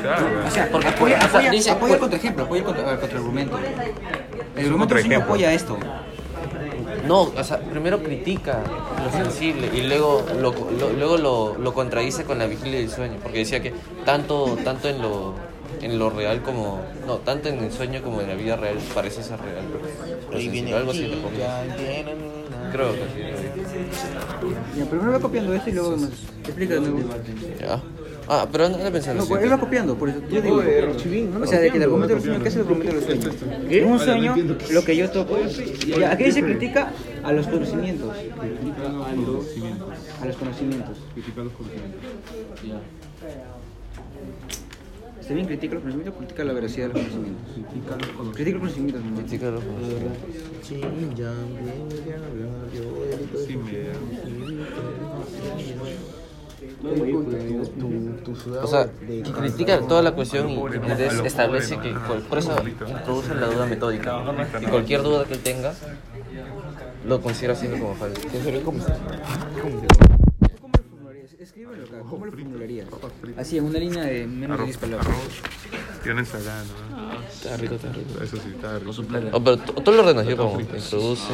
Claro. 0.00 0.26
O 0.46 0.50
sea, 0.50 0.68
Porque 0.70 0.88
apoya, 0.88 1.18
apoya, 1.24 1.50
dice- 1.50 1.70
apoya 1.70 1.94
el 1.94 2.00
contraejemplo, 2.00 2.44
apoya 2.44 2.60
el 2.60 2.66
contra- 2.66 2.92
el 2.92 2.98
contraargumento. 3.00 3.58
El 4.56 4.66
argumento 4.66 4.94
del 4.94 5.04
sueño 5.04 5.22
apoya 5.24 5.52
esto. 5.52 5.76
No, 7.06 7.22
o 7.22 7.44
sea, 7.44 7.58
primero 7.58 8.02
critica 8.02 8.62
lo 9.04 9.10
sensible 9.12 9.68
y 9.74 9.82
luego 9.82 10.24
lo, 10.40 10.52
lo- 10.78 10.92
luego 10.92 11.16
lo, 11.18 11.56
lo 11.58 11.74
contradice 11.74 12.24
con 12.24 12.38
la 12.38 12.46
vigilia 12.46 12.78
del 12.80 12.90
sueño, 12.90 13.18
porque 13.22 13.38
decía 13.38 13.60
que 13.62 13.72
tanto 14.04 14.56
tanto 14.64 14.88
en 14.88 15.00
lo 15.02 15.34
en 15.82 15.98
lo 15.98 16.08
real 16.08 16.40
como 16.42 16.80
no, 17.06 17.16
tanto 17.18 17.48
en 17.48 17.58
el 17.62 17.72
sueño 17.72 18.00
como 18.02 18.20
en 18.20 18.28
la 18.28 18.34
vida 18.34 18.56
real 18.56 18.76
parece 18.94 19.22
ser 19.22 19.38
real. 19.40 19.64
Lo 20.30 20.36
Ahí 20.36 20.44
sensible, 20.44 20.50
viene 20.50 20.74
algo 20.74 20.90
así 20.92 21.12
Creo 22.72 22.92
que 22.92 22.98
sí. 22.98 24.78
Ya, 24.78 24.84
primero 24.86 25.12
va 25.12 25.20
copiando 25.20 25.54
esto 25.54 25.70
y 25.70 25.72
luego 25.74 25.90
vemos. 25.90 26.10
Explica 26.44 26.74
de 26.74 26.80
nuevo. 26.80 27.08
Ya. 27.60 27.80
Ah, 28.26 28.48
pero 28.50 28.64
anda 28.66 28.90
pensando 28.90 29.22
No, 29.22 29.28
pues 29.28 29.42
él 29.42 29.52
va 29.52 29.58
copiando, 29.58 29.96
por 29.96 30.08
eso 30.08 30.18
yo 30.30 30.40
digo. 30.40 30.62
O 31.42 31.46
sea, 31.46 31.60
de 31.60 31.70
que 31.70 31.76
el 31.76 31.82
argumento 31.82 32.14
del 32.14 32.22
sueño, 32.22 32.42
¿qué 32.42 32.48
es 32.48 32.54
el 32.54 32.62
argumento 32.62 32.94
del 32.94 33.04
sueño? 33.04 33.30
En 33.68 33.84
un 33.84 33.98
sueño, 33.98 34.34
lo 34.70 34.82
que 34.84 34.96
yo 34.96 35.10
toco, 35.10 35.36
ya, 35.98 36.12
aquí 36.12 36.32
se 36.32 36.42
critica 36.42 36.90
a 37.22 37.32
los 37.32 37.46
conocimientos. 37.46 38.16
A 40.20 40.26
los 40.26 40.36
conocimientos. 40.36 40.98
Está 45.20 45.32
bien, 45.32 45.46
critica 45.46 45.74
los 45.74 45.82
conocimientos, 45.82 46.18
critica 46.18 46.44
la 46.44 46.52
veracidad 46.52 46.88
de 46.88 46.94
los 46.94 47.02
conocimientos. 47.02 47.44
Critica 48.34 48.50
los 48.50 48.60
conocimientos, 48.60 49.04
¿no? 49.04 49.16
Critica 49.16 49.50
los 49.50 49.62
Sí, 50.62 50.80
ya 50.80 50.88
viene, 50.88 51.14
ya 51.16 51.32
viene, 51.32 51.72
Sí, 53.46 53.56
me. 53.56 53.94
Tu, 56.84 58.12
tu 58.24 58.36
sudado 58.36 58.64
O 58.64 58.66
sea, 58.68 58.90
que 59.06 59.32
critica 59.32 59.80
toda 59.80 60.02
la 60.02 60.12
cuestión 60.12 60.50
y 60.50 60.54
entonces 60.56 61.20
establece 61.24 61.78
que 61.78 61.92
por 61.92 62.22
por 62.22 62.38
eso 62.38 62.56
introduce 62.66 63.34
la 63.34 63.46
duda 63.46 63.66
metódica. 63.66 64.22
Y 64.60 64.66
cualquier 64.66 65.02
duda 65.02 65.24
que 65.24 65.34
él 65.34 65.40
tenga 65.40 65.74
lo 67.06 67.20
considera 67.20 67.54
siendo 67.54 67.78
como 67.78 67.94
falso. 67.94 68.20
¿Cómo. 68.64 68.84
Escríbelo 71.38 71.84
acá, 71.84 71.98
¿cómo 72.08 72.24
lo 72.24 72.32
formularías? 72.32 72.88
Así, 73.36 73.58
en 73.58 73.64
una 73.64 73.78
línea 73.78 74.04
de 74.04 74.26
menos 74.26 74.58
de 74.58 74.64
10 74.64 74.78
palabras. 74.78 75.08
Y 76.04 76.08
una 76.08 76.20
ensalada, 76.20 76.64
¿no? 76.64 77.20
Está 77.28 77.56
rico, 77.58 77.74
está 77.74 77.92
rico. 77.92 78.22
Eso 78.22 78.36
sí, 78.38 78.48
está 78.54 78.78
rico. 78.78 78.92
Oh, 79.32 79.44
pero 79.44 79.56
tú 79.58 79.72
tú 79.74 79.92
lo 79.92 80.00
ordenas 80.00 80.26
yo 80.26 80.36
como 80.38 80.58
introduce 80.58 81.32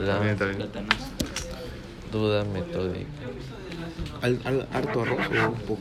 la 0.00 0.30
está 0.30 0.44
bien. 0.46 0.68
duda 2.12 2.44
metódica. 2.44 3.06
¿Al, 4.22 4.40
al 4.44 4.68
harto 4.72 5.02
arroz 5.02 5.18
o 5.18 5.48
un 5.50 5.60
poco? 5.60 5.80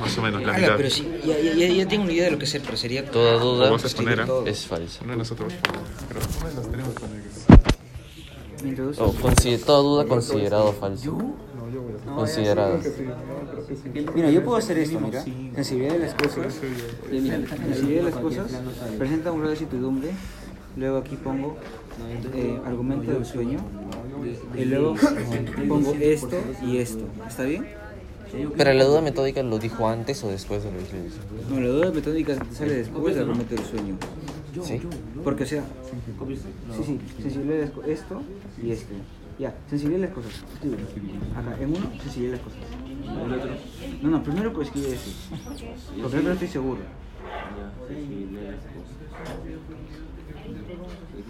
Más 0.00 0.18
o 0.18 0.22
menos, 0.22 0.42
la 0.42 0.48
Ala, 0.54 0.58
mitad. 0.60 0.76
pero 0.76 0.90
sí, 0.90 1.08
ya, 1.24 1.38
ya, 1.38 1.54
ya, 1.54 1.66
ya 1.68 1.88
tengo 1.88 2.04
una 2.04 2.12
idea 2.12 2.24
de 2.26 2.30
lo 2.32 2.38
que 2.38 2.44
es, 2.44 2.58
pero 2.64 2.76
sería 2.76 3.10
Toda 3.10 3.38
duda 3.38 3.64
Vamos 3.66 3.82
a 3.82 3.86
exponer, 3.86 4.20
¿ah? 4.20 4.26
es 4.44 4.66
falsa. 4.66 5.00
Uno 5.02 5.12
de 5.12 5.18
nosotros. 5.18 5.52
Pero 6.08 6.20
¿cómo 6.20 6.54
nos 6.54 6.70
tenemos 6.70 6.94
que 6.94 7.00
poner? 7.00 7.22
Me 8.62 8.68
introduce. 8.70 9.02
O 9.02 9.12
consi- 9.14 9.58
toda 9.64 9.78
duda 9.80 10.04
considerado 10.06 10.72
falso. 10.74 11.18
Considerada. 12.14 12.78
Mira, 14.14 14.30
yo 14.30 14.44
puedo 14.44 14.56
hacer 14.56 14.78
esto, 14.78 15.00
mira. 15.00 15.22
Sensibilidad 15.22 15.92
de 15.94 15.98
las 16.00 16.14
cosas. 16.14 16.54
Sensibilidad 17.10 18.02
de 18.04 18.10
las 18.10 18.14
cosas. 18.14 18.46
Presenta 18.98 19.32
un 19.32 19.38
grado 19.38 19.50
de 19.52 19.56
certidumbre. 19.58 20.10
Luego 20.76 20.98
aquí 20.98 21.16
pongo 21.16 21.56
eh, 22.34 22.60
argumento 22.66 23.10
del 23.12 23.24
sueño. 23.24 23.58
Y 24.56 24.64
luego 24.64 24.94
pongo 25.68 25.94
esto 26.00 26.36
y 26.62 26.78
esto. 26.78 27.04
¿Está 27.26 27.44
bien? 27.44 27.66
Pero 28.56 28.72
la 28.72 28.84
duda 28.84 29.00
metódica 29.00 29.42
lo 29.42 29.58
dijo 29.58 29.88
antes 29.88 30.22
o 30.24 30.28
después 30.28 30.64
de 30.64 30.72
la 30.72 30.78
vigilia. 30.78 31.10
No, 31.48 31.60
la 31.60 31.68
duda 31.68 31.92
metódica 31.92 32.36
sale 32.52 32.74
después 32.74 33.14
del 33.14 33.24
argumento 33.24 33.54
del 33.54 33.64
sueño. 33.64 33.96
¿Sí? 34.62 34.80
Porque, 35.22 35.44
o 35.44 35.46
sea, 35.46 35.62
sí, 36.74 36.82
sí, 36.84 37.00
sensibilidad 37.22 37.58
de 37.58 37.66
las 37.66 37.88
esto 37.88 38.22
y 38.62 38.70
esto. 38.70 38.94
Ya, 39.38 39.54
sensibilidad 39.68 40.00
de 40.00 40.06
las 40.06 40.14
cosas. 40.14 40.44
Acá, 41.36 41.62
en 41.62 41.68
uno, 41.68 41.90
sensibilidad 42.02 42.38
de 42.38 42.44
las 42.44 42.46
cosas. 42.46 44.02
No, 44.02 44.08
no, 44.10 44.22
primero 44.22 44.52
pues 44.52 44.68
escribe 44.68 44.94
ese. 44.94 45.10
Porque 46.02 46.22
no 46.22 46.32
estoy 46.32 46.48
seguro. 46.48 46.80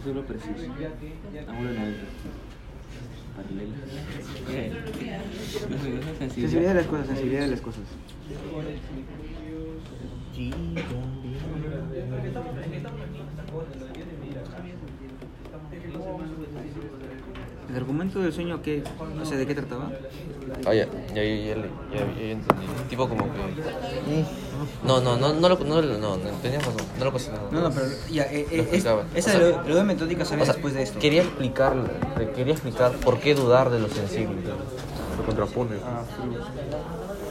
Solo 0.04 0.22
preciso. 0.24 0.54
Ángulo 1.48 1.72
90. 1.72 2.00
Paralela. 3.36 3.76
Sensibilidad 6.18 6.68
de 6.68 6.74
las 6.74 6.86
cosas, 6.86 7.06
sensibilidad 7.06 7.42
de 7.42 7.48
las 7.48 7.60
cosas. 7.60 7.84
¿El 17.76 17.82
argumento 17.82 18.20
del 18.20 18.32
sueño 18.32 18.62
qué? 18.62 18.82
O 19.20 19.24
sea, 19.26 19.36
¿de 19.36 19.46
qué 19.46 19.54
trataba? 19.54 19.90
Ah, 20.64 20.72
ya, 20.72 20.86
ya, 21.14 21.22
ya, 21.22 21.22
ya, 21.22 21.56
le- 21.56 21.70
ya, 21.92 21.98
ya, 21.98 22.06
ya 22.16 22.30
entendí. 22.32 22.64
Tipo 22.88 23.06
como 23.06 23.24
que... 23.24 24.24
No, 24.86 24.98
no, 25.02 25.18
no, 25.18 25.34
no 25.34 25.48
lo, 25.50 25.58
no, 25.58 25.82
lo- 25.82 25.98
no, 25.98 26.16
no, 26.16 26.30
tenías 26.40 26.64
razón, 26.64 26.80
no 26.98 27.04
lo 27.04 27.10
cuestionaba. 27.10 27.48
No, 27.52 27.60
no, 27.60 27.70
pero 27.70 27.86
ya, 28.10 28.22
eh, 28.32 28.46
Lo 28.50 28.62
eh, 28.62 28.68
esa 28.72 28.94
O 28.94 29.04
sea, 29.20 29.38
de 29.38 29.50
lo, 29.50 29.62
lo 29.68 29.74
de 29.74 29.84
metódica 29.84 30.24
sale 30.24 30.40
o 30.40 30.44
sea, 30.46 30.54
después 30.54 30.72
de 30.72 30.84
esto. 30.84 30.98
Quería 30.98 31.20
explicar, 31.20 31.74
quería 32.34 32.54
explicar 32.54 32.92
por 32.92 33.20
qué 33.20 33.34
dudar 33.34 33.68
de 33.68 33.78
lo 33.80 33.88
sensible. 33.88 34.36
Lo 35.18 35.26
contrapone. 35.26 35.72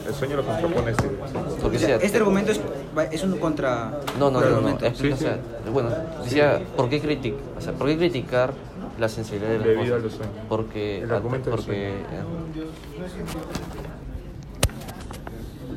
el 0.07 0.13
sueño 0.13 0.35
lo 0.37 0.45
contrapone 0.45 0.91
este. 0.91 1.07
O 1.07 1.27
sea, 1.61 1.69
decía, 1.71 1.95
este 1.95 2.17
argumento 2.19 2.51
es, 2.51 2.61
va- 2.95 3.05
es 3.05 3.23
un 3.23 3.39
contra. 3.39 3.99
No, 4.19 4.29
no, 4.29 4.41
no, 4.41 4.61
no. 4.61 4.69
explica, 4.85 5.15
o 5.15 5.17
sea, 5.17 5.39
bueno, 5.73 5.89
decía, 6.23 6.61
¿por 6.77 6.87
qué, 6.87 7.01
critic 7.01 7.33
o 7.57 7.61
sea, 7.61 7.73
¿por 7.73 7.87
qué 7.87 7.97
criticar 7.97 8.53
la 8.99 9.09
sensibilidad 9.09 9.51
de 9.51 9.57
las 9.59 9.67
Debido 9.67 9.95
a 9.95 9.97
cosas? 9.99 10.03
los 10.03 10.13
sueños. 10.13 10.35
Porque, 10.49 11.01
El 11.01 11.11
argumento 11.11 11.49
del 11.49 11.57
porque, 11.59 12.03
sueño. 12.09 12.25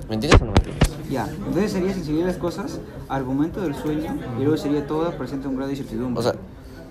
¿Me 0.08 0.14
entiendes 0.14 0.40
o 0.40 0.44
no 0.44 0.52
me 0.52 0.56
entiendes? 0.58 1.08
Ya, 1.10 1.26
entonces 1.28 1.72
sería 1.72 1.92
sensibilidad 1.92 2.26
de 2.26 2.32
las 2.32 2.40
cosas, 2.40 2.80
argumento 3.08 3.60
del 3.60 3.74
sueño, 3.74 4.16
y 4.38 4.42
luego 4.42 4.56
sería 4.56 4.86
todo 4.86 5.10
presenta 5.12 5.48
un 5.48 5.56
grado 5.56 5.68
de 5.68 5.76
incertidumbre. 5.76 6.18
O 6.18 6.22
sea, 6.22 6.34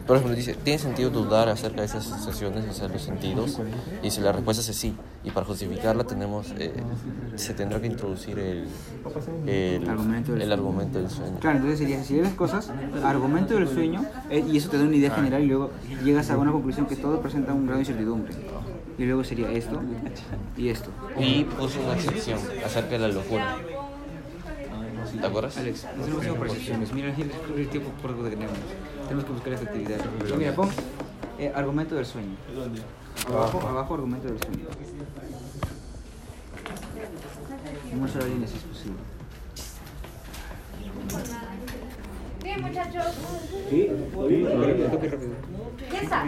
por 0.07 0.15
ejemplo, 0.15 0.35
dice, 0.35 0.55
¿tiene 0.55 0.79
sentido 0.79 1.09
dudar 1.09 1.49
acerca 1.49 1.81
de 1.81 1.85
esas 1.87 2.05
sensaciones, 2.05 2.65
o 2.69 2.73
sea, 2.73 2.87
los 2.87 3.01
sentidos? 3.01 3.59
Y 4.01 4.09
si 4.09 4.21
la 4.21 4.31
respuesta 4.31 4.61
es 4.61 4.77
sí, 4.77 4.95
y 5.25 5.31
para 5.31 5.45
justificarla 5.45 6.05
tenemos, 6.05 6.53
eh, 6.57 6.71
se 7.35 7.53
tendrá 7.53 7.81
que 7.81 7.87
introducir 7.87 8.39
el, 8.39 8.67
el, 9.45 9.89
Argumento 9.89 10.31
del 10.31 10.41
el 10.43 10.47
sueño. 10.47 10.53
argumento 10.53 10.99
del 10.99 11.09
sueño. 11.09 11.39
Claro, 11.41 11.57
entonces 11.57 11.79
sería 11.79 12.01
de 12.01 12.23
las 12.23 12.33
cosas, 12.35 12.71
argumento 13.03 13.55
del 13.55 13.67
sueño, 13.67 14.05
eh, 14.29 14.45
y 14.49 14.55
eso 14.55 14.69
te 14.69 14.77
da 14.77 14.85
una 14.85 14.95
idea 14.95 15.11
general, 15.11 15.43
y 15.43 15.47
luego 15.47 15.71
llegas 16.03 16.29
a 16.31 16.37
una 16.37 16.53
conclusión 16.53 16.85
que 16.85 16.95
todo 16.95 17.21
presenta 17.21 17.53
un 17.53 17.65
grado 17.65 17.79
de 17.79 17.81
incertidumbre. 17.81 18.33
Y 18.97 19.05
luego 19.05 19.23
sería 19.23 19.51
esto 19.51 19.79
y 20.55 20.69
esto. 20.69 20.89
Y 21.19 21.43
puso 21.43 21.79
una 21.81 21.95
excepción 21.95 22.39
acerca 22.65 22.91
de 22.91 22.99
la 22.99 23.07
locura. 23.09 23.57
¿Te 25.19 25.25
acuerdas? 25.25 25.57
Alex, 25.57 25.85
no 25.95 26.03
tenemos 26.03 26.21
tiempo 26.21 26.39
para 26.39 26.51
excepciones. 26.51 26.93
Mira 26.93 27.07
el, 27.09 27.67
tiempo 27.69 27.91
corto 28.01 28.23
que 28.23 28.29
tenemos. 28.29 28.57
Tenemos 29.07 29.25
que 29.25 29.31
buscar 29.31 29.53
efectividad. 29.53 29.99
Mira, 30.37 30.53
pon 30.53 30.69
eh, 31.39 31.51
argumento 31.55 31.95
del 31.95 32.05
sueño. 32.05 32.35
Abajo, 33.27 33.61
abajo, 33.67 33.93
argumento 33.93 34.27
del 34.27 34.39
sueño. 34.39 34.65
Una 37.93 38.07
sola 38.07 38.25
línea 38.25 38.47
si 38.47 38.57
es 38.57 38.63
posible. 38.63 38.97
Bien, 42.43 42.61
muchachos. 42.61 43.05
Sí. 43.69 43.91
Ya 45.91 46.01
está. 46.01 46.25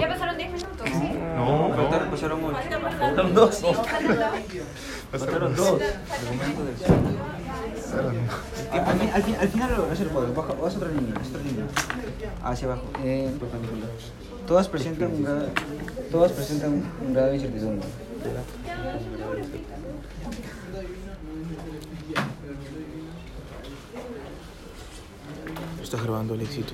Ya 0.00 0.08
pasaron 0.08 0.36
10 0.36 0.52
minutos, 0.52 0.86
¿sí? 0.86 1.10
No, 1.36 1.68
no. 1.68 1.74
Faltaron, 1.74 2.10
pasaron 2.10 2.44
ocho. 2.44 2.56
Faltan 2.98 3.34
dos. 3.34 3.54
Sí, 3.54 3.66
faltan 3.74 4.18
dos. 4.18 4.30
Faltaron 5.10 5.56
dos. 5.56 5.82
Argumento 6.10 6.64
del 6.64 6.78
sueño. 6.78 7.43
Al, 7.98 8.98
fin- 8.98 9.10
al, 9.14 9.22
fin- 9.22 9.36
al 9.40 9.48
final 9.48 9.70
lo- 9.76 9.86
no 9.86 9.96
se 9.96 10.04
lo 10.04 10.10
puedo. 10.10 10.32
Baja, 10.34 10.52
vas 10.54 10.74
a 10.74 10.76
otra 10.78 10.88
línea, 10.90 11.14
es 11.20 11.28
otra 11.28 11.42
línea. 11.42 11.64
Hacia 12.42 12.66
abajo. 12.68 12.84
Eh, 13.02 13.30
todas 14.46 14.68
presentan 14.68 15.12
un 15.12 15.22
grado, 15.24 15.46
todas 16.10 16.32
presentan 16.32 16.72
un, 16.72 16.84
un 17.06 17.12
grado 17.14 17.28
de 17.30 17.34
incertidumbre. 17.36 17.86
¿Estás 25.82 26.02
grabando 26.02 26.34
el 26.34 26.40
éxito? 26.42 26.72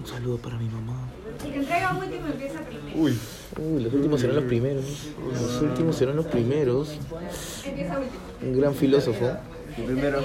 Un 0.00 0.06
saludo 0.06 0.38
para 0.38 0.56
mi 0.56 0.68
mamá. 0.68 1.08
Si 1.42 1.48
te 1.50 1.56
entrega 1.56 1.94
último, 1.96 2.26
empieza 2.26 2.60
primero. 2.60 2.98
Uy. 3.00 3.18
Uy, 3.58 3.82
los 3.82 3.92
últimos 3.94 4.20
serán 4.20 4.36
los 4.36 4.44
primeros. 4.44 4.84
Los 5.32 5.62
últimos 5.62 5.96
serán 5.96 6.16
los 6.16 6.26
primeros. 6.26 6.88
Empieza 7.64 7.98
último. 7.98 8.20
Un 8.42 8.58
gran 8.60 8.74
filósofo. 8.74 9.30
Primero. 9.86 10.20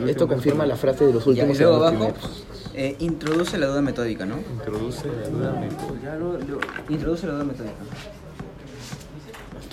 No. 0.00 0.06
Esto 0.08 0.26
confirma 0.28 0.66
la 0.66 0.76
frase 0.76 1.06
de 1.06 1.12
los 1.12 1.26
últimos 1.26 1.56
serán 1.56 1.72
los 1.74 1.82
abajo, 1.82 1.96
primeros. 2.12 2.44
eh, 2.74 2.96
introduce 2.98 3.58
la 3.58 3.66
duda 3.66 3.80
metódica, 3.82 4.26
¿no? 4.26 4.36
Introduce 4.38 5.06
la 5.06 5.28
duda 5.28 5.52
metódica. 5.52 6.02
Ya, 6.02 6.14
lo- 6.16 6.32
lo- 6.38 6.60
introduce 6.88 7.26
la 7.26 7.34
duda 7.34 7.44
metódica. 7.44 7.74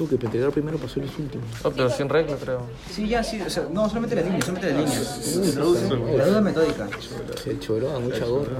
Tú 0.01 0.07
que 0.07 0.25
entregar 0.25 0.49
primero 0.49 0.79
pasó 0.79 0.99
los 0.99 1.15
últimos. 1.19 1.45
Oh, 1.63 1.69
pero 1.69 1.87
sin 1.87 2.09
regla, 2.09 2.35
creo. 2.37 2.61
Sí, 2.91 3.07
ya, 3.07 3.23
sí, 3.23 3.39
o 3.39 3.47
sea, 3.47 3.67
no, 3.71 3.87
solamente 3.87 4.15
las 4.15 4.25
líneas, 4.25 4.45
solamente 4.45 4.73
las 4.73 4.79
líneas. 4.79 5.35
Introduce 5.45 5.89
la 6.17 6.25
duda 6.25 6.41
metódica. 6.41 6.87
Se 7.43 7.59
choró 7.59 7.95
a 7.95 7.99
mucha 7.99 8.25
gorra. 8.25 8.57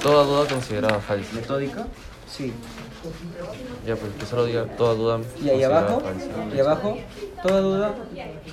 Toda 0.00 0.22
duda 0.24 0.46
considerada 0.48 1.00
falsa. 1.00 1.34
¿Metódica? 1.34 1.84
Sí. 2.32 2.52
Ya, 3.84 3.96
pues 3.96 4.12
que 4.20 4.24
solo 4.26 4.44
diga 4.44 4.66
toda 4.76 4.94
duda 4.94 5.20
Y 5.42 5.48
ahí 5.48 5.64
abajo, 5.64 6.00
falsa. 6.00 6.26
y 6.54 6.60
abajo, 6.60 6.98
toda 7.42 7.60
duda 7.60 7.94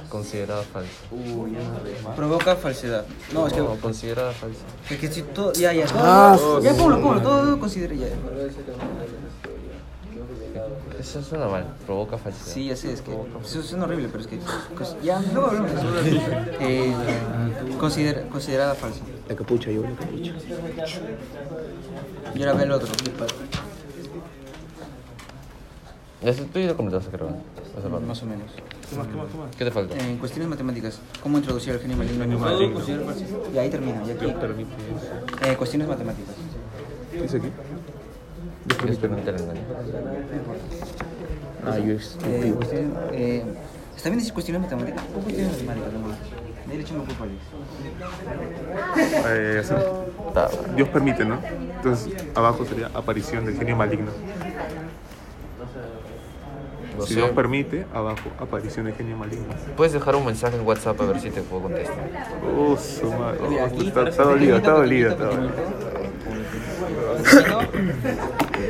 Considerada 0.09 0.63
falsa. 0.63 0.89
provoca 2.15 2.55
falsedad. 2.55 3.05
No, 3.35 3.45
es 3.45 3.53
que. 3.53 3.59
No, 3.59 3.75
considerada 3.75 4.31
falsa. 4.31 4.61
Es 4.89 4.97
que 4.97 5.11
si 5.11 5.21
todo. 5.21 5.53
Ya, 5.53 5.73
ya, 5.73 5.85
todo. 5.85 5.99
Ah, 6.01 6.39
ya, 6.63 6.73
ponlo, 6.73 6.99
ponlo, 7.03 7.21
todo 7.21 7.45
duda 7.45 7.59
considera 7.59 7.93
ya. 7.93 8.07
Eso 10.99 11.21
suena 11.21 11.47
mal, 11.47 11.65
provoca 11.85 12.17
falsedad. 12.17 12.45
Sí, 12.53 12.67
ya 12.67 12.75
sé, 12.75 12.91
es 12.93 13.01
que. 13.01 13.11
Eso 13.43 13.61
suena 13.63 13.85
horrible, 13.85 14.07
pero 14.11 14.21
es 14.21 14.27
que. 14.27 14.39
Ya, 15.03 15.21
luego 15.33 15.47
hablamos. 15.49 15.71
Eh, 16.59 16.93
considera- 17.79 18.27
considerada 18.29 18.73
falsa. 18.75 19.01
La 19.29 19.35
capucha, 19.35 19.69
yo 19.71 19.81
la 19.83 19.89
capucha. 19.91 20.33
Y 22.35 22.39
ahora 22.41 22.53
ve 22.53 22.63
el 22.63 22.71
otro. 22.71 22.87
Tú 26.51 26.59
ya 26.59 26.67
lo 26.67 26.75
completaste, 26.77 27.11
creo. 27.15 27.29
Esa 27.77 27.89
parte. 27.89 28.05
Más 28.05 28.23
o 28.23 28.25
menos. 28.25 28.51
¿Qué 29.57 29.65
te 29.65 29.71
falta? 29.71 29.95
En 29.97 30.17
cuestiones 30.17 30.49
matemáticas, 30.49 30.99
¿cómo 31.21 31.37
introducir 31.37 31.73
el 31.73 31.79
genio 31.79 31.97
maligno? 31.97 32.39
Maligno. 32.39 32.79
Y 33.53 33.57
ahí 33.57 33.69
termina, 33.69 34.01
y 34.07 34.11
aquí. 34.11 34.25
Eh, 34.25 35.55
cuestiones 35.57 35.87
matemáticas. 35.87 36.33
¿Qué 37.11 37.21
dice 37.21 37.37
aquí? 37.37 37.47
Dios 38.85 38.97
permite 38.97 39.29
el 39.29 39.35
engaño. 39.37 39.61
Ah, 41.65 41.77
yo 41.79 41.93
Eh, 41.93 41.95
estúpido. 41.95 42.59
eh, 43.11 43.43
¿Está 43.95 44.09
bien 44.09 44.19
decir 44.19 44.33
cuestiones 44.33 44.61
matemáticas? 44.61 45.03
¿O 45.15 45.19
cuestiones 45.19 45.53
matemáticas 45.63 45.93
nomás? 45.93 46.17
De 46.65 46.71
ahí 46.71 46.77
le 46.77 46.83
echamos 46.83 47.05
culpa 47.07 47.25
a. 47.25 47.27
Eh, 49.35 49.59
así. 49.59 49.73
Dios 50.75 50.89
permite, 50.89 51.25
¿no? 51.25 51.39
Entonces, 51.77 52.13
abajo 52.35 52.65
sería 52.65 52.89
aparición 52.93 53.45
del 53.45 53.57
genio 53.57 53.75
maligno. 53.75 54.11
No 56.97 57.03
Si 57.03 57.13
sé. 57.13 57.19
Dios 57.19 57.29
permite, 57.31 57.85
abajo, 57.93 58.29
aparición 58.39 58.85
del 58.85 58.95
genio 58.95 59.17
maligno. 59.17 59.45
Puedes 59.75 59.93
dejar 59.93 60.15
un 60.15 60.25
mensaje 60.25 60.57
en 60.57 60.65
WhatsApp 60.65 60.99
a 61.01 61.05
ver 61.05 61.19
si 61.19 61.29
te 61.29 61.41
puedo 61.41 61.63
contestar. 61.63 61.95
Oh, 62.57 62.75
su 62.77 63.11
madre. 63.11 63.39
Oh, 63.41 63.83
está, 63.83 64.07
está 64.09 64.23
dolido, 64.23 64.57
está 64.57 64.71
dolido. 64.71 65.15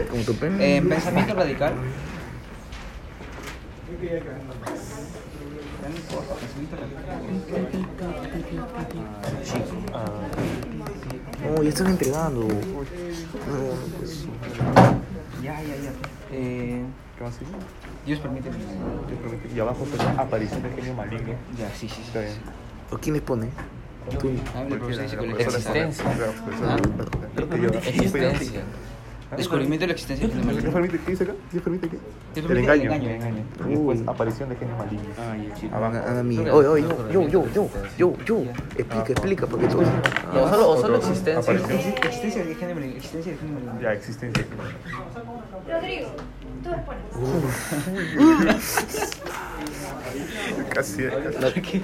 Con 0.10 0.24
tu. 0.26 0.46
Eh, 0.60 0.82
pensamiento 0.88 1.34
radical. 1.34 1.74
Oh, 11.50 11.64
ya 11.64 11.70
están 11.70 11.88
entregando. 11.88 12.48
Pues. 12.48 14.26
Ya, 15.42 15.62
ya, 15.62 15.76
ya. 15.76 15.92
Eh, 16.32 16.84
¿Qué 17.18 17.24
más 17.24 17.36
sigue? 17.36 17.52
Dios 18.06 18.20
permite. 18.20 18.50
Dios 18.50 19.20
permite. 19.22 19.56
Y 19.56 19.60
abajo 19.60 19.86
sería 19.90 20.12
aparición 20.12 20.64
del 20.64 20.74
genio 20.74 20.94
maligno. 20.94 21.34
Ya, 21.58 21.70
sí, 21.70 21.88
sí. 21.88 21.96
sí. 21.96 22.02
Está 22.08 22.20
bien. 22.22 22.34
¿O 22.92 22.98
quién 22.98 23.14
les 23.14 23.24
pone? 23.24 23.50
Tú. 24.20 24.32
Ah, 24.56 24.64
el 24.64 24.78
profesor 24.78 25.04
dice 25.04 25.18
que 25.18 25.28
la 25.28 25.34
Existencia. 27.78 28.62
Ah. 29.30 29.36
Descubrimiento 29.36 29.84
de 29.84 29.88
la 29.88 29.94
existencia. 29.94 30.30
¿Qué 30.30 31.12
dice 31.12 31.24
acá? 31.26 31.34
¿Dios 31.52 31.64
permite 31.64 31.90
qué? 31.90 31.98
El 32.36 32.58
engaño. 32.58 32.94
el 32.94 33.10
engaño. 33.10 33.44
Y 33.66 33.70
después 33.72 34.00
aparición 34.08 34.48
del 34.48 34.58
genio 34.58 34.78
maligno. 34.78 35.04
Ah, 35.18 35.36
ya, 35.36 35.56
sí. 35.58 35.70
Abajo. 35.74 35.98
A, 35.98 36.20
a 36.20 36.24
mí. 36.24 36.40
Oye, 36.40 36.68
oye, 36.68 36.86
yo, 37.12 37.28
yo, 37.28 37.46
yo, 37.54 37.70
yo, 37.98 38.14
yo. 38.26 38.38
Explica, 38.78 39.12
explica, 39.12 39.48
porque 39.48 39.66
o 39.66 39.70
solo, 39.72 40.70
o 40.70 40.82
solo 40.82 40.98
Otro. 40.98 40.98
existencia. 40.98 41.54
Existencia 41.54 42.44
genio 42.58 42.76
maligno. 42.76 42.96
Existencia 42.96 43.32
del 43.34 43.42
genio 43.42 43.56
maligno. 43.56 43.82
Ya, 43.82 43.94
existencia. 43.94 44.46
Rodrigo, 45.68 46.08
tú. 46.68 47.20
Casi, 50.74 51.04
casi. 51.08 51.84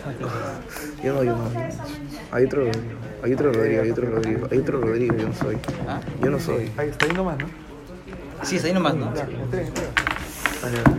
Yo 1.04 1.14
no, 1.14 1.24
yo 1.24 1.36
no. 1.36 1.52
Hay 2.32 2.46
otro 2.46 2.66
Rodrigo. 2.66 2.84
Hay 3.24 3.34
otro 3.34 3.52
Rodrigo, 3.54 3.82
hay 3.84 3.92
otro 3.92 4.06
Rodrigo. 4.10 4.48
Hay 4.52 4.58
otro 4.60 4.82
Rodrigo, 4.82 5.16
yo 5.16 5.28
no 5.30 5.34
soy. 5.36 5.58
¿Ah? 5.88 6.00
Yo 6.22 6.30
no 6.30 6.40
soy. 6.40 6.72
Ahí 6.78 6.90
está 6.90 7.06
ahí 7.06 7.12
nomás, 7.14 7.38
¿no? 7.40 7.48
Sí, 8.44 8.56
está 8.58 8.68
ahí 8.68 8.74
nomás, 8.74 8.96
¿no? 8.96 9.06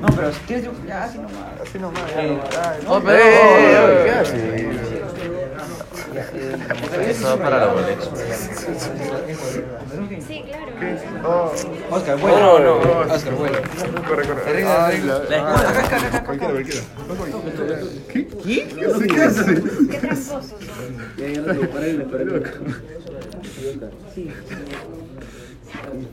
No, 0.00 0.08
pero 0.14 0.30
si 0.32 0.40
quieres, 0.40 0.64
yo- 0.66 0.72
ya, 0.86 1.04
así 1.04 1.16
nomás. 1.18 1.34
Así 1.62 1.78
nomás, 1.78 2.02
ya. 2.14 2.22
Eh. 2.22 2.38
Oh, 2.86 3.00
pero- 3.00 3.18
¡Eh! 3.18 4.02
¿Qué 4.04 4.10
haces? 4.10 5.03
Eso 7.08 7.38
para 7.38 7.58
la 7.58 7.66
boleta. 7.72 8.02
Sí, 10.26 10.44
claro. 10.46 10.72
Oh, 11.24 11.94
Oscar, 11.94 12.18
vuela. 12.18 12.40
no, 12.40 12.58
no. 12.58 13.14
Oscar, 13.14 13.34
vuela. 13.34 13.60
Corre, 14.06 14.26
corre. 14.26 14.64
Acá, 14.64 14.86
acá, 14.88 15.80
acá, 15.80 15.96
acá. 15.96 16.24
Cualquiera, 16.24 16.52
cualquiera. 16.52 16.82
¿Qué? 18.12 18.26
¿Qué? 18.26 18.68
¿Qué 19.06 19.22
hace? 19.22 19.62
¿Qué 19.90 19.98
tramposos 19.98 20.54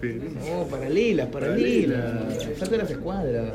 él. 0.01 0.35
No, 0.49 0.65
paralela, 0.67 1.29
paralela. 1.29 2.25
Saca 2.57 2.77
las 2.77 2.91
escuadras. 2.91 3.53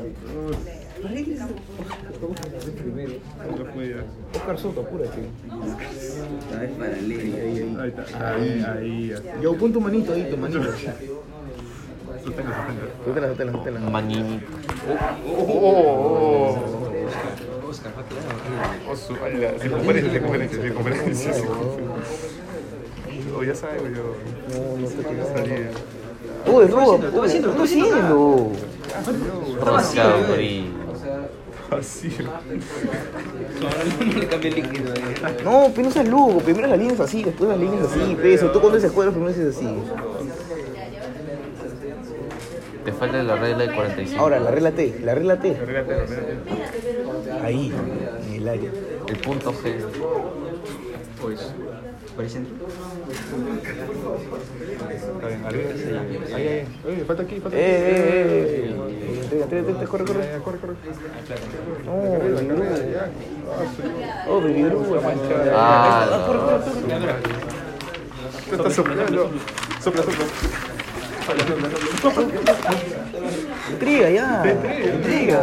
Oscar 4.33 4.57
Soto, 4.57 4.81
apúrate. 4.81 5.21
Vez 6.59 6.71
paralela. 6.71 7.83
Ahí 7.83 7.89
está. 7.89 8.03
Ahí, 8.33 8.63
ahí. 8.63 9.13
Yo, 9.41 9.55
pon 9.57 9.71
tu 9.73 9.79
manito 9.79 10.13
ahí, 10.13 10.29
tu 10.29 10.37
manito. 10.37 10.63
Sótela, 13.05 13.27
sótela, 13.29 13.51
sótela. 13.51 13.79
Manini. 13.79 14.39
Oh, 15.27 15.33
oh, 15.33 15.57
oh. 15.57 16.77
Oh, 18.87 19.25
ala, 19.25 19.59
Circunferencia, 19.59 20.11
circunferencia, 20.11 20.61
circunferencia. 20.61 21.33
Oh, 23.37 23.43
ya 23.43 23.53
sabes, 23.55 23.81
yo. 23.95 24.15
No, 24.49 24.77
no 24.81 24.87
sé 24.87 24.95
qué 24.97 25.03
Salí. 25.35 25.51
Uy, 26.47 26.65
no, 26.69 26.99
¿qué 26.99 27.07
estás 27.37 27.59
haciendo? 27.59 28.51
Rosca 29.61 30.15
Brie. 30.33 30.86
Así. 31.71 32.09
No, 35.43 35.71
pero 35.75 35.87
no 35.87 35.91
seas 35.91 36.07
loco. 36.07 36.39
Primero 36.39 36.67
las 36.67 36.79
líneas 36.79 36.99
así, 36.99 37.23
después 37.23 37.49
las 37.49 37.59
líneas 37.59 37.87
así. 37.87 38.15
Peso, 38.15 38.51
tú 38.51 38.59
cuando 38.59 38.77
dices 38.77 38.91
cuadros, 38.91 39.13
primero 39.13 39.33
dices 39.33 39.57
así. 39.57 39.67
Te 42.85 42.93
falta 42.93 43.21
la 43.21 43.35
regla 43.35 43.57
del 43.57 43.75
45. 43.75 44.21
Ahora, 44.21 44.39
la 44.39 44.49
regla 44.49 44.71
T, 44.71 45.01
la 45.03 45.13
regla 45.13 45.39
T. 45.39 45.57
Arréglate, 45.57 45.93
arréglate. 45.93 46.37
Ahí, 47.43 47.73
en 48.27 48.33
el 48.33 48.47
área. 48.47 48.71
El 49.07 49.17
punto 49.17 49.51
G. 49.51 49.75
Pues, 51.21 51.53
por 52.15 52.23
el 52.23 52.29
centro. 52.29 52.55
Oye, 56.85 57.03
falta 57.05 57.23
aquí, 57.23 57.39
falta 57.39 57.57
Eh, 57.57 57.61
aquí. 57.61 58.75
eh, 58.75 58.75
eh. 59.31 59.41
Entrega, 59.43 59.85
corre, 59.85 60.05
corre. 60.05 60.39
Corre, 60.43 60.57
corre. 60.59 60.75
Oh, 64.27 64.41
baby 64.41 64.63
Drew. 64.63 64.81
Ah, 65.53 66.07
Ah, 66.11 66.23
corre, 66.27 66.39
corre, 66.39 66.57
está 68.51 68.69
soplando. 68.71 69.29
Sopla, 69.81 70.03
sopla. 70.03 70.25
Intriga 73.71 74.09
ya. 74.09 74.43
Intriga. 74.95 75.39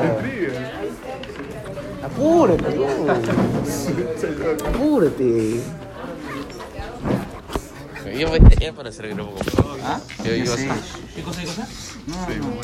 Apúrate, 2.03 2.69
no. 2.77 2.87
Apúrate. 4.69 5.61
Yo 8.19 8.29
voy 8.29 8.39
a 8.39 8.73
para 8.73 8.89
hacer 8.91 9.07
el 9.07 9.15
grupo. 9.15 9.35
¿Ah? 9.83 10.01
Yo. 10.25 10.33
¿Qué 10.33 10.45
cosa, 10.45 11.41
qué 11.41 11.47
cosa? 11.47 11.69
No, 12.07 12.15
no. 12.17 12.61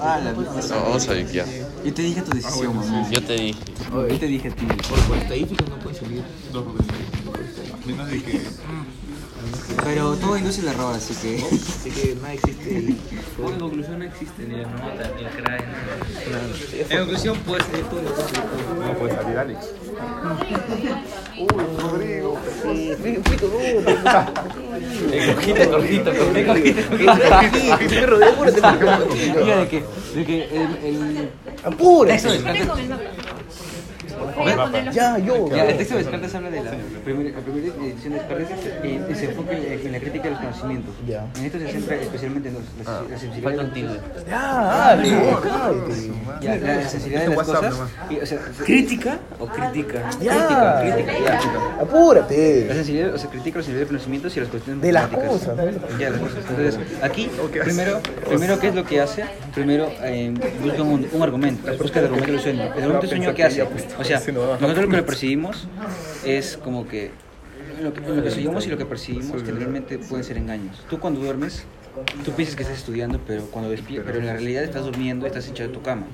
Ah, 0.00 0.20
la 0.22 0.32
No, 0.32 0.82
vamos 0.82 1.08
a 1.08 1.12
ver 1.12 1.32
ya. 1.32 1.44
Yo 1.84 1.94
te 1.94 2.02
dije 2.02 2.22
tu 2.22 2.30
decisión, 2.30 2.76
mamá. 2.76 3.10
Yo 3.10 3.22
te 3.22 3.32
dije. 3.34 3.58
Yo 3.90 4.18
te 4.18 4.26
dije 4.26 4.48
a 4.48 4.54
ti. 4.54 4.66
Por 5.08 5.18
estadísticas 5.18 5.68
no 5.68 5.94
salir. 5.94 6.22
Dos 6.52 6.64
Menos 7.86 8.10
de 8.10 8.22
que. 8.22 8.40
Pero 9.84 10.14
todo 10.16 10.36
induce 10.36 10.60
el 10.60 10.68
error, 10.68 10.94
así 10.94 11.14
que. 11.14 11.44
Así 11.44 11.90
que 11.90 12.14
nada 12.16 12.34
existe. 12.34 12.94
Por 13.36 13.58
conclusión 13.58 13.98
no 14.00 14.04
existe 14.04 14.42
ni 14.44 14.56
la 14.56 14.68
nota, 14.68 15.10
ni 15.16 15.24
el 15.24 15.30
CRAE. 15.30 15.64
En 16.90 16.98
conclusión 16.98 17.38
puede 17.38 17.64
ser 17.64 17.82
tú, 17.84 17.96
no 17.96 18.94
puede. 18.98 19.12
No 19.14 19.22
salir 19.22 19.38
Alex. 19.38 19.58
Uy, 21.38 21.48
Rodrigo. 21.78 22.38
Perro, 27.88 28.16
apúrate. 28.28 28.60
Diga 29.38 29.56
de 29.56 29.68
que, 29.68 29.84
de 30.14 30.24
que 30.24 30.38
el, 30.52 31.30
Apúrate. 31.64 32.12
texto 32.12 32.34
los 34.26 34.94
Ya, 34.94 35.18
yo. 35.18 35.48
Ya, 35.54 35.64
el 35.64 35.76
texto 35.76 35.94
de 35.96 36.02
Descartes 36.02 36.34
habla 36.34 36.50
de 36.50 36.62
la 36.62 36.70
primera, 37.04 37.36
la 37.36 37.42
primera 37.44 37.66
edición 37.84 38.12
de 38.12 38.18
Descartes 38.18 38.48
eh, 38.82 39.00
y 39.10 39.14
se 39.14 39.24
enfoca 39.26 39.52
en, 39.52 39.86
en 39.86 39.92
la 39.92 39.98
crítica 40.00 40.24
de 40.24 40.30
los 40.30 40.38
conocimientos. 40.40 40.94
Ya. 41.06 41.26
En 41.38 41.44
esto 41.44 41.58
se 41.58 41.68
centra 41.68 41.96
especialmente 41.96 42.48
en 42.48 42.54
los, 42.54 42.62
las, 42.78 42.88
Ah, 42.88 43.02
la 43.10 43.18
sensibilidad 43.18 43.56
falta 43.56 43.74
tilde. 43.74 44.00
Ya, 44.28 44.54
dale, 44.64 45.10
cállate. 45.42 46.12
Ya, 46.40 46.56
la, 46.56 46.88
sensibilidad 46.88 47.22
de 47.22 47.28
las 47.28 47.36
WhatsApp 47.38 47.64
cosas. 47.70 47.88
Y, 48.10 48.16
o 48.18 48.26
sea, 48.26 48.38
se- 48.56 48.64
¿Crítica 48.64 49.18
o 49.38 49.46
crítica? 49.46 50.10
Ya. 50.20 50.80
crítica, 50.82 51.12
ya. 51.18 51.40
La 51.76 51.82
Apúrate. 51.82 52.68
sensibilidad, 52.74 53.14
o 53.14 53.18
sea, 53.18 53.30
critica 53.30 53.58
la 53.58 53.64
sensibilidad 53.64 53.86
de 53.88 53.92
los 53.92 54.02
conocimientos 54.02 54.36
y 54.36 54.40
las 54.40 54.48
cuestiones 54.48 54.82
De 54.82 54.92
las 54.92 55.06
cosas. 55.08 55.56
Ya, 55.98 56.10
las 56.10 56.20
cosas. 56.20 56.38
Entonces, 56.48 56.78
aquí, 57.02 57.30
primero, 57.64 58.00
primero, 58.28 58.58
¿qué 58.58 58.68
es 58.68 58.74
lo 58.74 58.84
que 58.84 59.00
hace? 59.00 59.24
Primero, 59.54 59.90
eh, 60.02 60.32
busca 60.62 60.82
un, 60.82 61.06
un 61.12 61.22
argumento, 61.22 61.70
busca 61.76 61.98
el 62.00 62.06
argumento 62.06 62.32
del 62.32 62.40
sueño. 62.40 62.62
El 62.62 62.70
argumento 62.70 63.00
del 63.00 63.08
sueño, 63.10 63.34
¿qué 63.34 63.44
hace? 63.44 63.66
O 64.16 64.20
sea, 64.20 64.32
nosotros 64.32 64.88
lo 64.88 64.96
que 64.96 65.02
percibimos 65.02 65.68
es 66.24 66.56
como 66.56 66.86
que 66.88 67.10
lo 67.82 67.92
que, 67.92 68.00
lo 68.00 68.22
que 68.22 68.30
soñamos 68.30 68.66
y 68.66 68.70
lo 68.70 68.78
que 68.78 68.86
percibimos 68.86 69.42
generalmente 69.42 69.98
pueden 69.98 70.24
ser 70.24 70.36
engaños. 70.36 70.84
Tú 70.90 70.98
cuando 70.98 71.20
duermes, 71.20 71.64
tú 72.24 72.32
piensas 72.32 72.56
que 72.56 72.62
estás 72.62 72.78
estudiando, 72.78 73.20
pero 73.26 73.44
cuando 73.46 73.70
despiertas, 73.70 74.06
pero 74.06 74.20
en 74.20 74.26
la 74.26 74.32
realidad 74.32 74.64
estás 74.64 74.84
durmiendo 74.84 75.26
y 75.26 75.28
estás 75.28 75.48
echado 75.48 75.68
en 75.68 75.72
tu 75.72 75.82
cama. 75.82 76.06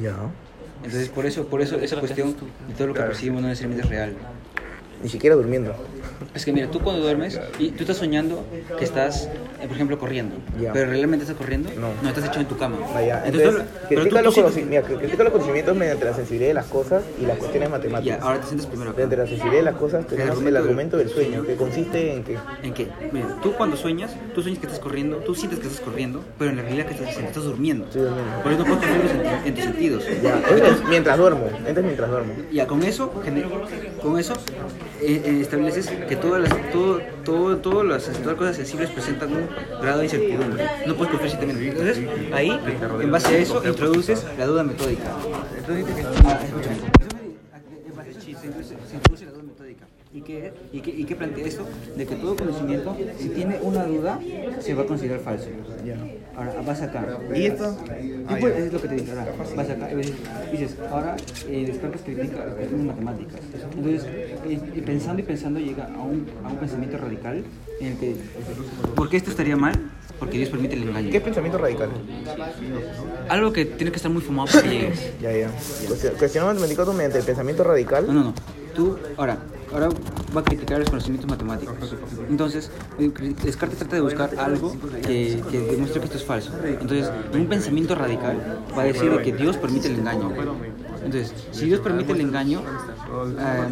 Ya. 0.00 0.14
Entonces, 0.84 1.08
por 1.08 1.26
eso, 1.26 1.46
por 1.46 1.62
eso 1.62 1.76
esa 1.76 1.98
cuestión 1.98 2.36
de 2.68 2.74
todo 2.74 2.88
lo 2.88 2.94
que 2.94 3.00
percibimos 3.00 3.42
no 3.42 3.48
necesariamente 3.48 3.86
es 3.86 3.90
real. 3.90 4.14
Ni 5.02 5.08
siquiera 5.08 5.36
durmiendo. 5.36 5.74
Es 6.34 6.44
que 6.44 6.52
mira, 6.52 6.70
tú 6.70 6.80
cuando 6.80 7.02
duermes 7.02 7.40
y 7.58 7.70
tú 7.70 7.82
estás 7.82 7.96
soñando 7.96 8.44
que 8.78 8.84
estás, 8.84 9.24
eh, 9.60 9.66
por 9.66 9.72
ejemplo, 9.72 9.98
corriendo, 9.98 10.36
Ya. 10.60 10.72
pero 10.72 10.90
realmente 10.90 11.24
estás 11.24 11.36
corriendo, 11.38 11.70
No. 11.78 12.08
estás 12.08 12.24
echado 12.24 12.40
en 12.40 12.46
tu 12.48 12.56
cama. 12.56 12.76
Vaya, 12.94 13.22
Entonces, 13.24 13.48
entonces, 13.50 13.68
pero 13.88 14.02
tú- 14.02 14.08
critica, 14.10 14.30
tú 14.30 14.40
los 14.42 14.56
mira, 14.66 14.82
critica 14.82 15.24
los 15.24 15.32
conocimientos 15.32 15.76
mediante 15.76 16.04
la 16.04 16.14
sensibilidad 16.14 16.48
de 16.50 16.54
las 16.54 16.66
cosas 16.66 17.02
y 17.20 17.26
las 17.26 17.38
cuestiones 17.38 17.70
matemáticas. 17.70 18.20
ahora 18.22 18.40
te 18.40 18.46
sientes 18.46 18.66
primero 18.66 18.90
acá. 18.90 18.96
Mediante 18.96 19.16
la 19.16 19.26
sensibilidad 19.26 19.60
de 19.64 19.70
las 19.70 19.76
cosas 19.80 20.06
tenemos 20.06 20.42
el 20.42 20.56
argumento 20.56 20.96
del 20.96 21.08
sueño, 21.08 21.42
que 21.44 21.54
consiste 21.56 22.14
en 22.14 22.24
que 22.24 22.36
¿En 22.62 22.74
qué? 22.74 22.88
Mira, 23.12 23.36
tú 23.42 23.52
cuando 23.54 23.76
sueñas, 23.76 24.14
tú 24.34 24.42
sueñas 24.42 24.58
que 24.60 24.66
estás 24.66 24.80
corriendo, 24.80 25.16
tú 25.18 25.34
sientes 25.34 25.58
que 25.60 25.66
estás 25.68 25.80
corriendo, 25.80 26.22
pero 26.38 26.50
en 26.50 26.56
la 26.56 26.62
realidad 26.62 26.86
que 26.86 26.94
estás 26.94 27.16
estás 27.16 27.44
durmiendo. 27.44 27.84
Estoy 27.86 28.02
durmiendo. 28.02 28.42
Por 28.42 28.52
eso 28.52 28.64
no 28.64 28.66
puedes 28.76 28.90
controlar 29.10 29.40
en, 29.42 29.48
en 29.48 29.54
tus 29.54 29.64
sentidos. 29.64 30.04
ya, 30.22 30.42
mientras 30.88 31.18
duermo, 31.18 31.46
esto 31.66 31.80
es 31.80 31.84
mientras 31.84 32.10
duermo. 32.10 32.32
Ya, 32.52 32.66
con 32.66 32.82
eso, 32.82 33.12
con 34.02 34.18
eso 34.18 34.34
eh, 35.00 35.22
eh, 35.24 35.38
estableces 35.40 35.90
que 36.06 36.16
todas 36.16 36.42
las, 36.42 36.72
todo, 36.72 37.00
todo, 37.24 37.56
todas 37.58 37.86
las 37.86 38.04
todas 38.22 38.38
cosas 38.38 38.56
sensibles 38.56 38.90
presentan 38.90 39.32
un 39.32 39.48
grado 39.80 39.98
de 39.98 40.04
incertidumbre. 40.04 40.64
No 40.86 40.94
puedes 40.94 41.12
confiar 41.12 41.38
científicamente. 41.38 41.80
Entonces, 41.80 42.32
ahí, 42.32 42.58
en 43.00 43.10
base 43.10 43.34
a 43.34 43.38
eso, 43.38 43.66
introduces 43.66 44.24
la 44.38 44.46
duda 44.46 44.62
metódica. 44.62 45.10
Se 45.66 45.80
introduce 48.96 49.24
la 49.24 49.32
duda 49.32 49.42
metódica. 49.42 49.86
¿Y 50.14 50.20
qué, 50.22 50.52
y, 50.72 50.80
qué, 50.80 50.90
¿Y 50.90 51.04
qué 51.04 51.16
plantea 51.16 51.44
esto? 51.44 51.66
De 51.94 52.06
que 52.06 52.16
todo 52.16 52.34
conocimiento, 52.36 52.96
si 53.18 53.28
tiene 53.28 53.58
una 53.60 53.84
duda, 53.84 54.18
se 54.60 54.72
va 54.74 54.84
a 54.84 54.86
considerar 54.86 55.20
falso. 55.20 55.50
Ahora, 56.36 56.54
vas 56.66 56.82
acá. 56.82 57.06
¿Y 57.34 57.46
esto? 57.46 57.74
Tú 58.28 58.34
puedes- 58.38 58.58
es 58.66 58.72
lo 58.72 58.80
que 58.82 58.88
te 58.88 58.94
dije. 58.96 59.10
Ahora, 59.12 59.26
vas 59.56 59.70
acá 59.70 59.90
y 59.92 59.96
dices, 60.52 60.76
ahora 60.90 61.16
eh, 61.48 61.64
Descartes 61.66 62.02
critica 62.02 62.44
las 62.44 62.54
cuestiones 62.54 62.86
matemáticas. 62.86 63.40
Entonces, 63.76 64.04
eh, 64.46 64.82
pensando 64.84 65.20
y 65.20 65.24
pensando 65.24 65.60
llega 65.60 65.84
a 65.86 66.02
un, 66.02 66.26
a 66.44 66.48
un 66.48 66.56
pensamiento 66.56 66.98
radical 66.98 67.42
en 67.80 67.86
el 67.86 67.96
que, 67.98 68.16
¿por 68.94 69.08
qué 69.08 69.16
esto 69.16 69.30
estaría 69.30 69.56
mal? 69.56 69.74
Porque 70.18 70.38
Dios 70.38 70.50
permite 70.50 70.74
el 70.76 70.82
engaño. 70.84 71.10
¿Qué 71.10 71.20
pensamiento 71.20 71.58
radical? 71.58 71.90
Algo 73.28 73.52
que 73.52 73.64
tiene 73.64 73.90
que 73.90 73.96
estar 73.96 74.10
muy 74.10 74.22
fumado 74.22 74.48
para 74.48 74.62
que 74.62 74.68
llegues. 74.68 75.12
Ya, 75.20 75.32
ya. 75.32 75.50
Cuestionamos 76.18 76.54
matemáticos 76.56 76.94
mediante 76.94 77.18
el 77.18 77.24
pensamiento 77.24 77.64
radical. 77.64 78.06
No, 78.06 78.12
no, 78.12 78.24
no. 78.24 78.34
Tú, 78.74 78.98
ahora, 79.16 79.38
ahora 79.72 79.88
va 80.34 80.40
a 80.40 80.44
criticar 80.44 80.78
los 80.78 80.88
conocimientos 80.88 81.28
matemáticos. 81.30 81.94
Entonces, 82.28 82.70
eh, 82.98 83.10
Descartes 83.42 83.78
trata 83.78 83.96
de 83.96 84.02
buscar 84.02 84.30
algo 84.38 84.76
que, 85.06 85.42
que 85.50 85.58
demuestre 85.60 86.00
que 86.00 86.06
esto 86.06 86.18
es 86.18 86.24
falso. 86.24 86.52
Entonces, 86.64 87.10
en 87.32 87.40
un 87.40 87.46
pensamiento 87.46 87.94
radical 87.94 88.60
va 88.76 88.82
a 88.82 88.84
decir 88.86 89.10
de 89.10 89.22
que 89.22 89.32
Dios 89.32 89.56
permite 89.56 89.88
el 89.88 90.00
engaño. 90.00 90.32
Entonces, 91.04 91.32
si 91.52 91.66
Dios 91.66 91.80
permite 91.80 92.12
el 92.12 92.20
engaño, 92.20 92.62
ah, 93.38 93.68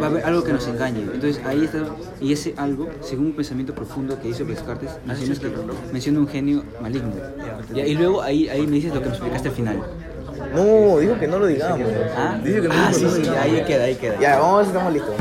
va 0.00 0.06
a 0.06 0.10
haber 0.10 0.24
algo 0.24 0.42
que 0.42 0.52
nos 0.52 0.66
engañe. 0.66 1.02
Entonces, 1.02 1.40
ahí 1.44 1.64
está, 1.64 1.84
y 2.20 2.32
ese 2.32 2.54
algo, 2.56 2.88
según 3.00 3.26
un 3.26 3.32
pensamiento 3.34 3.74
profundo 3.74 4.20
que 4.20 4.28
hizo 4.28 4.44
Descartes, 4.44 4.90
menciona, 5.06 5.34
que, 5.38 5.92
menciona 5.92 6.18
un 6.18 6.28
genio 6.28 6.64
maligno. 6.80 7.12
Ya, 7.72 7.86
y 7.86 7.94
luego 7.94 8.20
ahí, 8.20 8.48
ahí 8.48 8.66
me 8.66 8.76
dices 8.76 8.92
lo 8.92 9.00
que 9.00 9.06
me 9.06 9.12
explicaste 9.12 9.48
al 9.48 9.54
final. 9.54 9.82
No, 10.54 10.98
dijo 10.98 11.18
que 11.18 11.26
no 11.26 11.38
lo 11.38 11.46
digamos. 11.46 11.80
¿Ah? 12.16 12.38
Dice 12.42 12.60
que 12.62 12.68
no 12.68 12.74
Ah, 12.74 12.88
lo 12.90 12.98
sí, 12.98 13.06
sí, 13.08 13.20
digamos. 13.22 13.40
ahí 13.40 13.64
queda, 13.66 13.84
ahí 13.84 13.94
queda. 13.96 14.18
Ya, 14.20 14.38
vamos 14.38 14.66
estamos 14.66 14.92
listos. 14.92 15.14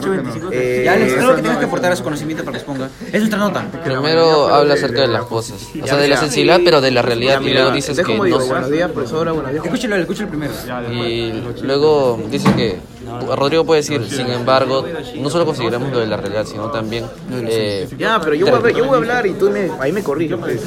8.25. 0.00 0.48
Eh, 0.52 0.82
ya, 0.84 0.92
Alex, 0.94 1.12
creo 1.14 1.36
que 1.36 1.42
tienes 1.42 1.58
que 1.58 1.64
aportar 1.66 1.92
a 1.92 1.96
su 1.96 2.02
conocimiento 2.04 2.44
para 2.44 2.52
que 2.52 2.58
exponga. 2.64 2.88
Es 3.06 3.18
nuestra 3.20 3.38
nota. 3.38 3.64
Primero 3.84 4.48
habla 4.48 4.74
acerca 4.74 5.02
de 5.02 5.08
las 5.08 5.24
cosas. 5.24 5.68
O 5.82 5.86
sea, 5.86 5.96
de 5.96 6.08
la 6.08 6.16
sensibilidad, 6.16 6.60
pero 6.64 6.80
de 6.80 6.90
la 6.90 7.02
realidad. 7.02 7.40
Y 7.40 7.50
luego 7.52 7.70
dices 7.70 7.96
que 8.00 8.12
no 8.14 8.18
buenos 8.18 8.70
días, 8.70 8.90
profesora, 8.90 9.32
buenos 9.32 9.52
días. 9.52 9.64
Escúchalo, 9.64 9.96
escúchalo 9.96 10.28
primero. 10.28 10.52
Y 10.92 11.32
luego 11.62 12.20
dice 12.30 12.48
que 12.56 12.78
Rodrigo 13.36 13.64
puede 13.64 13.80
decir, 13.80 14.04
sin 14.08 14.28
embargo, 14.30 14.84
no 15.16 15.30
solo 15.30 15.44
consideramos 15.46 15.90
lo 15.92 16.00
de 16.00 16.06
la 16.06 16.16
realidad, 16.16 16.46
sino 16.46 16.70
también... 16.70 17.04
eh, 17.46 17.88
Ya, 17.98 18.18
pero 18.20 18.34
yo 18.34 18.46
voy, 18.46 18.54
a, 18.54 18.58
ver- 18.58 18.74
yo 18.74 18.84
voy 18.86 18.94
a 18.94 18.96
hablar 18.98 19.26
y 19.26 19.32
tú 19.34 19.50
me, 19.50 19.70
ahí 19.80 19.92
me 19.92 20.02
corriges. 20.02 20.38
pues. 20.38 20.60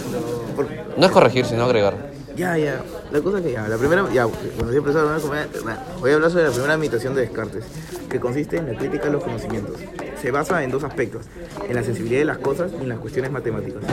No 0.97 1.05
es 1.05 1.11
corregir, 1.11 1.45
sino 1.45 1.63
agregar. 1.65 2.14
Ya, 2.35 2.57
ya. 2.57 2.83
La 3.11 3.21
cosa 3.21 3.37
es 3.37 3.45
que 3.45 3.51
ya, 3.53 3.67
la 3.67 3.77
primera, 3.77 4.05
ya, 4.11 4.27
cuando 4.27 4.71
yo 4.71 4.79
empecé 4.79 4.97
a 4.97 5.01
hablar, 5.01 5.21
bueno, 5.21 5.79
voy 5.99 6.11
a 6.11 6.15
hablar 6.15 6.31
sobre 6.31 6.45
la 6.45 6.51
primera 6.51 6.77
meditación 6.77 7.15
de 7.15 7.21
Descartes, 7.21 7.63
que 8.09 8.19
consiste 8.19 8.57
en 8.57 8.71
la 8.71 8.77
crítica 8.77 9.07
a 9.07 9.11
los 9.11 9.23
conocimientos. 9.23 9.77
Se 10.21 10.31
basa 10.31 10.63
en 10.63 10.71
dos 10.71 10.83
aspectos, 10.83 11.25
en 11.67 11.75
la 11.75 11.83
sensibilidad 11.83 12.19
de 12.19 12.25
las 12.25 12.39
cosas 12.39 12.71
y 12.77 12.83
en 12.83 12.89
las 12.89 12.99
cuestiones 12.99 13.31
matemáticas. 13.31 13.83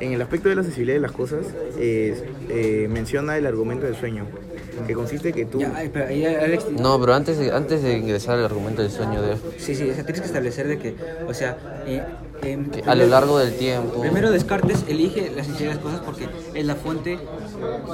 En 0.00 0.12
el 0.12 0.22
aspecto 0.22 0.48
de 0.48 0.56
la 0.56 0.62
sensibilidad 0.62 0.96
de 0.96 1.00
las 1.00 1.12
cosas, 1.12 1.46
es, 1.78 2.22
eh, 2.48 2.86
menciona 2.90 3.36
el 3.36 3.46
argumento 3.46 3.86
del 3.86 3.96
sueño, 3.96 4.26
que 4.86 4.94
consiste 4.94 5.32
que 5.32 5.46
tú... 5.46 5.60
Ya, 5.60 5.72
ay, 5.74 5.90
pero 5.92 6.06
ahí 6.06 6.24
Alex... 6.24 6.70
No, 6.70 7.00
pero 7.00 7.14
antes 7.14 7.38
de, 7.38 7.52
antes 7.52 7.82
de 7.82 7.96
ingresar 7.96 8.38
al 8.38 8.44
argumento 8.44 8.82
del 8.82 8.90
sueño 8.90 9.22
de... 9.22 9.36
Sí, 9.58 9.74
sí, 9.74 9.88
o 9.90 9.94
sea, 9.94 10.04
tienes 10.04 10.20
que 10.20 10.26
establecer 10.26 10.68
de 10.68 10.78
que, 10.78 10.94
o 11.26 11.34
sea, 11.34 11.56
eh, 11.86 12.02
em, 12.42 12.66
a 12.86 12.94
lo 12.94 13.06
largo 13.06 13.38
del 13.38 13.54
tiempo... 13.56 14.00
Primero 14.00 14.30
Descartes 14.30 14.84
elige 14.88 15.30
la 15.34 15.44
sensibilidad 15.44 15.70
de 15.70 15.74
las 15.76 15.78
cosas 15.78 16.00
porque 16.00 16.28
es 16.54 16.66
la 16.66 16.74
fuente 16.74 17.18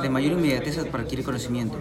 de 0.03 0.09
mayor 0.09 0.33
inmediatez 0.33 0.77
para 0.91 1.03
adquirir 1.05 1.25
conocimiento. 1.25 1.77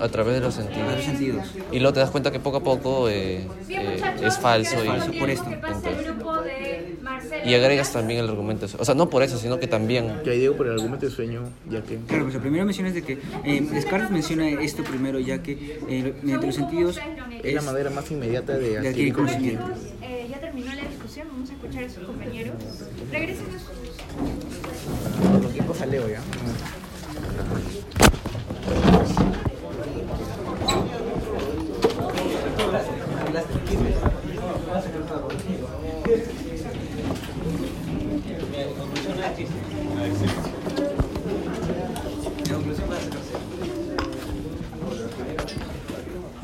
A 0.00 0.08
través 0.08 0.34
de 0.34 0.40
los 0.40 0.54
sentidos. 0.54 0.88
De 0.88 0.96
los 0.96 1.04
sentidos. 1.04 1.46
Y 1.72 1.78
luego 1.80 1.92
te 1.92 2.00
das 2.00 2.10
cuenta 2.10 2.30
que 2.30 2.40
poco 2.40 2.58
a 2.58 2.62
poco 2.62 3.08
eh, 3.08 3.46
eh, 3.68 4.00
es 4.22 4.38
falso. 4.38 4.76
Y, 4.76 4.88
qué 4.88 5.58
pasa 5.60 5.90
el 5.90 6.04
grupo 6.04 6.42
de 6.42 6.96
Marcelo. 7.02 7.44
y 7.44 7.54
agregas 7.54 7.92
también 7.92 8.20
el 8.20 8.28
argumento. 8.30 8.66
O 8.78 8.84
sea, 8.84 8.94
no 8.94 9.10
por 9.10 9.22
eso, 9.22 9.38
sino 9.38 9.58
que 9.58 9.66
también... 9.66 10.20
Que 10.24 10.30
ahí 10.30 10.38
digo 10.40 10.56
por 10.56 10.66
el 10.66 10.72
argumento 10.74 11.06
del 11.06 11.14
sueño, 11.14 11.42
ya 11.68 11.82
que... 11.82 11.96
Claro, 11.96 12.24
pues 12.24 12.34
lo 12.34 12.40
primero 12.40 12.64
mencionas 12.64 12.94
de 12.94 13.02
que 13.02 13.18
eh, 13.44 13.68
Descartes 13.70 14.10
menciona 14.10 14.48
esto 14.48 14.82
primero, 14.84 15.18
ya 15.18 15.42
que 15.42 15.78
eh, 15.88 16.14
mediante 16.22 16.46
los 16.46 16.56
sentidos 16.56 16.98
Es 17.42 17.54
la 17.54 17.62
manera 17.62 17.90
más 17.90 18.10
inmediata 18.10 18.52
de 18.54 18.58
de 18.58 18.78
adquirir 18.78 18.88
adquirir 18.88 19.14
conocimiento. 19.14 19.62
conocimiento. 19.64 19.97
Terminó 20.40 20.72
la 20.74 20.82
discusión, 20.88 21.28
vamos 21.30 21.50
a 21.50 21.52
escuchar 21.52 21.84
a 21.84 21.88
sus 21.90 22.04
compañeros. 22.04 22.54
Regresen 23.10 23.46
a 23.54 23.58
sus... 23.58 23.68
Cosa 25.66 25.86
leo 25.86 26.08
ya. 26.08 26.20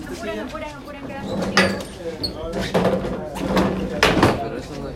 Apuren, 0.06 0.40
apuren, 0.40 0.72
apuren, 0.74 1.06
quedan 1.06 1.26
poco 1.26 1.46
tiempo. 1.46 1.78
Pero 4.42 4.56
eso 4.56 4.74
no 4.80 4.88
es... 4.88 4.94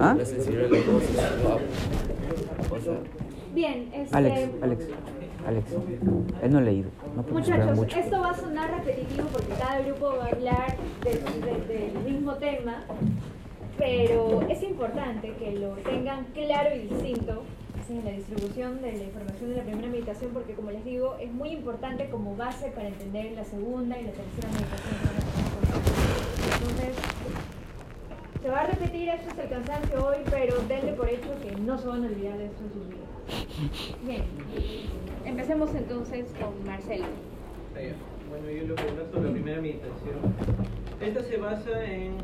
¿Ah? 0.00 0.14
La 0.16 0.24
sensibilidad 0.24 0.68
de 0.70 0.78
las 0.78 0.84
cosas. 0.84 1.32
O 2.70 2.80
sea, 2.80 2.98
Bien, 3.54 3.88
este... 3.92 4.06
Alex, 4.18 4.50
Alex, 4.62 4.84
Alex, 5.46 5.64
él 6.42 6.52
no 6.52 6.58
ha 6.58 6.60
leído, 6.60 6.90
no 7.16 7.22
Muchachos, 7.32 7.76
mucho. 7.76 7.98
esto 7.98 8.20
va 8.20 8.30
a 8.30 8.34
sonar 8.36 8.70
repetitivo 8.70 9.28
porque 9.28 9.52
cada 9.58 9.80
grupo 9.80 10.14
va 10.18 10.24
a 10.26 10.28
hablar 10.28 10.76
del, 11.04 11.24
del- 11.42 11.68
del 11.68 12.04
mismo 12.04 12.34
tema, 12.34 12.82
pero 13.78 14.42
es 14.48 14.62
importante 14.62 15.32
que 15.38 15.52
lo 15.58 15.70
tengan 15.76 16.24
claro 16.34 16.74
y 16.74 16.80
distinto 16.88 17.42
en 17.88 18.04
la 18.04 18.10
distribución 18.10 18.82
de 18.82 18.92
la 18.92 19.04
información 19.04 19.50
de 19.50 19.56
la 19.56 19.62
primera 19.62 19.88
meditación 19.88 20.30
porque 20.34 20.52
como 20.52 20.70
les 20.72 20.84
digo 20.84 21.16
es 21.20 21.32
muy 21.32 21.50
importante 21.50 22.10
como 22.10 22.36
base 22.36 22.68
para 22.72 22.88
entender 22.88 23.32
la 23.32 23.44
segunda 23.44 23.98
y 23.98 24.04
la 24.04 24.12
tercera 24.12 24.48
meditación. 24.52 24.96
Entonces, 26.52 26.96
se 28.42 28.48
va 28.50 28.60
a 28.60 28.66
repetir 28.66 29.08
esto 29.08 29.30
hasta 29.30 29.42
el 29.44 29.48
cansancio 29.48 30.06
hoy, 30.06 30.16
pero 30.30 30.56
denle 30.68 30.92
por 30.92 31.08
hecho 31.08 31.30
que 31.42 31.52
no 31.62 31.78
se 31.78 31.86
van 31.88 32.02
a 32.04 32.06
olvidar 32.08 32.36
de 32.36 32.46
esto 32.46 32.62
en 32.64 32.72
sus 32.74 32.88
vidas. 32.88 33.07
Bien, 34.04 34.22
empecemos 35.24 35.74
entonces 35.74 36.26
con 36.40 36.64
Marcelo. 36.64 37.06
Bueno, 38.28 38.50
yo 38.50 38.66
lo 38.68 38.74
que 38.74 38.82
hablar 38.82 39.06
sobre 39.12 39.28
la 39.28 39.32
primera 39.32 39.60
meditación. 39.60 40.16
Esta 41.00 41.22
se 41.22 41.36
basa 41.36 41.84
en 41.84 42.14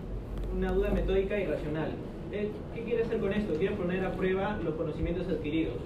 una 0.56 0.72
duda 0.72 0.90
metódica 0.90 1.38
y 1.38 1.46
racional. 1.46 1.92
Eh, 2.32 2.50
¿Qué 2.74 2.82
quiere 2.82 3.04
hacer 3.04 3.20
con 3.20 3.32
esto? 3.32 3.54
Quiere 3.54 3.76
poner 3.76 4.04
a 4.04 4.12
prueba 4.12 4.58
los 4.62 4.74
conocimientos 4.74 5.28
adquiridos. 5.28 5.76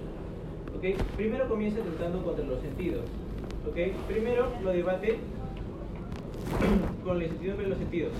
¿Ok? 0.75 0.99
Primero 1.15 1.47
comienza 1.47 1.81
tratando 1.81 2.23
contra 2.23 2.45
los 2.45 2.59
sentidos. 2.61 3.05
¿Ok? 3.67 3.77
Primero 4.07 4.51
lo 4.63 4.71
debate 4.71 5.19
con 7.03 7.19
la 7.19 7.25
incertidumbre 7.25 7.65
de 7.65 7.69
los 7.69 7.79
sentidos. 7.79 8.13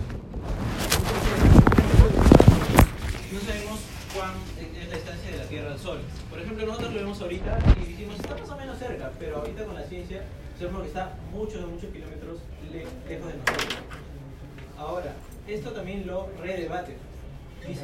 No 3.33 3.39
sabemos 3.39 3.98
cuán 4.15 4.31
es 4.59 4.89
la 4.89 4.95
distancia 4.95 5.31
de 5.31 5.37
la 5.37 5.43
Tierra 5.45 5.71
al 5.73 5.79
Sol. 5.79 5.99
Por 6.29 6.39
ejemplo, 6.39 6.65
nosotros 6.65 6.93
lo 6.93 6.99
vemos 6.99 7.21
ahorita 7.21 7.59
y 7.81 7.91
decimos, 7.91 8.15
está 8.19 8.35
más 8.37 8.49
o 8.49 8.55
menos 8.57 8.77
cerca, 8.79 9.11
pero 9.19 9.37
ahorita 9.37 9.65
con 9.65 9.75
la 9.75 9.83
ciencia 9.83 10.23
sabemos 10.57 10.81
que 10.83 10.87
está 10.87 11.13
muchos, 11.31 11.67
muchos 11.69 11.91
kilómetros 11.91 12.39
le- 12.71 12.85
lejos 13.09 13.27
de 13.31 13.37
nosotros. 13.39 13.77
Ahora, 14.77 15.13
esto 15.47 15.71
también 15.71 16.07
lo 16.07 16.29
redebate. 16.41 16.95
Dice, 17.67 17.83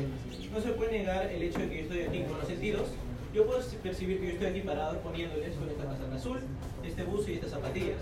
no 0.52 0.62
se 0.62 0.70
puede 0.70 0.92
negar 1.00 1.26
el 1.28 1.44
hecho 1.44 1.60
de 1.60 1.70
que 1.70 1.76
yo 1.78 1.82
estoy 1.84 2.02
aquí 2.04 2.24
con 2.24 2.38
los 2.40 2.48
sentidos. 2.48 2.88
Yo 3.34 3.46
puedo 3.46 3.60
percibir 3.84 4.20
que 4.22 4.28
yo 4.28 4.32
estoy 4.34 4.48
aquí 4.48 4.62
parado 4.62 4.98
poniéndoles 5.02 5.56
con 5.58 5.70
esta 5.70 5.84
manzana 5.84 6.16
azul, 6.16 6.40
este 6.86 7.04
buzo 7.04 7.30
y 7.30 7.34
estas 7.34 7.52
zapatillas. 7.52 7.98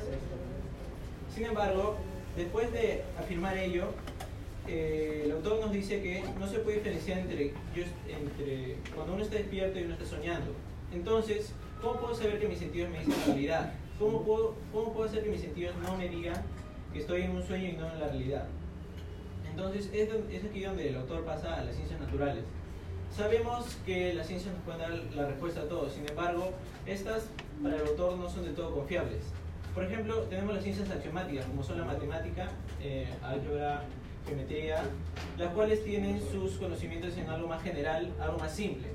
Sin 1.33 1.45
embargo, 1.45 1.97
después 2.37 2.71
de 2.71 3.03
afirmar 3.19 3.57
ello, 3.57 3.85
eh, 4.67 5.23
el 5.25 5.31
autor 5.31 5.59
nos 5.59 5.71
dice 5.71 6.01
que 6.01 6.23
no 6.39 6.47
se 6.47 6.59
puede 6.59 6.77
diferenciar 6.77 7.19
entre, 7.19 7.53
entre 8.07 8.77
cuando 8.95 9.13
uno 9.13 9.23
está 9.23 9.35
despierto 9.35 9.79
y 9.79 9.83
uno 9.83 9.93
está 9.93 10.05
soñando. 10.05 10.51
Entonces, 10.93 11.53
¿cómo 11.81 11.99
puedo 11.99 12.15
saber 12.15 12.39
que 12.39 12.47
mis 12.47 12.59
sentidos 12.59 12.89
me 12.89 12.99
dicen 12.99 13.13
la 13.19 13.25
realidad? 13.25 13.73
¿Cómo 13.99 14.23
puedo, 14.23 14.55
¿Cómo 14.71 14.93
puedo 14.93 15.09
hacer 15.09 15.23
que 15.23 15.29
mis 15.29 15.41
sentidos 15.41 15.75
no 15.83 15.97
me 15.97 16.07
digan 16.07 16.41
que 16.93 16.99
estoy 16.99 17.23
en 17.23 17.31
un 17.31 17.43
sueño 17.43 17.69
y 17.69 17.73
no 17.73 17.91
en 17.91 17.99
la 17.99 18.07
realidad? 18.07 18.47
Entonces, 19.49 19.89
es, 19.93 20.09
es 20.31 20.45
aquí 20.45 20.61
donde 20.61 20.89
el 20.89 20.95
autor 20.95 21.25
pasa 21.25 21.55
a 21.55 21.63
las 21.63 21.75
ciencias 21.75 21.99
naturales. 21.99 22.43
Sabemos 23.15 23.77
que 23.85 24.13
las 24.13 24.27
ciencias 24.27 24.53
nos 24.55 24.63
pueden 24.63 24.81
dar 24.81 25.15
la 25.15 25.27
respuesta 25.27 25.61
a 25.61 25.67
todo, 25.67 25.87
sin 25.89 26.09
embargo, 26.09 26.51
estas 26.87 27.27
para 27.61 27.75
el 27.75 27.87
autor 27.87 28.17
no 28.17 28.27
son 28.27 28.45
de 28.45 28.51
todo 28.51 28.73
confiables. 28.73 29.21
Por 29.75 29.83
ejemplo, 29.83 30.21
tenemos 30.23 30.55
las 30.55 30.63
ciencias 30.63 30.89
axiomáticas, 30.89 31.45
como 31.45 31.63
son 31.63 31.79
la 31.79 31.85
matemática, 31.85 32.49
eh, 32.81 33.07
álgebra, 33.23 33.83
geometría, 34.25 34.83
las 35.37 35.53
cuales 35.53 35.83
tienen 35.83 36.21
sus 36.31 36.53
conocimientos 36.53 37.17
en 37.17 37.29
algo 37.29 37.47
más 37.47 37.61
general, 37.61 38.11
algo 38.19 38.37
más 38.37 38.53
simple. 38.53 38.87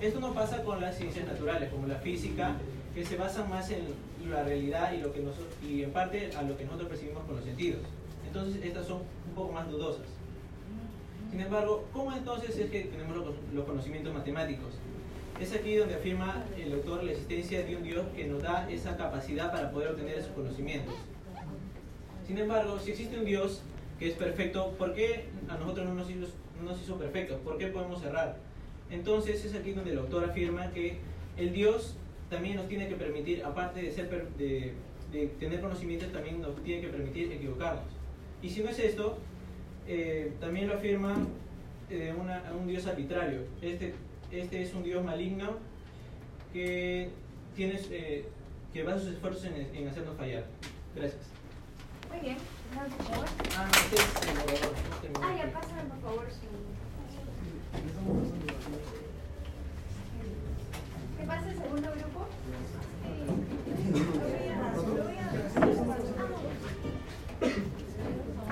Esto 0.00 0.20
no 0.20 0.34
pasa 0.34 0.62
con 0.62 0.80
las 0.80 0.96
ciencias 0.96 1.26
naturales, 1.26 1.70
como 1.70 1.86
la 1.86 1.96
física, 1.96 2.56
que 2.94 3.04
se 3.04 3.16
basan 3.16 3.48
más 3.48 3.70
en 3.70 3.86
la 4.28 4.42
realidad 4.42 4.92
y, 4.92 4.98
lo 5.00 5.12
que 5.12 5.20
nosotros, 5.20 5.54
y 5.62 5.82
en 5.82 5.92
parte 5.92 6.30
a 6.36 6.42
lo 6.42 6.56
que 6.56 6.64
nosotros 6.64 6.88
percibimos 6.88 7.24
con 7.24 7.36
los 7.36 7.44
sentidos. 7.44 7.80
Entonces, 8.26 8.64
estas 8.64 8.86
son 8.86 8.98
un 9.28 9.34
poco 9.34 9.52
más 9.52 9.70
dudosas. 9.70 10.06
Sin 11.30 11.40
embargo, 11.40 11.86
¿cómo 11.92 12.12
entonces 12.12 12.56
es 12.58 12.70
que 12.70 12.80
tenemos 12.82 13.16
los, 13.54 13.64
conocimientos 13.64 14.12
matemáticos? 14.12 14.74
Es 15.40 15.54
aquí 15.54 15.76
donde 15.76 15.94
afirma 15.94 16.44
el 16.58 16.74
autor 16.74 17.04
la 17.04 17.12
existencia 17.12 17.64
de 17.64 17.76
un 17.76 17.82
Dios 17.82 18.04
que 18.14 18.26
nos 18.26 18.42
da 18.42 18.70
esa 18.70 18.96
capacidad 18.96 19.50
para 19.50 19.70
poder 19.70 19.88
obtener 19.88 20.18
esos 20.18 20.32
conocimientos. 20.32 20.94
Sin 22.26 22.36
embargo, 22.36 22.78
si 22.78 22.90
existe 22.90 23.18
un 23.18 23.24
Dios 23.24 23.62
que 24.02 24.08
es 24.08 24.14
perfecto, 24.14 24.74
¿por 24.78 24.94
qué 24.94 25.26
a 25.48 25.56
nosotros 25.56 25.86
no 25.86 25.94
nos 25.94 26.10
hizo, 26.10 26.26
no? 26.60 27.38
¿Por 27.44 27.56
qué 27.56 27.68
podemos 27.68 28.02
errar? 28.02 28.36
Entonces 28.90 29.44
es 29.44 29.54
aquí 29.54 29.72
donde 29.72 29.92
el 29.92 29.98
autor 29.98 30.24
afirma 30.24 30.72
que 30.72 30.98
el 31.36 31.52
Dios 31.52 31.94
también 32.28 32.56
nos 32.56 32.66
tiene 32.66 32.88
que 32.88 32.96
permitir, 32.96 33.44
aparte 33.44 33.80
de, 33.80 34.74
tener 35.38 35.60
conocimientos, 35.60 36.10
también 36.10 36.40
nos 36.40 36.60
tiene 36.64 36.80
que 36.80 36.88
permitir 36.88 37.30
equivocarnos. 37.30 37.84
Y 38.42 38.50
si 38.50 38.60
no 38.64 38.70
es 38.70 38.80
esto, 38.80 39.18
eh, 39.86 40.32
también 40.40 40.66
lo 40.66 40.74
afirma 40.74 41.14
eh, 41.88 42.12
un 42.58 42.66
Dios 42.66 42.84
arbitrario. 42.88 43.42
Este, 43.60 43.94
este 44.32 44.62
es 44.62 44.74
un 44.74 44.82
Dios 44.82 45.04
maligno 45.04 45.58
que, 46.52 47.08
tiene, 47.54 47.78
eh, 47.92 48.24
que 48.72 48.82
basa 48.82 48.98
sus 48.98 49.10
esfuerzos 49.10 49.44
en, 49.44 49.76
en 49.76 49.86
hacernos 49.86 50.16
fallar. 50.16 50.44
Gracias. 50.96 51.22
Muy 52.10 52.20
bien. 52.20 52.61
Ah, 52.74 52.88
ya, 55.36 55.52
pásame 55.52 55.82
por 55.90 56.00
favor 56.00 56.26
su... 56.30 56.46
pasa 61.26 61.48
el 61.50 61.56
segundo 61.56 61.88
grupo? 61.90 62.26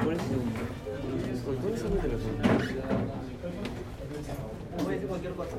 ¿Cuál 0.03 0.17
es 0.17 0.23
el 0.23 0.41
¿Por 1.41 1.55
dónde 1.63 1.79
sale 1.79 1.95
el 1.95 2.01
teléfono? 2.01 2.37
Puede 4.85 4.99
ser 4.99 5.09
cualquier 5.09 5.33
cosa. 5.35 5.57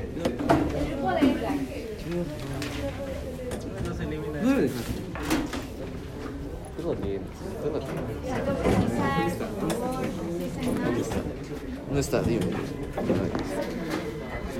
El 0.00 0.90
grupo 0.90 1.10
de 1.12 1.20
Edgar. 1.20 1.56
No 3.86 3.94
se 3.94 4.02
elimina. 4.02 4.42
No 4.42 4.50
lo 4.50 4.60
dejas. 4.60 4.84
Tú 6.73 6.73
no 6.84 6.90
¿Dónde 10.84 11.00
está? 11.00 11.16
¿Dónde 11.86 12.00
está? 12.00 12.22
Dime. 12.22 12.46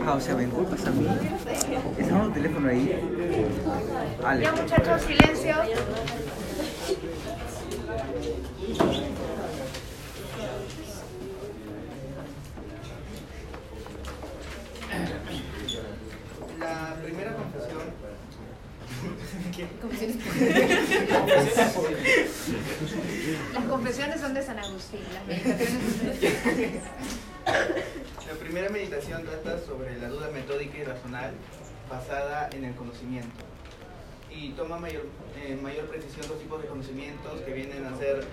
Ah, 0.07 0.15
o 0.15 0.21
sea, 0.21 0.35
me 0.35 0.47
culpas 0.47 0.87
a 0.87 0.91
mí. 0.91 1.07
Estamos 1.99 2.29
el 2.29 2.33
teléfono 2.33 2.69
ahí. 2.69 2.99
Ale. 4.25 4.43
Ya 4.43 4.53
muchachos, 4.53 5.03
silencio. 5.03 5.57
La 16.59 16.97
primera 17.03 17.35
confesión. 17.35 17.83
Las 23.55 23.65
confesiones 23.67 24.21
son 24.21 24.35
de 24.35 24.43
San 24.43 24.59
Agustín, 24.59 24.99
las 25.13 25.25
meditaciones 25.27 25.97
son 25.97 26.07
de... 26.57 26.81
La 27.45 28.35
primera 28.41 28.69
meditación 28.69 29.23
trata 29.23 29.61
sobre 29.65 29.97
la 29.99 30.09
duda 30.09 30.29
metódica 30.31 30.79
y 30.79 30.83
racional 30.83 31.35
basada 31.89 32.51
en 32.53 32.65
el 32.65 32.75
conocimiento. 32.75 33.45
Y 34.29 34.51
toma 34.53 34.79
mayor, 34.79 35.07
eh, 35.37 35.57
mayor 35.63 35.87
precisión 35.87 36.27
dos 36.27 36.41
tipos 36.41 36.61
de 36.61 36.67
conocimientos 36.67 37.41
que 37.43 37.53
vienen 37.53 37.87
a 37.87 37.97
ser 37.97 38.27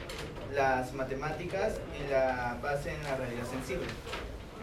las 0.55 0.91
matemáticas 0.93 1.75
y 1.99 2.07
la 2.11 2.57
base 2.63 2.93
en 2.93 3.03
la 3.03 3.17
realidad 3.17 3.45
sensible. 3.47 3.85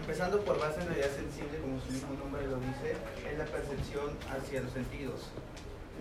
Empezando 0.01 0.41
por 0.41 0.59
base 0.59 0.81
en 0.81 0.89
realidad 0.89 1.11
sensible, 1.15 1.59
como 1.59 1.81
su 1.81 1.93
mismo 1.93 2.15
nombre 2.15 2.45
lo 2.49 2.57
dice, 2.57 2.97
es 3.31 3.39
la 3.39 3.45
percepción 3.45 4.17
hacia 4.29 4.63
los 4.63 4.73
sentidos. 4.73 5.31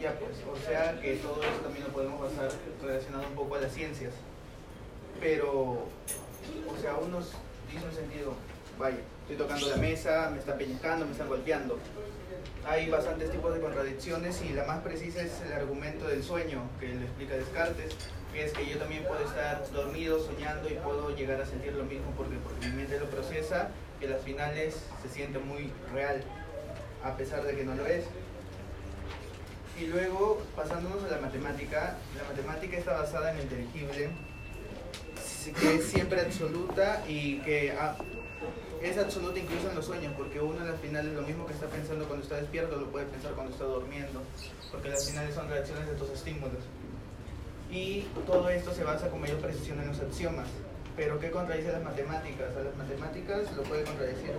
Ya 0.02 0.14
pues, 0.20 0.38
o 0.48 0.68
sea 0.68 1.00
que 1.02 1.16
todo 1.16 1.42
eso 1.42 1.60
también 1.64 1.86
lo 1.86 1.92
podemos 1.92 2.22
basar 2.22 2.52
relacionado 2.82 3.28
un 3.28 3.36
poco 3.36 3.56
a 3.56 3.62
las 3.62 3.74
ciencias. 3.74 4.14
Pero, 5.20 5.52
o 5.52 6.82
sea, 6.82 6.96
unos 6.96 7.32
dice 7.72 7.86
un 7.86 7.94
sentido, 7.94 8.34
vaya, 8.78 8.98
estoy 9.22 9.38
tocando 9.38 9.68
la 9.70 9.78
mesa, 9.78 10.30
me 10.32 10.40
están 10.40 10.58
pellizcando, 10.58 11.06
me 11.06 11.12
están 11.12 11.28
golpeando. 11.28 11.80
Hay 12.66 12.90
bastantes 12.90 13.32
tipos 13.32 13.54
de 13.54 13.62
contradicciones 13.62 14.42
y 14.42 14.54
la 14.54 14.66
más 14.66 14.84
precisa 14.84 15.22
es 15.22 15.42
el 15.42 15.54
argumento 15.54 16.08
del 16.08 16.24
sueño 16.24 16.62
que 16.80 16.88
le 16.90 17.06
explica 17.06 17.36
Descartes, 17.36 17.96
que 18.34 18.46
es 18.46 18.52
que 18.52 18.68
yo 18.68 18.78
también 18.78 19.04
puedo 19.06 19.24
estar 19.26 19.70
dormido, 19.72 20.20
soñando 20.24 20.70
y 20.70 20.74
puedo 20.74 21.16
llegar 21.16 21.42
a 21.42 21.46
sentir 21.46 21.74
lo 21.74 21.86
mismo 21.86 22.12
porque, 22.16 22.36
porque 22.44 22.68
mi 22.68 22.76
mente 22.76 23.00
lo 23.00 23.10
procesa, 23.10 23.70
que 24.00 24.08
las 24.08 24.22
finales 24.22 24.78
se 25.02 25.10
siente 25.10 25.40
muy 25.40 25.72
real, 25.94 26.22
a 27.04 27.16
pesar 27.16 27.44
de 27.44 27.56
que 27.56 27.64
no 27.64 27.74
lo 27.74 27.86
es. 27.88 28.06
Y 29.80 29.86
luego, 29.86 30.42
pasándonos 30.56 31.04
a 31.04 31.08
la 31.08 31.22
matemática, 31.22 31.98
la 32.16 32.24
matemática 32.24 32.78
está 32.78 32.94
basada 32.94 33.32
en 33.32 33.38
lo 33.38 33.44
inteligible, 33.44 34.10
que 35.60 35.76
es 35.76 35.86
siempre 35.86 36.22
absoluta 36.22 37.04
y 37.08 37.40
que 37.42 37.72
ah, 37.72 37.96
es 38.82 38.98
absoluta 38.98 39.40
incluso 39.40 39.70
en 39.70 39.76
los 39.76 39.86
sueños, 39.86 40.14
porque 40.18 40.42
uno 40.42 40.64
al 40.64 40.78
final 40.80 41.14
lo 41.14 41.22
mismo 41.22 41.46
que 41.46 41.54
está 41.54 41.68
pensando 41.68 42.06
cuando 42.06 42.24
está 42.24 42.38
despierto, 42.38 42.76
lo 42.76 42.88
puede 42.88 43.06
pensar 43.06 43.34
cuando 43.34 43.54
está 43.54 43.66
durmiendo, 43.66 44.24
porque 44.72 44.90
las 44.90 45.08
finales 45.08 45.36
son 45.36 45.48
reacciones 45.48 45.88
de 45.88 45.94
tus 45.94 46.10
estímulos. 46.10 46.64
Y 47.72 48.08
todo 48.26 48.50
esto 48.50 48.74
se 48.74 48.84
basa 48.84 49.10
con 49.10 49.22
mayor 49.22 49.38
precisión 49.40 49.80
en 49.80 49.90
los 49.90 50.00
axiomas. 50.00 50.48
Pero 50.96 51.20
¿qué 51.20 51.30
contradice 51.30 51.72
las 51.72 51.84
matemáticas? 51.84 52.56
A 52.56 52.64
las 52.64 52.76
matemáticas 52.76 53.56
lo 53.56 53.64
puede 53.64 53.84
contradecir 53.84 54.32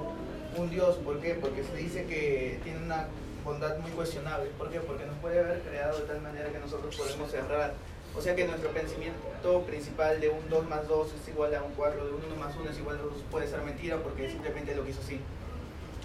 un 0.57 0.71
Dios. 0.71 0.97
¿Por 0.97 1.21
qué? 1.21 1.35
Porque 1.35 1.63
se 1.63 1.77
dice 1.77 2.05
que 2.07 2.59
tiene 2.65 2.79
una 2.85 3.07
bondad 3.49 3.79
muy 3.79 3.91
cuestionable. 3.93 4.51
¿Por 4.59 4.71
qué? 4.71 4.81
Porque 4.81 5.07
nos 5.07 5.17
puede 5.19 5.41
haber 5.41 5.61
creado 5.63 5.99
de 5.99 6.05
tal 6.05 6.21
manera 6.21 6.51
que 6.51 6.59
nosotros 6.59 6.95
podemos 6.95 7.33
errar. 7.33 7.73
O 8.17 8.21
sea 8.21 8.35
que 8.35 8.47
nuestro 8.47 8.71
pensamiento 8.71 9.63
principal 9.63 10.21
de 10.21 10.29
un 10.29 10.49
2 10.49 10.69
más 10.69 10.87
2 10.89 11.09
es 11.21 11.29
igual 11.29 11.55
a 11.55 11.63
un 11.63 11.73
4, 11.73 12.05
de 12.05 12.13
un 12.13 12.25
1 12.25 12.37
más 12.37 12.55
1 12.57 12.71
es 12.71 12.79
igual 12.79 12.99
a 12.99 13.03
2 13.03 13.13
puede 13.31 13.47
ser 13.47 13.61
mentira 13.63 13.97
porque 13.99 14.31
simplemente 14.31 14.75
lo 14.75 14.85
quiso 14.85 15.01
así. 15.01 15.21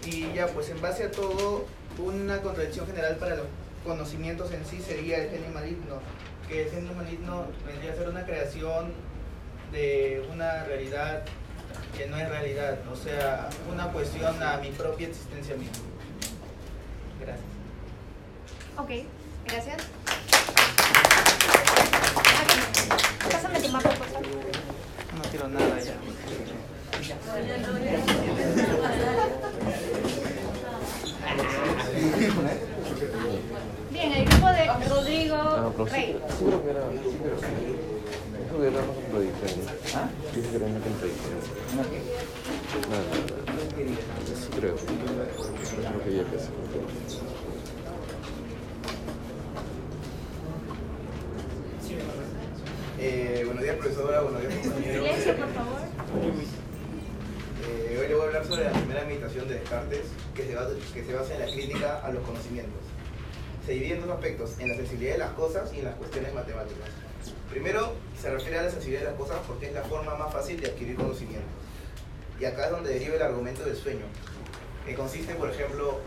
Y 0.06 0.34
ya, 0.34 0.48
pues 0.48 0.70
en 0.70 0.82
base 0.82 1.06
a 1.06 1.12
todo, 1.12 1.66
una 1.98 2.42
contradicción 2.42 2.88
general 2.88 3.16
para 3.18 3.36
los 3.36 3.48
conocimientos 3.86 4.52
en 4.52 4.66
sí 4.66 4.82
sería 4.82 5.24
el 5.24 5.30
genio 5.30 5.50
maligno, 5.54 6.00
que 6.48 6.64
el 6.64 6.72
genio 6.72 6.94
maligno 6.94 7.46
vendría 7.66 7.94
a 7.94 7.96
ser 7.96 8.10
una 8.10 8.26
creación 8.26 8.94
de 9.72 10.28
una 10.32 10.66
realidad 10.66 11.24
que 11.98 12.06
no 12.08 12.18
es 12.18 12.30
realidad, 12.30 12.80
o 12.92 12.96
sea, 12.96 13.50
una 13.72 13.92
cuestión 13.92 14.42
a 14.42 14.58
mi 14.58 14.70
propia 14.70 15.08
existencia 15.08 15.56
misma. 15.56 15.93
Gracias. 17.26 17.48
Ok, 18.78 18.90
gracias. 19.46 19.78
Pásame 23.32 23.60
tu 23.62 23.70
mapa, 23.70 23.90
por 23.92 24.08
favor. 24.08 24.28
No 25.16 25.22
quiero 25.32 25.48
nada 25.48 25.80
ya. 25.80 25.94
Bien, 33.92 34.12
el 34.12 34.26
grupo 34.26 34.48
de 34.48 34.66
Rodrigo 34.90 35.38
Rey. 35.86 36.20
sí 36.30 36.46
creo 36.46 36.64
que 36.64 36.70
era. 36.72 36.82
Sí 36.92 37.18
creo 37.22 37.40
que 37.40 37.54
Dijo 38.50 38.58
que 38.60 38.68
era 38.68 38.82
más 40.68 40.84
contradictorio. 40.84 41.40
¿Ah? 42.92 43.43
Creo. 43.76 44.76
Creo 44.76 44.76
que 46.04 46.16
ya 46.16 46.24
casi. 46.26 46.50
Eh, 53.00 53.42
buenos 53.46 53.64
días, 53.64 53.76
profesora. 53.78 54.22
Buenos 54.22 54.42
días, 54.42 54.54
compañeros. 54.54 55.08
Silencio, 55.08 55.36
por 55.38 55.54
favor. 55.54 55.80
Eh, 57.68 57.98
hoy 58.00 58.08
le 58.08 58.14
voy 58.14 58.24
a 58.24 58.28
hablar 58.28 58.46
sobre 58.46 58.64
la 58.66 58.72
primera 58.74 59.06
meditación 59.06 59.48
de 59.48 59.56
Descartes, 59.56 60.06
que 60.36 60.46
se, 60.46 60.54
basa, 60.56 60.72
que 60.94 61.04
se 61.04 61.14
basa 61.14 61.34
en 61.34 61.40
la 61.40 61.48
crítica 61.48 62.00
a 62.06 62.12
los 62.12 62.24
conocimientos. 62.24 62.82
Se 63.66 63.72
divide 63.72 63.96
en 63.96 64.02
dos 64.02 64.12
aspectos, 64.12 64.60
en 64.60 64.70
la 64.70 64.76
sensibilidad 64.76 65.14
de 65.14 65.20
las 65.20 65.32
cosas 65.32 65.74
y 65.74 65.80
en 65.80 65.86
las 65.86 65.96
cuestiones 65.96 66.32
matemáticas. 66.34 66.90
Primero, 67.50 67.94
se 68.22 68.30
refiere 68.30 68.60
a 68.60 68.64
la 68.64 68.70
sensibilidad 68.70 69.02
de 69.02 69.10
las 69.10 69.18
cosas 69.18 69.38
porque 69.48 69.68
es 69.68 69.74
la 69.74 69.84
forma 69.84 70.16
más 70.16 70.32
fácil 70.32 70.62
de 70.62 70.68
adquirir 70.68 70.96
conocimiento. 70.96 71.63
Y 72.44 72.46
acá 72.46 72.66
es 72.66 72.72
donde 72.72 72.90
deriva 72.94 73.16
el 73.16 73.22
argumento 73.22 73.64
del 73.64 73.78
sueño, 73.78 74.04
que 74.86 74.96
consiste, 74.96 75.34
por 75.36 75.50
ejemplo, 75.50 76.02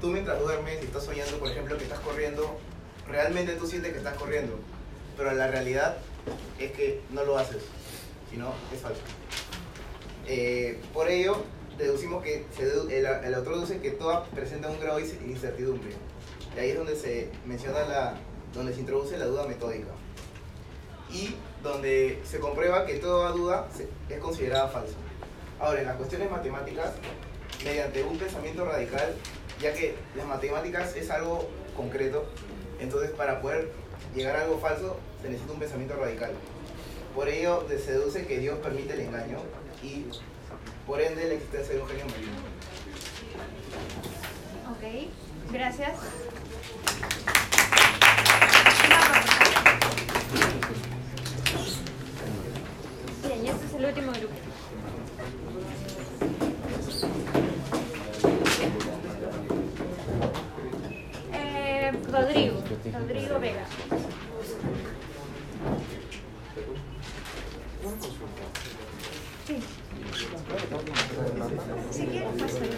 tú 0.00 0.10
mientras 0.10 0.38
duermes 0.38 0.80
y 0.80 0.86
estás 0.86 1.02
soñando, 1.02 1.40
por 1.40 1.50
ejemplo, 1.50 1.76
que 1.76 1.82
estás 1.82 1.98
corriendo, 1.98 2.56
realmente 3.08 3.56
tú 3.56 3.66
sientes 3.66 3.90
que 3.90 3.98
estás 3.98 4.14
corriendo, 4.14 4.60
pero 5.16 5.32
la 5.32 5.48
realidad 5.48 5.96
es 6.60 6.70
que 6.70 7.00
no 7.10 7.24
lo 7.24 7.36
haces, 7.36 7.64
sino 8.30 8.52
es 8.72 8.80
falso. 8.80 9.00
Eh, 10.28 10.78
por 10.94 11.08
ello, 11.08 11.42
deducimos 11.76 12.22
que 12.22 12.46
el, 12.60 13.04
el 13.04 13.34
autor 13.34 13.54
deduce 13.54 13.80
que 13.80 13.90
todo 13.90 14.24
presenta 14.26 14.70
un 14.70 14.78
grado 14.78 14.98
de 14.98 15.06
incertidumbre. 15.26 15.90
Y 16.54 16.60
ahí 16.60 16.70
es 16.70 16.76
donde 16.76 16.94
se 16.94 17.28
menciona 17.44 17.80
la, 17.88 18.14
donde 18.54 18.72
se 18.72 18.78
introduce 18.78 19.18
la 19.18 19.26
duda 19.26 19.48
metódica. 19.48 19.90
Y 21.10 21.34
donde 21.60 22.20
se 22.22 22.38
comprueba 22.38 22.86
que 22.86 23.00
toda 23.00 23.32
duda 23.32 23.68
es 24.08 24.20
considerada 24.20 24.68
falsa. 24.68 24.94
Ahora, 25.62 25.80
en 25.80 25.86
las 25.86 25.94
cuestiones 25.94 26.28
matemáticas, 26.28 26.90
mediante 27.64 28.02
un 28.02 28.18
pensamiento 28.18 28.64
radical, 28.64 29.14
ya 29.60 29.72
que 29.72 29.94
las 30.16 30.26
matemáticas 30.26 30.96
es 30.96 31.08
algo 31.08 31.48
concreto, 31.76 32.26
entonces 32.80 33.12
para 33.12 33.40
poder 33.40 33.70
llegar 34.12 34.34
a 34.34 34.42
algo 34.42 34.58
falso 34.58 34.98
se 35.22 35.28
necesita 35.28 35.52
un 35.52 35.60
pensamiento 35.60 35.94
radical. 35.94 36.32
Por 37.14 37.28
ello 37.28 37.64
se 37.68 37.92
deduce 37.92 38.26
que 38.26 38.40
Dios 38.40 38.58
permite 38.58 38.94
el 38.94 39.02
engaño 39.02 39.38
y 39.84 40.06
por 40.84 41.00
ende 41.00 41.28
la 41.28 41.34
existencia 41.34 41.76
de 41.76 41.80
un 41.80 41.86
genio 41.86 42.06
maligno. 42.06 42.32
Ok, 44.72 45.52
gracias. 45.52 45.92
Bien, 53.24 53.44
y 53.44 53.48
este 53.48 53.66
es 53.66 53.74
el 53.74 53.84
último 53.84 54.10
grupo. 54.10 54.34
Eh, 61.32 61.92
Rodrigo, 62.90 63.38
Vega. 63.38 63.64
Sí. 69.46 69.62
Si 71.90 72.06
quieres, 72.06 72.28
pásale. 72.40 72.70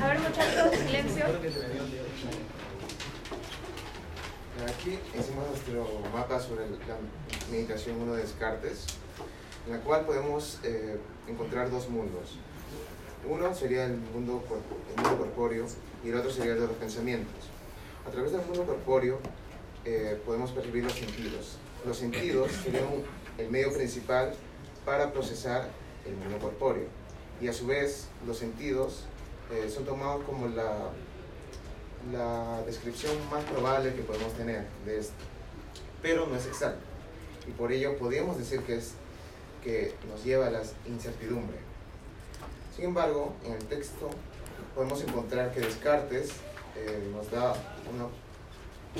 A 0.00 0.08
ver, 0.08 0.18
muchachos, 0.20 0.78
silencio. 0.86 1.24
Aquí 4.68 4.98
hicimos 5.18 5.48
nuestro 5.48 6.02
mapa 6.12 6.38
sobre 6.38 6.68
la 6.70 6.96
meditación 7.50 8.00
1 8.00 8.14
de 8.14 8.22
Descartes, 8.22 8.86
en 9.66 9.72
la 9.72 9.80
cual 9.80 10.04
podemos 10.04 10.60
eh, 10.62 10.98
encontrar 11.26 11.70
dos 11.70 11.88
mundos. 11.88 12.38
Uno 13.28 13.54
sería 13.54 13.86
el 13.86 13.96
mundo, 13.96 14.42
el 14.96 15.02
mundo 15.02 15.18
corpóreo 15.18 15.66
y 16.04 16.08
el 16.08 16.16
otro 16.16 16.30
sería 16.30 16.52
el 16.52 16.60
de 16.60 16.66
los 16.66 16.76
pensamientos. 16.76 17.48
A 18.06 18.10
través 18.10 18.32
del 18.32 18.42
mundo 18.42 18.64
corpóreo 18.64 19.18
eh, 19.84 20.20
podemos 20.26 20.50
percibir 20.50 20.84
los 20.84 20.92
sentidos. 20.92 21.56
Los 21.86 21.96
sentidos 21.96 22.50
serían 22.64 22.86
el 23.38 23.50
medio 23.50 23.72
principal 23.72 24.34
para 24.84 25.12
procesar 25.12 25.68
el 26.04 26.16
mundo 26.16 26.38
corpóreo. 26.38 26.86
Y 27.40 27.48
a 27.48 27.52
su 27.52 27.66
vez, 27.66 28.08
los 28.26 28.38
sentidos 28.38 29.04
eh, 29.52 29.70
son 29.70 29.84
tomados 29.84 30.24
como 30.24 30.48
la, 30.48 30.90
la 32.12 32.62
descripción 32.62 33.12
más 33.30 33.44
probable 33.44 33.94
que 33.94 34.02
podemos 34.02 34.32
tener 34.34 34.66
de 34.84 34.98
esto. 34.98 35.14
Pero 36.00 36.26
no 36.26 36.36
es 36.36 36.46
exacto. 36.46 36.82
Y 37.46 37.52
por 37.52 37.72
ello 37.72 37.96
podríamos 37.98 38.38
decir 38.38 38.60
que, 38.60 38.76
es, 38.76 38.92
que 39.62 39.94
nos 40.08 40.24
lleva 40.24 40.48
a 40.48 40.50
la 40.50 40.62
incertidumbre. 40.86 41.71
Sin 42.74 42.86
embargo, 42.86 43.34
en 43.44 43.52
el 43.52 43.64
texto 43.64 44.08
podemos 44.74 45.02
encontrar 45.02 45.52
que 45.52 45.60
Descartes 45.60 46.30
eh, 46.76 47.10
nos 47.14 47.30
da 47.30 47.54
una, 47.92 48.06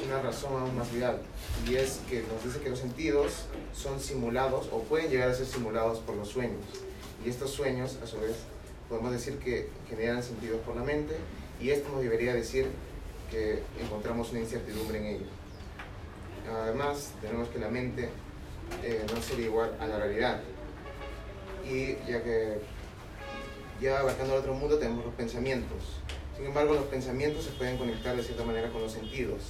una 0.05 0.23
razón 0.23 0.61
aún 0.61 0.77
más 0.77 0.93
vital. 0.93 1.19
Y 1.67 1.77
es 1.77 2.01
que 2.09 2.23
nos 2.23 2.45
dice 2.45 2.61
que 2.61 2.69
los 2.69 2.79
sentidos 2.79 3.47
son 3.75 3.99
simulados 3.99 4.69
o 4.73 4.81
pueden 4.81 5.11
llegar 5.11 5.31
a 5.31 5.35
ser 5.35 5.47
simulados 5.47 6.01
por 6.01 6.17
los 6.17 6.29
sueños. 6.29 6.61
Y 7.25 7.31
estos 7.31 7.51
sueños, 7.51 7.99
a 8.03 8.07
su 8.07 8.21
vez, 8.21 8.37
podemos 8.91 9.13
decir 9.13 9.39
que 9.39 9.71
generan 9.89 10.23
sentidos 10.23 10.61
por 10.67 10.77
la 10.77 10.83
mente 10.83 11.17
y 11.59 11.71
esto 11.71 11.89
nos 11.91 12.03
debería 12.03 12.35
decir 12.35 12.67
que 13.31 13.63
encontramos 13.81 14.31
una 14.33 14.41
incertidumbre 14.41 14.99
en 14.99 15.07
ello. 15.17 15.27
Además, 16.63 17.13
tenemos 17.23 17.49
que 17.49 17.59
la 17.59 17.69
mente 17.69 18.11
eh, 18.83 19.07
no 19.15 19.23
sería 19.23 19.47
igual 19.47 19.75
a 19.81 19.87
la 19.87 19.97
realidad. 19.97 20.43
Y 21.65 21.95
ya 22.11 22.23
que 22.23 22.59
ya 23.83 23.99
abarcando 23.99 24.35
el 24.35 24.41
otro 24.41 24.55
mundo 24.55 24.79
tenemos 24.79 25.05
los 25.05 25.15
pensamientos. 25.15 25.99
Sin 26.37 26.47
embargo, 26.47 26.75
los 26.75 26.85
pensamientos 26.85 27.45
se 27.45 27.51
pueden 27.51 27.77
conectar 27.77 28.17
de 28.17 28.23
cierta 28.23 28.45
manera 28.45 28.71
con 28.71 28.81
los 28.81 28.93
sentidos, 28.93 29.43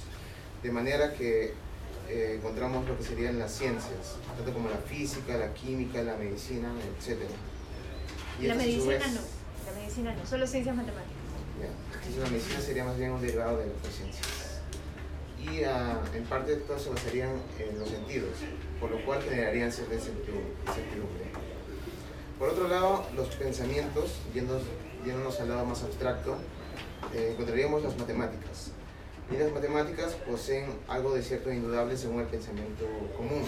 de 0.61 0.71
manera 0.71 1.13
que 1.13 1.53
eh, 2.09 2.35
encontramos 2.37 2.87
lo 2.87 2.97
que 2.97 3.03
serían 3.03 3.39
las 3.39 3.53
ciencias, 3.53 4.17
tanto 4.35 4.51
como 4.51 4.69
la 4.69 4.77
física, 4.77 5.37
la 5.37 5.53
química, 5.53 6.01
la 6.01 6.15
medicina, 6.17 6.73
etc. 6.99 7.21
Y 8.41 8.47
La 8.47 8.55
medicina 8.55 8.97
vez, 8.97 9.11
no. 9.13 9.21
La 9.65 9.79
medicina 9.79 10.13
no, 10.13 10.25
solo 10.25 10.47
ciencias 10.47 10.75
matemáticas. 10.75 11.13
Entonces, 11.93 12.23
la 12.23 12.29
medicina 12.29 12.59
sería 12.59 12.83
más 12.83 12.97
bien 12.97 13.11
un 13.11 13.21
derivado 13.21 13.57
de 13.59 13.67
las 13.67 13.95
ciencias. 13.95 14.43
Y 15.39 15.63
ah, 15.63 16.01
en 16.13 16.23
parte 16.23 16.55
todas 16.55 16.81
se 16.81 16.89
basarían 16.89 17.31
en 17.59 17.79
los 17.79 17.89
sentidos, 17.89 18.31
por 18.79 18.91
lo 18.91 19.03
cual 19.05 19.21
generarían 19.21 19.71
cierta 19.71 19.93
incertidumbre. 19.93 21.32
Por 22.43 22.51
otro 22.51 22.67
lado, 22.67 23.05
los 23.15 23.29
pensamientos, 23.35 24.15
yendo- 24.33 24.59
yéndonos 25.05 25.39
al 25.39 25.47
lado 25.47 25.65
más 25.65 25.81
abstracto, 25.81 26.35
eh, 27.13 27.29
encontraríamos 27.31 27.81
las 27.83 27.97
matemáticas. 27.97 28.71
Y 29.31 29.37
las 29.37 29.49
matemáticas 29.53 30.11
poseen 30.29 30.65
algo 30.89 31.13
de 31.15 31.23
cierto 31.23 31.49
e 31.51 31.55
indudable 31.55 31.95
según 31.95 32.19
el 32.19 32.27
pensamiento 32.27 32.83
común. 33.15 33.43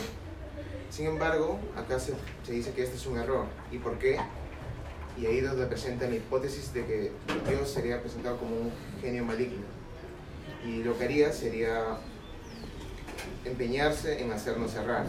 Sin 0.89 1.07
embargo, 1.07 1.59
acá 1.75 1.99
se, 1.99 2.13
se 2.45 2.53
dice 2.53 2.71
que 2.71 2.83
este 2.83 2.95
es 2.95 3.05
un 3.05 3.17
error. 3.17 3.47
¿Y 3.69 3.79
por 3.79 3.99
qué? 3.99 4.17
Y 5.17 5.25
ahí 5.25 5.41
donde 5.41 5.65
presenta 5.65 6.07
la 6.07 6.15
hipótesis 6.15 6.73
de 6.73 6.85
que 6.85 7.11
Dios 7.49 7.69
sería 7.69 7.99
presentado 7.99 8.37
como 8.37 8.55
un 8.55 8.71
genio 9.01 9.25
maligno. 9.25 9.65
Y 10.65 10.83
lo 10.83 10.97
que 10.97 11.03
haría 11.03 11.33
sería 11.33 11.97
empeñarse 13.43 14.21
en 14.23 14.31
hacernos 14.31 14.73
errar. 14.75 15.05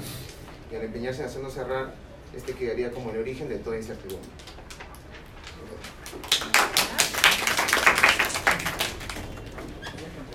Y 0.72 0.74
al 0.74 0.82
empeñarse 0.82 1.20
en 1.20 1.28
hacernos 1.28 1.56
errar, 1.56 1.94
este 2.34 2.54
quedaría 2.54 2.90
como 2.90 3.10
el 3.10 3.18
origen 3.18 3.48
de 3.48 3.58
toda 3.58 3.76
incertidumbre. 3.76 4.28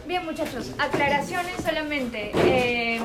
Bien, 0.07 0.25
muchachos, 0.25 0.71
aclaraciones 0.77 1.55
solamente. 1.63 2.31
Eh, 2.35 2.99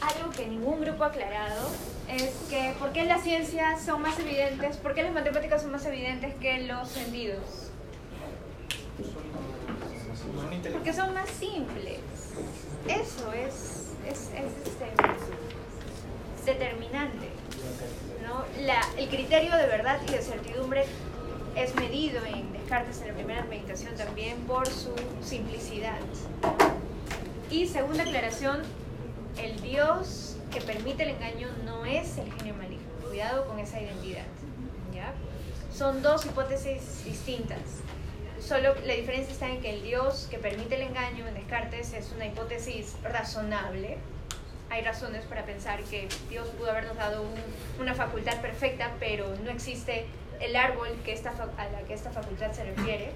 algo 0.00 0.30
que 0.30 0.46
ningún 0.46 0.80
grupo 0.80 1.04
ha 1.04 1.08
aclarado 1.08 1.68
es 2.08 2.30
que 2.48 2.74
por 2.78 2.92
qué 2.92 3.04
las 3.04 3.22
ciencias 3.22 3.84
son 3.84 4.02
más 4.02 4.18
evidentes, 4.20 4.76
por 4.76 4.94
qué 4.94 5.02
las 5.02 5.12
matemáticas 5.12 5.62
son 5.62 5.72
más 5.72 5.84
evidentes 5.84 6.34
que 6.36 6.60
los 6.60 6.88
sentidos. 6.88 7.72
Porque 10.72 10.92
son 10.92 11.12
más 11.14 11.28
simples. 11.28 11.98
Eso 12.86 13.32
es, 13.32 13.75
es, 14.10 14.30
es, 14.30 14.52
este, 14.66 16.52
determinante. 16.52 17.28
¿no? 18.22 18.44
La, 18.64 18.80
el 18.96 19.08
criterio 19.08 19.56
de 19.56 19.66
verdad 19.66 20.00
y 20.06 20.12
de 20.12 20.22
certidumbre 20.22 20.84
es 21.56 21.74
medido 21.74 22.24
en 22.24 22.52
Descartes 22.52 23.00
en 23.00 23.08
la 23.08 23.14
primera 23.14 23.44
meditación 23.44 23.94
también 23.96 24.36
por 24.42 24.66
su 24.66 24.94
simplicidad. 25.22 25.98
Y 27.50 27.66
segunda 27.66 28.02
aclaración, 28.02 28.62
el 29.42 29.60
Dios 29.60 30.36
que 30.52 30.60
permite 30.60 31.04
el 31.04 31.10
engaño 31.10 31.48
no 31.64 31.84
es 31.84 32.18
el 32.18 32.32
genio 32.34 32.54
maligno. 32.54 32.86
Cuidado 33.08 33.46
con 33.46 33.58
esa 33.58 33.80
identidad. 33.80 34.24
¿ya? 34.94 35.12
Son 35.76 36.02
dos 36.02 36.26
hipótesis 36.26 37.04
distintas. 37.04 37.60
Solo 38.46 38.74
la 38.84 38.94
diferencia 38.94 39.32
está 39.32 39.48
en 39.48 39.60
que 39.60 39.70
el 39.70 39.82
Dios 39.82 40.28
que 40.30 40.38
permite 40.38 40.76
el 40.76 40.82
engaño 40.82 41.26
en 41.26 41.34
Descartes 41.34 41.92
es 41.94 42.12
una 42.12 42.26
hipótesis 42.26 42.94
razonable. 43.02 43.98
Hay 44.70 44.82
razones 44.82 45.24
para 45.24 45.44
pensar 45.44 45.80
que 45.82 46.08
Dios 46.28 46.46
pudo 46.50 46.70
habernos 46.70 46.96
dado 46.96 47.22
un- 47.22 47.80
una 47.82 47.94
facultad 47.94 48.40
perfecta, 48.40 48.92
pero 49.00 49.34
no 49.44 49.50
existe 49.50 50.06
el 50.40 50.54
árbol 50.54 50.88
que 51.04 51.12
esta, 51.12 51.30
a 51.30 51.66
la 51.70 51.80
que 51.88 51.94
esta 51.94 52.10
facultad 52.10 52.52
se 52.52 52.64
refiere. 52.64 53.10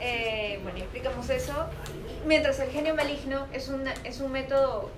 Eh, 0.00 0.58
bueno, 0.62 0.78
explicamos 0.78 1.28
eso. 1.28 1.66
Mientras 2.26 2.58
el 2.60 2.70
genio 2.70 2.94
maligno 2.94 3.46
es, 3.52 3.70
es 4.04 4.20
un 4.20 4.32
método 4.32 4.90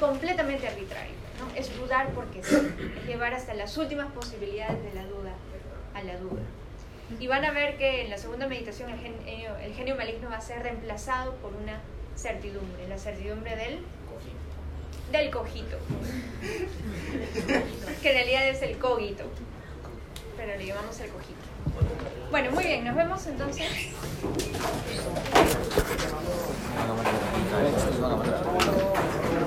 completamente 0.00 0.66
arbitrario. 0.66 1.14
¿no? 1.38 1.54
Es 1.54 1.76
dudar 1.78 2.08
porque 2.14 2.42
sí, 2.42 2.56
es 2.96 3.06
llevar 3.06 3.32
hasta 3.34 3.54
las 3.54 3.76
últimas 3.76 4.10
posibilidades 4.12 4.82
de 4.82 4.92
la 4.94 5.04
duda 5.06 5.32
a 5.94 6.02
la 6.02 6.16
duda. 6.16 6.42
Y 7.18 7.26
van 7.26 7.44
a 7.44 7.50
ver 7.50 7.76
que 7.78 8.02
en 8.02 8.10
la 8.10 8.18
segunda 8.18 8.46
meditación 8.46 8.90
el 8.90 8.98
genio, 8.98 9.56
el 9.56 9.74
genio 9.74 9.96
maligno 9.96 10.28
va 10.30 10.36
a 10.36 10.40
ser 10.40 10.62
reemplazado 10.62 11.34
por 11.36 11.52
una 11.54 11.80
certidumbre, 12.16 12.86
la 12.88 12.98
certidumbre 12.98 13.56
del 13.56 13.84
del 15.12 15.30
cojito, 15.30 15.78
que 18.02 18.08
en 18.10 18.14
realidad 18.14 18.48
es 18.48 18.60
el 18.60 18.76
cogito, 18.76 19.24
pero 20.36 20.56
le 20.58 20.66
llamamos 20.66 21.00
el 21.00 21.08
cojito. 21.08 21.38
Bueno, 22.30 22.50
muy 22.50 22.64
bien, 22.64 22.84
nos 22.84 22.94
vemos 22.94 23.26
entonces. 23.26 23.66